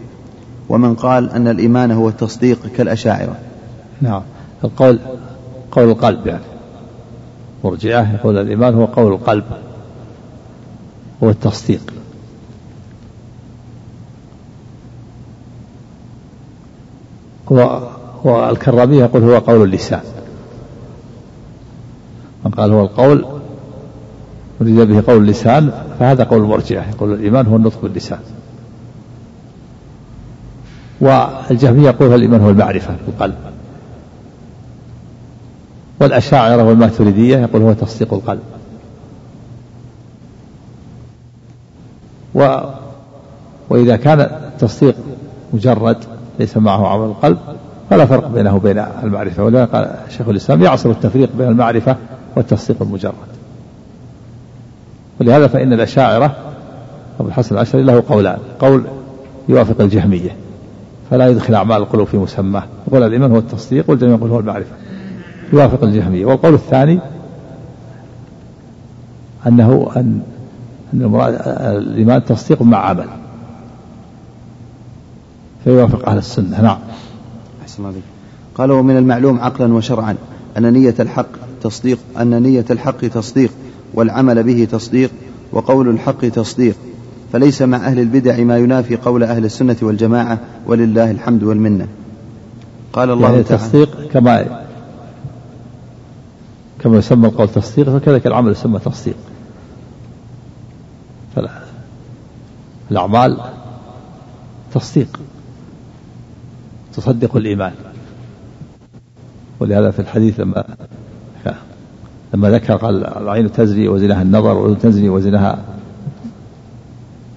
ومن 0.70 0.95
قال 0.95 1.30
أن 1.30 1.47
الإيمان 1.47 1.91
هو 1.91 2.09
التصديق 2.09 2.68
كالأشاعرة. 2.68 3.36
نعم. 4.01 4.22
القول 4.64 4.99
قول 5.72 5.89
القلب 5.89 6.28
يعني. 6.28 6.43
مرجئة 7.64 8.14
يقول 8.14 8.38
الإيمان 8.38 8.74
هو 8.76 8.86
قول 8.86 9.14
القلب. 9.14 9.43
هو 11.24 11.30
التصديق. 11.30 11.93
والكرامية 18.24 19.03
يقول 19.03 19.24
هو 19.24 19.38
قول 19.38 19.64
اللسان. 19.64 20.01
من 22.45 22.51
قال 22.51 22.72
هو 22.72 22.82
القول 22.82 23.26
أريد 24.61 24.80
به 24.80 25.03
قول 25.07 25.24
اللسان 25.24 25.72
فهذا 25.99 26.24
قول 26.24 26.41
المرجئة. 26.41 26.89
يقول 26.89 27.14
الإيمان 27.14 27.45
هو 27.45 27.55
النطق 27.55 27.82
باللسان. 27.82 28.20
والجهمية 31.04 31.89
يقول 31.89 32.16
الإيمان 32.16 32.41
هو 32.41 32.49
المعرفة 32.49 32.95
بالقلب 33.08 33.36
والأشاعرة 35.99 36.64
والماتريدية 36.64 37.38
يقول 37.38 37.62
هو 37.62 37.74
تصديق 37.74 38.14
القلب. 38.14 38.39
و 42.36 42.60
وإذا 43.70 43.95
كان 43.95 44.22
التصديق 44.22 44.95
مجرد 45.54 45.97
ليس 46.39 46.58
معه 46.58 46.88
عمل 46.88 47.06
القلب 47.06 47.38
فلا 47.89 48.06
فرق 48.06 48.28
بينه 48.28 48.56
وبين 48.56 48.86
المعرفة. 49.04 49.43
ولذلك 49.43 49.70
قال 49.70 49.95
شيخ 50.10 50.30
الإسلام 50.30 50.64
يعصر 50.64 50.89
التفريق 50.89 51.30
بين 51.38 51.47
المعرفة 51.47 51.95
والتصديق 52.36 52.82
المجرد. 52.82 53.14
ولهذا 55.22 55.47
فإن 55.47 55.74
الأشاعرة 55.74 56.36
أبو 57.20 57.30
الحسن 57.30 57.56
الأشعري 57.56 57.84
له 57.84 58.04
قولان. 58.10 58.39
قول 58.60 58.84
يوافق 59.49 59.82
الجهمية. 59.82 60.42
فلا 61.10 61.28
يدخل 61.28 61.56
أعمال 61.56 61.78
القلوب 61.78 62.08
في 62.08 62.18
مسماه 62.18 62.64
يقول 62.88 63.04
الإيمان 63.04 63.32
هو 63.32 63.38
التصديق 63.38 63.89
والجميع 63.89 64.16
يقول 64.16 64.30
هو 64.30 64.39
المعرفة. 64.39 64.76
يوافق 65.54 65.84
الجهمية. 65.84 66.26
والقول 66.26 66.54
الثاني 66.54 66.99
أنه 69.47 69.91
أن 69.95 70.22
أن 70.93 71.16
الإيمان 71.78 72.26
تصديق 72.26 72.62
مع 72.62 72.78
عمل. 72.78 73.08
فيوافق 75.64 76.10
أهل 76.10 76.18
السنة. 76.18 76.62
نعم. 76.62 76.78
أحسن 77.62 77.86
عليك. 77.86 78.04
قال 78.56 78.72
ومن 78.72 78.97
المعلوم 78.97 79.39
عقلا 79.39 79.74
وشرعا 79.74 80.16
أن 80.58 80.74
نية 80.74 80.95
الحق 80.99 81.28
تصديق 81.62 81.99
أن 82.22 82.43
نية 82.43 82.66
الحق 82.72 82.97
تصديق 82.97 83.51
والعمل 83.93 84.43
به 84.43 84.68
تصديق 84.72 85.12
وقول 85.51 85.89
الحق 85.89 86.20
تصديق 86.20 86.76
فليس 87.34 87.61
مع 87.61 87.77
أهل 87.77 87.99
البدع 87.99 88.43
ما 88.43 88.57
ينافي 88.57 88.95
قول 88.95 89.23
أهل 89.23 89.45
السنة 89.45 89.75
والجماعة 89.81 90.39
ولله 90.67 91.11
الحمد 91.11 91.43
والمنة. 91.43 91.88
قال 92.93 93.09
الله 93.09 93.29
يعني 93.31 93.43
تعالى 93.43 93.63
تصديق 93.63 94.07
كما 94.11 94.63
كما 96.79 96.97
يسمى 96.97 97.27
القول 97.27 97.49
تصديق 97.49 97.89
فكذلك 97.89 98.27
العمل 98.27 98.51
يسمى 98.51 98.79
تصديق. 98.79 99.15
الأعمال 102.91 103.38
تصديق. 104.73 105.19
تصدق 106.95 107.36
الإيمان. 107.36 107.73
ولهذا 109.59 109.91
في 109.91 109.99
الحديث 109.99 110.39
لما 110.39 110.63
لما 112.34 112.49
ذكر 112.49 112.75
قال 112.75 113.05
العين 113.05 113.51
تزري 113.51 113.88
وزنها 113.88 114.21
النظر 114.21 114.57
والأذن 114.57 114.79
تزري 114.79 115.09
وزنها 115.09 115.59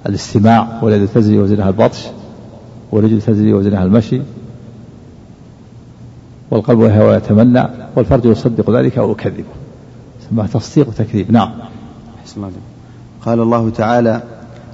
الاستماع 0.09 0.81
واليد 0.83 1.09
تزري 1.09 1.39
وزنها 1.39 1.69
البطش 1.69 2.07
والرجل 2.93 3.23
تزري 3.23 3.53
وزنها 3.53 3.85
المشي 3.85 4.21
والقلب 6.51 6.81
يهوى 6.81 7.09
ويتمنى 7.09 7.69
والفرج 7.97 8.25
يصدق 8.25 8.71
ذلك 8.71 8.99
أو 8.99 9.13
يكذبه 9.13 9.45
سماه 10.31 10.47
تصديق 10.47 10.89
وتكذيب. 10.89 11.33
نعم. 11.33 11.51
قال 13.23 13.41
الله 13.41 13.71
تعالى 13.71 14.23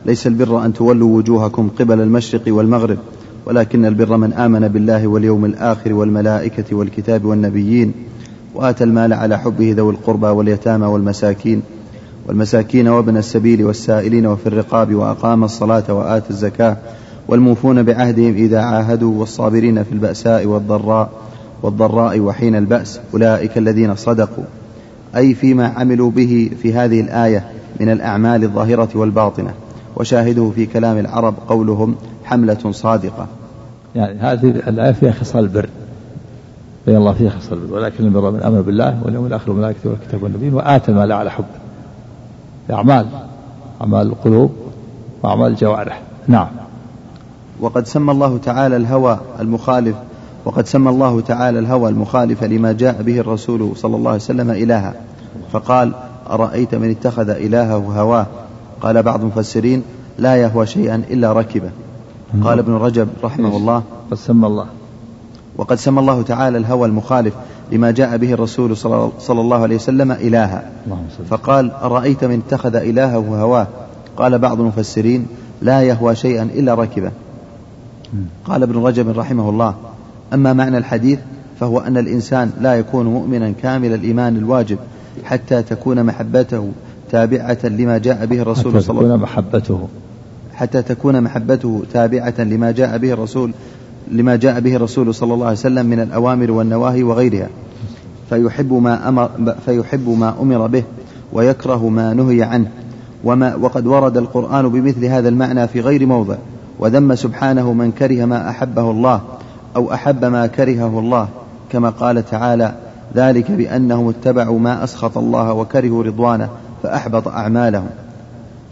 ليس 0.07 0.27
البر 0.27 0.65
أن 0.65 0.73
تولوا 0.73 1.17
وجوهكم 1.17 1.69
قبل 1.79 2.01
المشرق 2.01 2.43
والمغرب 2.47 2.99
ولكن 3.47 3.85
البر 3.85 4.17
من 4.17 4.33
آمن 4.33 4.69
بالله 4.69 5.07
واليوم 5.07 5.45
الآخر 5.45 5.93
والملائكة 5.93 6.77
والكتاب 6.77 7.25
والنبيين 7.25 7.93
وآتى 8.55 8.85
المال 8.85 9.13
على 9.13 9.39
حبه 9.39 9.75
ذوي 9.77 9.93
القربى 9.93 10.27
واليتامى 10.27 10.87
والمساكين 10.87 11.63
والمساكين 12.27 12.89
وابن 12.89 13.17
السبيل 13.17 13.65
والسائلين 13.65 14.27
وفي 14.27 14.47
الرقاب 14.47 14.95
وأقام 14.95 15.45
الصلاة 15.45 15.93
وآتى 15.93 16.31
الزكاة 16.31 16.77
والموفون 17.29 17.83
بعهدهم 17.83 18.35
إذا 18.35 18.61
عاهدوا 18.61 19.21
والصابرين 19.21 19.83
في 19.83 19.93
البأساء 19.93 20.47
والضراء 20.47 21.11
والضراء 21.63 22.21
وحين 22.21 22.57
البأس 22.57 23.01
أولئك 23.15 23.59
الذين 23.59 23.95
صدقوا. 23.95 24.45
أي 25.17 25.35
فيما 25.35 25.67
عملوا 25.67 26.11
به 26.11 26.51
في 26.63 26.75
هذه 26.75 27.01
الآية 27.01 27.45
من 27.81 27.89
الأعمال 27.89 28.45
الظاهرة 28.45 28.89
والباطنة. 28.95 29.55
وشاهده 29.97 30.53
في 30.55 30.67
كلام 30.67 30.99
العرب 30.99 31.35
قولهم 31.49 31.95
حملة 32.25 32.71
صادقة. 32.71 33.27
يعني 33.95 34.21
هذه 34.21 34.49
الآية 34.49 34.93
فيها 34.93 35.13
خصال 35.13 35.45
البر 35.45 35.69
بين 36.87 36.97
الله 36.97 37.13
فيها 37.13 37.31
خصال 37.31 37.59
البر 37.59 37.75
ولكن 37.75 38.05
البر 38.05 38.31
من 38.31 38.41
آمن 38.41 38.63
بالله 38.63 39.03
واليوم 39.05 39.27
الآخر 39.27 39.51
والملائكة 39.51 39.91
والكتاب 39.91 40.23
والنبيين 40.23 40.55
وآتى 40.55 40.91
المال 40.91 41.13
على 41.13 41.31
حبه 41.31 41.62
أعمال 42.71 43.07
أعمال 43.81 44.07
القلوب 44.07 44.53
وأعمال 45.23 45.51
الجوارح. 45.51 46.03
نعم. 46.29 46.49
وقد 47.61 47.87
سمى 47.87 48.13
الله 48.13 48.39
تعالى 48.39 48.77
الهوى 48.77 49.19
المخالف 49.41 49.97
وقد 50.45 50.67
سمى 50.67 50.91
الله 50.91 51.21
تعالى 51.21 51.59
الهوى 51.59 51.91
المخالف 51.91 52.45
لما 52.45 52.73
جاء 52.73 53.03
به 53.03 53.21
الرسول 53.21 53.77
صلى 53.77 53.97
الله 53.97 54.11
عليه 54.11 54.21
وسلم 54.21 54.51
إلها. 54.51 54.95
فقال 55.53 55.93
أرأيت 56.31 56.75
من 56.75 56.91
اتخذ 56.91 57.29
إلهه 57.29 58.01
هواه 58.01 58.27
قال 58.81 59.03
بعض 59.03 59.21
المفسرين 59.21 59.83
لا 60.19 60.37
يهوى 60.37 60.67
شيئا 60.67 61.03
إلا 61.11 61.33
ركبه. 61.33 61.71
قال 62.45 62.59
ابن 62.59 62.73
رجب 62.73 63.09
رحمه 63.25 63.57
الله 63.57 63.83
قد 64.11 64.17
سمى 64.17 64.47
الله. 64.47 64.67
وقد 65.57 65.77
سمى 65.77 66.01
الله 66.01 66.23
تعالى 66.23 66.59
الهوى 66.59 66.89
المخالف 66.89 67.35
لما 67.73 67.91
جاء 67.91 68.17
به 68.17 68.33
الرسول 68.33 68.77
صلى 69.19 69.41
الله 69.41 69.63
عليه 69.63 69.77
وسلم 69.77 70.13
إلها. 70.13 70.63
فقال 71.31 71.71
أرأيت 71.71 72.25
من 72.25 72.43
اتخذ 72.47 72.75
إلهه 72.75 73.43
هواه؟ 73.43 73.67
قال 74.17 74.39
بعض 74.39 74.61
المفسرين 74.61 75.27
لا 75.63 75.83
يهوى 75.83 76.15
شيئا 76.15 76.43
إلا 76.43 76.75
ركبه 76.75 77.11
قال 78.45 78.63
ابن 78.63 78.83
رجب 78.83 79.19
رحمه 79.19 79.49
الله 79.51 79.75
أما 80.35 80.53
معنى 80.53 80.79
الحديث 80.79 81.19
فهو 81.61 81.81
أن 81.81 81.97
الإنسان 81.97 82.51
لا 82.61 82.75
يكون 82.75 83.07
مؤمنا 83.07 83.53
كامل 83.63 83.95
الإيمان 83.95 84.37
الواجب 84.37 84.79
حتى 85.25 85.63
تكون 85.63 86.03
محبته 86.03 86.69
تابعة 87.11 87.59
لما 87.65 87.99
جاء 87.99 88.27
به 88.27 88.43
الرسول 88.43 88.83
صلى 88.83 89.01
الله 89.01 89.13
عليه 89.13 89.15
وسلم. 89.15 89.23
محبته. 89.23 89.89
حتى 90.55 90.83
تكون 90.83 91.21
محبته 91.21 91.83
تابعة 91.93 92.35
لما 92.39 92.71
جاء 92.71 92.99
به 92.99 93.13
الرسول 93.13 93.53
لما 94.11 94.37
جاء 94.37 94.61
به 94.61 94.77
الرسول 94.77 95.15
صلى 95.15 95.35
الله 95.35 95.47
عليه 95.47 95.57
وسلم 95.57 95.87
من 95.87 96.01
الأوامر 96.01 96.51
والنواهي 96.51 97.03
وغيرها. 97.03 97.49
فيحب 98.31 98.73
ما 98.73 99.09
أمر 99.09 99.31
فيحب 99.67 100.09
ما 100.09 100.35
أمر 100.43 100.67
به 100.67 100.83
ويكره 101.33 101.89
ما 101.89 102.15
نهي 102.15 102.43
عنه. 102.43 102.67
وما 103.25 103.55
وقد 103.55 103.87
ورد 103.87 104.17
القرآن 104.17 104.69
بمثل 104.69 105.05
هذا 105.05 105.29
المعنى 105.29 105.69
في 105.69 105.81
غير 105.81 106.07
موضع. 106.07 106.37
وذم 106.79 107.15
سبحانه 107.15 107.73
من 107.73 107.93
كره 107.93 108.25
ما 108.25 108.51
أحبه 108.51 108.91
الله 108.91 109.21
أو 109.77 109.93
أحب 109.93 110.25
ما 110.25 110.47
كرهه 110.47 110.99
الله. 110.99 111.29
كما 111.73 111.91
قال 111.91 112.31
تعالى 112.31 112.75
ذلك 113.17 113.51
بأنهم 113.51 114.09
اتبعوا 114.09 114.59
ما 114.59 114.85
أسخط 114.85 115.19
الله 115.19 115.53
وكرهوا 115.53 116.03
رضوانه 116.03 116.49
فأحبط 116.83 117.29
أعمالهم. 117.29 117.89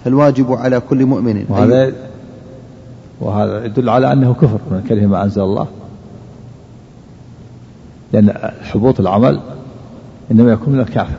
فالواجب 0.05 0.53
على 0.53 0.81
كل 0.81 1.07
مؤمن 1.07 1.45
وهذا 1.49 1.93
وهذا 3.21 3.65
يدل 3.65 3.89
على 3.89 4.13
أنه 4.13 4.35
كفر 4.35 4.59
من 4.71 4.85
كره 4.89 5.07
ما 5.07 5.25
أنزل 5.25 5.43
الله. 5.43 5.67
لأن 8.13 8.53
حبوط 8.63 9.01
العمل 9.01 9.41
إنما 10.31 10.53
يكون 10.53 10.75
من 10.75 10.81
الكافر. 10.81 11.19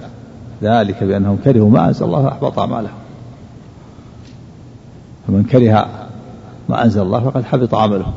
ذلك 0.61 1.03
بأنهم 1.03 1.37
كرهوا 1.43 1.69
ما 1.69 1.87
أنزل 1.87 2.05
الله 2.05 2.23
فأحبط 2.23 2.59
أعمالهم. 2.59 2.93
فمن 5.27 5.43
كره 5.43 5.87
ما 6.69 6.83
أنزل 6.83 7.01
الله 7.01 7.19
فقد 7.19 7.43
حبط 7.43 7.75
عمله. 7.75 8.13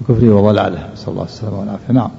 بكفره 0.00 0.30
وضلاله 0.30 0.88
نسأل 0.92 1.12
الله 1.12 1.24
السلامة 1.24 1.60
والعافية. 1.60 1.92
نعم. 1.92 2.10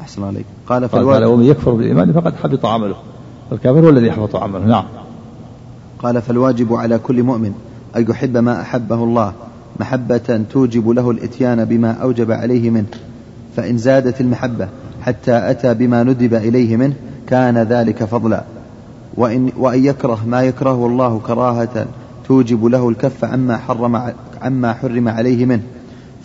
أحسن 0.00 0.24
عليك. 0.24 0.46
قال 0.68 0.88
فالواجب 0.88 1.26
ومن 1.26 1.44
يكفر 1.44 1.70
بالإيمان 1.70 2.12
فقد 2.12 2.34
حبط 2.36 2.66
عمله. 2.66 2.96
والكافر 3.50 3.78
هو 3.78 3.88
الذي 3.88 4.06
يحبط 4.06 4.36
عمله. 4.36 4.66
نعم. 4.66 4.84
قال 6.02 6.22
فالواجب 6.22 6.74
على 6.74 6.98
كل 6.98 7.22
مؤمن 7.22 7.54
أن 7.96 8.06
يحب 8.10 8.36
ما 8.36 8.60
أحبه 8.60 9.04
الله 9.04 9.32
محبة 9.80 10.44
توجب 10.52 10.88
له 10.88 11.10
الإتيان 11.10 11.64
بما 11.64 11.92
أوجب 11.92 12.32
عليه 12.32 12.70
منه. 12.70 12.86
فإن 13.56 13.78
زادت 13.78 14.20
المحبة 14.20 14.68
حتى 15.02 15.50
أتى 15.50 15.74
بما 15.74 16.02
ندب 16.02 16.34
إليه 16.34 16.76
منه 16.76 16.94
كان 17.26 17.58
ذلك 17.58 18.04
فضلا. 18.04 18.44
وإن, 19.14 19.52
وأن 19.58 19.84
يكره 19.84 20.18
ما 20.26 20.42
يكرهه 20.42 20.86
الله 20.86 21.20
كراهة 21.26 21.86
توجب 22.28 22.64
له 22.64 22.88
الكف 22.88 23.24
عما 23.24 23.56
حرم 23.56 24.12
عما 24.42 24.72
حرم 24.72 25.08
عليه 25.08 25.46
منه. 25.46 25.62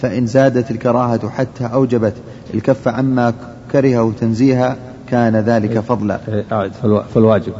فإن 0.01 0.27
زادت 0.27 0.71
الكراهة 0.71 1.29
حتى 1.29 1.65
أوجبت 1.65 2.13
الكف 2.53 2.87
عما 2.87 3.33
كرهه 3.71 4.13
تنزيها 4.19 4.77
كان 5.09 5.35
ذلك 5.35 5.79
فضلا. 5.79 6.19
آه، 6.51 6.69
فالواجب. 7.13 7.53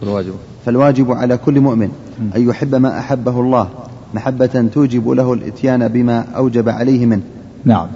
فالواجب. 0.00 0.34
فالواجب 0.66 1.12
على 1.12 1.36
كل 1.36 1.60
مؤمن 1.60 1.90
أن 2.36 2.48
يحب 2.48 2.74
ما 2.74 2.98
أحبه 2.98 3.40
الله. 3.40 3.68
محبة 4.14 4.68
توجب 4.74 5.08
له 5.08 5.32
الإتيان 5.32 5.88
بما 5.88 6.24
أوجب 6.36 6.68
عليه 6.68 7.06
منه. 7.06 7.22
نعم. 7.64 7.88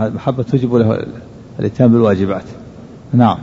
محبة 0.00 0.42
توجب 0.42 0.74
له 0.74 1.06
الإتيان 1.60 1.92
بالواجبات. 1.92 2.44
نعم. 3.12 3.38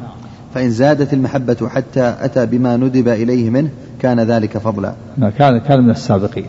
فإن 0.54 0.70
زادت 0.70 1.14
المحبة 1.14 1.70
حتى 1.70 2.16
أتى 2.22 2.46
بما 2.46 2.78
ندب 2.78 3.08
إليه 3.08 3.50
منه 3.50 3.70
كان 4.02 4.20
ذلك 4.20 4.58
فضلا. 4.58 4.94
نعم، 5.18 5.30
كان 5.30 5.58
كان 5.58 5.84
من 5.84 5.90
السابقين. 5.90 6.46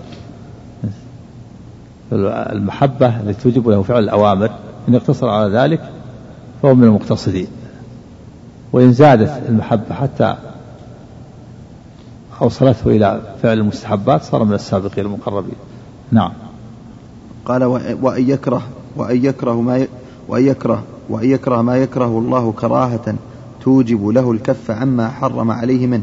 المحبة 2.12 3.20
التي 3.20 3.43
توجب 3.43 3.68
له 3.68 3.83
فعل 3.83 4.05
الأوامر 4.05 4.51
إن 4.89 4.95
اقتصر 4.95 5.29
على 5.29 5.59
ذلك 5.59 5.81
فهو 6.62 6.74
من 6.74 6.85
المقتصدين. 6.85 7.47
وإن 8.72 8.92
زادت 8.92 9.42
المحبة 9.48 9.94
حتى 9.94 10.36
أوصلته 12.42 12.86
إلى 12.86 13.20
فعل 13.42 13.58
المستحبات 13.58 14.22
صار 14.22 14.44
من 14.44 14.52
السابقين 14.52 15.06
المقربين. 15.06 15.54
نعم. 16.12 16.32
قال 17.44 17.64
وأن 18.02 18.30
يكره 18.30 18.62
وأن 18.96 19.24
يكره 19.24 19.60
ما 19.60 19.86
وأن 20.28 20.46
يكره 20.46 20.82
وأن 21.08 21.30
يكره 21.30 21.62
ما 21.62 21.76
يكره 21.76 22.18
الله 22.18 22.52
كراهة 22.52 23.14
توجب 23.62 24.08
له 24.08 24.32
الكف 24.32 24.70
عما 24.70 25.08
حرم 25.08 25.50
عليه 25.50 25.86
منه. 25.86 26.02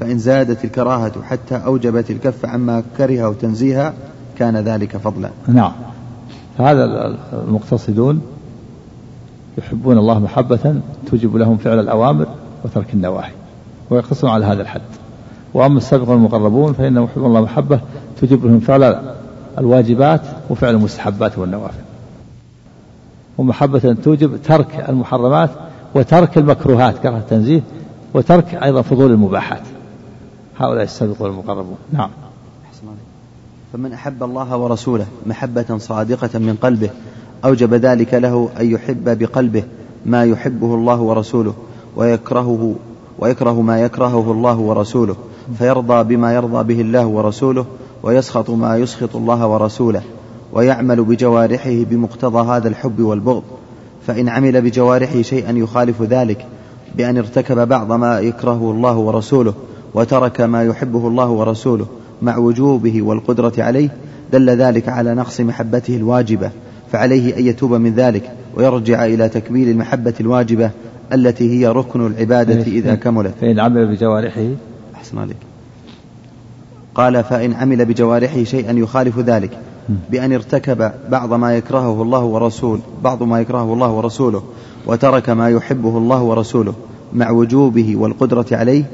فإن 0.00 0.18
زادت 0.18 0.64
الكراهة 0.64 1.22
حتى 1.22 1.54
أوجبت 1.54 2.10
الكف 2.10 2.46
عما 2.46 2.82
كره 2.96 3.32
تنزيها 3.40 3.94
كان 4.38 4.56
ذلك 4.56 4.96
فضلا. 4.96 5.30
نعم. 5.48 5.72
فهذا 6.58 6.84
المقتصدون 7.32 8.20
يحبون 9.58 9.98
الله 9.98 10.18
محبة 10.18 10.80
توجب 11.06 11.36
لهم 11.36 11.56
فعل 11.56 11.80
الأوامر 11.80 12.26
وترك 12.64 12.94
النواهي 12.94 13.32
ويقتصرون 13.90 14.32
على 14.32 14.46
هذا 14.46 14.62
الحد. 14.62 14.80
وأما 15.54 15.78
السابقون 15.78 16.16
المقربون 16.16 16.72
فإنهم 16.72 17.04
يحبون 17.04 17.26
الله 17.26 17.40
محبة 17.40 17.80
توجب 18.20 18.46
لهم 18.46 18.60
فعل 18.60 19.14
الواجبات 19.58 20.20
وفعل 20.50 20.74
المستحبات 20.74 21.38
والنوافل. 21.38 21.82
ومحبة 23.38 23.96
توجب 24.04 24.42
ترك 24.42 24.86
المحرمات 24.88 25.50
وترك 25.94 26.38
المكروهات 26.38 26.98
كره 26.98 27.16
التنزيه 27.16 27.62
وترك 28.14 28.54
أيضا 28.54 28.82
فضول 28.82 29.10
المباحات. 29.10 29.62
هؤلاء 30.58 30.84
السابقون 30.84 31.30
المقربون 31.30 31.76
نعم. 31.92 32.10
فمن 33.72 33.92
أحب 33.92 34.22
الله 34.22 34.56
ورسوله 34.56 35.06
محبة 35.26 35.78
صادقة 35.78 36.38
من 36.38 36.56
قلبه 36.62 36.90
أوجب 37.44 37.74
ذلك 37.74 38.14
له 38.14 38.48
أن 38.60 38.70
يحب 38.70 39.18
بقلبه 39.18 39.64
ما 40.06 40.24
يحبه 40.24 40.74
الله 40.74 41.00
ورسوله 41.00 41.54
ويكرهه 41.96 42.74
ويكره 43.18 43.60
ما 43.60 43.80
يكرهه 43.80 44.32
الله 44.32 44.58
ورسوله 44.58 45.16
فيرضى 45.58 46.16
بما 46.16 46.34
يرضى 46.34 46.74
به 46.74 46.80
الله 46.80 47.06
ورسوله 47.06 47.66
ويسخط 48.02 48.50
ما 48.50 48.76
يسخط 48.76 49.16
الله 49.16 49.46
ورسوله 49.46 50.02
ويعمل 50.52 51.04
بجوارحه 51.04 51.84
بمقتضى 51.90 52.48
هذا 52.48 52.68
الحب 52.68 53.00
والبغض. 53.00 53.42
فإن 54.06 54.28
عمل 54.28 54.62
بجوارحه 54.62 55.22
شيئا 55.22 55.52
يخالف 55.52 56.02
ذلك 56.02 56.46
بأن 56.96 57.18
ارتكب 57.18 57.68
بعض 57.68 57.92
ما 57.92 58.20
يكرهه 58.20 58.70
الله 58.70 58.96
ورسوله 58.96 59.54
وترك 59.94 60.40
ما 60.40 60.64
يحبه 60.64 61.08
الله 61.08 61.28
ورسوله 61.28 61.86
مع 62.22 62.36
وجوبه 62.36 63.02
والقدرة 63.02 63.52
عليه 63.58 63.88
دل 64.32 64.50
ذلك 64.50 64.88
على 64.88 65.14
نقص 65.14 65.40
محبته 65.40 65.96
الواجبة. 65.96 66.50
فعليه 66.92 67.38
أن 67.38 67.46
يتوب 67.46 67.74
من 67.74 67.94
ذلك 67.94 68.32
ويرجع 68.54 69.04
إلى 69.04 69.28
تكميل 69.28 69.68
المحبة 69.68 70.14
الواجبة 70.20 70.70
التي 71.12 71.58
هي 71.58 71.68
ركن 71.68 72.06
العبادة 72.06 72.62
إذا 72.62 72.94
كملت. 72.94 73.34
فإن 73.40 73.60
عمل 73.60 73.96
بجوارحه؟ 73.96 74.48
أحسن 74.94 75.18
عليك. 75.18 75.36
قال 76.94 77.24
فإن 77.24 77.52
عمل 77.52 77.84
بجوارحه 77.84 78.44
شيئا 78.44 78.72
يخالف 78.72 79.18
ذلك 79.18 79.50
بأن 80.10 80.32
ارتكب 80.32 80.92
بعض 81.10 81.34
ما 81.34 81.56
يكرهه 81.56 82.02
الله 82.02 82.24
ورسول 82.24 82.80
بعض 83.04 83.22
ما 83.22 83.40
يكرهه 83.40 83.72
الله 83.72 83.90
ورسوله 83.90 84.42
وترك 84.86 85.30
ما 85.30 85.48
يحبه 85.48 85.98
الله 85.98 86.22
ورسوله 86.22 86.74
مع 87.12 87.30
وجوبه 87.30 87.96
والقدرة 87.96 88.46
عليه 88.52 88.84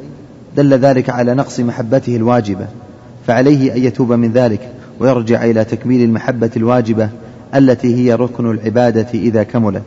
دل 0.57 0.75
ذلك 0.75 1.11
على 1.11 1.35
نقص 1.35 1.61
محبته 1.61 2.17
الواجبة. 2.17 2.67
فعليه 3.27 3.73
أن 3.73 3.85
يتوب 3.85 4.13
من 4.13 4.33
ذلك 4.33 4.73
ويرجع 5.01 5.45
إلى 5.45 5.65
تكميل 5.65 6.03
المحبة 6.03 6.51
الواجبة 6.57 7.11
التي 7.55 7.95
هي 7.95 8.15
ركن 8.15 8.51
العبادة 8.51 9.07
إذا 9.15 9.43
كملت. 9.43 9.83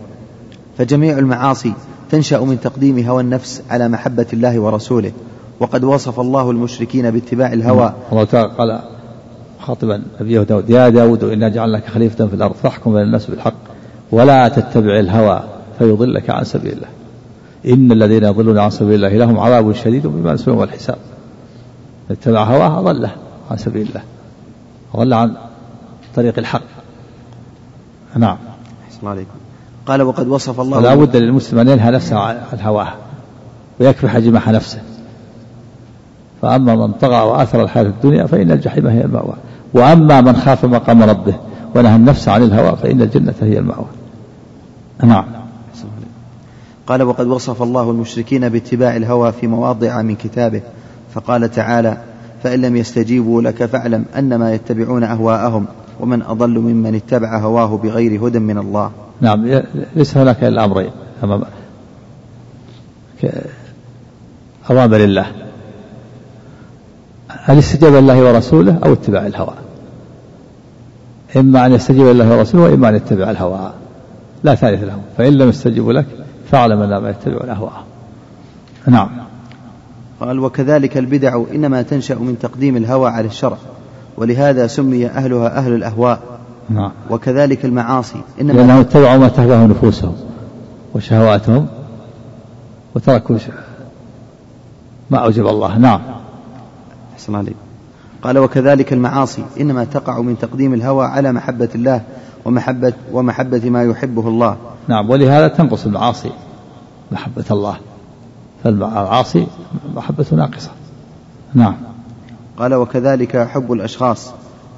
فجميع 0.78 1.18
المعاصي 1.18 1.74
تنشأ 2.12 2.40
من 2.40 2.60
تقديم 2.62 3.08
هوى 3.08 3.22
النفس 3.22 3.62
على 3.70 3.88
محبة 3.88 4.26
الله 4.34 4.60
ورسوله. 4.60 5.12
وقد 5.60 5.84
وصف 5.84 6.20
الله 6.20 6.52
المشركين 6.52 7.12
باتباع 7.12 7.54
الهوى. 7.54 7.94
الله 8.12 8.24
تعالى 8.24 8.52
قال 8.58 8.80
خاطبا 9.60 10.04
أبيه 10.20 10.40
داود 10.40 10.70
يا 10.70 10.90
داود 10.90 11.24
إنا 11.24 11.50
جعلناك 11.50 11.86
خليفة 11.88 12.28
في 12.28 12.34
الأرض 12.34 12.54
فاحكم 12.54 12.94
بين 12.94 13.02
الناس 13.02 13.26
بالحق 13.26 13.54
ولا 14.12 14.48
تتبع 14.48 15.00
الهوى 15.00 15.44
فيضلك 15.80 16.30
عن 16.30 16.44
سبيل 16.44 16.74
الله. 16.74 16.88
إن 17.68 17.92
الذين 17.92 18.24
يضلون 18.24 18.58
عن 18.58 18.70
سبيل 18.70 18.96
الله 18.96 19.18
لهم 19.18 19.40
عذاب 19.40 19.74
شديد 19.74 20.08
بما 20.08 20.34
يسلون 20.34 20.64
الحساب 20.64 20.98
اتبع 22.12 22.44
هواه 22.44 22.80
أضله 22.80 23.12
عن 23.52 23.58
سبيل 23.58 23.88
الله 23.88 24.02
أضل 24.96 25.14
عن 25.14 25.36
طريق 26.16 26.40
الحق. 26.40 26.81
نعم. 28.18 28.38
الله 29.00 29.12
عليكم. 29.12 29.32
قال 29.86 30.02
وقد 30.02 30.28
وصف 30.28 30.62
الله 30.62 30.80
لا 30.80 30.96
بد 30.96 31.16
للمسلم 31.18 31.60
أن 31.60 31.68
ينهى 31.68 31.92
نفسه 31.92 32.20
عن 32.20 32.38
هواه 32.62 32.94
ويكفح 33.80 34.18
جماح 34.18 34.50
نفسه. 34.50 34.80
فأما 36.42 36.76
من 36.76 36.92
طغى 36.92 37.22
وآثر 37.22 37.64
الحياة 37.64 37.84
الدنيا 37.84 38.26
فإن 38.26 38.52
الجحيم 38.52 38.88
هي 38.88 39.02
المأوى. 39.02 39.34
وأما 39.74 40.22
من 40.22 40.36
خاف 40.36 40.66
مقام 40.66 41.04
ربه 41.04 41.36
ونهى 41.76 41.96
النفس 41.96 42.30
عن 42.30 42.44
الهوى 42.44 42.78
فإن 42.78 43.02
الجنة 43.02 43.34
هي 43.42 43.60
المأوى. 43.60 43.88
نعم. 45.04 45.26
قال 46.88 47.04
وقد 47.04 47.28
وصف 47.28 47.64
الله 47.64 47.92
المشركين 47.92 48.50
باتباع 48.50 48.96
الهوى 48.96 49.32
في 49.32 49.48
مواضع 49.48 50.02
من 50.02 50.16
كتابه. 50.16 50.62
فقال 51.14 51.52
تعالى 51.52 51.98
فإن 52.44 52.62
لم 52.62 52.76
يستجيبوا 52.76 53.42
لك 53.42 53.66
فاعلم 53.66 54.06
أنما 54.18 54.54
يتبعون 54.54 55.04
أهواءهم 55.04 55.66
ومن 56.00 56.22
أضل 56.22 56.60
ممن 56.60 56.96
اتبع 56.96 57.40
هواه 57.40 57.78
بغير 57.78 58.28
هدى 58.28 58.40
من 58.40 58.58
الله. 58.58 58.92
نعم 59.22 59.62
ليس 59.96 60.18
هناك 60.18 60.44
إلا 60.44 60.66
أمرين. 60.66 60.92
أوامر 64.72 65.04
الله. 65.04 65.32
الاستجابة 67.50 68.00
لله 68.00 68.24
ورسوله 68.24 68.80
أو 68.86 68.94
اتباع 68.94 69.28
الهوى؟ 69.28 69.54
إما 71.38 71.66
أن 71.66 71.72
يستجيب 71.72 72.06
لله 72.06 72.38
ورسوله 72.38 72.64
وإما 72.64 72.90
أن 72.90 72.96
يتبع 72.96 73.32
الهوى. 73.32 73.74
لا 74.44 74.56
ثالث 74.56 74.84
له 74.84 75.02
فإن 75.18 75.34
لم 75.34 75.50
يستجيبوا 75.50 75.94
لك 75.94 76.06
فاعلم 76.52 76.82
أنما 76.82 77.10
يتبعون 77.10 77.50
أهواءهم. 77.50 77.84
نعم. 78.88 79.10
قال 80.22 80.40
وكذلك 80.40 80.98
البدع 80.98 81.44
إنما 81.54 81.82
تنشأ 81.82 82.16
من 82.16 82.40
تقديم 82.40 82.78
الهوى 82.78 83.10
على 83.10 83.28
الشرع 83.28 83.58
ولهذا 84.18 84.68
سمي 84.68 85.08
أهلها 85.08 85.58
أهل 85.58 85.74
الأهواء. 85.74 86.20
نعم. 86.70 86.92
وكذلك 87.10 87.66
المعاصي 87.66 88.22
إنما 88.42 88.54
لأنهم 88.54 88.80
اتبعوا 88.80 89.18
ما 89.18 89.28
تهواه 89.28 89.66
نفوسهم 89.66 90.16
وشهواتهم 90.94 91.68
وتركوا 92.96 93.38
ما 95.10 95.18
أوجب 95.18 95.48
الله. 95.48 95.78
نعم. 95.78 96.02
أحسن 97.14 97.36
عليك. 97.36 97.56
قال 98.24 98.38
وكذلك 98.38 98.94
المعاصي 98.94 99.44
إنما 99.60 99.84
تقع 99.84 100.22
من 100.22 100.38
تقديم 100.40 100.74
الهوى 100.74 101.06
على 101.06 101.32
محبة 101.32 101.70
الله 101.76 102.02
ومحبة 102.46 102.94
ومحبة 103.12 103.70
ما 103.70 103.84
يحبه 103.84 104.28
الله. 104.28 104.56
نعم. 104.88 105.10
ولهذا 105.10 105.48
تنقص 105.48 105.86
المعاصي 105.86 106.32
محبة 107.12 107.46
الله. 107.52 107.76
فالمعاصي 108.64 109.48
محبة 109.96 110.26
ناقصة. 110.32 110.70
نعم. 111.54 111.76
قال 112.58 112.74
وكذلك 112.74 113.38
حب 113.38 113.72
الأشخاص 113.72 114.32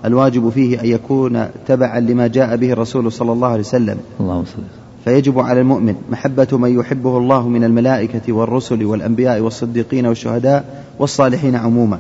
الواجب 0.06 0.50
فيه 0.50 0.82
أن 0.82 0.86
يكون 0.86 1.48
تبعا 1.68 2.00
لما 2.00 2.28
جاء 2.28 2.56
به 2.56 2.72
الرسول 2.72 3.12
صلى 3.12 3.32
الله 3.32 3.48
عليه 3.48 3.60
وسلم. 3.60 3.98
اللهم 4.20 4.46
صل 4.46 4.64
فيجب 5.06 5.40
على 5.40 5.62
المؤمن 5.62 5.96
محبة 6.12 6.48
من 6.52 6.80
يحبه 6.80 7.18
الله 7.18 7.48
من 7.48 7.64
الملائكة 7.64 8.34
والرسل 8.34 8.86
والأنبياء 8.86 9.40
والصديقين 9.40 10.06
والشهداء 10.06 10.86
والصالحين 11.00 11.56
عموما. 11.56 12.00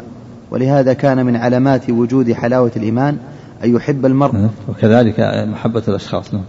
ولهذا 0.52 0.94
كان 0.94 1.26
من 1.26 1.36
علامات 1.36 1.90
وجود 1.90 2.34
حلاوة 2.34 2.72
الإيمان 2.76 3.18
أن 3.64 3.76
يحب 3.76 4.06
المرء. 4.06 4.50
وكذلك 4.70 5.16
محبة 5.48 5.84
الأشخاص. 5.88 6.34
نعم. 6.34 6.44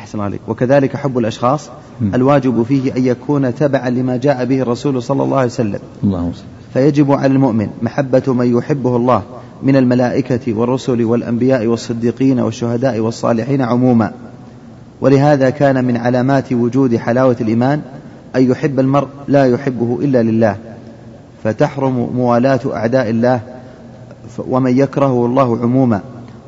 أحسن 0.00 0.20
عليك. 0.20 0.40
وكذلك 0.48 0.96
حب 0.96 1.18
الأشخاص 1.18 1.70
الواجب 2.14 2.62
فيه 2.62 2.96
أن 2.96 3.04
يكون 3.04 3.54
تبعا 3.54 3.90
لما 3.90 4.16
جاء 4.16 4.44
به 4.44 4.62
الرسول 4.62 5.02
صلى 5.02 5.22
الله 5.22 5.36
عليه 5.36 5.46
وسلم. 5.46 5.78
اللهم 6.04 6.32
فيجب 6.74 7.12
على 7.12 7.32
المؤمن 7.32 7.68
محبة 7.82 8.22
من 8.26 8.56
يحبه 8.58 8.96
الله 8.96 9.22
من 9.62 9.76
الملائكة 9.76 10.54
والرسل 10.54 11.04
والأنبياء 11.04 11.66
والصديقين 11.66 12.40
والشهداء 12.40 12.98
والصالحين 12.98 13.62
عموما. 13.62 14.12
ولهذا 15.00 15.50
كان 15.50 15.84
من 15.84 15.96
علامات 15.96 16.52
وجود 16.52 16.96
حلاوة 16.96 17.36
الإيمان 17.40 17.80
أن 18.36 18.50
يحب 18.50 18.80
المرء 18.80 19.08
لا 19.28 19.46
يحبه 19.46 19.98
إلا 20.02 20.22
لله. 20.22 20.56
فتحرم 21.44 22.10
موالاة 22.16 22.60
أعداء 22.72 23.10
الله 23.10 23.40
ومن 24.38 24.78
يكرهه 24.78 25.26
الله 25.26 25.58
عموما. 25.62 26.00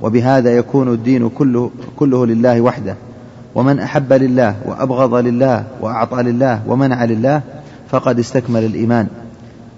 وبهذا 0.03 0.57
يكون 0.57 0.89
الدين 0.89 1.29
كله, 1.29 1.71
كله 1.97 2.27
لله 2.27 2.61
وحده. 2.61 2.97
ومن 3.55 3.79
أحب 3.79 4.13
لله 4.13 4.55
وأبغض 4.67 5.15
لله 5.15 5.65
وأعطى 5.81 6.23
لله 6.23 6.61
ومنع 6.67 7.05
لله 7.05 7.43
فقد 7.89 8.19
استكمل 8.19 8.65
الإيمان. 8.65 9.07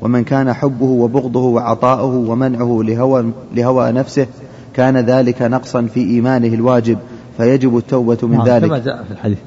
ومن 0.00 0.24
كان 0.24 0.52
حبه 0.52 0.86
وبغضه 0.86 1.40
وعطاؤه 1.40 2.14
ومنعه 2.14 2.80
لهوى, 2.82 3.30
لهوى 3.54 3.92
نفسه 3.92 4.26
كان 4.74 4.96
ذلك 4.96 5.42
نقصا 5.42 5.82
في 5.82 6.00
إيمانه 6.00 6.54
الواجب 6.54 6.98
فيجب 7.36 7.76
التوبة 7.76 8.18
من 8.22 8.36
نعم، 8.36 8.46
ذلك. 8.46 8.66
كما 8.66 8.78
جاء 8.78 9.04
في 9.04 9.10
الحديث 9.10 9.38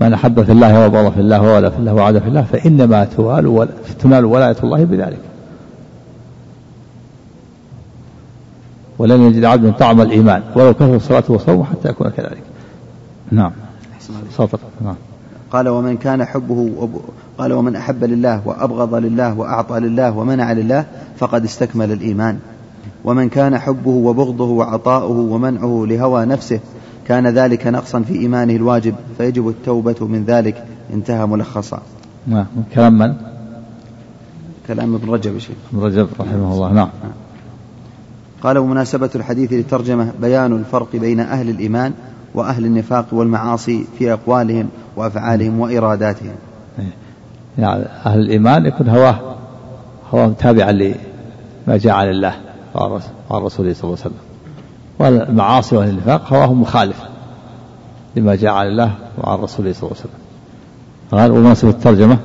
من 0.00 0.12
أحب 0.12 0.42
في 0.42 0.52
الله 0.52 0.86
وبغض 0.86 1.12
في 1.12 1.20
الله 1.20 1.42
وولى 1.42 1.70
في 1.70 1.78
الله 1.78 1.94
وعاد 1.94 2.18
في 2.18 2.28
الله 2.28 2.42
فإنما 2.42 3.04
توال 3.04 3.68
تنال 3.98 4.24
ولاية 4.24 4.56
الله 4.64 4.84
بذلك. 4.84 5.18
ولن 8.98 9.20
يجد 9.20 9.44
عبد 9.44 9.72
طعم 9.72 10.00
الإيمان 10.00 10.42
ولو 10.56 10.74
كثر 10.74 10.98
صلاته 10.98 11.34
وصومه 11.34 11.64
حتى 11.64 11.88
يكون 11.88 12.10
كذلك. 12.10 12.42
نعم. 13.30 13.52
سطر 14.36 14.58
نعم. 14.84 14.94
قال 15.52 15.68
ومن 15.68 15.96
كان 15.96 16.24
حبه 16.24 16.70
وب... 16.78 17.00
قال 17.38 17.52
ومن 17.52 17.76
أحب 17.76 18.04
لله 18.04 18.42
وأبغض 18.44 18.94
لله 18.94 19.38
وأعطى 19.38 19.80
لله 19.80 20.18
ومنع 20.18 20.52
لله 20.52 20.84
فقد 21.16 21.44
استكمل 21.44 21.92
الإيمان. 21.92 22.38
ومن 23.04 23.28
كان 23.28 23.58
حبه 23.58 23.90
وبغضه 23.90 24.50
وعطاؤه 24.50 25.18
ومنعه 25.18 25.84
لهوى 25.88 26.24
نفسه 26.24 26.60
كان 27.08 27.26
ذلك 27.26 27.66
نقصا 27.66 28.00
في 28.00 28.18
إيمانه 28.18 28.56
الواجب 28.56 28.94
فيجب 29.18 29.48
التوبة 29.48 29.96
من 30.00 30.24
ذلك. 30.24 30.64
انتهى 30.92 31.26
ملخصا. 31.26 31.82
نعم. 32.26 32.46
كلام 32.74 32.98
من؟ 32.98 33.14
كلام 34.68 34.94
ابن 34.94 35.10
رجب 35.10 35.38
شيخ. 35.38 35.56
ابن 35.72 35.82
رجب 35.82 36.08
رحمه 36.20 36.54
الله. 36.54 36.72
نعم. 36.72 36.88
قال 38.42 38.58
ومناسبة 38.58 39.10
الحديث 39.14 39.52
للترجمة 39.52 40.12
بيان 40.20 40.52
الفرق 40.52 40.96
بين 40.96 41.20
أهل 41.20 41.50
الإيمان 41.50 41.92
وأهل 42.34 42.64
النفاق 42.64 43.06
والمعاصي 43.12 43.84
في 43.98 44.12
أقوالهم 44.12 44.68
وأفعالهم 44.96 45.60
وإراداتهم. 45.60 46.34
يعني 47.58 47.84
أهل 48.06 48.20
الإيمان 48.20 48.66
يكون 48.66 48.88
هواه 48.88 49.18
هواه 50.14 50.32
تابعا 50.38 50.72
لما 50.72 51.76
جاء 51.76 51.94
عن 51.94 52.08
الله 52.08 52.34
وعن 52.74 53.42
رسوله 53.42 53.72
صلى 53.72 53.84
الله 53.84 53.98
عليه 54.04 54.14
وسلم. 54.14 54.14
والمعاصي 54.98 55.76
وأهل 55.76 55.88
النفاق 55.88 56.32
هواهم 56.32 56.60
مخالف 56.60 56.96
لما 58.16 58.34
جاء 58.34 58.52
عن 58.52 58.66
الله 58.66 58.92
وعن 59.18 59.38
رسوله 59.38 59.72
صلى 59.72 59.82
الله 59.82 59.96
عليه 60.00 60.10
وسلم. 60.10 60.22
قال 61.10 61.30
ومناسبة 61.30 61.70
الترجمة؟ 61.70 62.18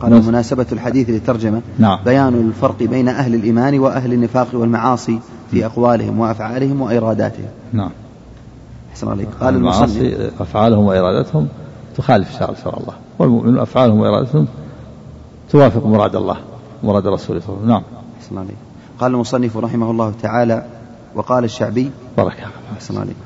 قال 0.00 0.14
ومناسبة 0.14 0.66
الحديث 0.72 1.10
للترجمة. 1.10 1.60
نعم. 1.78 1.98
بيان 2.04 2.34
الفرق 2.34 2.82
بين 2.82 3.08
أهل 3.08 3.34
الإيمان 3.34 3.78
وأهل 3.78 4.12
النفاق 4.12 4.48
والمعاصي 4.52 5.18
في 5.50 5.66
أقوالهم 5.66 6.20
وأفعالهم 6.20 6.80
وإراداتهم. 6.80 7.48
نعم. 7.72 7.90
أحسن 8.96 9.08
عليك. 9.08 9.28
قال 9.40 9.54
المصنف 9.54 10.32
أفعالهم 10.40 10.84
وإرادتهم 10.84 11.48
تخالف 11.96 12.38
شرع 12.38 12.54
شرع 12.64 12.76
الله. 12.80 12.94
والمؤمن 13.18 13.58
أفعالهم 13.58 14.00
وإرادتهم 14.00 14.46
توافق 15.50 15.86
مراد 15.86 16.16
الله 16.16 16.36
مراد 16.82 17.06
رسوله 17.06 17.40
صلى 17.40 17.48
الله 17.48 17.58
عليه 17.58 17.64
وسلم. 17.64 17.68
نعم. 17.68 17.82
أحسن 18.20 18.38
عليك. 18.38 18.56
قال 19.00 19.14
المصنف 19.14 19.56
رحمه 19.56 19.90
الله 19.90 20.12
تعالى 20.22 20.66
وقال 21.14 21.44
الشعبي 21.44 21.90
بركة 22.18 22.44
أحسن 22.74 22.98
عليك. 22.98 23.16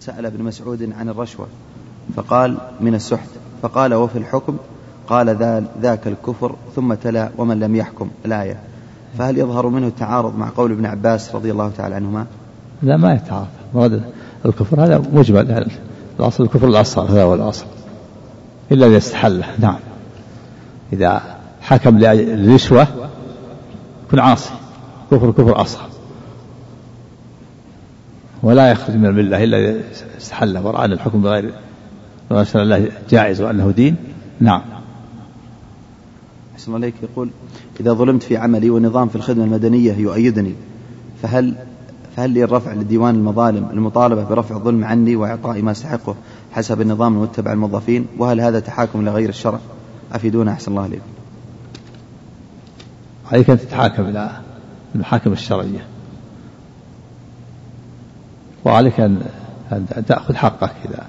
سأل 0.00 0.26
ابن 0.26 0.44
مسعود 0.44 0.92
عن 0.98 1.08
الرشوة 1.08 1.46
فقال 2.16 2.56
من 2.80 2.94
السحت 2.94 3.28
فقال 3.62 3.94
وفي 3.94 4.18
الحكم 4.18 4.56
قال 5.08 5.36
ذاك 5.82 6.06
الكفر 6.06 6.54
ثم 6.76 6.94
تلا 6.94 7.30
ومن 7.38 7.60
لم 7.60 7.76
يحكم 7.76 8.10
الآية. 8.24 8.60
فهل 9.18 9.38
يظهر 9.38 9.68
منه 9.68 9.86
التعارض 9.86 10.36
مع 10.36 10.50
قول 10.56 10.72
ابن 10.72 10.86
عباس 10.86 11.34
رضي 11.34 11.50
الله 11.50 11.70
تعالى 11.76 11.94
عنهما؟ 11.94 12.26
لا 12.82 12.96
ما 12.96 13.14
يتعارض 13.14 13.48
مراد 13.74 14.02
الكفر 14.46 14.84
هذا 14.84 15.02
مجمل 15.12 15.66
الأصل. 16.20 16.44
الكفر 16.44 16.68
الأصغر 16.68 17.10
هذا 17.10 17.22
هو 17.22 17.34
الأصل. 17.34 17.64
إلا 18.72 18.86
إذا 18.86 18.96
استحله 18.96 19.46
نعم. 19.58 19.78
إذا 20.92 21.22
حكم 21.60 21.98
للرشوة 21.98 22.86
يكون 24.06 24.20
عاصي. 24.20 24.50
كفر 25.10 25.30
كفر 25.30 25.60
أصغر. 25.60 25.88
ولا 28.42 28.70
يخرج 28.70 28.96
من 28.96 29.06
الملة 29.06 29.44
إلا 29.44 29.58
إذا 29.58 29.80
استحل. 30.18 30.58
ورأى 30.58 30.84
أن 30.84 30.92
الحكم 30.92 31.22
بغير 31.22 31.52
ما 32.30 32.44
شاء 32.44 32.62
الله 32.62 32.88
جائز 33.10 33.40
وأنه 33.40 33.70
دين. 33.70 33.96
نعم. 34.40 34.62
أحسن 36.54 36.74
عليك 36.74 36.94
يقول 37.02 37.30
إذا 37.80 37.92
ظلمت 37.92 38.22
في 38.22 38.36
عملي 38.36 38.70
ونظام 38.70 39.08
في 39.08 39.16
الخدمة 39.16 39.44
المدنية 39.44 39.92
يؤيدني 39.92 40.54
فهل 41.22 41.54
فهل 42.16 42.30
لي 42.30 42.44
الرفع 42.44 42.72
لديوان 42.72 43.14
المظالم 43.14 43.68
المطالبة 43.70 44.24
برفع 44.24 44.56
الظلم 44.56 44.84
عني 44.84 45.16
وإعطاء 45.16 45.62
ما 45.62 45.70
استحقه 45.70 46.14
حسب 46.52 46.80
النظام 46.80 47.14
المتبع 47.16 47.52
الموظفين؟ 47.52 48.06
وهل 48.18 48.40
هذا 48.40 48.60
تحاكم 48.60 49.04
لغير 49.04 49.28
الشرع؟ 49.28 49.58
أفيدونا 50.12 50.52
أحسن 50.52 50.70
الله 50.70 50.82
عليكم 50.82 51.02
عليك 53.32 53.50
أن 53.50 53.58
تتحاكم 53.58 54.02
إلى 54.02 54.30
المحاكم 54.94 55.32
الشرعية. 55.32 55.86
وعليك 58.64 59.00
أن 59.00 59.22
أن 59.72 60.04
تأخذ 60.06 60.34
حقك 60.34 60.72
إذا 60.84 61.06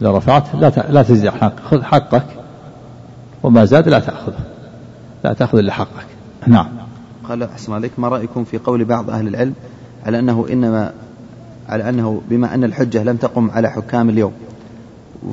إذا 0.00 0.10
رفعت. 0.10 0.54
لا 0.54 0.72
لا 0.88 1.02
تزيد 1.02 1.30
حقك 1.30 1.60
خذ 1.60 1.82
حقك 1.82 2.26
وما 3.42 3.64
زاد 3.64 3.88
لا 3.88 4.00
تأخذه. 4.00 4.44
لا 5.24 5.32
تأخذ 5.32 5.58
إلا 5.58 5.72
حقك. 5.72 6.06
نعم. 6.46 6.68
قال 7.28 7.42
أحسن 7.42 7.72
عليك 7.72 7.92
ما 7.98 8.08
رأيكم 8.08 8.44
في 8.44 8.58
قول 8.58 8.84
بعض 8.84 9.10
أهل 9.10 9.28
العلم 9.28 9.54
على 10.06 10.18
أنه 10.18 10.46
إنما 10.52 10.92
على 11.68 11.88
أنه 11.88 12.22
بما 12.30 12.54
أن 12.54 12.64
الحجة 12.64 13.04
لم 13.04 13.16
تقم 13.16 13.50
على 13.50 13.70
حكام 13.70 14.08
اليوم. 14.08 14.32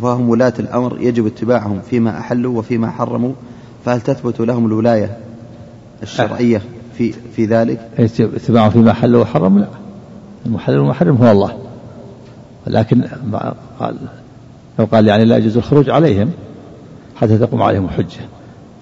وهم 0.01 0.29
ولاة 0.29 0.53
الأمر 0.59 0.97
يجب 0.99 1.25
اتباعهم 1.25 1.81
فيما 1.89 2.19
أحلوا 2.19 2.57
وفيما 2.59 2.89
حرموا 2.91 3.33
فهل 3.85 4.01
تثبت 4.01 4.39
لهم 4.39 4.65
الولاية 4.65 5.17
الشرعية 6.03 6.61
في 6.97 7.11
في 7.11 7.45
ذلك؟ 7.45 7.89
اتباعهم 8.19 8.69
فيما 8.69 8.93
حلوا 8.93 9.21
وحرموا؟ 9.21 9.59
لا. 9.59 9.67
المحلل 10.45 10.77
والمحرم 10.77 11.15
هو 11.15 11.31
الله. 11.31 11.57
لكن 12.67 13.03
قال 13.79 13.95
لو 14.79 14.85
قال 14.85 15.07
يعني 15.07 15.25
لا 15.25 15.37
يجوز 15.37 15.57
الخروج 15.57 15.89
عليهم 15.89 16.31
حتى 17.15 17.37
تقوم 17.37 17.61
عليهم 17.61 17.85
الحجة. 17.85 18.21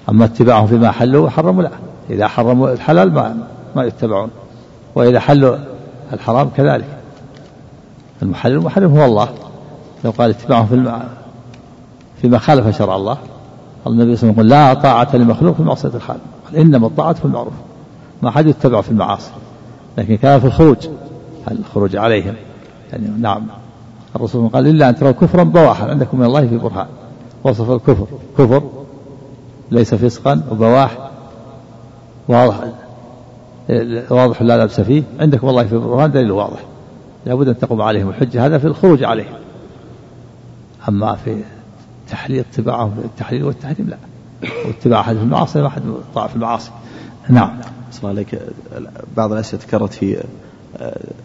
أما 0.10 0.26
اتباعهم 0.26 0.68
فيما 0.68 0.92
حلوا 0.92 1.26
وحرموا 1.26 1.64
لا. 1.64 1.72
إذا 2.10 2.28
حرموا 2.28 2.72
الحلال 2.72 3.14
ما 3.14 3.38
ما 3.76 3.84
يتبعون. 3.84 4.30
وإذا 4.96 5.20
حلوا 5.20 5.58
الحرام 6.14 6.50
كذلك. 6.58 6.86
المحلل 8.22 8.54
المحرم 8.54 8.98
هو 8.98 9.06
الله. 9.06 9.30
لو 10.06 10.12
قال 10.12 10.30
اتباعهم 10.30 10.66
في 10.66 10.76
الم... 10.76 11.04
فيما 12.22 12.38
خالف 12.38 12.78
شرع 12.78 12.96
الله. 12.96 13.18
النبي 13.88 14.16
صلى 14.16 14.30
الله 14.30 14.40
عليه 14.40 14.50
وسلم 14.50 14.50
لا 14.50 14.74
طاعة 14.74 15.16
لمخلوق 15.16 15.56
في 15.56 15.64
معصية 15.64 15.92
الخالق. 15.96 16.22
إنما 16.58 16.88
الطاعة 16.88 17.14
في 17.14 17.26
المعروف. 17.26 17.54
ما 18.22 18.32
حد 18.32 18.48
يتبع 18.48 18.82
في 18.82 18.92
المعاصي. 18.92 19.32
لكن 19.98 20.18
كان 20.18 20.40
في 20.40 20.46
الخروج. 20.46 20.88
الخروج 21.52 21.96
عليهم؟ 21.96 22.34
يعني 22.92 23.08
نعم. 23.08 23.42
الرسول 24.16 24.50
قال 24.50 24.68
إلا 24.68 24.90
أن 24.90 24.96
تروا 24.96 25.12
كفرا 25.12 25.44
بواحا. 25.44 25.90
عندكم 25.90 26.20
من 26.20 26.26
الله 26.26 26.48
في 26.48 26.58
برهان. 26.58 26.88
وصف 27.44 27.72
الكفر. 27.72 28.08
كفر 28.38 28.64
ليس 29.72 29.96
فسقا 29.96 30.42
وبواح. 30.52 31.10
واضح. 32.28 32.56
واضح 34.10 34.42
لا 34.42 34.64
لبس 34.64 34.82
فيه؟ 34.82 35.04
عندكم 35.20 35.48
والله 35.48 35.64
في 35.64 35.78
برهان 35.78 36.12
دليل 36.12 36.32
واضح. 36.32 36.60
لابد 37.26 37.48
أن 37.48 37.60
تقوم 37.60 37.82
عليهم 37.82 38.10
الحجة. 38.10 38.46
هذا 38.46 38.58
في 38.58 38.68
الخروج 38.68 39.04
عليهم. 39.04 39.34
أما 40.90 41.16
في 41.16 41.42
تحليل 42.10 42.40
اتباعهم 42.40 42.96
في 42.96 43.06
التحليل 43.06 43.44
والتحريم 43.44 43.90
لا. 43.90 43.98
واتباع 44.66 45.00
أحد 45.00 45.16
في 45.16 45.22
المعاصي 45.22 45.62
ما 45.62 45.68
أحد 45.68 45.82
طاع 46.16 46.28
في 46.28 46.36
المعاصي. 46.36 46.72
نعم. 47.30 47.60
صلى 47.92 48.10
عليك. 48.10 48.40
بعض 49.18 49.32
الأسئلة 49.32 49.62
تكررت 49.62 49.94
في 49.94 50.24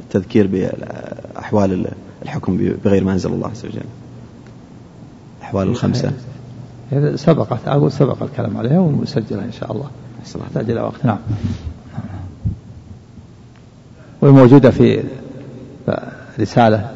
التذكير 0.00 0.46
بأحوال 0.46 1.86
الحكم 2.22 2.76
بغير 2.84 3.04
ما 3.04 3.12
أنزل 3.12 3.32
الله 3.32 3.48
عز 3.48 3.66
وجل. 3.66 3.82
الأحوال 5.38 5.68
الخمسة. 5.68 6.12
سبقت 7.14 7.68
أقول 7.68 7.92
سبق 7.92 8.22
الكلام 8.22 8.56
عليها 8.56 8.78
ومسجلة 8.78 9.44
إن 9.44 9.52
شاء 9.52 9.72
الله. 9.72 9.90
تحتاج 10.34 10.70
إلى 10.70 10.80
وقت. 10.80 11.04
نعم. 11.04 11.18
والموجودة 14.24 14.70
في 14.70 15.04
رسالة 16.40 16.90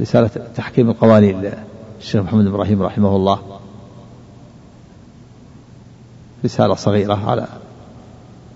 رسالة 0.00 0.30
تحكيم 0.56 0.90
القوانين 0.90 1.52
للشيخ 2.00 2.22
محمد 2.22 2.46
إبراهيم 2.46 2.82
رحمه 2.82 3.16
الله. 3.16 3.60
رسالة 6.44 6.74
صغيرة 6.74 7.30
على 7.30 7.46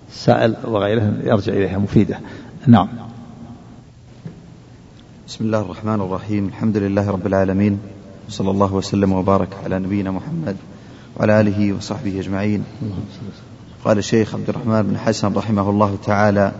السائل 0.09 0.55
وغيره 0.63 1.13
يرجع 1.23 1.53
إليها 1.53 1.77
مفيدة. 1.77 2.19
نعم. 2.67 2.87
بسم 5.27 5.45
الله 5.45 5.61
الرحمن 5.61 6.01
الرحيم. 6.01 6.47
الحمد 6.47 6.77
لله 6.77 7.09
رب 7.09 7.27
العالمين. 7.27 7.79
وصلى 8.29 8.51
الله 8.51 8.73
وسلم 8.73 9.11
وبارك 9.11 9.49
على 9.63 9.79
نبينا 9.79 10.11
محمد 10.11 10.57
وعلى 11.17 11.41
آله 11.41 11.73
وصحبه 11.73 12.19
أجمعين. 12.19 12.63
قال 13.85 13.97
الشيخ 13.97 14.35
عبد 14.35 14.49
الرحمن 14.49 14.81
بن 14.81 14.97
حسن 14.97 15.33
رحمه 15.33 15.69
الله 15.69 15.97
تعالى 16.05 16.51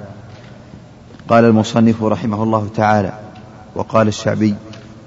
قال 1.30 1.46
المصنف 1.46 2.04
رحمه 2.04 2.44
الله 2.44 2.68
تعالى 2.76 3.14
وقال 3.76 4.08
الشعبي 4.08 4.56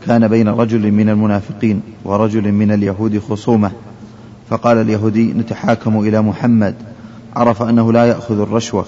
كان 0.07 0.29
بين 0.29 0.49
رجل 0.49 0.93
من 0.93 1.09
المنافقين 1.09 1.83
ورجل 2.05 2.53
من 2.53 2.73
اليهود 2.73 3.19
خصومة. 3.19 3.71
فقال 4.51 4.79
اليهودي 4.79 5.33
نتحاكم 5.33 6.01
إلى 6.01 6.23
محمد. 6.23 6.75
عرف 7.37 7.63
أنه 7.63 7.93
لا 7.93 8.05
يأخذ 8.05 8.41
الرشوة. 8.41 8.85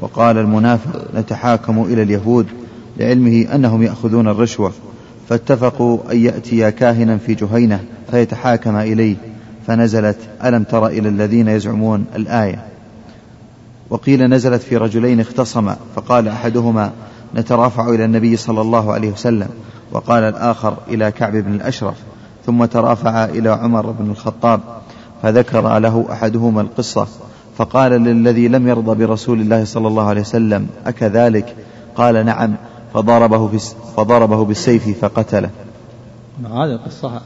وقال 0.00 0.38
المنافق 0.38 1.14
نتحاكم 1.14 1.82
إلى 1.82 2.02
اليهود 2.02 2.46
لعلمه 2.96 3.46
أنهم 3.54 3.82
يأخذون 3.82 4.28
الرشوة. 4.28 4.72
فاتفقوا 5.28 5.98
أن 6.12 6.18
يأتي 6.18 6.70
كاهنا 6.70 7.16
في 7.18 7.34
جهينة 7.34 7.84
فيتحاكم 8.10 8.76
إليه. 8.76 9.16
فنزلت 9.66 10.18
ألم 10.44 10.62
تر 10.62 10.86
إلى 10.86 11.08
الذين 11.08 11.48
يزعمون 11.48 12.04
الآية؟ 12.16 12.77
وقيل 13.90 14.26
نزلت 14.26 14.62
في 14.62 14.76
رجلين 14.76 15.20
اختصما 15.20 15.76
فقال 15.96 16.28
أحدهما 16.28 16.92
نترافع 17.34 17.88
إلى 17.88 18.04
النبي 18.04 18.36
صلى 18.36 18.60
الله 18.60 18.92
عليه 18.92 19.12
وسلم 19.12 19.48
وقال 19.92 20.22
الآخر 20.22 20.76
إلى 20.88 21.10
كعب 21.10 21.32
بن 21.36 21.54
الأشرف 21.54 21.96
ثم 22.46 22.64
ترافع 22.64 23.24
إلى 23.24 23.50
عمر 23.50 23.90
بن 23.90 24.10
الخطاب 24.10 24.60
فذكر 25.22 25.78
له 25.78 26.06
أحدهما 26.12 26.60
القصة 26.60 27.06
فقال 27.56 27.92
للذي 27.92 28.48
لم 28.48 28.68
يرضى 28.68 29.06
برسول 29.06 29.40
الله 29.40 29.64
صلى 29.64 29.88
الله 29.88 30.04
عليه 30.08 30.20
وسلم 30.20 30.68
أكذلك؟ 30.86 31.56
قال 31.96 32.26
نعم 32.26 32.54
فضربه, 32.94 33.58
فضربه 33.96 34.44
بالسيف 34.44 35.04
فقتله. 35.04 35.50
هذه 36.44 36.72
القصة 36.72 37.20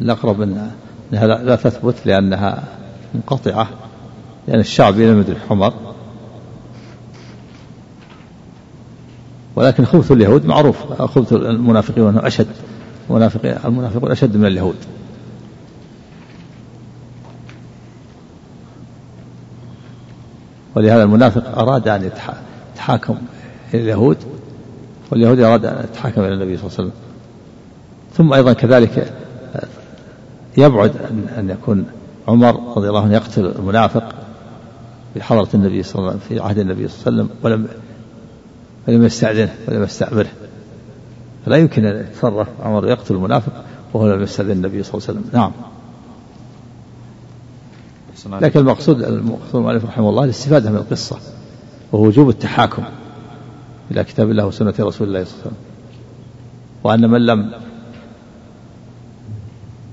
الأقرب 0.00 0.40
أنها 0.40 0.72
لا 1.42 1.56
تثبت 1.56 1.94
لأنها 2.04 2.62
منقطعة. 3.14 3.68
لأن 4.48 4.60
الشعب 4.60 4.98
لم 4.98 5.20
يدرك 5.20 5.38
حمر 5.48 5.72
ولكن 9.56 9.84
خبث 9.84 10.12
اليهود 10.12 10.46
معروف. 10.46 10.92
خبث 11.02 11.32
المنافقين 11.32 12.08
أنه 12.08 12.26
أشد. 12.26 12.46
المنافقون 13.64 14.10
أشد 14.10 14.36
من 14.36 14.46
اليهود. 14.46 14.76
ولهذا 20.74 21.02
المنافق 21.02 21.58
أراد 21.58 21.88
أن 21.88 22.10
يتحاكم 22.74 23.16
إلى 23.74 23.82
اليهود. 23.82 24.16
واليهود 25.12 25.40
أراد 25.40 25.64
أن 25.64 25.84
يتحاكم 25.84 26.20
إلى 26.20 26.34
النبي 26.34 26.56
صلى 26.56 26.66
الله 26.66 26.76
عليه 26.78 26.88
وسلم. 26.88 26.92
ثم 28.14 28.32
أيضا 28.32 28.52
كذلك 28.52 29.14
يبعد 30.56 30.92
أن 31.38 31.50
يكون 31.50 31.86
عمر 32.28 32.76
رضي 32.76 32.88
الله 32.88 33.02
عنه 33.02 33.14
يقتل 33.14 33.46
المنافق. 33.46 34.14
في 35.14 35.22
حضرة 35.22 35.48
النبي 35.54 35.82
صلى 35.82 35.94
الله 35.94 36.10
عليه 36.10 36.20
وسلم 36.20 36.28
في 36.28 36.44
عهد 36.44 36.58
النبي 36.58 36.88
صلى 36.88 37.08
الله 37.08 37.22
عليه 37.22 37.32
وسلم 37.32 37.36
ولم 37.42 37.68
ولم 38.88 39.04
يستأذنه 39.04 39.54
ولم 39.68 39.82
يستأمره 39.82 40.28
فلا 41.46 41.56
يمكن 41.56 41.84
أن 41.84 42.06
يتصرف 42.06 42.48
عمر 42.62 42.88
يقتل 42.88 43.14
المنافق 43.14 43.64
وهو 43.94 44.14
لم 44.14 44.22
يستأذن 44.22 44.50
النبي 44.50 44.82
صلى 44.82 44.94
الله 44.94 45.06
عليه 45.08 45.18
وسلم. 45.18 45.30
نعم. 45.32 45.52
لكن 48.40 48.60
المقصود 48.60 49.02
المقصود 49.02 49.54
المؤلف 49.54 49.84
رحمه 49.84 50.08
الله 50.08 50.24
الاستفادة 50.24 50.70
من 50.70 50.76
القصة 50.76 51.18
ووجوب 51.92 52.28
التحاكم 52.28 52.82
إلى 53.90 54.04
كتاب 54.04 54.30
الله 54.30 54.46
وسنة 54.46 54.74
رسول 54.80 55.08
الله 55.08 55.24
صلى 55.24 55.32
الله 55.32 55.44
عليه 55.44 55.50
وسلم. 55.50 55.56
وأن 56.84 57.10
من 57.10 57.26
لم 57.26 57.52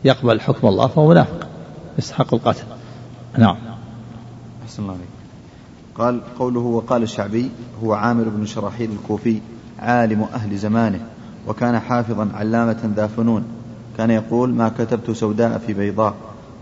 يقبل 0.06 0.42
حكم 0.42 0.68
الله 0.68 0.88
فهو 0.88 1.10
منافق 1.10 1.48
يستحق 1.98 2.34
القتل. 2.34 2.64
نعم. 3.38 3.58
أحسن 4.78 4.84
الله 4.84 4.94
عليك 4.94 5.08
قال 5.98 6.36
قوله 6.40 6.60
وقال 6.60 7.04
الشعبي 7.04 7.50
هو 7.84 7.94
عامر 7.94 8.24
بن 8.24 8.46
شراحيل 8.46 8.92
الكوفي 8.92 9.40
عالم 9.80 10.24
أهل 10.24 10.58
زمانه 10.58 11.00
وكان 11.48 11.80
حافظا 11.80 12.30
علامة 12.34 12.92
ذا 12.96 13.08
فنون. 13.08 13.44
كان 13.98 14.12
يقول 14.12 14.54
ما 14.54 14.70
كتبت 14.70 15.12
سوداء 15.12 15.58
في 15.58 15.74
بيضاء 15.74 16.14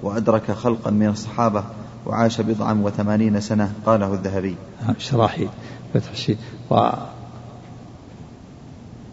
وأدرك 0.04 0.52
خلقا 0.52 0.92
من 0.92 1.08
الصحابة 1.08 1.64
وعاش 2.06 2.42
بضعا 2.42 2.74
وثمانين 2.74 3.42
سنة 3.42 3.74
قاله 3.86 4.14
الذهبي. 4.14 4.56
شراحيل 4.98 5.50
فتح 5.94 6.12
الشيء 6.12 6.38
و... 6.70 6.90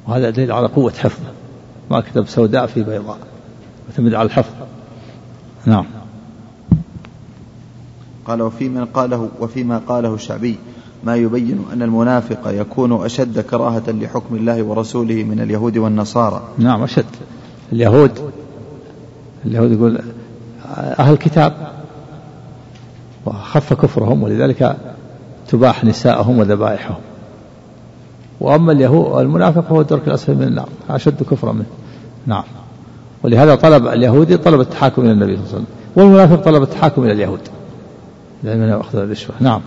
وهذا 0.07 0.31
دليل 0.31 0.53
على 0.53 0.67
قوة 0.67 0.93
حفظه. 0.93 1.33
ما 1.91 2.01
كتب 2.01 2.29
سوداء 2.29 2.67
في 2.67 2.83
بيضاء 2.83 3.19
يعتمد 3.89 4.15
على 4.15 4.27
الحفظ. 4.27 4.55
نعم. 5.67 5.87
قال 8.27 8.43
وفي 8.43 8.69
من 8.69 8.85
قاله 8.85 9.29
وفيما 9.41 9.81
قاله 9.89 10.15
الشعبي 10.15 10.57
ما 11.05 11.17
يبين 11.17 11.65
أن 11.73 11.83
المنافق 11.83 12.41
يكون 12.47 13.05
أشد 13.05 13.41
كراهة 13.41 13.83
لحكم 13.89 14.37
الله 14.37 14.63
ورسوله 14.63 15.25
من 15.25 15.41
اليهود 15.41 15.77
والنصارى. 15.77 16.43
نعم 16.59 16.83
أشد. 16.83 17.05
اليهود 17.73 18.11
اليهود 19.47 19.73
يقول 19.73 20.01
أهل 20.77 21.13
الكتاب 21.13 21.53
وخف 23.27 23.73
كفرهم 23.73 24.23
ولذلك 24.23 24.77
تباح 25.49 25.85
نساءهم 25.85 26.39
وذبائحهم. 26.39 27.01
وأما 28.41 28.73
اليهود 28.73 29.21
المنافق 29.21 29.69
هو 29.69 29.81
الدرك 29.81 30.09
الأسفل 30.09 30.35
من 30.35 30.43
النار 30.43 30.69
أشد 30.91 31.23
كفرا 31.23 31.53
منه. 31.53 31.67
نعم. 32.27 32.45
ولهذا 33.23 33.55
طلب 33.55 33.87
اليهودي 33.87 34.37
طلب 34.37 34.61
التحاكم 34.61 35.03
إلى 35.03 35.13
النبي 35.13 35.37
صلى 35.37 35.45
الله 35.45 35.55
عليه 35.55 35.65
وسلم 35.65 35.67
والمنافق 35.97 36.45
طلب 36.45 36.63
التحاكم 36.63 37.03
إلى 37.03 37.13
اليهود. 37.13 37.41
لأنه 38.43 38.81
أخذ 38.81 38.99
الرشوة 38.99 39.35
نعم. 39.41 39.61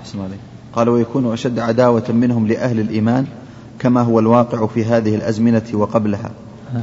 أحسن 0.00 0.20
عليك. 0.20 0.38
قال 0.72 0.88
ويكون 0.88 1.32
أشد 1.32 1.58
عداوة 1.58 2.04
منهم 2.08 2.46
لأهل 2.46 2.80
الإيمان 2.80 3.26
كما 3.78 4.00
هو 4.00 4.18
الواقع 4.18 4.66
في 4.66 4.84
هذه 4.84 5.14
الأزمنة 5.14 5.62
وقبلها 5.72 6.30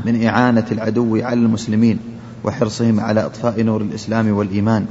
من 0.06 0.24
إعانة 0.24 0.66
العدو 0.72 1.16
على 1.16 1.40
المسلمين 1.40 2.00
وحرصهم 2.44 3.00
على 3.00 3.26
إطفاء 3.26 3.64
نور 3.64 3.82
الإسلام 3.82 4.38
والإيمان. 4.38 4.86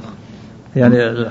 يعني 0.75 1.27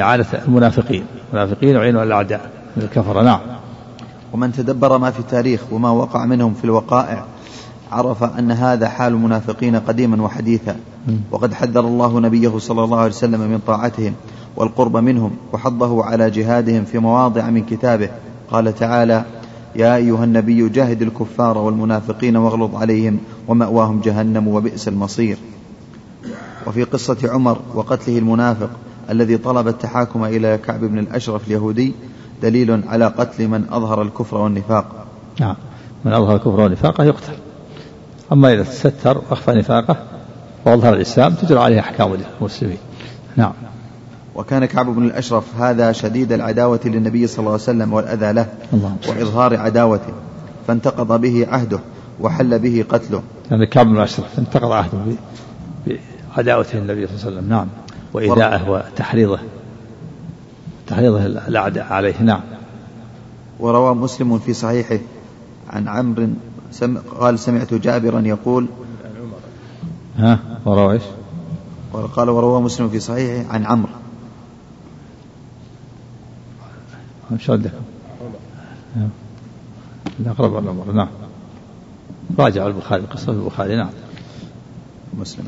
إعانة 0.00 0.26
المنافقين. 0.48 1.04
المنافقين 1.32 1.76
يعينوا 1.76 2.00
على 2.00 2.08
الأعداء 2.08 2.50
من 2.76 2.82
الكفرة. 2.82 3.22
نعم. 3.22 3.40
ومن 4.32 4.52
تدبر 4.52 4.98
ما 4.98 5.10
في 5.10 5.20
التاريخ 5.20 5.60
وما 5.72 5.90
وقع 5.90 6.26
منهم 6.26 6.54
في 6.54 6.64
الوقائع 6.64 7.24
عرف 7.92 8.22
أن 8.22 8.50
هذا 8.50 8.88
حال 8.88 9.12
المنافقين 9.12 9.76
قديما 9.76 10.22
وحديثا. 10.22 10.76
وقد 11.30 11.54
حذر 11.54 11.80
الله 11.80 12.20
نبيه 12.20 12.58
صلى 12.58 12.84
الله 12.84 12.98
عليه 12.98 13.10
وسلم 13.10 13.40
من 13.40 13.60
طاعتهم 13.66 14.14
والقرب 14.56 14.96
منهم 14.96 15.30
وحضه 15.52 16.04
على 16.04 16.30
جهادهم 16.30 16.84
في 16.84 16.98
مواضع 16.98 17.50
من 17.50 17.64
كتابه. 17.64 18.08
قال 18.50 18.74
تعالى 18.74 19.24
يا 19.76 19.96
أيها 19.96 20.24
النبي 20.24 20.68
جاهد 20.68 21.02
الكفار 21.02 21.58
والمنافقين 21.58 22.36
واغلظ 22.36 22.74
عليهم 22.74 23.18
ومأواهم 23.48 24.00
جهنم 24.00 24.48
وبئس 24.48 24.88
المصير. 24.88 25.36
وفي 26.66 26.84
قصة 26.84 27.16
عمر 27.24 27.58
وقتله 27.74 28.18
المنافق 28.18 28.70
الذي 29.10 29.36
طلب 29.36 29.68
التحاكم 29.68 30.24
إلى 30.24 30.58
كعب 30.58 30.80
بن 30.80 30.98
الأشرف 30.98 31.46
اليهودي 31.46 31.94
دليل 32.42 32.82
على 32.88 33.06
قتل 33.06 33.48
من 33.48 33.64
أظهر 33.70 34.02
الكفر 34.02 34.36
والنفاق. 34.36 35.06
نعم. 35.40 35.56
من 36.04 36.12
أظهر 36.12 36.34
الكفر 36.36 36.60
والنفاق 36.60 37.00
يقتل. 37.00 37.45
أما 38.32 38.52
إذا 38.52 38.62
تستر 38.62 39.18
وأخفى 39.18 39.52
نفاقه 39.52 39.96
وأظهر 40.64 40.94
الإسلام 40.94 41.34
تجرى 41.34 41.58
عليه 41.58 41.80
أحكام 41.80 42.16
المسلمين. 42.40 42.78
نعم. 43.36 43.52
وكان 44.34 44.64
كعب 44.64 44.86
بن 44.86 45.04
الأشرف 45.04 45.60
هذا 45.60 45.92
شديد 45.92 46.32
العداوة 46.32 46.80
للنبي 46.84 47.26
صلى 47.26 47.38
الله 47.38 47.52
عليه 47.52 47.62
وسلم 47.62 47.92
والأذى 47.92 48.32
له 48.32 48.46
وإظهار 49.08 49.56
عداوته 49.56 50.12
فانتقض 50.66 51.20
به 51.20 51.46
عهده 51.50 51.78
وحل 52.20 52.58
به 52.58 52.84
قتله. 52.88 53.22
يعني 53.50 53.66
كعب 53.66 53.86
بن 53.86 53.96
الأشرف 53.96 54.38
انتقض 54.38 54.72
عهده 54.72 54.98
بعداوته 56.36 56.78
للنبي 56.78 57.06
صلى 57.06 57.14
الله 57.14 57.26
عليه 57.26 57.36
وسلم. 57.36 57.48
نعم. 57.48 57.66
وإيذاءه 58.12 58.70
وتحريضه. 58.70 59.38
تحريضه 60.86 61.26
الأعداء 61.26 61.84
عليه. 61.84 62.22
نعم. 62.22 62.40
وروى 63.60 63.94
مسلم 63.94 64.38
في 64.38 64.52
صحيحه 64.52 64.98
عن 65.70 65.88
عمرو 65.88 66.28
سم 66.78 66.98
قال 66.98 67.38
سمعت 67.38 67.74
جابرا 67.74 68.20
يقول 68.20 68.66
ها 70.18 70.38
وروى 70.64 70.92
إيش؟ 70.92 71.02
قال 72.16 72.30
وروى 72.30 72.60
مسلم 72.60 72.88
في 72.88 73.00
صحيحه 73.00 73.52
عن 73.52 73.66
عمرو. 73.66 73.92
إيش 77.32 77.50
عندك؟ 77.50 77.72
الأقرب 80.20 80.56
الأمر 80.64 80.92
نعم. 80.92 81.08
راجع 82.38 82.66
البخاري 82.66 83.02
قصة 83.02 83.32
البخاري 83.32 83.76
نعم. 83.76 83.90
مسلم 85.18 85.44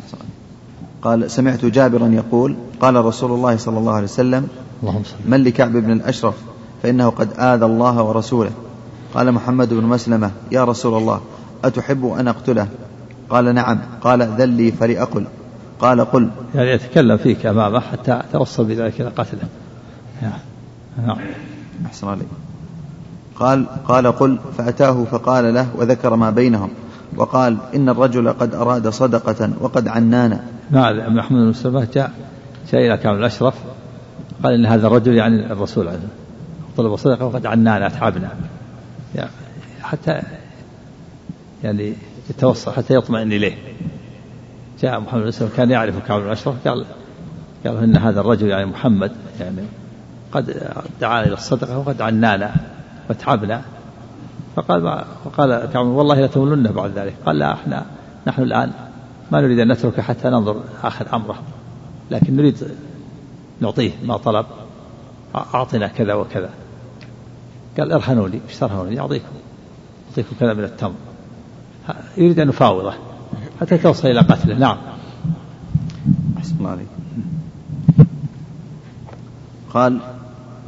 قال 1.02 1.30
سمعت 1.30 1.64
جابرا 1.64 2.08
يقول 2.08 2.56
قال 2.80 3.04
رسول 3.04 3.30
الله 3.32 3.56
صلى 3.56 3.78
الله 3.78 3.92
عليه 3.92 4.04
وسلم 4.04 4.48
اللهم 4.82 5.02
صل 5.04 5.30
من 5.30 5.44
لكعب 5.44 5.72
بن 5.72 5.92
الأشرف 5.92 6.34
فإنه 6.82 7.08
قد 7.08 7.28
آذى 7.38 7.64
الله 7.64 8.02
ورسوله. 8.02 8.50
قال 9.14 9.32
محمد 9.32 9.74
بن 9.74 9.84
مسلمة 9.84 10.30
يا 10.52 10.64
رسول 10.64 10.98
الله 10.98 11.20
أتحب 11.64 12.06
أن 12.06 12.28
أقتله؟ 12.28 12.68
قال 13.30 13.54
نعم. 13.54 13.78
قال 14.00 14.22
ذل 14.22 14.48
لي 14.48 14.72
فلأقل 14.72 15.24
قال 15.80 16.00
قل. 16.00 16.30
يعني 16.54 16.70
يتكلم 16.70 17.16
فيك 17.16 17.46
أمامه 17.46 17.80
حتى 17.80 18.22
توصل 18.32 18.64
بذلك 18.64 19.00
إلى 19.00 19.08
قتله. 19.08 19.48
نعم. 20.22 21.16
أحسن 21.86 22.08
عليك. 22.08 22.28
قال 23.36 23.66
قال 23.88 24.06
قل. 24.06 24.38
فأتاه 24.58 25.04
فقال 25.04 25.54
له 25.54 25.68
وذكر 25.76 26.16
ما 26.16 26.30
بينهم. 26.30 26.70
وقال 27.16 27.56
إن 27.74 27.88
الرجل 27.88 28.32
قد 28.32 28.54
أراد 28.54 28.88
صدقة 28.88 29.50
وقد 29.60 29.88
عنانا. 29.88 30.44
نعم 30.70 31.16
محمد 31.16 31.38
بن 31.38 31.52
سلمة 31.52 31.88
جاء 31.94 32.12
جاء 32.72 32.86
إلى 32.86 32.96
كامل 32.96 33.18
الأشرف 33.18 33.54
قال 34.42 34.54
إن 34.54 34.66
هذا 34.66 34.86
الرجل 34.86 35.14
يعني 35.14 35.52
الرسول 35.52 35.88
عليه 35.88 35.98
طلب 36.76 36.96
صدقة 36.96 37.26
وقد 37.26 37.46
عنانا 37.46 37.86
أتعبنا. 37.86 38.28
يعني 39.14 39.30
حتى 39.82 40.22
يعني 41.64 41.94
يتوصل 42.30 42.72
حتى 42.72 42.94
يطمئن 42.94 43.32
إليه. 43.32 43.56
جاء 44.82 45.00
محمد 45.00 45.22
بن 45.22 45.30
سلمة 45.30 45.50
كان 45.56 45.70
يعرف 45.70 46.06
كامل 46.06 46.22
الأشرف 46.22 46.68
قال 46.68 46.84
قال 47.66 47.76
إن 47.76 47.96
هذا 47.96 48.20
الرجل 48.20 48.48
يعني 48.48 48.66
محمد 48.66 49.12
يعني 49.40 49.62
قد 50.32 50.72
دعانا 51.00 51.26
إلى 51.26 51.34
الصدقة 51.34 51.78
وقد 51.78 52.02
عنانا 52.02 52.54
وتعبنا. 53.10 53.62
فقال 54.56 55.04
فقال 55.24 55.68
كعب 55.72 55.86
والله 55.86 56.20
لتولن 56.20 56.72
بعد 56.72 56.90
ذلك. 56.98 57.14
قال 57.26 57.38
لا 57.38 57.52
إحنا 57.52 57.86
نحن 58.26 58.42
الآن 58.42 58.72
ما 59.32 59.40
نريد 59.40 59.58
أن 59.58 59.72
نترك 59.72 60.00
حتى 60.00 60.28
ننظر 60.28 60.60
آخر 60.82 61.06
أمره 61.14 61.42
لكن 62.10 62.36
نريد 62.36 62.56
نعطيه 63.60 63.90
ما 64.04 64.16
طلب 64.16 64.46
أعطنا 65.34 65.88
كذا 65.88 66.14
وكذا. 66.14 66.50
قال 67.78 67.92
ارهنوا 67.92 68.28
لي 68.28 68.40
إيش 68.48 68.58
ترهنوني 68.58 69.00
أعطيكم 69.00 69.26
أعطيكم 70.10 70.36
كذا 70.40 70.54
من 70.54 70.64
التمر. 70.64 70.94
يريد 72.16 72.40
أن 72.40 72.48
يفاوضه. 72.48 72.94
حتى 73.60 73.78
توصل 73.78 74.08
إلى 74.08 74.20
قتله 74.20 74.58
نعم. 74.58 74.76
أحسن 76.38 76.66
عليك. 76.66 76.86
قال 79.74 79.98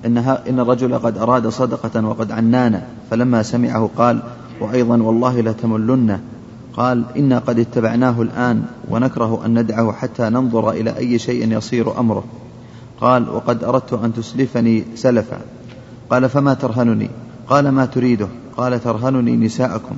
إنها 0.06 0.48
إن 0.48 0.60
الرجل 0.60 0.98
قد 0.98 1.18
أراد 1.18 1.48
صدقة 1.48 2.06
وقد 2.06 2.32
عنانا 2.32 2.82
فلما 3.10 3.42
سمعه 3.42 3.90
قال 3.96 4.22
وأيضا 4.60 5.02
والله 5.02 5.40
لتملن 5.40 6.20
قال 6.76 7.04
إنا 7.16 7.38
قد 7.38 7.58
اتبعناه 7.58 8.22
الآن 8.22 8.64
ونكره 8.88 9.46
أن 9.46 9.58
ندعه 9.58 9.92
حتى 9.92 10.22
ننظر 10.22 10.70
إلى 10.70 10.96
أي 10.96 11.18
شيء 11.18 11.52
يصير 11.52 12.00
أمره. 12.00 12.24
قال 13.00 13.28
وقد 13.28 13.64
أردت 13.64 13.92
أن 13.92 14.14
تسلفني 14.14 14.84
سلفا. 14.94 15.38
قال 16.10 16.28
فما 16.28 16.54
ترهنني؟ 16.54 17.10
قال 17.48 17.68
ما 17.68 17.86
تريده. 17.86 18.28
قال 18.56 18.80
ترهنني 18.80 19.36
نساءكم. 19.36 19.96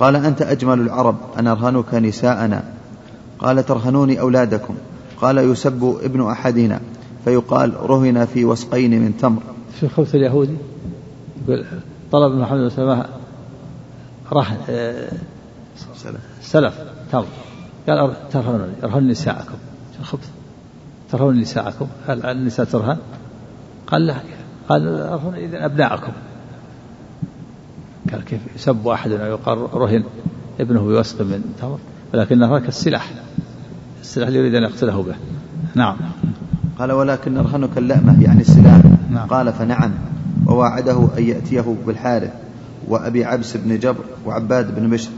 قال 0.00 0.16
أنت 0.16 0.42
أجمل 0.42 0.80
العرب 0.80 1.16
أن 1.38 1.46
أرهنك 1.46 1.94
نساءنا. 1.94 2.64
قال 3.38 3.66
ترهنوني 3.66 4.20
أولادكم. 4.20 4.74
قال 5.20 5.38
يسب 5.38 5.98
ابن 6.02 6.30
أحدنا. 6.30 6.80
فيقال 7.24 7.90
رهن 7.90 8.24
في 8.24 8.44
وسقين 8.44 9.02
من 9.02 9.16
تمر. 9.16 9.42
في 9.74 9.82
الخبث 9.82 10.14
اليهودي 10.14 10.56
يقول 11.48 11.64
طلب 12.12 12.34
محمد 12.34 12.58
بن 12.58 12.68
سلمة 12.68 13.06
رهن 14.32 14.56
سلف 15.94 16.20
سلف 16.42 16.74
تمر. 17.12 17.26
قال 17.88 18.16
ترهنوني 18.30 18.72
أرهن 18.84 19.08
نساءكم. 19.08 19.54
الخبث 20.00 20.28
ترهن 21.12 21.40
نساءكم 21.40 21.86
هل 22.06 22.26
النساء 22.26 22.66
ترهن؟ 22.66 22.96
قال 23.86 24.06
لا. 24.06 24.16
قال 24.68 25.00
ارهن 25.00 25.34
اذا 25.34 25.64
أبناءكم. 25.64 26.12
قال 28.12 28.24
كيف 28.24 28.40
يسب 28.56 28.88
أحد 28.88 29.10
ويقال 29.10 29.58
رهن 29.74 30.04
ابنه 30.60 30.80
بوسق 30.80 31.20
من 31.20 31.54
تمر 31.60 31.78
ولكنه 32.14 32.58
كالسلاح 32.58 33.10
السلاح 34.00 34.28
اللي 34.28 34.38
يريد 34.38 34.54
أن 34.54 34.62
يقتله 34.62 35.02
به. 35.02 35.14
نعم. 35.74 35.96
قال 36.78 36.92
ولكن 36.92 37.34
نرهنك 37.34 37.78
اللأمة 37.78 38.22
يعني 38.22 38.40
السلاح. 38.40 38.80
نعم. 39.10 39.28
قال 39.28 39.52
فنعم 39.52 39.90
وواعده 40.46 41.08
أن 41.18 41.22
يأتيه 41.22 41.76
بالحارث 41.86 42.30
وأبي 42.88 43.24
عبس 43.24 43.56
بن 43.56 43.78
جبر 43.78 44.04
وعباد 44.26 44.80
بن 44.80 44.90
بشر 44.90 45.10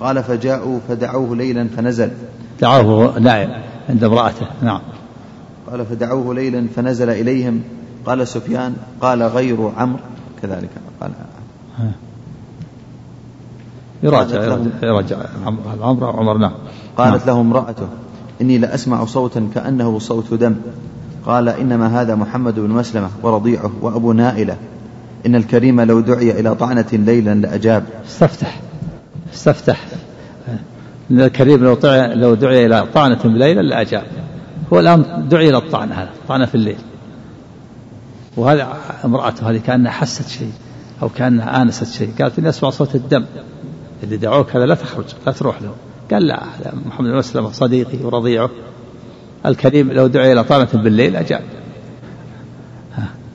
قال 0.00 0.22
فجاءوا 0.22 0.78
فدعوه 0.88 1.36
ليلا 1.36 1.68
فنزل. 1.76 2.10
دعوه 2.60 3.18
نائم 3.18 3.62
عند 3.88 4.04
امرأته. 4.04 4.46
نعم. 4.62 4.80
قال 5.70 5.86
فدعوه 5.86 6.34
ليلا 6.34 6.66
فنزل 6.76 7.10
إليهم 7.10 7.62
قال 8.06 8.28
سفيان 8.28 8.76
قال 9.00 9.22
غير 9.22 9.70
عمرو 9.76 9.98
كذلك 10.42 10.70
قال. 11.00 11.10
يراجع 14.02 14.58
يراجع 14.82 15.16
عمرو 15.80 16.06
عمر 16.06 16.38
نعم. 16.38 16.52
قالت 16.98 17.26
له 17.26 17.40
امرأته 17.40 17.88
إني 18.40 18.58
لأسمع 18.58 19.04
صوتا 19.04 19.48
كأنه 19.54 19.98
صوت 19.98 20.34
دم. 20.34 20.54
قال 21.26 21.48
إنما 21.48 22.00
هذا 22.00 22.14
محمد 22.14 22.60
بن 22.60 22.70
مسلمة 22.70 23.08
ورضيعه 23.22 23.70
وأبو 23.80 24.12
نائلة. 24.12 24.56
إن 25.26 25.34
الكريم 25.34 25.80
لو 25.80 26.00
دعي 26.00 26.40
إلى 26.40 26.54
طعنة 26.54 26.86
ليلا 26.92 27.34
لأجاب. 27.34 27.84
استفتح 28.06 28.60
استفتح. 29.34 29.80
إن 31.10 31.20
الكريم 31.20 31.64
لو 31.64 31.74
دعي 31.74 32.14
لو 32.14 32.34
دعي 32.34 32.66
إلى 32.66 32.86
طعنة 32.94 33.20
بليلا 33.24 33.60
لأجاب. 33.60 34.04
هو 34.72 34.80
الآن 34.80 35.28
دعي 35.28 35.48
إلى 35.48 35.58
الطعنة 35.58 35.94
هذا 35.94 36.10
طعنة 36.28 36.46
في 36.46 36.54
الليل. 36.54 36.78
وهذا 38.36 38.76
امرأته 39.04 39.50
هذه 39.50 39.58
كأنها 39.58 39.92
حست 39.92 40.28
شيء 40.28 40.52
أو 41.02 41.08
كأنها 41.08 41.62
آنست 41.62 41.92
شيء. 41.92 42.12
قالت 42.20 42.38
إني 42.38 42.48
أسمع 42.48 42.70
صوت 42.70 42.94
الدم. 42.94 43.24
اللي 44.02 44.16
دعوك 44.16 44.56
هذا 44.56 44.66
لا 44.66 44.74
تخرج 44.74 45.04
لا 45.26 45.32
تروح 45.32 45.62
له. 45.62 45.74
قال 46.12 46.26
لا 46.26 46.42
محمد 46.86 47.08
بن 47.08 47.16
مسلمة 47.16 47.52
صديقي 47.52 47.98
ورضيعه. 48.04 48.50
الكريم 49.46 49.92
لو 49.92 50.06
دعي 50.06 50.32
إلى 50.32 50.44
طعنة 50.44 50.68
بالليل 50.74 51.16
أجاب. 51.16 51.42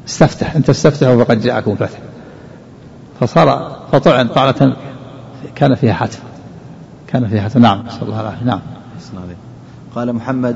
استفتح 0.08 0.56
أنت 0.56 0.70
استفتحوا 0.70 1.24
فقد 1.24 1.42
جاءكم 1.42 1.76
فتح 1.76 2.00
فصار 3.20 3.80
فطعن 3.92 4.28
طعنة 4.28 4.76
كان 5.56 5.76
فيها 5.76 5.94
حتف. 5.94 6.22
كان 7.08 7.28
فيها 7.28 7.42
حتف. 7.42 7.58
نعم 7.58 7.86
نسأل 7.88 8.04
الله 8.04 8.22
العافية. 8.22 8.46
نعم. 8.46 8.62
قال 9.96 10.14
محمد 10.14 10.56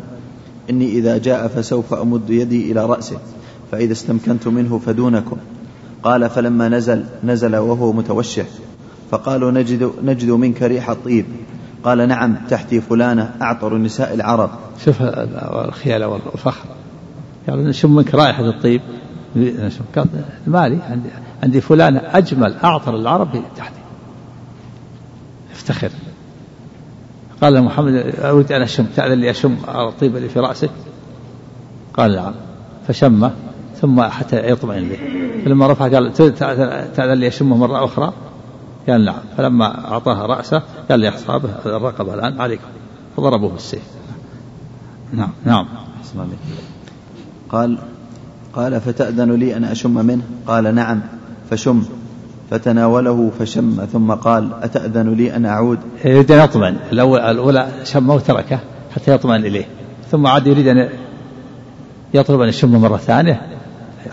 إني 0.69 0.85
إذا 0.85 1.17
جاء 1.17 1.47
فسوف 1.47 1.93
أمد 1.93 2.29
يدي 2.29 2.71
إلى 2.71 2.85
رأسه. 2.85 3.17
فإذا 3.71 3.91
استمكنت 3.91 4.47
منه 4.47 4.79
فدونكم. 4.79 5.37
قال 6.03 6.29
فلما 6.29 6.69
نزل 6.69 7.03
نزل 7.23 7.55
وهو 7.55 7.93
متوشح. 7.93 8.45
فقالوا 9.11 9.51
نجد, 9.51 9.91
نجد 10.03 10.29
منك 10.29 10.61
ريح 10.61 10.89
الطيب. 10.89 11.25
قال 11.83 12.07
نعم 12.07 12.35
تحتي 12.49 12.81
فلانة 12.81 13.35
أعطر 13.41 13.77
نساء 13.77 14.13
العرب. 14.13 14.49
شوف 14.85 15.01
الخيانة 15.01 16.07
والفخر. 16.07 16.65
قال 17.49 17.67
نشم 17.67 17.95
منك 17.95 18.15
رائحة 18.15 18.49
الطيب. 18.49 18.81
مالي 20.47 20.79
عندي, 20.89 21.09
عندي 21.43 21.61
فلانة 21.61 22.01
أجمل 22.05 22.55
أعطر 22.63 22.95
العرب 22.95 23.43
تحتي. 23.57 23.79
افتخر. 25.51 25.89
قال 27.41 27.63
محمد 27.63 28.13
أريد 28.19 28.51
أن 28.51 28.61
أشم 28.61 28.85
تأذن 28.95 29.19
لي 29.19 29.31
أشم 29.31 29.55
الطيب 29.67 30.17
اللي 30.17 30.29
في 30.29 30.39
رأسك؟ 30.39 30.69
قال 31.93 32.15
نعم. 32.15 32.33
فشمه 32.87 33.31
ثم 33.81 34.01
حتى 34.01 34.49
يطمئن 34.49 34.89
به 34.89 34.97
فلما 35.45 35.67
رفع 35.67 35.87
قال 35.87 36.13
تأذن 36.13 37.13
لي 37.13 37.27
أشمه 37.27 37.57
مرة 37.57 37.85
أخرى؟ 37.85 38.13
قال 38.89 39.05
نعم. 39.05 39.15
فلما 39.37 39.91
أعطاها 39.91 40.25
رأسه 40.25 40.63
قال 40.89 40.99
لأصحابه 40.99 41.49
الرقبة 41.65 42.13
الآن 42.13 42.41
عليكم 42.41 42.67
فضربوه 43.17 43.51
بالسيف 43.51 43.81
نعم 45.13 45.29
نعم. 45.45 45.67
قال 47.49 47.77
قال 48.53 48.81
فتأذن 48.81 49.31
لي 49.31 49.57
أن 49.57 49.63
أشم 49.63 50.05
منه؟ 50.05 50.21
قال 50.47 50.75
نعم. 50.75 51.01
فشم. 51.49 51.83
فتناوله 52.49 53.31
فشم. 53.39 53.85
ثم 53.93 54.11
قال 54.11 54.49
أتأذن 54.61 55.13
لي 55.13 55.35
أن 55.35 55.45
أعود؟ 55.45 55.79
يريد 56.05 56.31
أن 56.31 56.43
يطمئن. 56.43 56.77
الأول 56.91 57.19
الأولى 57.19 57.67
شمه 57.83 58.15
وتركه 58.15 58.59
حتى 58.95 59.11
يطمئن 59.11 59.45
إليه. 59.45 59.65
ثم 60.11 60.27
عاد 60.27 60.47
يريد 60.47 60.67
أن 60.67 60.89
يطلب 62.13 62.41
أن 62.41 62.49
يشم 62.49 62.81
مرة 62.81 62.97
ثانية. 62.97 63.41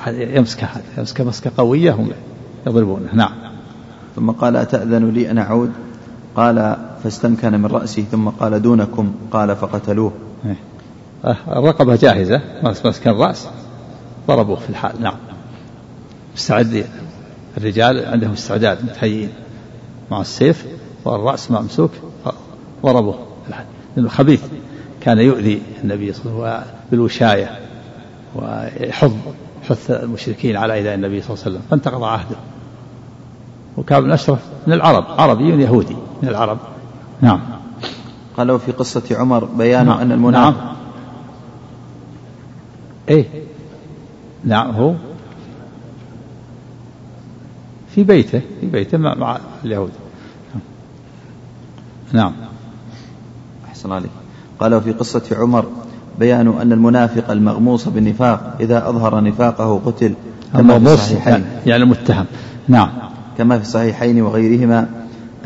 يمسكه 0.08 0.68
يمسكه 0.98 1.24
مسكة 1.24 1.50
قوية 1.56 1.92
هم 1.92 2.10
يضربونه. 2.66 3.08
نعم. 3.14 3.32
ثم 4.16 4.30
قال 4.30 4.56
أتأذن 4.56 5.10
لي 5.10 5.30
أن 5.30 5.38
أعود؟ 5.38 5.72
قال 6.36 6.76
فاستمكن 7.04 7.60
من 7.60 7.66
رأسه 7.66 8.02
ثم 8.02 8.28
قال 8.28 8.62
دونكم 8.62 9.14
قال 9.30 9.56
فقتلوه. 9.56 10.12
إيه. 10.46 10.56
الرقبة 11.48 11.96
جاهزة 11.96 12.42
مسك 12.62 13.08
الرأس 13.08 13.48
ضربوه 14.28 14.56
في 14.56 14.70
الحال. 14.70 15.02
نعم. 15.02 15.16
مستعد 16.34 16.84
الرجال 17.56 18.06
عندهم 18.06 18.32
استعداد 18.32 18.84
متهيئين. 18.84 19.30
مع 20.10 20.20
السيف 20.20 20.66
والرأس 21.04 21.50
ممسوك 21.50 21.90
ضربوه 22.84 23.18
في 23.44 23.48
الحال. 23.48 23.66
لأنه 23.96 24.08
خبيث. 24.08 24.42
كان 25.00 25.18
يؤذي 25.18 25.62
النبي 25.84 26.12
صلى 26.12 26.32
الله 26.32 26.46
عليه 26.46 26.60
وسلم 26.60 26.70
بالوشاية 26.90 27.58
ويحض 28.34 29.16
حث 29.68 29.90
المشركين 29.90 30.56
على 30.56 30.74
إيذاء 30.74 30.94
النبي 30.94 31.22
صلى 31.22 31.30
الله 31.30 31.44
عليه 31.44 31.56
وسلم 31.56 31.66
فانتقض 31.70 32.02
عهده. 32.02 32.36
وكعب 33.76 34.02
بن 34.02 34.12
أشرف 34.12 34.38
من 34.66 34.72
العرب 34.72 35.04
عربي 35.08 35.62
يهودي 35.62 35.96
من 36.22 36.28
العرب. 36.28 36.58
نعم. 37.20 37.40
قالوا 38.36 38.58
في 38.58 38.72
قصة 38.72 39.02
عمر 39.10 39.44
بيان 39.44 39.86
نعم. 39.86 39.98
أن 39.98 40.12
المنافق 40.12 40.64
نعم. 40.64 40.76
إيه. 43.08 43.24
نعم 44.44 44.70
هو. 44.70 44.94
في 47.94 48.04
بيته 48.04 48.42
في 48.60 48.66
بيته 48.66 48.98
مع, 48.98 49.14
مع 49.14 49.38
اليهود. 49.64 49.92
نعم. 52.12 52.32
أحسن 53.68 53.92
عليك. 53.92 54.10
قال 54.60 54.74
وفي 54.74 54.92
قصة 54.92 55.22
عمر 55.32 55.66
بيان 56.18 56.58
أن 56.60 56.72
المنافق 56.72 57.30
المغموس 57.30 57.88
بالنفاق 57.88 58.56
إذا 58.60 58.88
أظهر 58.88 59.20
نفاقه 59.20 59.80
قتل 59.86 60.14
كما 60.52 60.78
في 60.78 60.94
الصحيحين. 60.94 61.44
يعني 61.66 61.82
المتهم. 61.82 62.24
نعم. 62.68 62.88
كما 63.38 63.58
في 63.58 63.62
الصحيحين 63.62 64.22
وغيرهما 64.22 64.86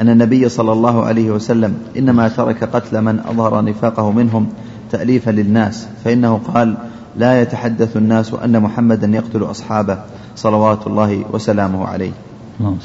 أن 0.00 0.08
النبي 0.08 0.48
صلى 0.48 0.72
الله 0.72 1.04
عليه 1.04 1.30
وسلم 1.30 1.74
إنما 1.96 2.28
ترك 2.28 2.64
قتل 2.64 3.00
من 3.00 3.20
أظهر 3.20 3.64
نفاقه 3.64 4.12
منهم 4.12 4.48
تأليفا 4.90 5.30
للناس 5.30 5.86
فإنه 6.04 6.40
قال 6.54 6.74
لا 7.16 7.42
يتحدث 7.42 7.96
الناس 7.96 8.34
أن 8.34 8.60
محمدا 8.60 9.06
يقتل 9.06 9.42
أصحابه 9.42 9.98
صلوات 10.36 10.86
الله 10.86 11.24
وسلامه 11.32 11.86
عليه. 11.86 12.12
اللهم 12.60 12.78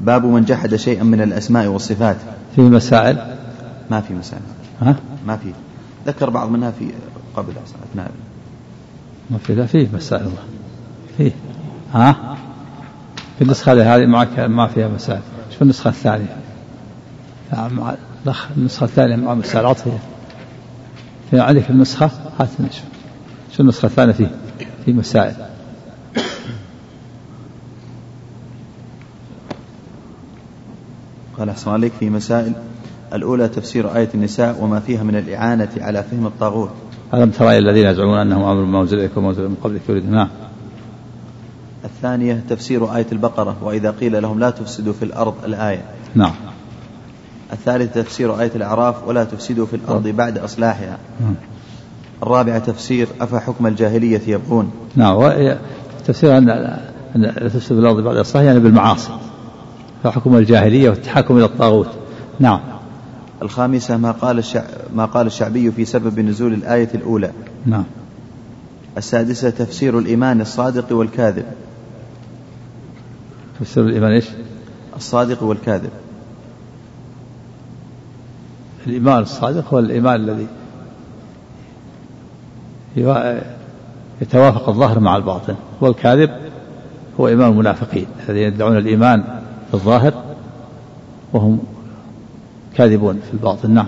باب 0.00 0.26
من 0.26 0.44
جحد 0.44 0.74
شيئا 0.74 1.02
من 1.02 1.20
الأسماء 1.20 1.66
والصفات. 1.66 2.16
في 2.56 2.62
مسائل؟ 2.62 3.16
ما 3.90 4.00
في 4.00 4.14
مسائل. 4.14 4.42
ها؟ 4.82 4.96
ما 5.26 5.36
في. 5.36 5.52
ذكر 6.06 6.30
بعض 6.30 6.48
منها 6.48 6.70
في 6.70 6.90
قبل 7.36 7.52
أثناء. 7.92 8.10
ما 9.30 9.38
في 9.38 9.54
لا 9.54 9.66
فيه 9.66 9.88
مسائل. 9.92 10.22
الله 10.22 10.42
فيه. 11.16 11.32
ها؟ 11.92 12.36
في 13.38 13.44
النسخة 13.44 13.96
هذه 13.96 14.06
معك 14.06 14.38
ما 14.38 14.66
فيها 14.66 14.88
مسائل. 14.88 15.20
شوف 15.50 15.62
النسخة 15.62 15.88
الثانية. 15.88 16.36
مع 17.52 17.94
النسخة 18.56 18.84
الثانية 18.84 19.16
مع 19.16 19.34
مسائل 19.34 19.66
عطفية. 19.66 19.98
في 21.30 21.40
عندك 21.40 21.70
النسخة؟ 21.70 22.10
هات 22.40 22.48
نشوف 22.60 22.84
شو 23.52 23.62
النسخة 23.62 23.86
الثانية 23.86 24.12
فيه. 24.12 24.30
في 24.84 24.92
مسائل. 24.92 25.34
قال 31.38 31.48
أحسن 31.48 31.70
عليك 31.70 31.92
في 31.92 32.10
مسائل. 32.10 32.52
الأولى 33.12 33.48
تفسير 33.48 33.96
آية 33.96 34.08
النساء 34.14 34.56
وما 34.60 34.80
فيها 34.80 35.02
من 35.02 35.16
الإعانة 35.16 35.68
على 35.80 36.04
فهم 36.10 36.26
الطاغوت. 36.26 36.70
ألم 37.14 37.30
ترى 37.30 37.58
الذين 37.58 37.86
يزعمون 37.86 38.18
أنهم 38.18 38.44
عملوا 38.44 38.66
ما 38.66 38.80
أنزل 38.80 38.98
إليكم 38.98 39.24
وما 39.24 39.32
من 39.32 39.56
قبلك 39.64 39.80
يريدون 39.88 40.10
نعم 40.10 40.28
الثانية 41.84 42.44
تفسير 42.48 42.96
آية 42.96 43.06
البقرة 43.12 43.56
وإذا 43.62 43.90
قيل 43.90 44.22
لهم 44.22 44.40
لا 44.40 44.50
تفسدوا 44.50 44.92
في 44.92 45.04
الأرض 45.04 45.34
الآية. 45.44 45.82
نعم. 46.14 46.32
الثالث 47.52 47.94
تفسير 47.94 48.40
آية 48.40 48.50
الأعراف 48.54 49.08
ولا 49.08 49.24
تفسدوا 49.24 49.66
في 49.66 49.76
الأرض 49.76 50.08
بعد 50.08 50.38
إصلاحها. 50.38 50.98
نعم. 51.20 51.34
الرابعة 52.22 52.58
تفسير 52.58 53.08
أفحكم 53.20 53.66
الجاهلية 53.66 54.20
يبغون. 54.26 54.70
نعم. 54.96 55.32
تفسير 56.06 56.38
أن 56.38 56.48
أن 57.16 57.34
تفسد 57.34 57.74
في 57.74 57.80
الأرض 57.80 58.00
بعد 58.00 58.16
إصلاحها 58.16 58.46
يعني 58.46 58.60
بالمعاصي. 58.60 59.10
فحكم 60.02 60.36
الجاهلية 60.36 60.90
والتحكم 60.90 61.36
إلى 61.36 61.44
الطاغوت. 61.44 61.88
نعم. 62.40 62.60
الخامسة 63.44 63.96
ما 63.96 64.10
قال. 64.10 64.44
ما 64.94 65.04
قال 65.04 65.26
الشعبي 65.26 65.72
في 65.72 65.84
سبب 65.84 66.20
نزول 66.20 66.52
الآية 66.54 66.88
الأولى 66.94 67.32
نعم 67.66 67.84
السادسة 68.96 69.50
تفسير 69.50 69.98
الإيمان 69.98 70.40
الصادق 70.40 70.92
والكاذب 70.92 71.44
تفسير 73.60 73.84
الإيمان 73.86 74.12
إيش؟ 74.12 74.28
الصادق 74.96 75.42
والكاذب 75.42 75.90
الإيمان 78.86 79.22
الصادق 79.22 79.74
هو 79.74 79.78
الإيمان 79.78 80.20
الذي 80.20 80.46
يتوافق 84.22 84.68
الظاهر 84.68 85.00
مع 85.00 85.16
الباطن 85.16 85.54
والكاذب 85.80 86.30
هو 87.20 87.28
إيمان 87.28 87.50
المنافقين 87.50 88.06
الذين 88.28 88.42
يدعون 88.42 88.76
الإيمان 88.76 89.24
في 89.68 89.74
الظاهر 89.74 90.24
وهم 91.32 91.73
كاذبون 92.76 93.20
في 93.28 93.34
الباطن 93.34 93.70
نعم. 93.70 93.86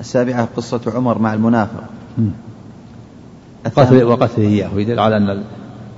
السابعة 0.00 0.48
قصة 0.56 0.80
عمر 0.86 1.18
مع 1.18 1.34
المنافق. 1.34 1.84
قتل 3.64 4.04
وقتله 4.04 4.44
إياه 4.44 4.74
ويدل 4.74 5.00
على 5.00 5.16
أن 5.16 5.42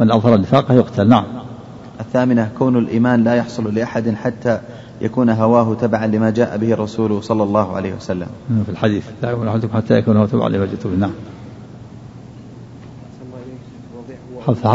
من 0.01 0.11
أظهر 0.11 0.35
النفاق 0.35 0.73
يقتل. 0.73 1.09
نعم. 1.09 1.25
الثامنة 2.01 2.51
كون 2.59 2.79
الإيمان 2.79 3.25
لا 3.25 3.35
يحصل 3.35 3.75
لأحد 3.75 4.15
حتى 4.15 4.61
يكون 5.01 5.31
هواه 5.31 5.75
تبعا 5.75 6.07
لما 6.07 6.31
جاء 6.31 6.57
به 6.57 6.73
الرسول 6.73 7.25
صلى 7.25 7.43
الله 7.43 7.77
عليه 7.77 7.95
وسلم. 7.95 8.27
في 8.67 8.71
الحديث. 8.71 9.05
لا 9.23 9.31
يؤمن 9.31 9.49
أحدكم 9.49 9.77
حتى 9.77 9.95
يكون 9.95 10.17
هواه 10.17 10.27
تبعا 10.27 10.49
لما 10.49 10.67
جاء 10.67 10.77
به. 10.85 10.97
نعم. 10.97 11.13
حفظ 14.47 14.67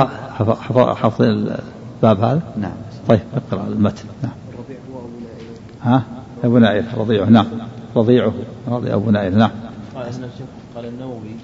حفظ 0.62 0.80
حفظ 0.80 1.22
الباب 1.22 2.20
هذا؟ 2.20 2.41
نعم. 2.57 2.72
طيب 3.07 3.20
اقرأ 3.36 3.68
المتن. 3.68 4.05
نعم. 4.24 4.32
ها؟ 5.84 6.03
أبو 6.43 6.57
نائل 6.57 6.85
رضيعه 6.97 7.25
نعم. 7.25 7.45
رضيعه 7.95 8.33
رضي 8.67 8.93
أبو 8.93 9.11
نائل 9.11 9.37
نعم. 9.37 9.51
قال 9.95 10.05
قال 10.75 10.85
النووي 10.85 11.35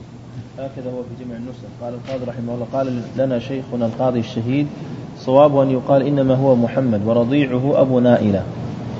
هكذا 0.57 0.91
هو 0.91 1.03
في 1.03 1.25
جمع 1.25 1.35
النسخ. 1.35 1.59
قال 1.81 1.93
القاضي 1.93 2.25
رحمه 2.25 2.53
الله 2.53 2.67
قال 2.73 3.01
لنا 3.17 3.39
شيخنا 3.39 3.85
القاضي 3.85 4.19
الشهيد 4.19 4.67
صواب 5.19 5.57
أن 5.57 5.71
يقال 5.71 6.01
إنما 6.01 6.35
هو 6.35 6.55
محمد 6.55 7.01
ورضيعه 7.05 7.81
أبو 7.81 7.99
نائلة. 7.99 8.43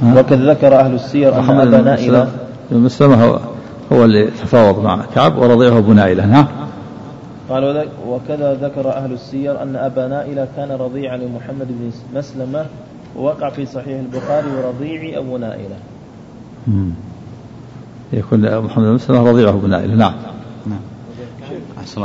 وقد 0.04 0.34
ذكر 0.34 0.80
أهل 0.80 0.94
السير 0.94 1.40
أن 1.40 1.60
أبا 1.60 1.82
نائلة 1.82 2.28
المسلم 2.72 3.14
هو 3.14 3.40
هو 3.92 4.06
اللي 4.06 4.28
تفاوض 4.28 4.84
مع 4.84 5.06
كعب 5.16 5.38
ورضيعه 5.38 5.78
أبو 5.78 5.94
نائلة 5.94 6.26
نعم 6.26 6.48
قال 7.50 7.88
وكذا 8.08 8.54
ذكر 8.54 8.90
أهل 8.90 9.12
السير 9.12 9.62
أن 9.62 9.76
أبا 9.76 10.08
نائلة 10.08 10.48
كان 10.58 10.72
رضيعا 10.72 11.18
لمحمد 11.18 11.68
بن 11.68 11.92
مسلمة 12.16 12.66
ووقع 13.18 13.50
في 13.50 13.66
صحيح 13.66 14.00
البخاري 14.00 14.48
ورضيع 14.52 15.20
أبو 15.20 15.38
نائلة. 15.38 15.76
يكون 18.14 18.60
محمد 18.60 18.86
بن 18.86 18.94
مسلمة 18.94 19.30
رضيعه 19.30 19.50
أبو 19.50 19.68
نائلة. 19.68 19.96
نعم. 19.96 20.14
نعم. 20.68 20.80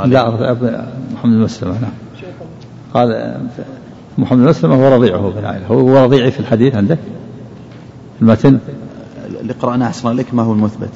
لا. 0.05 0.29
محمد 1.13 1.33
بن 1.33 1.39
مسلمة 1.39 1.73
نعم. 1.81 1.91
قال 2.93 3.37
محمد 4.17 4.37
بن 4.37 4.45
مسلمة 4.45 4.75
هو 4.75 4.95
رضيعه 4.95 5.27
ابن 5.27 5.45
عائلة 5.45 5.67
هو 5.67 6.03
رضيعي 6.03 6.31
في 6.31 6.39
الحديث 6.39 6.75
عندك؟ 6.75 6.97
المتن؟ 8.21 8.59
اللي 9.41 9.53
قرأناه 9.53 9.87
أحسن 9.87 10.09
لك 10.09 10.33
ما 10.33 10.43
هو 10.43 10.53
المثبت؟ 10.53 10.89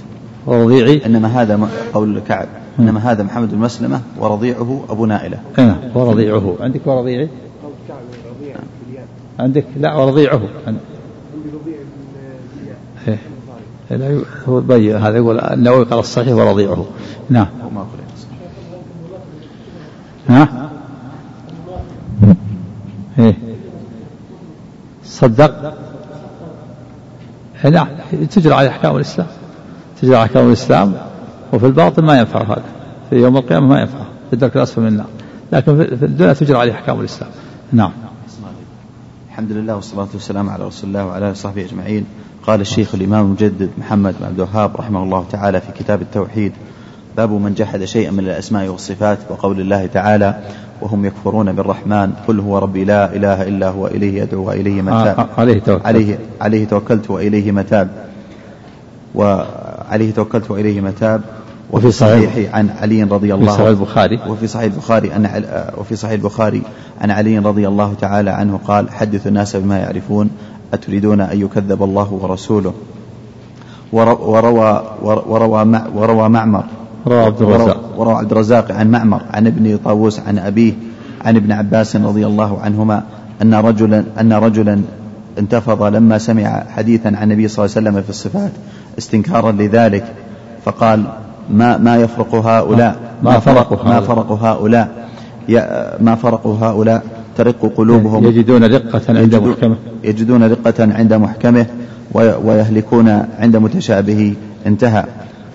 ورضيعي 0.46 1.06
إنما 1.06 1.42
هذا 1.42 1.70
قول 1.94 2.20
كعب 2.20 2.48
إنما 2.80 3.12
هذا 3.12 3.24
محمد 3.24 3.52
بن 3.52 3.58
مسلمة 3.58 4.02
ورضيعه 4.20 4.86
أبو 4.90 5.06
نائلة. 5.06 5.38
نعم 5.58 5.78
ورضيعه. 5.96 6.56
عندك 6.60 6.88
ورضيعي 6.88 7.30
عندك؟ 9.40 9.66
لا 9.78 9.96
ورضيعه 9.96 10.34
رضيع 10.34 10.80
إيه. 13.08 13.20
لا 13.90 14.22
هو 14.48 14.62
بين 14.62 14.96
هذا 14.96 15.18
يقول 15.18 15.40
النووي 15.40 15.86
قال 15.86 16.00
الصحيح 16.00 16.34
ورضيعه 16.34 16.86
نعم. 17.30 17.48
ها؟ 20.30 20.70
إيه. 23.20 23.36
صدق؟ 25.04 25.74
نعم 27.72 27.88
تجرى 28.32 28.54
على 28.54 28.70
أحكام 28.70 28.96
الإسلام. 28.96 29.28
تجرى 30.02 30.16
على 30.16 30.26
أحكام 30.26 30.48
الإسلام 30.48 30.94
وفي 31.54 31.66
الباطن 31.66 32.04
ما 32.04 32.20
ينفع 32.20 32.44
هذا. 32.44 32.64
في 33.10 33.16
يوم 33.16 33.38
القيامة 33.38 33.68
ما 33.68 33.80
ينفع. 33.80 34.00
في 34.30 34.34
الدرك 34.34 34.56
الاسفل 34.56 34.82
من 34.82 34.88
النار. 34.88 35.08
لكن 35.52 35.78
في 35.78 36.06
الدنيا 36.06 36.34
تجرى 36.34 36.58
عليه 36.58 36.72
أحكام 36.72 37.00
الإسلام. 37.00 37.32
نعم. 37.74 37.92
الحمد 39.36 39.52
لله 39.52 39.76
والصلاة 39.76 40.08
والسلام 40.14 40.50
على 40.50 40.68
رسول 40.68 40.90
الله 40.90 41.06
وعلى 41.06 41.26
آله 41.26 41.32
وصحبه 41.32 41.66
أجمعين. 41.66 42.06
قال 42.48 42.62
الشيخ 42.62 42.96
الإمام 42.96 43.26
المجدد 43.26 43.70
محمد 43.78 44.16
بن 44.20 44.26
عبد 44.26 44.40
الوهاب 44.40 44.76
رحمه 44.78 45.04
الله 45.04 45.26
تعالى 45.32 45.62
في 45.62 45.68
كتاب 45.80 46.02
التوحيد 46.02 46.52
باب 47.18 47.32
من 47.32 47.54
جحد 47.54 47.84
شيئا 47.84 48.12
من 48.12 48.20
الأسماء 48.20 48.68
والصفات 48.68 49.18
وقول 49.30 49.60
الله 49.60 49.86
تعالى 49.86 50.40
وهم 50.82 51.06
يكفرون 51.06 51.52
بالرحمن 51.52 52.14
قل 52.28 52.40
هو 52.40 52.58
ربي 52.58 52.84
لا 52.84 53.16
إله 53.16 53.44
إلا 53.48 53.70
هو 53.70 53.88
إليه 53.88 54.24
أدعو 54.24 54.48
وإليه 54.48 54.82
متاب. 54.82 55.20
آه 55.20 55.28
عليه 55.38 55.60
توكلت. 55.60 55.86
عليه, 55.86 56.20
عليه 56.42 56.66
توكلت 56.68 57.10
وإليه 57.10 57.52
متاب. 57.52 57.90
وعليه 59.16 60.12
توكلت 60.12 60.52
وإليه 60.52 60.82
متاب. 60.82 61.22
وفي 61.72 61.92
صحيح 61.92 62.56
عن 62.56 62.70
علي 62.70 63.04
رضي 63.04 63.34
الله 63.34 63.46
في 63.46 63.58
صحيح 63.58 63.68
البخاري. 63.68 64.20
وفي 64.28 64.48
صحيح 64.48 64.64
البخاري 64.64 65.16
أن 65.16 65.44
وفي 65.78 65.96
صحيح 65.96 66.14
البخاري 66.14 66.62
عن 67.02 67.12
علي 67.12 67.38
رضي 67.38 67.68
الله 67.68 67.94
تعالى 68.02 68.30
عنه 68.30 68.60
قال 68.68 68.92
حدثوا 68.92 69.28
الناس 69.28 69.56
بما 69.56 69.78
يعرفون 69.78 70.30
أتريدون 70.74 71.22
أن 71.22 71.42
يكذب 71.42 71.84
الله 71.84 72.14
ورسوله؟ 72.14 72.74
وروى 73.94 74.84
وروى 75.02 75.82
وروى 75.96 76.30
معمر. 76.30 76.64
روى 77.08 77.24
عبد 77.24 77.42
الرزاق. 77.42 77.80
وروى 77.98 78.14
عبد 78.14 78.32
الرزاق 78.32 78.72
عن 78.72 78.92
معمر 78.92 79.22
عن 79.34 79.48
ابن 79.48 79.80
طاووس 79.86 80.20
عن 80.20 80.40
أبيه 80.40 80.74
عن 81.26 81.36
ابن 81.36 81.52
عباس 81.52 81.96
رضي 81.96 82.26
الله 82.26 82.60
عنهما 82.62 83.04
أن 83.42 83.54
رجلا 83.54 84.04
أن 84.20 84.34
رجلا 84.34 84.82
انتفض 85.40 85.84
لما 85.84 86.18
سمع 86.18 86.64
حديثا 86.76 87.08
عن 87.08 87.24
النبي 87.32 87.48
صلى 87.48 87.66
الله 87.66 87.76
عليه 87.76 87.90
وسلم 87.90 88.02
في 88.04 88.10
الصفات 88.10 88.52
استنكارا 88.98 89.52
لذلك 89.52 90.06
فقال 90.66 91.04
ما 91.50 91.78
ما 91.78 91.98
يفرق 91.98 92.36
هؤلاء؟ 92.36 92.96
ما 93.24 93.40
فرق 93.40 93.86
ما 93.86 94.02
فرق 94.02 94.32
هؤلاء؟ 94.32 95.10
ما 96.00 96.16
فرق 96.16 96.48
هؤلاء؟ 96.48 97.04
ترق 97.38 97.74
قلوبهم. 97.78 98.26
يجدون 98.26 98.64
رقة 98.64 99.02
عند 99.10 99.36
محكمة. 99.36 99.76
يجدون 100.04 100.44
رقة 100.44 100.80
عند 100.80 101.14
محكمة 101.14 101.66
ويهلكون 102.14 103.10
عند 103.40 103.56
متشابه 103.58 104.36
انتهى. 104.66 105.06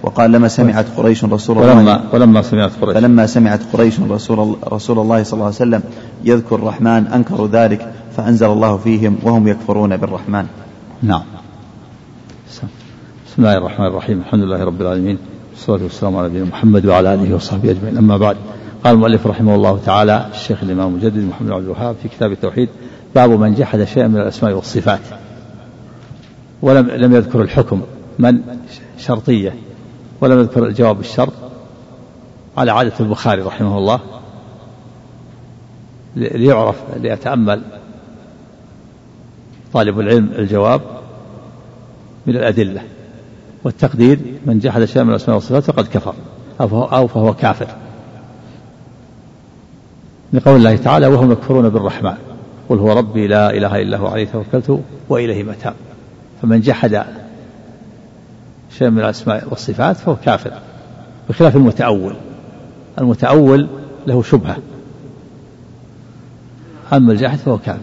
وقال 0.02 0.32
لما 0.32 0.48
سمعت 0.48 0.86
قريش 0.96 1.24
رسول 1.24 1.58
الله 1.58 1.76
ولما, 1.76 2.00
ولما 2.12 2.42
سمعت 2.42 2.70
قريش. 2.80 2.94
فلما 2.94 3.26
سمعت 3.26 3.60
قريش 3.72 4.00
رسول, 4.00 4.56
رسول 4.72 4.98
الله 4.98 5.22
صلى 5.22 5.32
الله 5.32 5.44
عليه 5.44 5.54
وسلم 5.54 5.82
يذكر 6.24 6.56
الرحمن 6.56 7.06
أنكروا 7.06 7.48
ذلك 7.48 7.92
فأنزل 8.16 8.46
الله 8.46 8.76
فيهم 8.76 9.16
وهم 9.22 9.48
يكفرون 9.48 9.96
بالرحمن. 9.96 10.46
نعم. 11.02 11.22
بسم 13.28 13.38
الله 13.38 13.56
الرحمن 13.58 13.86
الرحيم. 13.86 14.18
الحمد 14.18 14.42
لله 14.42 14.64
رب 14.64 14.80
العالمين. 14.80 15.18
والصلاة 15.50 15.82
والسلام 15.82 16.16
على 16.16 16.28
نبينا 16.28 16.44
محمد 16.44 16.86
وعلى 16.86 17.14
آله 17.14 17.34
وصحبه 17.34 17.70
أجمعين. 17.70 17.96
أما 17.98 18.16
بعد 18.16 18.36
قال 18.84 18.94
المؤلف 18.94 19.26
رحمه 19.26 19.54
الله 19.54 19.78
تعالى 19.86 20.26
الشيخ 20.34 20.62
الإمام 20.62 20.88
المجدد 20.88 21.24
محمد 21.24 21.50
عبد 21.50 21.64
الوهاب 21.64 21.96
في 22.02 22.08
كتاب 22.08 22.32
التوحيد 22.32 22.68
باب 23.14 23.30
من 23.30 23.54
جحد 23.54 23.84
شيئا 23.84 24.08
من 24.08 24.16
الأسماء 24.20 24.52
والصفات. 24.52 25.00
ولم 26.62 26.86
لم 26.90 27.14
يذكر 27.14 27.42
الحكم 27.42 27.82
من 28.18 28.40
شرطية 28.98 29.54
ولم 30.20 30.40
يذكر 30.40 30.66
الجواب 30.66 30.96
بالشرط 30.96 31.32
على 32.56 32.72
عادة 32.72 32.92
البخاري 33.00 33.42
رحمه 33.42 33.78
الله 33.78 34.00
ليعرف 36.16 36.76
ليتأمل 36.96 37.62
طالب 39.72 40.00
العلم 40.00 40.30
الجواب 40.38 40.80
من 42.26 42.36
الأدلة. 42.36 42.82
والتقدير 43.64 44.18
من 44.46 44.58
جحد 44.58 44.84
شيئا 44.84 45.04
من 45.04 45.10
الأسماء 45.10 45.36
والصفات 45.36 45.64
فقد 45.64 45.86
كفر 45.86 46.14
أو 46.60 46.68
فهو, 46.68 46.84
أو 46.84 47.06
فهو 47.06 47.34
كافر. 47.34 47.66
لقول 50.32 50.56
الله 50.56 50.76
تعالى 50.76 51.06
وهم 51.06 51.32
يكفرون 51.32 51.68
بالرحمن. 51.68 52.14
قل 52.68 52.78
هو 52.78 52.92
ربي 52.92 53.26
لا 53.26 53.50
إله 53.50 53.82
إلا 53.82 53.96
هو 53.96 54.06
عليه 54.06 54.26
توكلت 54.26 54.80
وإليه 55.08 55.42
متاب. 55.42 55.74
فمن 56.42 56.60
جحد 56.60 57.04
شيئا 58.78 58.90
من 58.90 58.98
الأسماء 58.98 59.46
والصفات 59.50 59.96
فهو 59.96 60.16
كافر 60.16 60.52
بخلاف 61.28 61.56
المتأول. 61.56 62.14
المتأول 62.98 63.68
له 64.06 64.22
شبهة. 64.22 64.56
أما 66.92 67.12
الجاحد 67.12 67.38
فهو 67.38 67.58
كافر. 67.58 67.80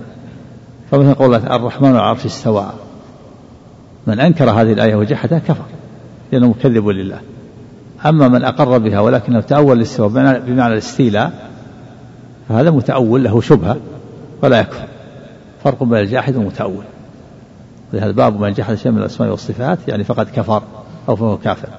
فمثل 0.91 1.13
قول 1.13 1.35
الرحمن 1.35 1.87
على 1.87 1.97
العرش 1.97 2.25
استوى. 2.25 2.73
من 4.07 4.19
أنكر 4.19 4.49
هذه 4.49 4.73
الآية 4.73 4.95
وجحدها 4.95 5.39
كفر 5.39 5.65
لأنه 6.31 6.47
مكذب 6.47 6.87
لله. 6.87 7.19
أما 8.05 8.27
من 8.27 8.43
أقر 8.43 8.77
بها 8.77 8.99
ولكنه 8.99 9.41
تأول 9.41 9.77
الاستواء 9.77 10.09
بمعنى 10.39 10.73
الاستيلاء 10.73 11.49
فهذا 12.49 12.71
متأول 12.71 13.23
له 13.23 13.41
شبهة 13.41 13.77
ولا 14.43 14.59
يكفر. 14.59 14.87
فرق 15.63 15.83
بين 15.83 15.99
الجاحد 15.99 16.35
والمتأول. 16.35 16.83
لهذا 17.93 18.11
باب 18.11 18.39
من 18.39 18.53
جحد 18.53 18.75
شيء 18.75 18.91
من 18.91 18.97
الأسماء 18.97 19.29
والصفات 19.29 19.79
يعني 19.87 20.03
فقد 20.03 20.27
كفر 20.35 20.63
أو 21.09 21.15
فهو 21.15 21.37
كافر. 21.37 21.69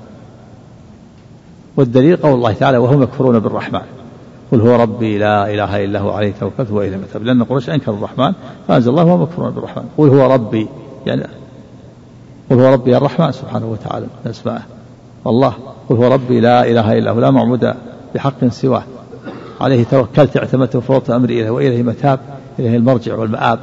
والدليل 1.76 2.16
قول 2.16 2.34
الله 2.34 2.52
تعالى 2.52 2.78
وهم 2.78 3.02
يكفرون 3.02 3.38
بالرحمن. 3.38 3.82
قل 4.52 4.60
هو 4.60 4.76
ربي 4.76 5.18
لا 5.18 5.55
إله 5.55 5.84
إلا 5.84 6.00
هو 6.00 6.10
عليه 6.10 6.32
توكلت 6.40 6.70
وإليه 6.70 6.96
متاب 6.96 7.22
لأن 7.22 7.42
قريش 7.42 7.70
أنكر 7.70 7.92
الرحمن 7.92 8.32
فأنزل 8.68 8.90
الله 8.90 9.05
وهم 9.05 9.22
يكفرون 9.22 9.50
بالرحمن. 9.50 9.84
قل 9.98 10.09
هو 10.09 10.32
ربي 10.34 10.68
يعني 11.06 11.26
قل 12.50 12.60
هو 12.60 12.72
ربي 12.72 12.96
الرحمن 12.96 13.32
سبحانه 13.32 13.66
وتعالى. 13.66 14.06
من 14.24 14.30
أسمائه 14.30 14.62
الله 15.26 15.54
قل 15.88 15.96
هو 15.96 16.08
ربي 16.08 16.40
لا 16.40 16.70
إله 16.70 16.98
إلا 16.98 17.10
هو 17.10 17.20
لا 17.20 17.30
معبود 17.30 17.74
بحق 18.14 18.44
سواه. 18.48 18.82
عليه 19.60 19.84
توكلت 19.84 20.36
اعتمدت 20.36 20.76
وفوضت 20.76 21.10
أمري 21.10 21.40
إليه 21.40 21.50
وإليه 21.50 21.82
متاب 21.82 22.20
إليه 22.58 22.76
المرجع 22.76 23.14
والمآب. 23.14 23.58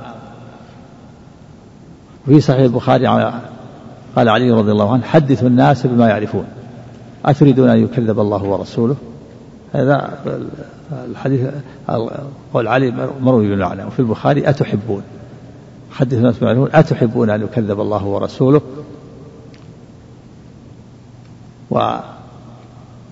وفي 2.27 2.41
صحيح 2.41 2.61
البخاري 2.61 3.07
قال 4.15 4.29
علي 4.29 4.51
رضي 4.51 4.71
الله 4.71 4.93
عنه 4.93 5.03
حدثوا 5.03 5.47
الناس 5.47 5.87
بما 5.87 6.09
يعرفون. 6.09 6.45
أتريدون 7.25 7.69
أن 7.69 7.83
يكذب 7.83 8.19
الله 8.19 8.43
ورسوله؟ 8.43 8.95
هذا 9.73 10.09
الحديث 11.11 11.49
قول 12.53 12.67
علي 12.67 13.09
مروي 13.21 13.49
بالمعنى 13.49 13.83
وفي 13.83 13.99
البخاري 13.99 14.49
أتحبون؟ 14.49 15.01
حدثوا 15.95 16.17
الناس 16.17 16.37
بما 16.39 16.79
أتحبون 16.79 17.29
أن 17.29 17.41
يكذب 17.41 17.81
الله 17.81 18.05
ورسوله؟ 18.05 18.61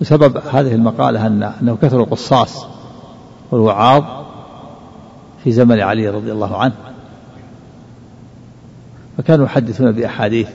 وسبب 0.00 0.36
هذه 0.36 0.74
المقالة 0.74 1.26
أن 1.26 1.42
أنه 1.42 1.76
كثر 1.82 2.00
القصاص 2.00 2.66
والوعاظ 3.50 4.04
في 5.44 5.52
زمن 5.52 5.80
علي 5.80 6.08
رضي 6.08 6.32
الله 6.32 6.56
عنه. 6.56 6.74
فكانوا 9.18 9.46
يحدثون 9.46 9.92
بأحاديث 9.92 10.48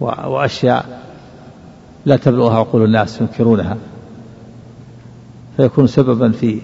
وأشياء 0.00 1.02
لا 2.06 2.16
تبلغها 2.16 2.58
عقول 2.58 2.84
الناس 2.84 3.20
ينكرونها. 3.20 3.76
فيكون 5.56 5.86
سببا 5.86 6.32
في 6.32 6.60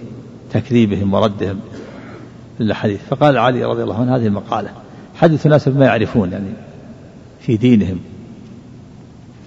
تكذيبهم 0.52 1.14
وردهم. 1.14 1.60
للحديث. 2.60 3.00
فقال 3.10 3.38
علي 3.38 3.64
رضي 3.64 3.82
الله 3.82 4.00
عنه 4.00 4.16
هذه 4.16 4.26
المقالة. 4.26 4.70
حدث 5.14 5.46
الناس 5.46 5.68
بما 5.68 5.86
يعرفون 5.86 6.32
يعني 6.32 6.50
في 7.40 7.56
دينهم 7.56 8.00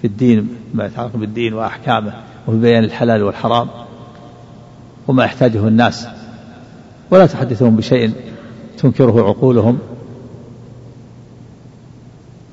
في 0.00 0.06
الدين 0.06 0.48
ما 0.74 0.86
يتعلق 0.86 1.16
بالدين 1.16 1.54
وأحكامه 1.54 2.12
وفي 2.46 2.58
بيان 2.58 2.84
الحلال 2.84 3.22
والحرام 3.22 3.68
وما 5.08 5.24
يحتاجه 5.24 5.68
الناس. 5.68 6.06
ولا 7.10 7.26
تحدثهم 7.26 7.76
بشيء 7.76 8.12
تنكره 8.78 9.28
عقولهم. 9.28 9.78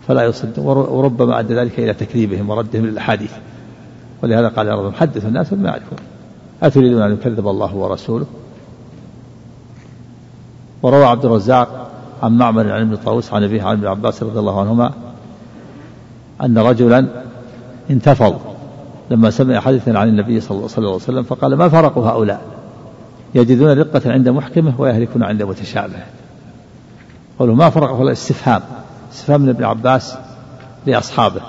فلا 0.07 0.23
يصد 0.23 0.59
وربما 0.59 1.39
أدى 1.39 1.53
ذلك 1.53 1.79
إلى 1.79 1.93
تكذيبهم 1.93 2.49
وردهم 2.49 2.85
للأحاديث. 2.85 3.31
ولهذا 4.23 4.47
قال 4.47 4.67
ربهم 4.67 4.93
حدثوا 4.93 5.29
الناس 5.29 5.53
بما 5.53 5.69
يعرفون. 5.69 5.97
أتريدون 6.63 7.01
أن 7.01 7.13
يكذب 7.13 7.47
الله 7.47 7.75
ورسوله؟ 7.75 8.25
وروى 10.85 11.05
عبد 11.05 11.25
الرزاق 11.25 11.91
عن 12.23 12.37
معمر 12.37 12.71
عن 12.71 12.81
ابن 12.81 12.95
طاووس 12.95 13.33
عن 13.33 13.43
أبيه 13.43 13.63
عن 13.63 13.73
ابن 13.73 13.87
عباس 13.87 14.23
رضي 14.23 14.39
الله 14.39 14.59
عنهما 14.59 14.91
أن 16.43 16.57
رجلا 16.57 17.07
انتفض 17.89 18.39
لما 19.11 19.29
سمع 19.29 19.59
حديثا 19.59 19.91
عن 19.91 20.07
النبي 20.07 20.41
صلى 20.41 20.57
الله 20.57 20.69
عليه 20.77 20.89
وسلم 20.89 21.23
فقال 21.23 21.55
ما 21.55 21.69
فرق 21.69 21.97
هؤلاء؟ 21.97 22.41
يجدون 23.35 23.79
رقة 23.79 24.11
عند 24.11 24.29
محكمه 24.29 24.81
ويهلكون 24.81 25.23
عند 25.23 25.43
متشابهه 25.43 26.05
قالوا 27.39 27.55
ما 27.55 27.69
فرق 27.69 27.91
هؤلاء؟ 27.91 28.11
استفهام. 28.11 28.61
استفهام 29.13 29.41
من 29.41 29.49
ابن 29.49 29.63
عباس 29.63 30.17
لأصحابه. 30.85 31.41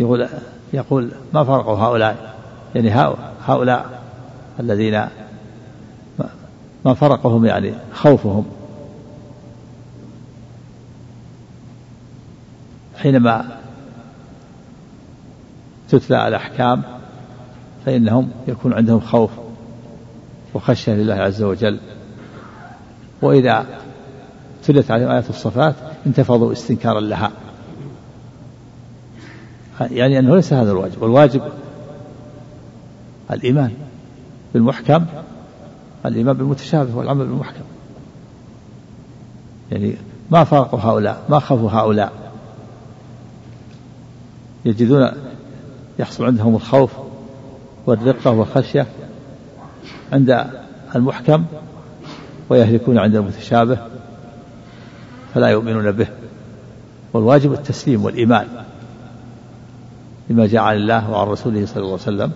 يقول 0.00 0.28
يقول 0.72 1.10
ما 1.34 1.44
فرقوا 1.44 1.78
هؤلاء؟ 1.78 2.34
يعني 2.74 3.14
هؤلاء 3.46 3.86
الذين 4.60 5.04
ما 6.84 6.94
فرقهم 6.94 7.44
يعني 7.44 7.74
خوفهم. 7.92 8.44
حينما 12.96 13.58
تتلى 15.88 16.28
الأحكام 16.28 16.82
فإنهم 17.86 18.30
يكون 18.48 18.72
عندهم 18.72 19.00
خوف 19.00 19.30
وخشية 20.54 20.92
لله 20.92 21.14
عز 21.14 21.42
وجل. 21.42 21.78
وإذا 23.22 23.66
تلت 24.64 24.90
عليهم 24.90 25.10
آيات 25.10 25.30
الصفات 25.30 25.74
انتفضوا 26.06 26.52
استنكارا 26.52 27.00
لها. 27.00 27.30
يعني 29.80 30.18
أنه 30.18 30.36
ليس 30.36 30.52
هذا 30.52 30.72
الواجب 30.72 31.02
والواجب 31.02 31.42
الإيمان 33.30 33.70
بالمحكم 34.54 35.06
الإيمان 36.06 36.36
بالمتشابه 36.36 36.96
والعمل 36.96 37.26
بالمحكم 37.26 37.64
يعني 39.72 39.96
ما 40.30 40.44
فاقوا 40.44 40.80
هؤلاء 40.80 41.22
ما 41.28 41.38
خافوا 41.38 41.70
هؤلاء. 41.70 42.12
يجدون 44.64 45.10
يحصل 45.98 46.24
عندهم 46.24 46.54
الخوف 46.54 46.90
والرقة 47.86 48.30
والخشية 48.30 48.86
عند 50.12 50.46
المحكم 50.96 51.44
ويهلكون 52.48 52.98
عند 52.98 53.16
المتشابه 53.16 53.78
فلا 55.34 55.48
يؤمنون 55.48 55.92
به. 55.92 56.06
والواجب 57.12 57.52
التسليم 57.52 58.04
والإيمان 58.04 58.46
بما 60.30 60.46
جاء 60.46 60.62
عن 60.62 60.76
الله 60.76 61.10
وعن 61.10 61.26
رسوله 61.26 61.66
صلى 61.66 61.76
الله 61.76 61.92
عليه 61.92 62.02
وسلم. 62.02 62.32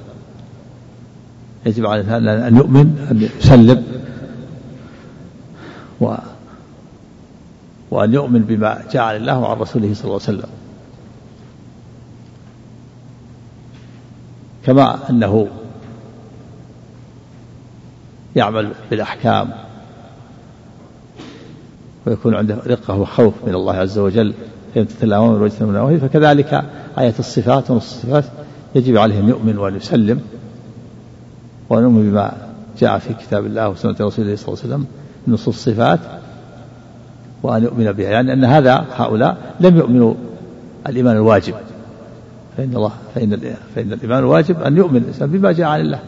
يجب 1.66 1.86
على 1.86 2.00
الإنسان 2.00 2.28
أن 2.28 2.56
يؤمن 2.56 3.08
أن 3.10 3.28
يسلم 3.40 3.84
و 6.00 6.14
وأن 7.90 8.14
يؤمن 8.14 8.42
بما 8.42 8.82
جاء 8.92 9.02
عن 9.02 9.16
الله 9.16 9.38
وعن 9.38 9.56
رسوله 9.56 9.94
صلى 9.94 10.04
الله 10.04 10.20
عليه 10.28 10.38
وسلم. 10.38 10.48
كما 14.66 15.10
أنه 15.10 15.48
يعمل 18.36 18.72
بالأحكام 18.90 19.50
ويكون 22.06 22.34
عنده 22.34 22.58
رقة 22.66 22.94
وخوف 22.94 23.34
من 23.46 23.54
الله 23.54 23.74
عز 23.74 23.98
وجل 23.98 24.34
يمتثل 24.76 25.06
الأوامر 25.06 25.42
ويجتنب 25.42 25.68
النواهي 25.68 25.98
فكذلك 25.98 26.64
آية 26.98 27.14
الصفات 27.18 27.70
ونص 27.70 27.94
الصفات 27.94 28.24
يجب 28.74 28.96
عليه 28.96 29.18
أن 29.18 29.28
يؤمن 29.28 29.58
وأن 29.58 29.76
يسلم. 29.76 30.20
وأن 31.70 31.82
يؤمن 31.82 32.10
بما 32.10 32.32
جاء 32.78 32.98
في 32.98 33.14
كتاب 33.14 33.46
الله 33.46 33.68
وسنة 33.68 33.96
رسوله 34.00 34.36
صلى 34.36 34.48
الله 34.48 34.58
عليه 34.64 34.74
وسلم 34.74 34.86
من 35.26 35.34
نصوص 35.34 35.56
الصفات 35.56 36.00
وأن 37.42 37.62
يؤمن 37.62 37.92
بها. 37.92 38.10
يعني 38.10 38.32
أن 38.32 38.44
هذا 38.44 38.84
هؤلاء 38.96 39.36
لم 39.60 39.76
يؤمنوا 39.76 40.14
الإيمان 40.86 41.16
الواجب. 41.16 41.54
فإن 42.56 42.76
الله 42.76 42.92
فإن 43.14 43.54
فإن 43.74 43.92
الإيمان 43.92 44.18
الواجب 44.18 44.62
أن 44.62 44.76
يؤمن 44.76 44.96
الإنسان 44.96 45.30
بما 45.30 45.52
جاء 45.52 45.66
عن 45.66 45.80
الله. 45.80 45.98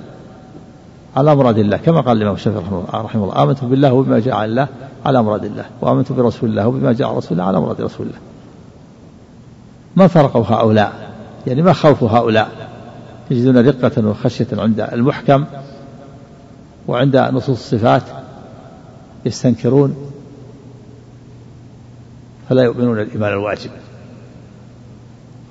على 1.17 1.35
مراد 1.35 1.59
الله 1.59 1.77
كما 1.77 2.01
قال 2.01 2.17
الإمام 2.17 2.35
الشافعي 2.35 2.63
رحمه 2.95 3.25
الله 3.25 3.43
آمنت 3.43 3.65
بالله 3.65 3.93
وبما 3.93 4.19
جاء 4.19 4.35
عن 4.35 4.49
الله 4.49 4.69
على 5.07 5.23
مراد 5.23 5.45
الله 5.45 5.65
وآمنت 5.81 6.13
برسول 6.13 6.51
الله 6.51 6.69
وبما 6.69 6.93
جاء 6.93 7.09
عن 7.09 7.17
رسول 7.17 7.33
الله 7.33 7.45
على 7.45 7.61
مراد 7.61 7.81
رسول 7.81 8.07
الله. 8.07 8.19
ما 9.97 10.07
فرقوا 10.07 10.45
هؤلاء؟ 10.49 10.93
يعني 11.47 11.63
ما 11.63 11.73
خوفوا 11.73 12.09
هؤلاء؟ 12.09 12.51
يجدون 13.31 13.69
رقة 13.69 14.09
وخشية 14.09 14.47
عند 14.53 14.81
المحكم 14.81 15.45
وعند 16.89 17.17
نصوص 17.17 17.49
الصفات 17.49 18.03
يستنكرون 19.27 20.13
فلا 22.49 22.63
يؤمنون 22.63 23.01
الإيمان 23.01 23.33
الواجب. 23.33 23.71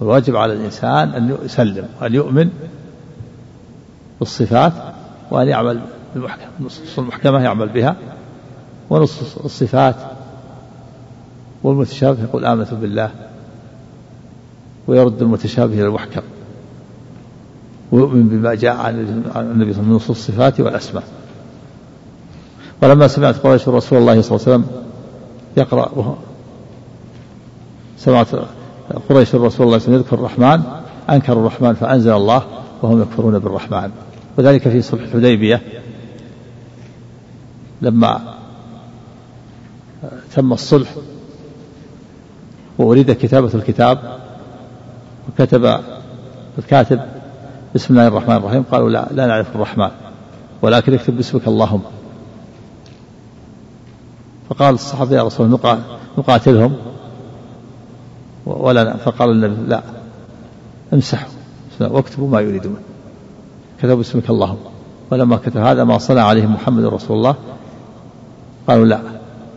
الواجب 0.02 0.36
على 0.36 0.54
الإنسان 0.54 1.10
أن 1.10 1.38
يسلم 1.46 1.88
وأن 2.02 2.14
يؤمن 2.14 2.50
بالصفات 4.20 4.74
وأن 5.32 5.48
يعمل 5.48 5.80
بالمحكم 6.14 6.50
نصوص 6.60 7.00
المحكمة 7.00 7.44
يعمل 7.44 7.70
بها 7.70 7.96
ونصوص 8.90 9.38
الصفات 9.38 9.96
والمتشابه 11.64 12.24
يقول 12.24 12.46
آمنت 12.46 12.74
بالله 12.74 13.12
ويرد 14.88 15.22
المتشابه 15.22 15.74
إلى 15.74 15.86
المحكم. 15.86 16.22
ويؤمن 17.92 18.28
بما 18.30 18.56
جاء 18.56 18.76
عن 18.76 18.94
النبي 18.96 19.14
صلى 19.14 19.36
الله 19.36 19.54
عليه 19.56 19.70
وسلم 19.70 19.90
من 19.90 19.96
نصوص 19.96 20.10
الصفات 20.10 20.60
والأسماء. 20.60 21.04
ولما 22.82 23.08
سمعت 23.08 23.36
قريش 23.36 23.70
رسول 23.70 24.00
الله 24.00 24.22
صلى 24.22 24.38
الله 24.38 24.48
عليه 24.48 24.58
وسلم 24.58 24.66
يقرأ 25.58 26.18
سمعت 27.98 28.28
قريش 29.10 29.36
الرسول 29.36 29.52
صلى 29.52 29.64
الله 29.66 29.74
عليه 29.74 29.84
وسلم 29.84 29.94
يذكر 29.94 30.16
الرحمن 30.16 30.62
أنكروا 31.10 31.42
الرحمن 31.42 31.74
فأنزل 31.74 32.12
الله 32.12 32.44
وهم 32.82 33.02
يكفرون 33.02 33.40
بالرحمن. 33.40 33.92
وذلك 34.38 34.70
في 34.70 34.82
صلح 34.82 35.02
الحديبية. 35.02 35.62
لما 37.82 38.22
تم 40.36 40.54
الصلح 40.54 40.90
وأريد 42.78 43.12
كتابة 43.12 43.52
الكتاب 43.56 44.20
وكتب 45.30 45.80
الكاتب 46.58 47.00
بسم 47.76 47.94
الله 47.94 48.08
الرحمن 48.08 48.36
الرحيم. 48.36 48.64
قالوا 48.72 48.90
لا 48.90 49.08
لا 49.12 49.28
نعرف 49.28 49.56
الرحمن 49.56 49.90
ولكن 50.62 50.94
اكتب 50.94 51.18
باسمك 51.18 51.48
اللهم. 51.48 51.82
فقال 54.50 54.74
الصحابة 54.74 55.16
يا 55.16 55.24
رسول 55.24 55.46
الله 55.46 55.82
نقاتلهم. 56.18 56.76
ولا 58.46 58.98
فقال 58.98 59.30
النبي 59.30 59.56
لا 59.68 59.82
امسحوا 60.94 61.30
واكتبوا 61.80 62.30
ما 62.30 62.42
يريدون. 62.42 62.78
كتبوا 63.80 64.02
اسمك 64.02 64.30
اللهم. 64.30 64.58
ولما 65.12 65.38
كتب 65.38 65.58
هذا 65.58 65.84
ما 65.84 65.98
صنع 65.98 66.24
عليه 66.24 66.46
محمد 66.46 66.86
رسول 66.86 67.18
الله 67.18 67.36
قالوا 68.68 68.86
لا 68.86 69.00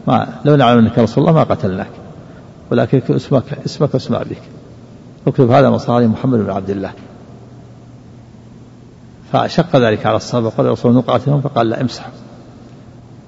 ما 0.06 0.28
لو 0.44 0.56
نعلم 0.56 0.78
انك 0.78 0.98
رسول 0.98 1.24
الله 1.24 1.32
ما 1.32 1.44
قتلناك. 1.44 1.90
ولكن 2.70 3.00
اسمك 3.10 3.44
اسمك 3.66 3.94
واسم 3.94 4.14
أبيك. 4.14 4.42
اكتب 5.26 5.50
هذا 5.50 5.70
ما 5.70 5.78
صنع 5.78 5.94
عليه 5.94 6.06
محمد 6.06 6.38
بن 6.38 6.50
عبد 6.50 6.70
الله. 6.70 6.92
فشق 9.32 9.76
ذلك 9.76 10.06
على 10.06 10.16
الصحابة 10.16 10.48
قال 10.48 10.66
الرسول 10.66 10.94
نقاتلهم 10.94 11.40
فقال 11.40 11.70
لا 11.70 11.80
امسحوا. 11.80 12.12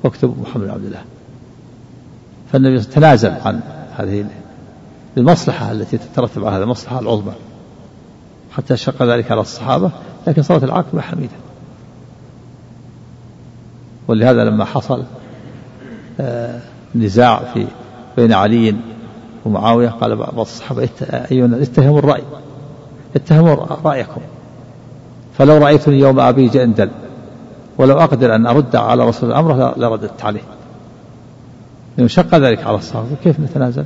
واكتب 0.04 0.34
محمد 0.42 0.64
بن 0.64 0.70
عبد 0.70 0.84
الله. 0.84 1.02
فالنبي 2.52 2.80
تنازل 2.80 3.30
عن 3.30 3.60
هذه 3.96 4.26
المصلحة 5.16 5.72
التي 5.72 5.98
تترتب 5.98 6.44
على 6.44 6.56
هذه 6.56 6.62
المصلحة 6.62 6.98
العظمى. 6.98 7.32
حتى 8.56 8.76
شق 8.76 9.02
ذلك 9.02 9.32
على 9.32 9.40
الصحابة 9.40 9.90
لكن 10.26 10.42
صارت 10.42 10.64
العاقبة 10.64 11.00
حميدة 11.00 11.32
ولهذا 14.08 14.44
لما 14.44 14.64
حصل 14.64 15.04
آه، 16.20 16.60
نزاع 16.94 17.44
في 17.54 17.66
بين 18.16 18.32
علي 18.32 18.76
ومعاوية 19.44 19.88
قال 19.88 20.16
بعض 20.16 20.38
الصحابة 20.38 20.88
أيها 21.02 21.62
اتهموا 21.62 21.98
الرأي 21.98 22.22
اتهموا 23.16 23.54
رأيكم. 23.84 24.20
فلو 25.38 25.58
رأيتني 25.58 25.98
يوم 25.98 26.20
أبي 26.20 26.48
جندل 26.48 26.90
ولو 27.78 27.94
أقدر 27.94 28.34
أن 28.34 28.46
أرد 28.46 28.76
على 28.76 29.08
رسول 29.08 29.30
الأمر 29.30 29.74
لرددت 29.76 30.24
عليه. 30.24 30.40
شق 32.06 32.34
ذلك 32.34 32.66
على 32.66 32.76
الصحابة. 32.76 33.06
كيف 33.24 33.40
نتنازل؟ 33.40 33.84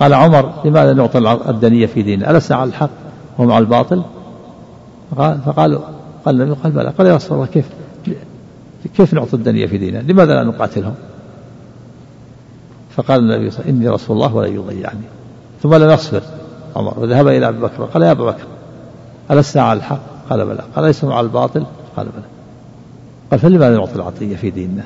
قال 0.00 0.14
عمر 0.14 0.52
لماذا 0.64 0.92
نعطي 0.92 1.18
الدنية 1.48 1.86
في 1.86 2.02
ديننا؟ 2.02 2.30
ألسنا 2.30 2.56
على 2.58 2.68
الحق؟ 2.68 2.90
وهم 3.38 3.52
على 3.52 3.62
الباطل؟ 3.62 4.02
فقالوا 5.16 5.80
قال 6.24 6.40
النبي 6.40 6.60
قال 6.62 6.72
بلى. 6.72 6.90
قال 6.98 7.06
يا 7.06 7.16
رسول 7.16 7.36
الله 7.36 7.46
كيف 7.46 7.68
كيف 8.96 9.14
نعطي 9.14 9.34
الدنيا 9.34 9.66
في 9.66 9.78
ديننا؟ 9.78 10.12
لماذا 10.12 10.34
لا 10.34 10.44
نقاتلهم؟ 10.44 10.94
فقال 12.90 13.20
النبي 13.20 13.50
صلى 13.50 13.60
الله 13.60 13.64
عليه 13.64 13.72
وسلم 13.72 13.76
إني 13.76 13.88
رسول 13.88 14.16
الله 14.16 14.34
ولا 14.34 14.46
يضيعني. 14.46 15.04
ثم 15.62 15.74
لم 15.74 15.90
يصبر 15.90 16.22
عمر 16.76 16.94
وذهب 16.98 17.28
إلى 17.28 17.48
أبي 17.48 17.58
بكر. 17.58 17.84
قال 17.84 18.02
يا 18.02 18.10
أبا 18.10 18.24
بكر 18.24 18.44
ألسنا 19.30 19.62
على 19.62 19.76
الحق؟ 19.76 20.11
قال 20.30 20.46
بلى. 20.46 20.62
قال 20.76 20.84
ليسوا 20.84 21.14
على 21.14 21.24
الباطل؟ 21.24 21.66
قال 21.96 22.06
بلى. 22.06 22.24
قال 23.30 23.40
فلماذا 23.40 23.76
نعطي 23.76 23.94
العطية 23.94 24.36
في 24.36 24.50
ديننا؟ 24.50 24.84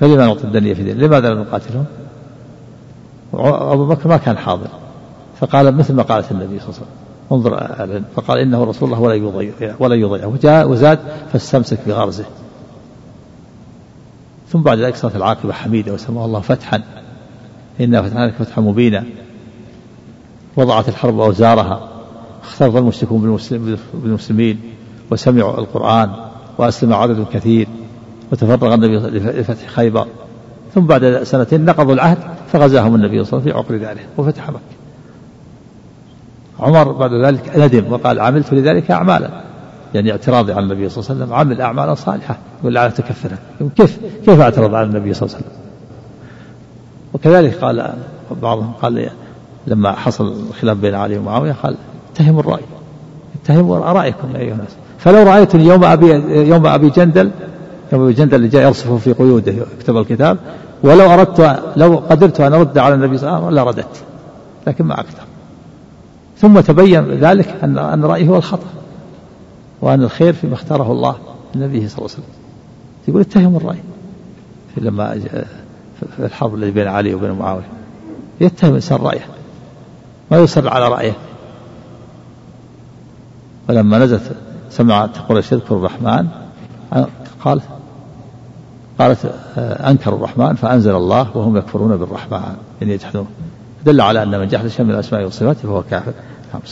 فلماذا 0.00 0.26
نعطي 0.26 0.44
الدنيا 0.44 0.74
في 0.74 0.82
ديننا؟ 0.82 1.02
لماذا 1.02 1.34
لا 1.34 1.40
نقاتلهم؟ 1.40 1.84
أبو 3.34 3.86
بكر 3.86 4.08
ما 4.08 4.16
كان 4.16 4.38
حاضر. 4.38 4.68
فقال 5.40 5.76
مثل 5.76 5.94
ما 5.94 6.02
قالت 6.02 6.32
النبي 6.32 6.58
صلى 6.60 6.68
الله 6.68 6.78
عليه 6.80 6.86
وسلم. 6.86 6.88
انظر 7.32 8.02
فقال 8.16 8.38
إنه 8.38 8.64
رسول 8.64 8.88
الله 8.88 9.00
ولا 9.00 9.14
يضيع 9.14 9.74
ولا 9.78 9.94
يضيع. 9.94 10.26
وجاء 10.26 10.68
وزاد 10.68 10.98
فاستمسك 11.32 11.78
بغرزه. 11.86 12.24
ثم 14.48 14.62
بعد 14.62 14.78
ذلك 14.78 14.96
صارت 14.96 15.16
العاقبة 15.16 15.52
حميدة 15.52 15.92
وسماه 15.92 16.24
الله 16.24 16.40
فتحا. 16.40 16.82
إنا 17.80 18.02
فتحنا 18.02 18.26
لك 18.26 18.34
فتحا 18.34 18.60
مبينا. 18.60 19.04
وضعت 20.56 20.88
الحرب 20.88 21.20
أوزارها. 21.20 21.88
اختلط 22.44 22.76
المشركون 22.76 23.38
بالمسلمين 23.94 24.60
وسمعوا 25.10 25.58
القرآن 25.58 26.10
وأسلم 26.58 26.92
عدد 26.92 27.26
كثير 27.32 27.68
وتفرغ 28.32 28.74
النبي 28.74 28.96
لفتح 29.40 29.66
خيبر. 29.66 30.06
ثم 30.74 30.80
بعد 30.80 31.22
سنتين 31.22 31.64
نقضوا 31.64 31.94
العهد 31.94 32.18
فغزاهم 32.52 32.94
النبي 32.94 33.24
صلى 33.24 33.38
الله 33.38 33.50
عليه 33.50 33.60
وسلم 33.60 33.64
في 33.68 33.74
عقر 33.74 33.76
داره 33.76 34.06
وفتح 34.18 34.50
مكة. 34.50 34.60
عمر 36.60 36.92
بعد 36.92 37.10
ذلك 37.24 37.56
ندم 37.56 37.92
وقال 37.92 38.20
عملت 38.20 38.54
لذلك 38.54 38.90
أعمالا. 38.90 39.44
يعني 39.94 40.10
اعتراضي 40.10 40.52
على 40.52 40.64
النبي 40.64 40.88
صلى 40.88 41.02
الله 41.02 41.10
عليه 41.10 41.24
وسلم 41.24 41.34
عمل 41.34 41.60
أعمالا 41.60 41.94
صالحة 41.94 42.38
يقول 42.60 42.74
لا 42.74 42.88
تكفرها 42.88 43.38
كيف 43.76 43.98
كيف 44.26 44.40
أعترض 44.40 44.74
على 44.74 44.86
النبي 44.86 45.14
صلى 45.14 45.26
الله 45.26 45.36
عليه 45.36 45.46
وسلم؟ 45.46 45.58
وكذلك 47.14 47.54
قال 47.54 47.94
بعضهم 48.42 48.72
قال 48.72 49.10
لما 49.66 49.92
حصل 49.92 50.32
الخلاف 50.50 50.76
بين 50.76 50.94
علي 50.94 51.18
ومعاوية 51.18 51.52
قال 51.52 51.76
اتهموا 52.14 52.40
الرأي. 52.40 52.62
اتهموا 53.42 53.78
رأيكم 53.78 54.28
يا 54.34 54.40
أيها 54.40 54.52
الناس. 54.52 54.76
فلو 54.98 55.22
رأيتني 55.22 55.64
يوم 55.64 55.84
أبي 55.84 56.08
يوم 56.48 56.66
أبي 56.66 56.90
جندل 56.90 57.30
يوم 57.92 58.02
أبي 58.02 58.12
جندل 58.12 58.36
اللي 58.36 58.48
جاء 58.48 58.62
يرصف 58.62 58.92
في 58.92 59.12
قيوده 59.12 59.52
يكتب 59.52 59.96
الكتاب 59.96 60.38
ولو 60.82 61.10
أردت 61.10 61.62
لو 61.76 61.96
قدرت 61.96 62.40
أن 62.40 62.52
أرد 62.52 62.78
على 62.78 62.94
النبي 62.94 63.18
صلى 63.18 63.28
الله 63.28 63.36
عليه 63.36 63.46
وسلم 63.46 63.58
لرددت 63.58 64.02
لكن 64.66 64.84
ما 64.84 64.94
أقدر 64.94 65.24
ثم 66.38 66.60
تبين 66.60 67.10
ذلك 67.10 67.54
أن 67.62 67.78
أن 67.78 68.04
رأيه 68.04 68.28
هو 68.28 68.36
الخطأ 68.36 68.66
وأن 69.80 70.02
الخير 70.02 70.32
فيما 70.32 70.54
اختاره 70.54 70.92
الله 70.92 71.16
لنبيه 71.54 71.88
صلى 71.88 71.98
الله 71.98 72.10
عليه 72.10 72.14
وسلم. 72.14 72.24
يقول 73.08 73.20
اتهم 73.20 73.56
الرأي. 73.56 73.78
في 74.74 74.80
لما 74.80 75.20
في 76.16 76.24
الحرب 76.24 76.54
التي 76.54 76.70
بين 76.70 76.88
علي 76.88 77.14
وبين 77.14 77.32
معاوية. 77.32 77.68
يتهم 78.40 78.70
الإنسان 78.70 78.98
رأيه. 78.98 79.26
ما 80.30 80.38
يصر 80.38 80.68
على 80.68 80.88
رأيه. 80.88 81.12
ولما 83.68 83.98
نزلت 83.98 84.36
سمعت 84.70 85.18
قريش 85.18 85.52
يذكر 85.52 85.76
الرحمن 85.76 86.28
قال 87.40 87.60
قالت 88.98 89.34
آه، 89.58 89.90
أنكروا 89.90 90.18
الرحمن 90.18 90.54
فأنزل 90.54 90.94
الله 90.96 91.36
وهم 91.36 91.56
يكفرون 91.56 91.96
بالرحمن. 91.96 92.56
يعني 92.80 92.92
يجحدون. 92.92 93.26
دل 93.84 94.00
على 94.00 94.22
أن 94.22 94.40
من 94.40 94.48
جحد 94.48 94.68
شيئا 94.68 94.84
من 94.84 94.90
الأسماء 94.90 95.22
والصفات 95.24 95.56
فهو 95.56 95.82
كافر. 95.82 96.12
نعم 96.52 96.62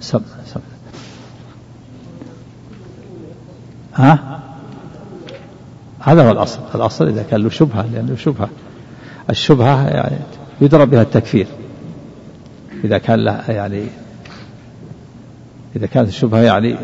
سم 0.00 0.20
سم 0.46 0.60
ها؟ 3.94 4.40
هذا 6.00 6.28
هو 6.28 6.30
الأصل. 6.30 6.60
الأصل 6.74 7.08
إذا 7.08 7.22
كان 7.22 7.40
له 7.40 7.48
شبهة 7.48 7.86
لأنه 7.92 8.16
شبهة. 8.16 8.48
الشبهة 9.30 9.88
يعني 9.88 10.16
يضرب 10.60 10.90
بها 10.90 11.02
التكفير. 11.02 11.46
إذا 12.84 12.98
كان 12.98 13.24
لها 13.24 13.52
يعني 13.52 13.84
إذا 15.76 15.86
كانت 15.86 16.08
الشبهة 16.08 16.40
يعني 16.40 16.76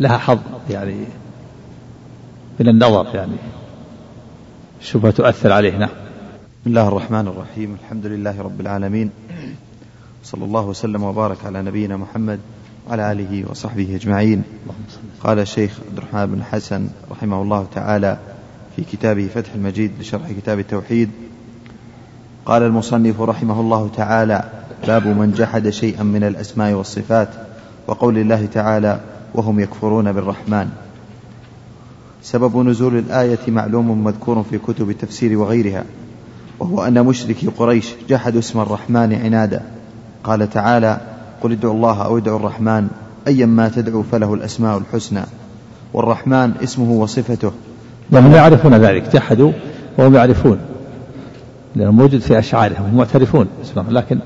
لها 0.00 0.18
حظ 0.18 0.38
يعني 0.70 0.94
من 2.60 2.68
النظر 2.68 3.14
يعني. 3.14 3.36
الشبهة 4.80 5.10
تؤثر 5.10 5.52
عليه 5.52 5.76
نعم. 5.76 5.88
بسم 6.60 6.70
الله 6.70 6.88
الرحمن 6.88 7.26
الرحيم. 7.26 7.76
الحمد 7.84 8.06
لله 8.06 8.42
رب 8.42 8.60
العالمين. 8.60 9.10
صلى 10.24 10.44
الله 10.44 10.66
وسلم 10.66 11.02
وبارك 11.02 11.44
على 11.44 11.62
نبينا 11.62 11.96
محمد 11.96 12.40
وعلى 12.88 13.12
آله 13.12 13.50
وصحبه 13.50 13.96
أجمعين. 13.96 14.42
قال 15.24 15.38
الشيخ 15.38 15.78
عبد 15.88 15.98
الرحمن 15.98 16.26
بن 16.26 16.42
حسن 16.42 16.88
رحمه 17.10 17.42
الله 17.42 17.66
تعالى 17.74 18.18
في 18.76 18.84
كتابه 18.84 19.28
فتح 19.34 19.54
المجيد 19.54 19.92
لشرح 20.00 20.32
كتاب 20.32 20.58
التوحيد. 20.58 21.10
قال 22.46 22.62
المصنف 22.62 23.20
رحمه 23.20 23.60
الله 23.60 23.90
تعالى 23.96 24.44
باب 24.86 25.06
من 25.06 25.32
جحد 25.32 25.68
شيئا 25.70 26.02
من 26.02 26.24
الأسماء 26.24 26.72
والصفات 26.72 27.28
وقول 27.90 28.18
الله 28.18 28.46
تعالى 28.46 29.00
وهم 29.34 29.60
يكفرون 29.60 30.12
بالرحمن. 30.12 30.68
سبب 32.22 32.56
نزول 32.56 32.98
الآية 32.98 33.38
معلوم 33.48 34.04
مذكور 34.04 34.42
في 34.50 34.58
كتب 34.58 34.90
التفسير 34.90 35.38
وغيرها 35.38 35.84
وهو 36.58 36.84
أن 36.84 37.06
مشركي 37.06 37.46
قريش 37.46 37.94
جحدوا 38.08 38.38
اسم 38.38 38.60
الرحمن 38.60 39.14
عنادا. 39.24 39.62
قال 40.24 40.50
تعالى 40.50 41.00
قل 41.42 41.52
ادعوا 41.52 41.74
الله 41.74 42.04
أو 42.04 42.18
ادعوا 42.18 42.38
الرحمن 42.38 42.88
أيا 43.26 43.46
ما 43.46 43.68
تدعوا 43.68 44.02
فله 44.12 44.34
الأسماء 44.34 44.78
الحسنى. 44.78 45.22
والرحمن 45.92 46.52
اسمه 46.62 46.90
وصفته. 46.90 47.52
وهم 48.12 48.34
يعرفون 48.34 48.74
ذلك 48.74 49.12
جحدوا 49.12 49.52
وهم 49.98 50.14
يعرفون. 50.14 50.58
لأنه 51.76 51.90
موجود 51.90 52.20
في 52.20 52.38
أشعارهم 52.38 52.82
هم 52.82 52.96
معترفون 52.96 53.46
لكن 53.88 54.18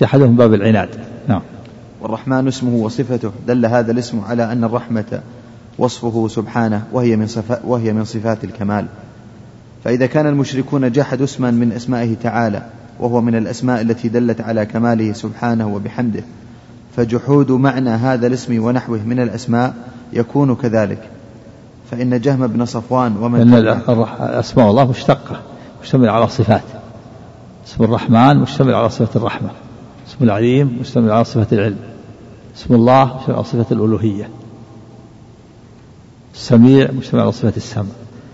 جحدهم 0.00 0.36
باب 0.36 0.54
العناد. 0.54 0.88
نعم. 1.28 1.42
والرحمن 2.00 2.48
اسمه 2.48 2.74
وصفته. 2.74 3.30
دل 3.46 3.66
هذا 3.66 3.92
الاسم 3.92 4.20
على 4.28 4.52
أن 4.52 4.64
الرحمة 4.64 5.20
وصفه 5.78 6.28
سبحانه 6.28 6.82
وهي 6.92 7.16
من, 7.16 7.26
صفا 7.26 7.60
وهي 7.64 7.92
من 7.92 8.04
صفات 8.04 8.44
الكمال. 8.44 8.86
فإذا 9.84 10.06
كان 10.06 10.26
المشركون 10.26 10.92
جحدوا 10.92 11.24
اسما 11.24 11.50
من 11.50 11.72
أسمائه 11.72 12.14
تعالى 12.22 12.62
وهو 13.00 13.20
من 13.20 13.34
الأسماء 13.34 13.80
التي 13.80 14.08
دلت 14.08 14.40
على 14.40 14.66
كماله 14.66 15.12
سبحانه 15.12 15.74
وبحمده 15.74 16.22
فجحود 16.96 17.50
معنى 17.50 17.90
هذا 17.90 18.26
الاسم 18.26 18.64
ونحوه 18.64 19.00
من 19.06 19.20
الأسماء 19.20 19.74
يكون 20.12 20.54
كذلك. 20.54 21.08
فإن 21.90 22.20
جهم 22.20 22.46
بن 22.46 22.64
صفوان 22.64 23.16
ومن 23.16 23.54
إن 23.54 23.76
أسماء 24.20 24.70
الله 24.70 24.90
مشتقة 24.90 25.40
مشتمل 25.82 26.08
على 26.08 26.28
صفات. 26.28 26.62
اسم 27.66 27.84
الرحمن 27.84 28.36
مشتمل 28.36 28.74
على 28.74 28.90
صفة 28.90 29.20
الرحمة. 29.20 29.50
اسم 30.16 30.24
العليم 30.24 30.78
مشتمل 30.80 31.10
على 31.10 31.24
صفة 31.24 31.46
العلم. 31.52 31.78
اسم 32.56 32.74
الله 32.74 33.16
مشتمل 33.16 33.34
على 33.34 33.44
صفة 33.44 33.66
الألوهية. 33.70 34.30
السميع 36.34 36.90
مشتمل 36.90 37.20
على 37.20 37.32
صفة 37.32 37.52
السمع. 37.56 37.84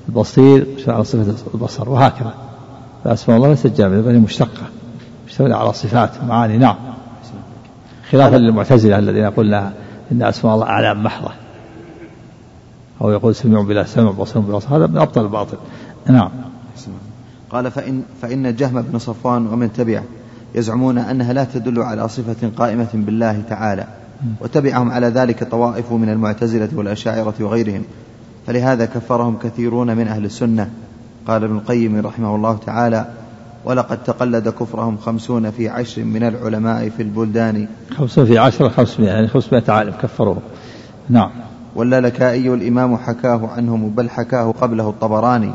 البصير 0.08 0.66
مشتمل 0.76 0.94
على 0.94 1.04
صفة 1.04 1.34
البصر. 1.54 1.88
وهكذا. 1.88 2.34
فأسماء 3.04 3.36
الله 3.36 3.48
ليست 3.48 3.66
جامدة 3.66 4.00
بل 4.00 4.18
مشتقة. 4.18 4.66
مشتملة 5.26 5.56
على 5.56 5.72
صفات 5.72 6.24
معاني. 6.24 6.58
نعم. 6.58 6.76
خلافا 8.10 8.36
للمعتزلة 8.36 8.98
الذين 8.98 9.22
يقول 9.22 9.54
إن 10.12 10.22
أسماء 10.22 10.54
الله 10.54 10.66
أعلام 10.66 11.02
محضة. 11.02 11.30
أو 13.00 13.10
يقول 13.10 13.34
سميع 13.34 13.62
بلا 13.62 13.84
سمع 13.84 14.10
بصير 14.10 14.42
بلا 14.42 14.56
بصر 14.56 14.76
هذا 14.76 14.86
من 14.86 14.98
أبطل 14.98 15.22
الباطل. 15.22 15.56
نعم. 16.06 16.30
قال 17.50 17.70
فإن, 17.70 18.02
فإن 18.22 18.56
جهم 18.56 18.82
بن 18.82 18.98
صفوان 18.98 19.46
ومن 19.46 19.72
تبعه. 19.72 20.04
يزعمون 20.54 20.98
أنها 20.98 21.32
لا 21.32 21.44
تدل 21.44 21.82
على 21.82 22.08
صفة 22.08 22.50
قائمة 22.56 22.88
بالله 22.94 23.42
تعالى 23.48 23.86
وتبعهم 24.40 24.90
على 24.90 25.06
ذلك 25.06 25.44
طوائف 25.44 25.92
من 25.92 26.08
المعتزلة 26.08 26.68
والأشاعرة 26.74 27.34
وغيرهم. 27.40 27.82
فلهذا 28.46 28.84
كفرهم 28.84 29.38
كثيرون 29.38 29.96
من 29.96 30.08
أهل 30.08 30.24
السنة. 30.24 30.70
قال 31.26 31.44
ابن 31.44 31.56
القيم 31.56 32.06
رحمه 32.06 32.36
الله 32.36 32.58
تعالى 32.66 33.06
ولقد 33.64 34.04
تقلد 34.04 34.48
كفرهم 34.48 34.96
خمسون 34.96 35.50
في 35.50 35.68
عشر 35.68 36.04
من 36.04 36.22
العلماء 36.22 36.88
في 36.88 37.02
البلدان. 37.02 37.68
خمسون 37.96 38.24
في 38.24 38.38
عشر 38.38 38.70
خمسمائة 38.70 39.10
يعني 39.10 39.28
خمسمائة 39.28 39.70
عالم 39.70 39.92
كفروه 40.02 40.38
نعم. 41.08 41.30
واللالكائي 41.74 42.54
الإمام 42.54 42.96
حكاه 42.96 43.48
عنهم 43.48 43.90
بل 43.90 44.10
حكاه 44.10 44.52
قبله 44.60 44.88
الطبراني. 44.88 45.52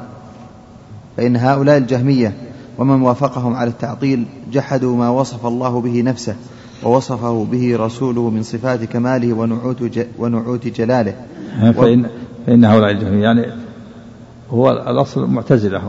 فإن 1.18 1.36
هؤلاء 1.36 1.78
الجهمية 1.78 2.34
ومن 2.78 3.02
وافقهم 3.02 3.54
على 3.54 3.70
التعطيل 3.70 4.26
جحدوا 4.52 4.98
ما 4.98 5.10
وصف 5.10 5.46
الله 5.46 5.82
به 5.82 6.02
نفسه 6.02 6.36
ووصفه 6.84 7.48
به 7.52 7.78
رسوله 7.78 8.30
من 8.30 8.44
صفات 8.44 8.84
كماله 8.84 9.34
ونعوت, 9.34 10.08
ونعوت 10.20 10.68
جلاله. 10.68 11.14
فإن, 11.60 12.10
فإن 12.48 12.66
هؤلاء 12.66 12.92
الجهمية 12.92 13.24
يعني 13.24 13.46
هو 14.52 14.72
الأصل 14.72 15.28
معتزلة 15.28 15.82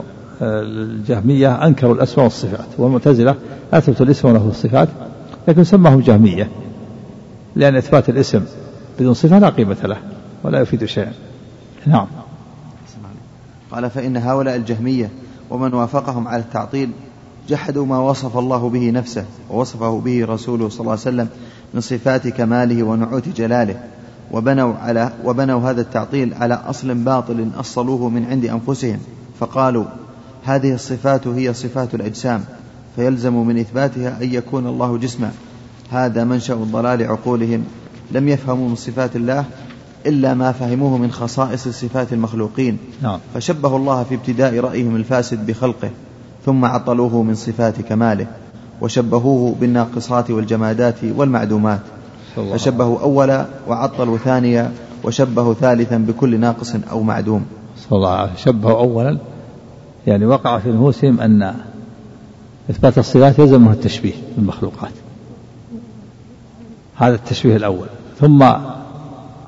الجهمية 0.42 1.66
أنكروا 1.66 1.94
الأسماء 1.94 2.24
والصفات 2.24 2.66
والمعتزلة 2.78 3.34
أثبتوا 3.72 4.06
الاسم 4.06 4.28
وله 4.28 4.48
الصفات 4.48 4.88
لكن 5.48 5.64
سماهم 5.64 6.00
جهمية 6.00 6.48
لأن 7.56 7.76
إثبات 7.76 8.08
الاسم 8.08 8.44
بدون 9.00 9.14
صفة 9.14 9.38
لا 9.38 9.48
قيمة 9.48 9.76
له 9.84 9.96
ولا 10.44 10.60
يفيد 10.60 10.84
شيئا. 10.84 11.12
نعم. 11.86 12.06
قال 13.70 13.90
فإن 13.90 14.16
هؤلاء 14.16 14.56
الجهمية 14.56 15.10
ومن 15.50 15.74
وافقهم 15.74 16.28
على 16.28 16.42
التعطيل 16.42 16.90
جحدوا 17.48 17.86
ما 17.86 17.98
وصف 17.98 18.38
الله 18.38 18.68
به 18.68 18.90
نفسه 18.90 19.24
ووصفه 19.50 20.00
به 20.00 20.26
رسوله 20.26 20.68
صلى 20.68 20.80
الله 20.80 20.90
عليه 20.90 21.00
وسلم 21.00 21.28
من 21.74 21.80
صفات 21.80 22.28
كماله 22.28 22.82
ونعوت 22.82 23.28
جلاله. 23.28 23.80
وبنوا 24.32 24.74
على 24.74 25.12
وبنوا 25.24 25.70
هذا 25.70 25.80
التعطيل 25.80 26.34
على 26.34 26.54
أصل 26.54 26.94
باطل 26.94 27.50
أصلوه 27.56 28.08
من 28.08 28.24
عند 28.24 28.44
أنفسهم. 28.44 28.98
فقالوا 29.40 29.84
هذه 30.44 30.74
الصفات 30.74 31.26
هي 31.26 31.54
صفات 31.54 31.94
الأجسام 31.94 32.44
فيلزم 32.96 33.46
من 33.46 33.58
إثباتها 33.58 34.22
أن 34.22 34.34
يكون 34.34 34.66
الله 34.66 34.98
جسما. 34.98 35.32
هذا 35.90 36.24
منشأ 36.24 36.54
ضلال 36.54 37.02
عقولهم. 37.02 37.64
لم 38.10 38.28
يفهموا 38.28 38.68
من 38.68 38.74
صفات 38.74 39.16
الله 39.16 39.44
إلا 40.06 40.34
ما 40.34 40.52
فهموه 40.52 40.98
من 40.98 41.10
خصائص 41.10 41.68
صفات 41.68 42.12
المخلوقين. 42.12 42.78
نعم. 43.02 43.18
فشبهوا 43.34 43.78
الله 43.78 44.02
في 44.02 44.14
ابتداء 44.14 44.60
رأيهم 44.60 44.96
الفاسد 44.96 45.46
بخلقه 45.46 45.90
ثم 46.46 46.64
عطلوه 46.64 47.22
من 47.22 47.34
صفات 47.34 47.80
كماله 47.80 48.26
وشبهوه 48.80 49.54
بالناقصات 49.60 50.30
والجمادات 50.30 50.96
والمعدومات. 51.16 51.80
فشبهوا 52.36 53.00
أولا 53.00 53.46
وعطلوا 53.68 54.18
ثانيا 54.18 54.72
وشبهوا 55.04 55.54
ثالثا 55.54 55.96
بكل 55.96 56.40
ناقص 56.40 56.74
أو 56.90 57.02
معدوم. 57.02 57.44
صلى 57.78 57.96
الله 57.96 58.10
عليه 58.10 58.30
شبهوا 58.36 58.78
أولا 58.78 59.18
يعني 60.06 60.26
وقع 60.26 60.58
في 60.58 60.68
نفوسهم 60.72 61.20
أن 61.20 61.54
إثبات 62.70 62.98
الصفات 62.98 63.38
يلزمه 63.38 63.72
التشبيه 63.72 64.12
بالمخلوقات 64.36 64.92
هذا 66.96 67.14
التشبيه 67.14 67.56
الأول. 67.56 67.86
ثم 68.20 68.44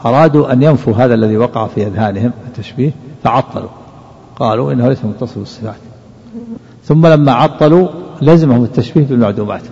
أرادوا 0.04 0.52
أن 0.52 0.62
ينفوا 0.62 0.94
هذا 0.94 1.14
الذي 1.14 1.36
وقع 1.36 1.66
في 1.66 1.86
أذهانهم 1.86 2.32
التشبيه 2.46 2.90
فعطلوا. 3.24 3.68
قالوا 4.36 4.72
إنه 4.72 4.88
ليس 4.88 5.04
متصل 5.04 5.40
بالصفات. 5.40 5.80
ثم 6.84 7.06
لما 7.06 7.32
عطلوا 7.32 7.88
لزمهم 8.22 8.64
التشبيه 8.64 9.04
بالمعدومات 9.04 9.62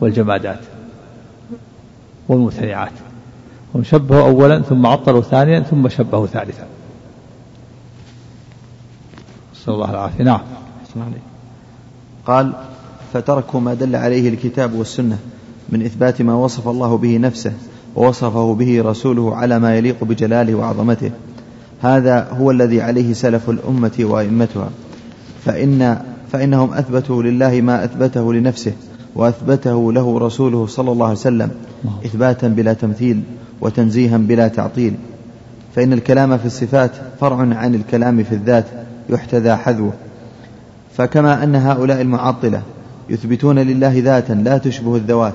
والجمادات 0.00 0.60
والممتنعات 2.28 2.92
هم 3.74 3.84
شبهوا 3.84 4.22
أولا 4.22 4.62
ثم 4.62 4.86
عطلوا 4.86 5.22
ثانيا 5.22 5.60
ثم 5.60 5.88
شبهوا 5.88 6.26
ثالثا. 6.26 6.66
نسأل 9.54 9.74
الله 9.74 9.90
العافية. 9.90 10.24
نعم. 10.24 10.40
قال 12.26 12.52
فتركوا 13.12 13.60
ما 13.60 13.74
دل 13.74 13.96
عليه 13.96 14.28
الكتاب 14.28 14.74
والسنة 14.74 15.18
من 15.68 15.82
إثبات 15.82 16.22
ما 16.22 16.34
وصف 16.34 16.68
الله 16.68 16.96
به 16.96 17.18
نفسه 17.18 17.52
ووصفه 17.96 18.54
به 18.54 18.82
رسوله 18.82 19.36
على 19.36 19.58
ما 19.58 19.76
يليق 19.76 20.04
بجلاله 20.04 20.54
وعظمته. 20.54 21.10
هذا 21.82 22.28
هو 22.30 22.50
الذي 22.50 22.82
عليه 22.82 23.12
سلف 23.12 23.50
الأمة 23.50 23.92
وأئمتها. 24.00 24.68
فإن 25.44 25.98
فإنهم 26.32 26.74
أثبتوا 26.74 27.22
لله 27.22 27.60
ما 27.60 27.84
أثبته 27.84 28.34
لنفسه 28.34 28.72
وأثبته 29.14 29.92
له 29.92 30.18
رسوله 30.18 30.66
صلى 30.66 30.92
الله 30.92 31.06
عليه 31.06 31.18
وسلم 31.18 31.50
إثباتا 32.04 32.48
بلا 32.48 32.72
تمثيل 32.72 33.22
وتنزيها 33.60 34.16
بلا 34.16 34.48
تعطيل. 34.48 34.94
فإن 35.76 35.92
الكلام 35.92 36.38
في 36.38 36.46
الصفات 36.46 36.90
فرع 37.20 37.36
عن 37.36 37.74
الكلام 37.74 38.24
في 38.24 38.34
الذات 38.34 38.64
يحتذى 39.10 39.56
حذوه. 39.56 39.92
فكما 40.96 41.44
أن 41.44 41.54
هؤلاء 41.54 42.00
المعطلة 42.00 42.62
يثبتون 43.10 43.58
لله 43.58 43.98
ذاتا 43.98 44.32
لا 44.32 44.58
تشبه 44.58 44.96
الذوات 44.96 45.34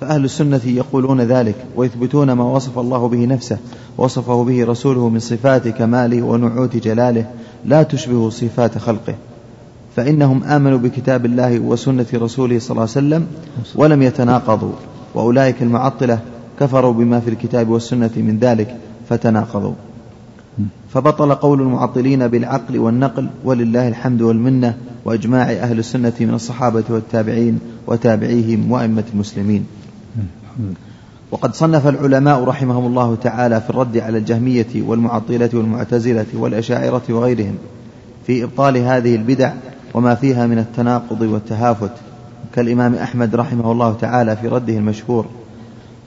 فأهل 0.00 0.24
السنة 0.24 0.60
يقولون 0.64 1.20
ذلك 1.20 1.54
ويثبتون 1.76 2.32
ما 2.32 2.44
وصف 2.44 2.78
الله 2.78 3.08
به 3.08 3.26
نفسه 3.26 3.58
وصفه 3.98 4.44
به 4.44 4.64
رسوله 4.64 5.08
من 5.08 5.18
صفات 5.18 5.68
كماله 5.68 6.22
ونعوت 6.22 6.76
جلاله 6.76 7.26
لا 7.64 7.82
تشبه 7.82 8.30
صفات 8.30 8.78
خلقه. 8.78 9.14
فإنهم 9.96 10.44
آمنوا 10.44 10.78
بكتاب 10.78 11.26
الله 11.26 11.58
وسنة 11.58 12.06
رسوله 12.14 12.58
صلى 12.58 12.70
الله 12.70 12.80
عليه 12.80 12.90
وسلم 12.90 13.26
ولم 13.74 14.02
يتناقضوا 14.02 14.72
وأولئك 15.14 15.62
المعطلة 15.62 16.18
كفروا 16.60 16.92
بما 16.92 17.20
في 17.20 17.30
الكتاب 17.30 17.68
والسنة 17.68 18.10
من 18.16 18.38
ذلك 18.40 18.76
فتناقضوا. 19.08 19.74
فبطل 20.94 21.34
قول 21.34 21.60
المعطلين 21.60 22.28
بالعقل 22.28 22.78
والنقل 22.78 23.28
ولله 23.44 23.88
الحمد 23.88 24.22
والمنة 24.22 24.74
وإجماع 25.04 25.50
أهل 25.50 25.78
السنة 25.78 26.12
من 26.20 26.34
الصحابة 26.34 26.84
والتابعين 26.90 27.58
وتابعيهم 27.86 28.72
وأئمة 28.72 29.04
المسلمين. 29.14 29.66
وقد 31.30 31.54
صنف 31.54 31.86
العلماء 31.86 32.44
رحمهم 32.44 32.86
الله 32.86 33.14
تعالى 33.14 33.60
في 33.60 33.70
الرد 33.70 33.98
على 33.98 34.18
الجهمية 34.18 34.66
والمعطلة 34.76 35.50
والمعتزلة 35.54 36.26
والأشاعرة 36.34 37.02
وغيرهم 37.08 37.54
في 38.26 38.44
إبطال 38.44 38.76
هذه 38.76 39.14
البدع 39.14 39.52
وما 39.94 40.14
فيها 40.14 40.46
من 40.46 40.58
التناقض 40.58 41.20
والتهافت 41.20 41.92
كالإمام 42.54 42.94
أحمد 42.94 43.34
رحمه 43.34 43.72
الله 43.72 43.96
تعالى 44.00 44.36
في 44.36 44.48
رده 44.48 44.72
المشهور 44.76 45.26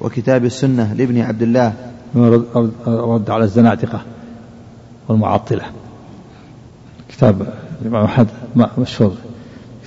وكتاب 0.01 0.45
السنة 0.45 0.93
لابن 0.93 1.21
عبد 1.21 1.41
الله. 1.41 1.73
رد 2.87 3.29
على 3.29 3.43
الزنادقة 3.43 4.01
والمعطلة. 5.07 5.63
كتاب 7.09 7.53
الإمام 7.81 8.03
أحمد 8.03 8.27
مشهور. 8.77 9.13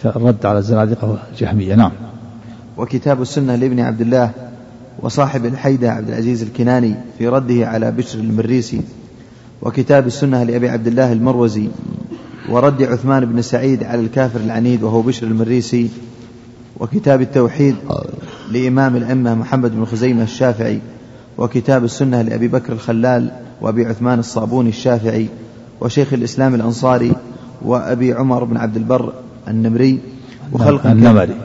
الرد 0.05 0.47
على 0.47 0.59
الزنادقة 0.59 1.19
والجهمية. 1.31 1.75
نعم. 1.75 1.93
وكتاب 2.77 3.23
السنة 3.23 3.57
لابن 3.57 3.81
عبد 3.81 4.01
الله 4.01 4.31
وصاحب 5.03 5.47
الحيدة 5.47 5.93
عبد 5.93 6.09
العزيز 6.09 6.43
الكناني 6.43 6.95
في 7.19 7.29
رده 7.29 7.69
على 7.69 7.91
بشر 7.91 8.19
المريسي 8.19 8.81
وكتاب 9.63 10.07
السنة 10.07 10.43
لأبي 10.43 10.69
عبد 10.69 10.87
الله 10.87 11.13
المروزي 11.13 11.69
ورد 12.49 12.83
عثمان 12.83 13.25
بن 13.25 13.43
سعيد 13.43 13.85
على 13.85 14.01
الكافر 14.01 14.41
العنيد 14.41 14.83
وهو 14.83 15.03
بشر 15.03 15.27
المريسي 15.27 15.89
وكتاب 16.81 17.21
التوحيد 17.21 17.77
لإمام 18.53 18.97
الأمة 18.97 19.35
محمد 19.35 19.77
بن 19.77 19.85
خزيمة 19.85 20.23
الشافعي 20.23 20.81
وكتاب 21.39 21.85
السنة 21.85 22.23
لأبي 22.23 22.49
بكر 22.49 22.73
الخلال 22.73 23.31
وأبي 23.61 23.87
عثمان 23.87 24.19
الصابوني 24.19 24.69
الشافعي 24.69 25.29
وشيخ 25.81 26.13
الإسلام 26.13 26.55
الأنصاري 26.55 27.13
وأبي 27.63 28.13
عمر 28.13 28.45
بن 28.45 28.57
عبد 28.57 28.77
البر 28.77 29.13
النمري 29.49 29.99
وخلق 30.53 30.87
النمري. 30.87 31.37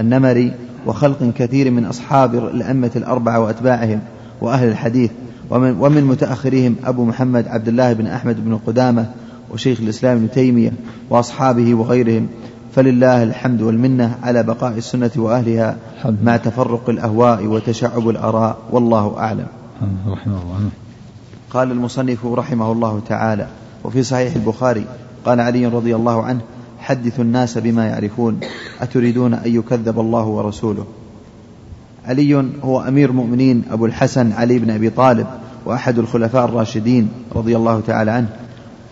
النمري 0.00 0.52
وخلق 0.86 1.32
كثير 1.36 1.70
من 1.70 1.84
أصحاب 1.84 2.34
الأئمة 2.34 2.90
الأربعة 2.96 3.40
وأتباعهم 3.40 4.00
وأهل 4.40 4.68
الحديث 4.68 5.10
ومن, 5.50 5.76
ومن 5.80 6.04
متأخرهم 6.04 6.76
أبو 6.84 7.04
محمد 7.04 7.48
عبد 7.48 7.68
الله 7.68 7.92
بن 7.92 8.06
أحمد 8.06 8.44
بن 8.44 8.58
قدامة 8.66 9.06
وشيخ 9.50 9.80
الإسلام 9.80 10.16
ابن 10.16 10.30
تيمية 10.30 10.72
وأصحابه 11.10 11.74
وغيرهم. 11.74 12.28
فلله 12.74 13.22
الحمد 13.22 13.62
والمنة 13.62 14.16
على 14.22 14.42
بقاء 14.42 14.78
السنة 14.78 15.10
وأهلها 15.16 15.76
مع 16.22 16.36
تفرق 16.36 16.90
الأهواء 16.90 17.46
وتشعب 17.46 18.08
الآراء. 18.08 18.58
والله 18.70 19.18
أعلم. 19.18 19.46
رحمه 20.08 20.42
الله. 20.42 20.70
قال 21.50 21.70
المصنف 21.70 22.26
رحمه 22.26 22.72
الله 22.72 23.00
تعالى 23.08 23.46
وفي 23.84 24.02
صحيح 24.02 24.34
البخاري 24.34 24.84
قال 25.24 25.40
علي 25.40 25.66
رضي 25.66 25.96
الله 25.96 26.22
عنه 26.22 26.40
حدثوا 26.82 27.24
الناس 27.24 27.58
بما 27.58 27.86
يعرفون. 27.86 28.40
أتريدون 28.80 29.34
أن 29.34 29.54
يكذب 29.54 30.00
الله 30.00 30.26
ورسوله؟ 30.26 30.84
علي 32.06 32.44
هو 32.62 32.80
أمير 32.80 33.10
المؤمنين 33.10 33.62
أبو 33.70 33.86
الحسن 33.86 34.32
علي 34.32 34.58
بن 34.58 34.70
أبي 34.70 34.90
طالب 34.90 35.26
وأحد 35.66 35.98
الخلفاء 35.98 36.44
الراشدين 36.44 37.08
رضي 37.34 37.56
الله 37.56 37.80
تعالى 37.80 38.10
عنه. 38.10 38.28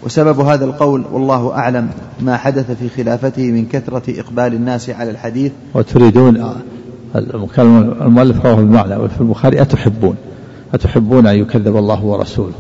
وسبب 0.03 0.41
هذا 0.41 0.65
القول 0.65 1.05
والله 1.13 1.53
أعلم 1.53 1.91
ما 2.21 2.37
حدث 2.37 2.71
في 2.71 2.89
خلافته 2.89 3.43
من 3.43 3.67
كثرة 3.67 4.21
إقبال 4.21 4.55
الناس 4.55 4.91
على 4.91 5.11
الحديث. 5.11 5.53
وتريدون 5.75 6.45
المؤلف 7.17 8.47
رواه 8.47 8.55
بمعنى 8.55 8.97
وفي 8.97 9.21
البخاري 9.21 9.63
أتحبون؟ 9.63 10.17
أتحبون 10.75 11.27
أن 11.27 11.37
يكذب 11.37 11.77
الله 11.77 12.05
ورسوله؟ 12.05 12.55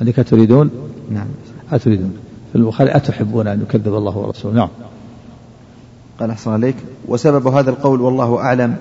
هذيك 0.00 0.16
تريدون؟ 0.16 0.70
نعم. 1.10 1.26
أتريدون. 1.72 2.12
في 2.52 2.58
البخاري 2.58 2.96
أتحبون 2.96 3.46
أن 3.46 3.60
يكذب 3.60 3.94
الله 3.94 4.18
ورسوله؟ 4.18 4.54
نعم. 4.54 4.68
قال 6.20 6.30
أحسن 6.30 6.50
عليك. 6.50 6.76
وسبب 7.08 7.46
هذا 7.46 7.70
القول 7.70 8.00
والله 8.00 8.38
أعلم 8.38 8.76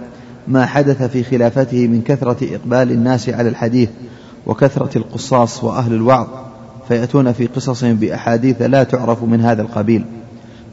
ما 0.47 0.65
حدث 0.65 1.03
في 1.03 1.23
خلافته 1.23 1.87
من 1.87 2.01
كثرة 2.01 2.55
إقبال 2.55 2.91
الناس 2.91 3.29
على 3.29 3.49
الحديث 3.49 3.89
وكثرة 4.45 4.97
القصاص 4.97 5.63
وأهل 5.63 5.93
الوعظ 5.93 6.27
فيأتون 6.87 7.31
في 7.31 7.47
قصصهم 7.47 7.95
بأحاديث 7.95 8.61
لا 8.61 8.83
تعرف 8.83 9.23
من 9.23 9.41
هذا 9.41 9.61
القبيل. 9.61 10.05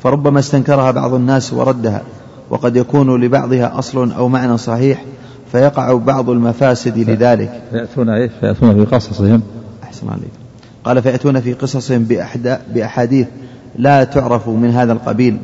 فربما 0.03 0.39
استنكرها 0.39 0.91
بعض 0.91 1.15
الناس 1.15 1.53
وردها 1.53 2.03
وقد 2.51 2.77
يكون 2.77 3.21
لبعضها 3.21 3.79
أصل 3.79 4.13
أو 4.13 4.29
معنى 4.29 4.59
صحيح 4.59 5.05
فيقع 5.53 5.93
بعض 5.95 6.31
المفاسد 6.31 6.99
لذلك. 6.99 7.63
فيأتون 7.71 8.09
إيه؟ 8.09 8.31
فيأتون 8.41 8.75
في 8.75 8.97
قصصهم. 8.97 9.43
أحسن 9.83 10.09
عليك. 10.09 10.46
قال 10.87 11.03
فيأتون 11.03 11.41
في 11.41 11.53
قصصهم 11.53 12.05
بأحاديث 12.75 13.27
لا 13.79 14.05
تعرف 14.05 14.49
من 14.49 14.71
هذا 14.71 14.93
القبيل 14.93 15.39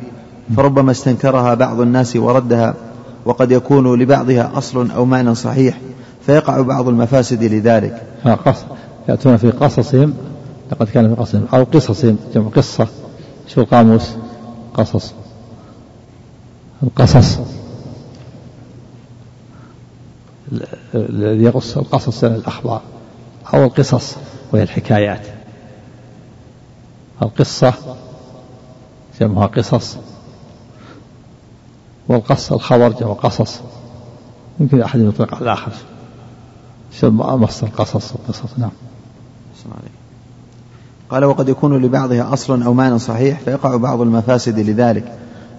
فربما 0.57 0.91
استنكرها 0.91 1.53
بعض 1.53 1.81
الناس 1.81 2.15
وردها 2.15 2.73
وقد 3.25 3.51
يكون 3.51 3.99
لبعضها 3.99 4.51
أصل 4.57 4.91
أو 4.91 5.05
معنى 5.05 5.35
صحيح 5.35 5.77
فيقع 6.25 6.61
بعض 6.61 6.87
المفاسد 6.87 7.43
لذلك. 7.43 8.01
يأتون 9.09 9.37
في 9.37 9.51
قصصهم 9.51 10.13
لقد 10.71 10.87
كان 10.87 11.15
في 11.15 11.21
قصصهم 11.21 11.45
أو 11.53 11.63
قصصهم 11.63 12.17
جمع 12.35 12.47
قصة 12.47 12.87
شو 13.47 13.61
القاموس 13.61 14.09
قصص. 14.73 15.13
القصص. 16.83 17.39
الذي 20.95 21.43
يقص 21.43 21.77
القصص 21.77 22.23
الأخبار 22.23 22.81
أو 23.53 23.63
القصص. 23.63 24.15
وهي 24.53 24.63
الحكايات. 24.63 25.27
القصة 27.21 27.73
جمعها 29.19 29.45
قصص. 29.45 29.97
والقص 32.07 32.51
الخبر 32.51 32.89
جمع 32.89 33.13
قصص. 33.13 33.59
يمكن 34.59 34.81
أحد 34.81 34.99
يطلق 34.99 35.35
على 35.35 35.43
الآخر. 35.43 35.71
مصدر 37.13 37.67
قصص 37.67 38.13
القصص 38.13 38.59
نعم. 38.59 38.71
قال 41.09 41.25
وقد 41.25 41.49
يكون 41.49 41.81
لبعضها 41.81 42.33
أصل 42.33 42.63
أو 42.63 42.73
معنى 42.73 42.99
صحيح 42.99 43.39
فيقع 43.39 43.75
بعض 43.75 44.01
المفاسد 44.01 44.59
لذلك. 44.59 45.17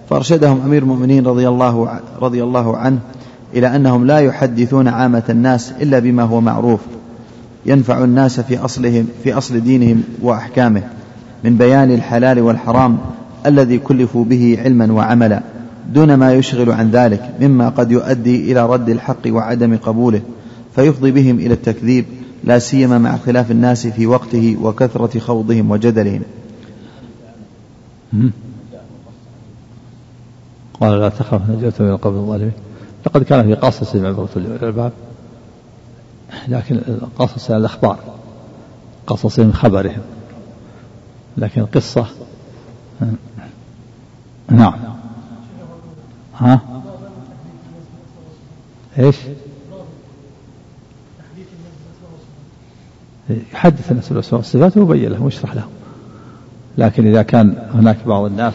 فأرشدهم 0.09 0.61
أمير 0.61 0.83
المؤمنين 0.83 1.27
رضي 1.27 1.47
الله, 1.47 1.99
رضي 2.21 2.43
الله 2.43 2.77
عنه 2.77 2.99
إلى 3.53 3.75
أنهم 3.75 4.05
لا 4.05 4.19
يحدثون 4.19 4.87
عامة 4.87 5.23
الناس 5.29 5.71
إلا 5.71 5.99
بما 5.99 6.23
هو 6.23 6.41
معروف. 6.41 6.79
ينفع 7.65 8.03
الناس 8.03 8.39
في 8.39 8.57
أصلهم 8.57 9.07
في 9.23 9.33
أصل 9.33 9.59
دينهم 9.59 10.03
وأحكامه 10.21 10.83
من 11.43 11.57
بيان 11.57 11.91
الحلال 11.91 12.39
والحرام 12.39 12.97
الذي 13.45 13.77
كلفوا 13.77 14.25
به 14.25 14.57
علما 14.63 14.93
وعملا 14.93 15.41
دون 15.93 16.13
ما 16.13 16.33
يشغل 16.33 16.71
عن 16.71 16.91
ذلك 16.91 17.31
مما 17.41 17.69
قد 17.69 17.91
يؤدي 17.91 18.51
إلى 18.51 18.65
رد 18.65 18.89
الحق 18.89 19.27
وعدم 19.27 19.77
قبوله 19.77 20.21
فيفضي 20.75 21.11
بهم 21.11 21.39
إلى 21.39 21.53
التكذيب 21.53 22.05
لا 22.43 22.59
سيما 22.59 22.97
مع 22.97 23.15
اختلاف 23.15 23.51
الناس 23.51 23.87
في 23.87 24.07
وقته 24.07 24.57
وكثرة 24.61 25.19
خوضهم 25.19 25.71
وجدلهم. 25.71 26.21
قال 30.81 30.99
لا 30.99 31.09
تخف 31.09 31.49
نجوت 31.49 31.81
من 31.81 31.89
القوم 31.89 32.15
الظالمين. 32.15 32.51
لقد 33.05 33.23
كان 33.23 33.43
في 33.43 33.53
قصص 33.53 33.95
عبرة 33.95 34.29
للعباد 34.35 34.91
لكن 36.47 36.81
قصص 37.19 37.51
الأخبار 37.51 37.99
قصص 39.07 39.39
من 39.39 39.53
خبرهم. 39.53 40.01
لكن 41.37 41.65
قصة 41.65 42.07
نعم. 44.49 44.73
ها؟ 46.37 46.59
إيش؟ 48.99 49.15
يحدث 53.53 53.91
الناس 53.91 54.09
بالأسماء 54.09 54.37
والصفات 54.37 54.77
ويبين 54.77 55.11
لهم 55.11 55.23
ويشرح 55.23 55.55
لهم. 55.55 55.69
لكن 56.77 57.07
إذا 57.07 57.23
كان 57.23 57.69
هناك 57.73 57.97
بعض 58.05 58.23
الناس 58.23 58.53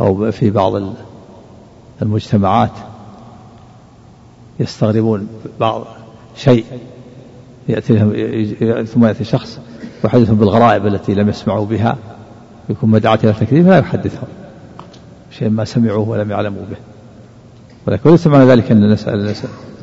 أو 0.00 0.30
في 0.30 0.50
بعض 0.50 0.82
المجتمعات 2.02 2.70
يستغربون 4.60 5.28
بعض 5.60 5.84
شيء 6.36 6.64
يأتي 7.68 7.92
لهم 7.92 8.84
ثم 8.84 9.04
يأتي 9.04 9.24
شخص 9.24 9.58
يحدثهم 10.04 10.36
بالغرائب 10.36 10.86
التي 10.86 11.14
لم 11.14 11.28
يسمعوا 11.28 11.66
بها 11.66 11.96
يكون 12.68 12.90
مدعاة 12.90 13.18
إلى 13.24 13.30
التكذيب 13.30 13.66
لا 13.66 13.78
يحدثهم 13.78 14.28
شيء 15.30 15.48
ما 15.48 15.64
سمعوه 15.64 16.08
ولم 16.08 16.30
يعلموا 16.30 16.62
به. 16.70 16.76
ولكن 17.86 18.10
ليس 18.10 18.26
معنى 18.26 18.44
ذلك 18.44 18.70
أن 18.70 18.92
نسأل 18.92 19.34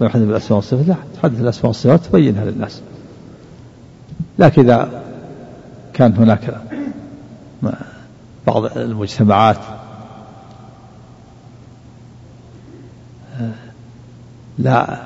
يحدث 0.02 0.24
بالأسماء 0.24 0.56
والصفات؟ 0.56 0.88
لا 0.88 0.96
تحدث 1.16 1.42
الأسماء 1.42 1.68
والصفات 1.68 2.06
تبينها 2.06 2.46
للناس. 2.46 2.82
لكن 4.40 4.62
إذا 4.62 5.04
كان 5.94 6.14
هناك 6.14 6.62
بعض 8.48 8.78
المجتمعات 8.78 9.58
لا 14.60 15.00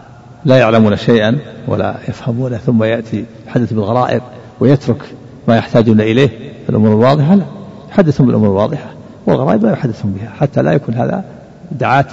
لا 0.45 0.57
يعلمون 0.57 0.97
شيئا 0.97 1.39
ولا 1.67 1.95
يفهمونه 2.07 2.57
ثم 2.57 2.83
يأتي 2.83 3.25
يحدث 3.47 3.73
بالغرائب 3.73 4.21
ويترك 4.59 5.01
ما 5.47 5.57
يحتاجون 5.57 6.01
إليه 6.01 6.27
في 6.63 6.69
الأمور 6.69 6.91
الواضحة. 6.91 7.35
لا 7.35 7.45
يحدثهم 7.89 8.27
بالأمور 8.27 8.49
الواضحة 8.49 8.89
والغرائب 9.25 9.65
لا 9.65 9.71
يحدثهم 9.71 10.11
بها 10.11 10.29
حتى 10.29 10.61
لا 10.61 10.71
يكون 10.71 10.95
هذا 10.95 11.23
دعاة 11.71 12.05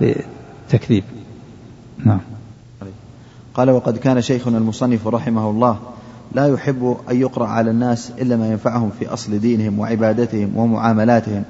لتكذيب. 0.00 1.04
نعم. 2.04 2.20
قال 3.54 3.70
وقد 3.70 3.96
كان 3.96 4.20
شيخنا 4.20 4.58
المصنف 4.58 5.06
رحمه 5.06 5.50
الله 5.50 5.78
لا 6.34 6.46
يحب 6.46 6.96
أن 7.10 7.20
يقرأ 7.20 7.46
على 7.46 7.70
الناس 7.70 8.12
إلا 8.20 8.36
ما 8.36 8.48
ينفعهم 8.48 8.90
في 8.98 9.08
أصل 9.08 9.38
دينهم 9.38 9.78
وعبادتهم 9.78 10.56
ومعاملاتهم 10.56 11.44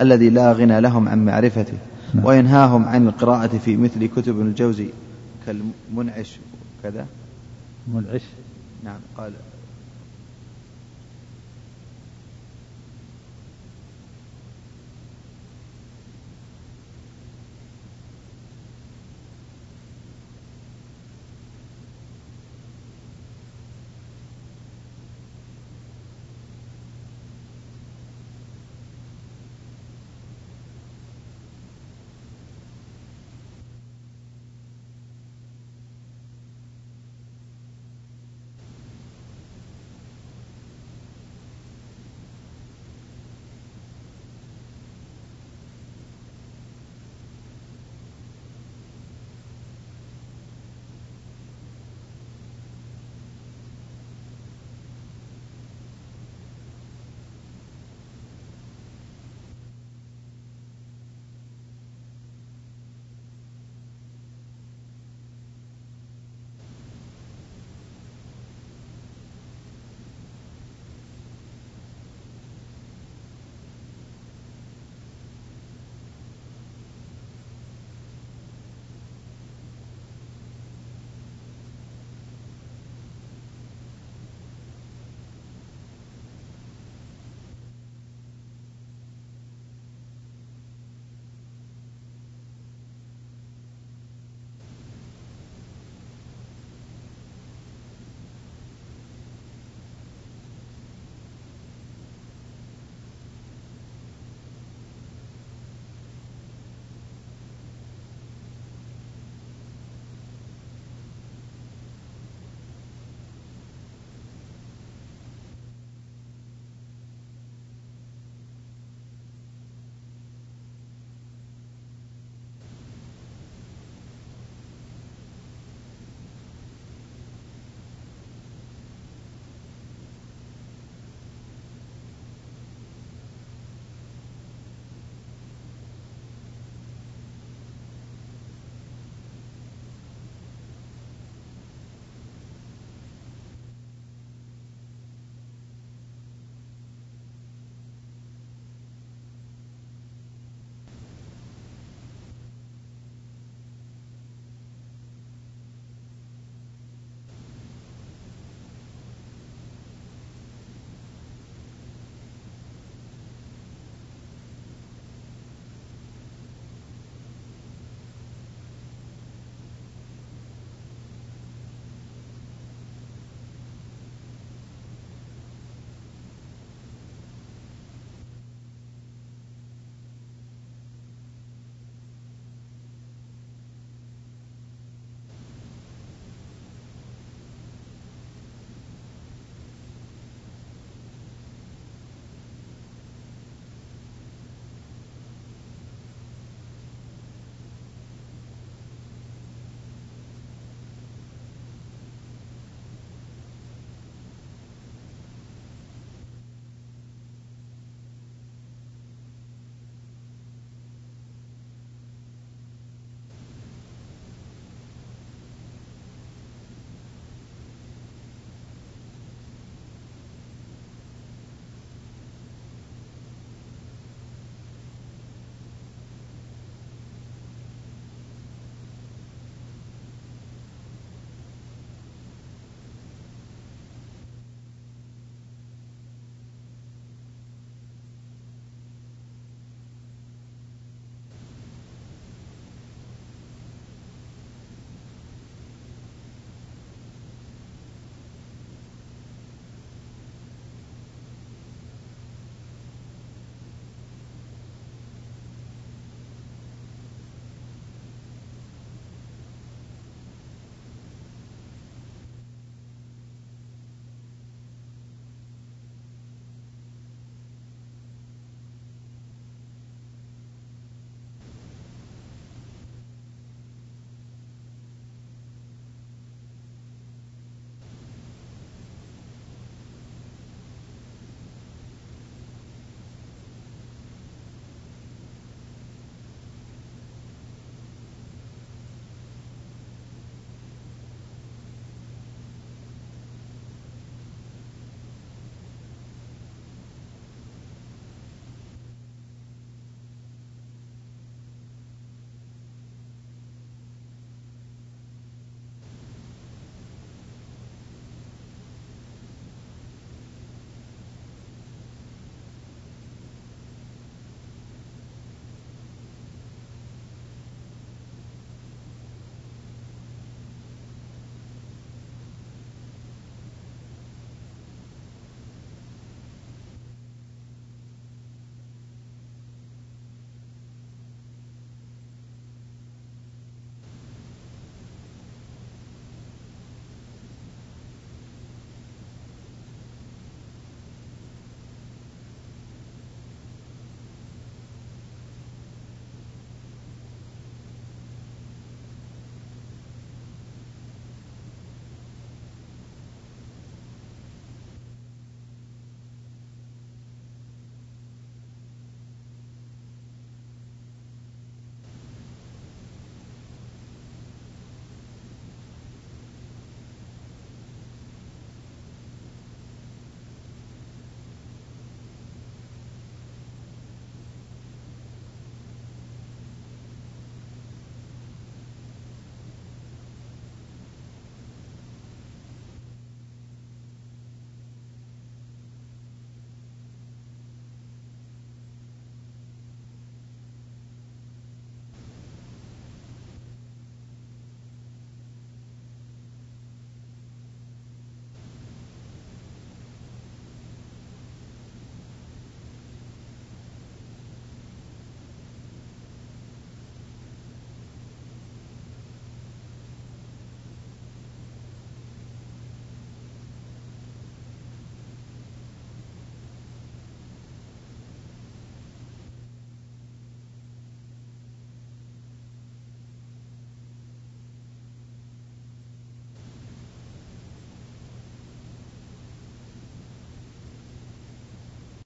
الذي 0.00 0.30
لا 0.30 0.52
غنى 0.52 0.80
لهم 0.80 1.08
عن 1.08 1.24
معرفته. 1.24 1.78
وينهاهم 2.14 2.84
عن 2.84 3.06
القراءة 3.08 3.58
في 3.58 3.76
مثل 3.76 4.06
كتب 4.06 4.28
ابن 4.28 4.46
الجوزي 4.46 4.88
كالمنعش 5.46 6.38
كذا 6.82 7.06
منعش. 7.94 8.22
نعم 8.84 9.00
قال 9.16 9.32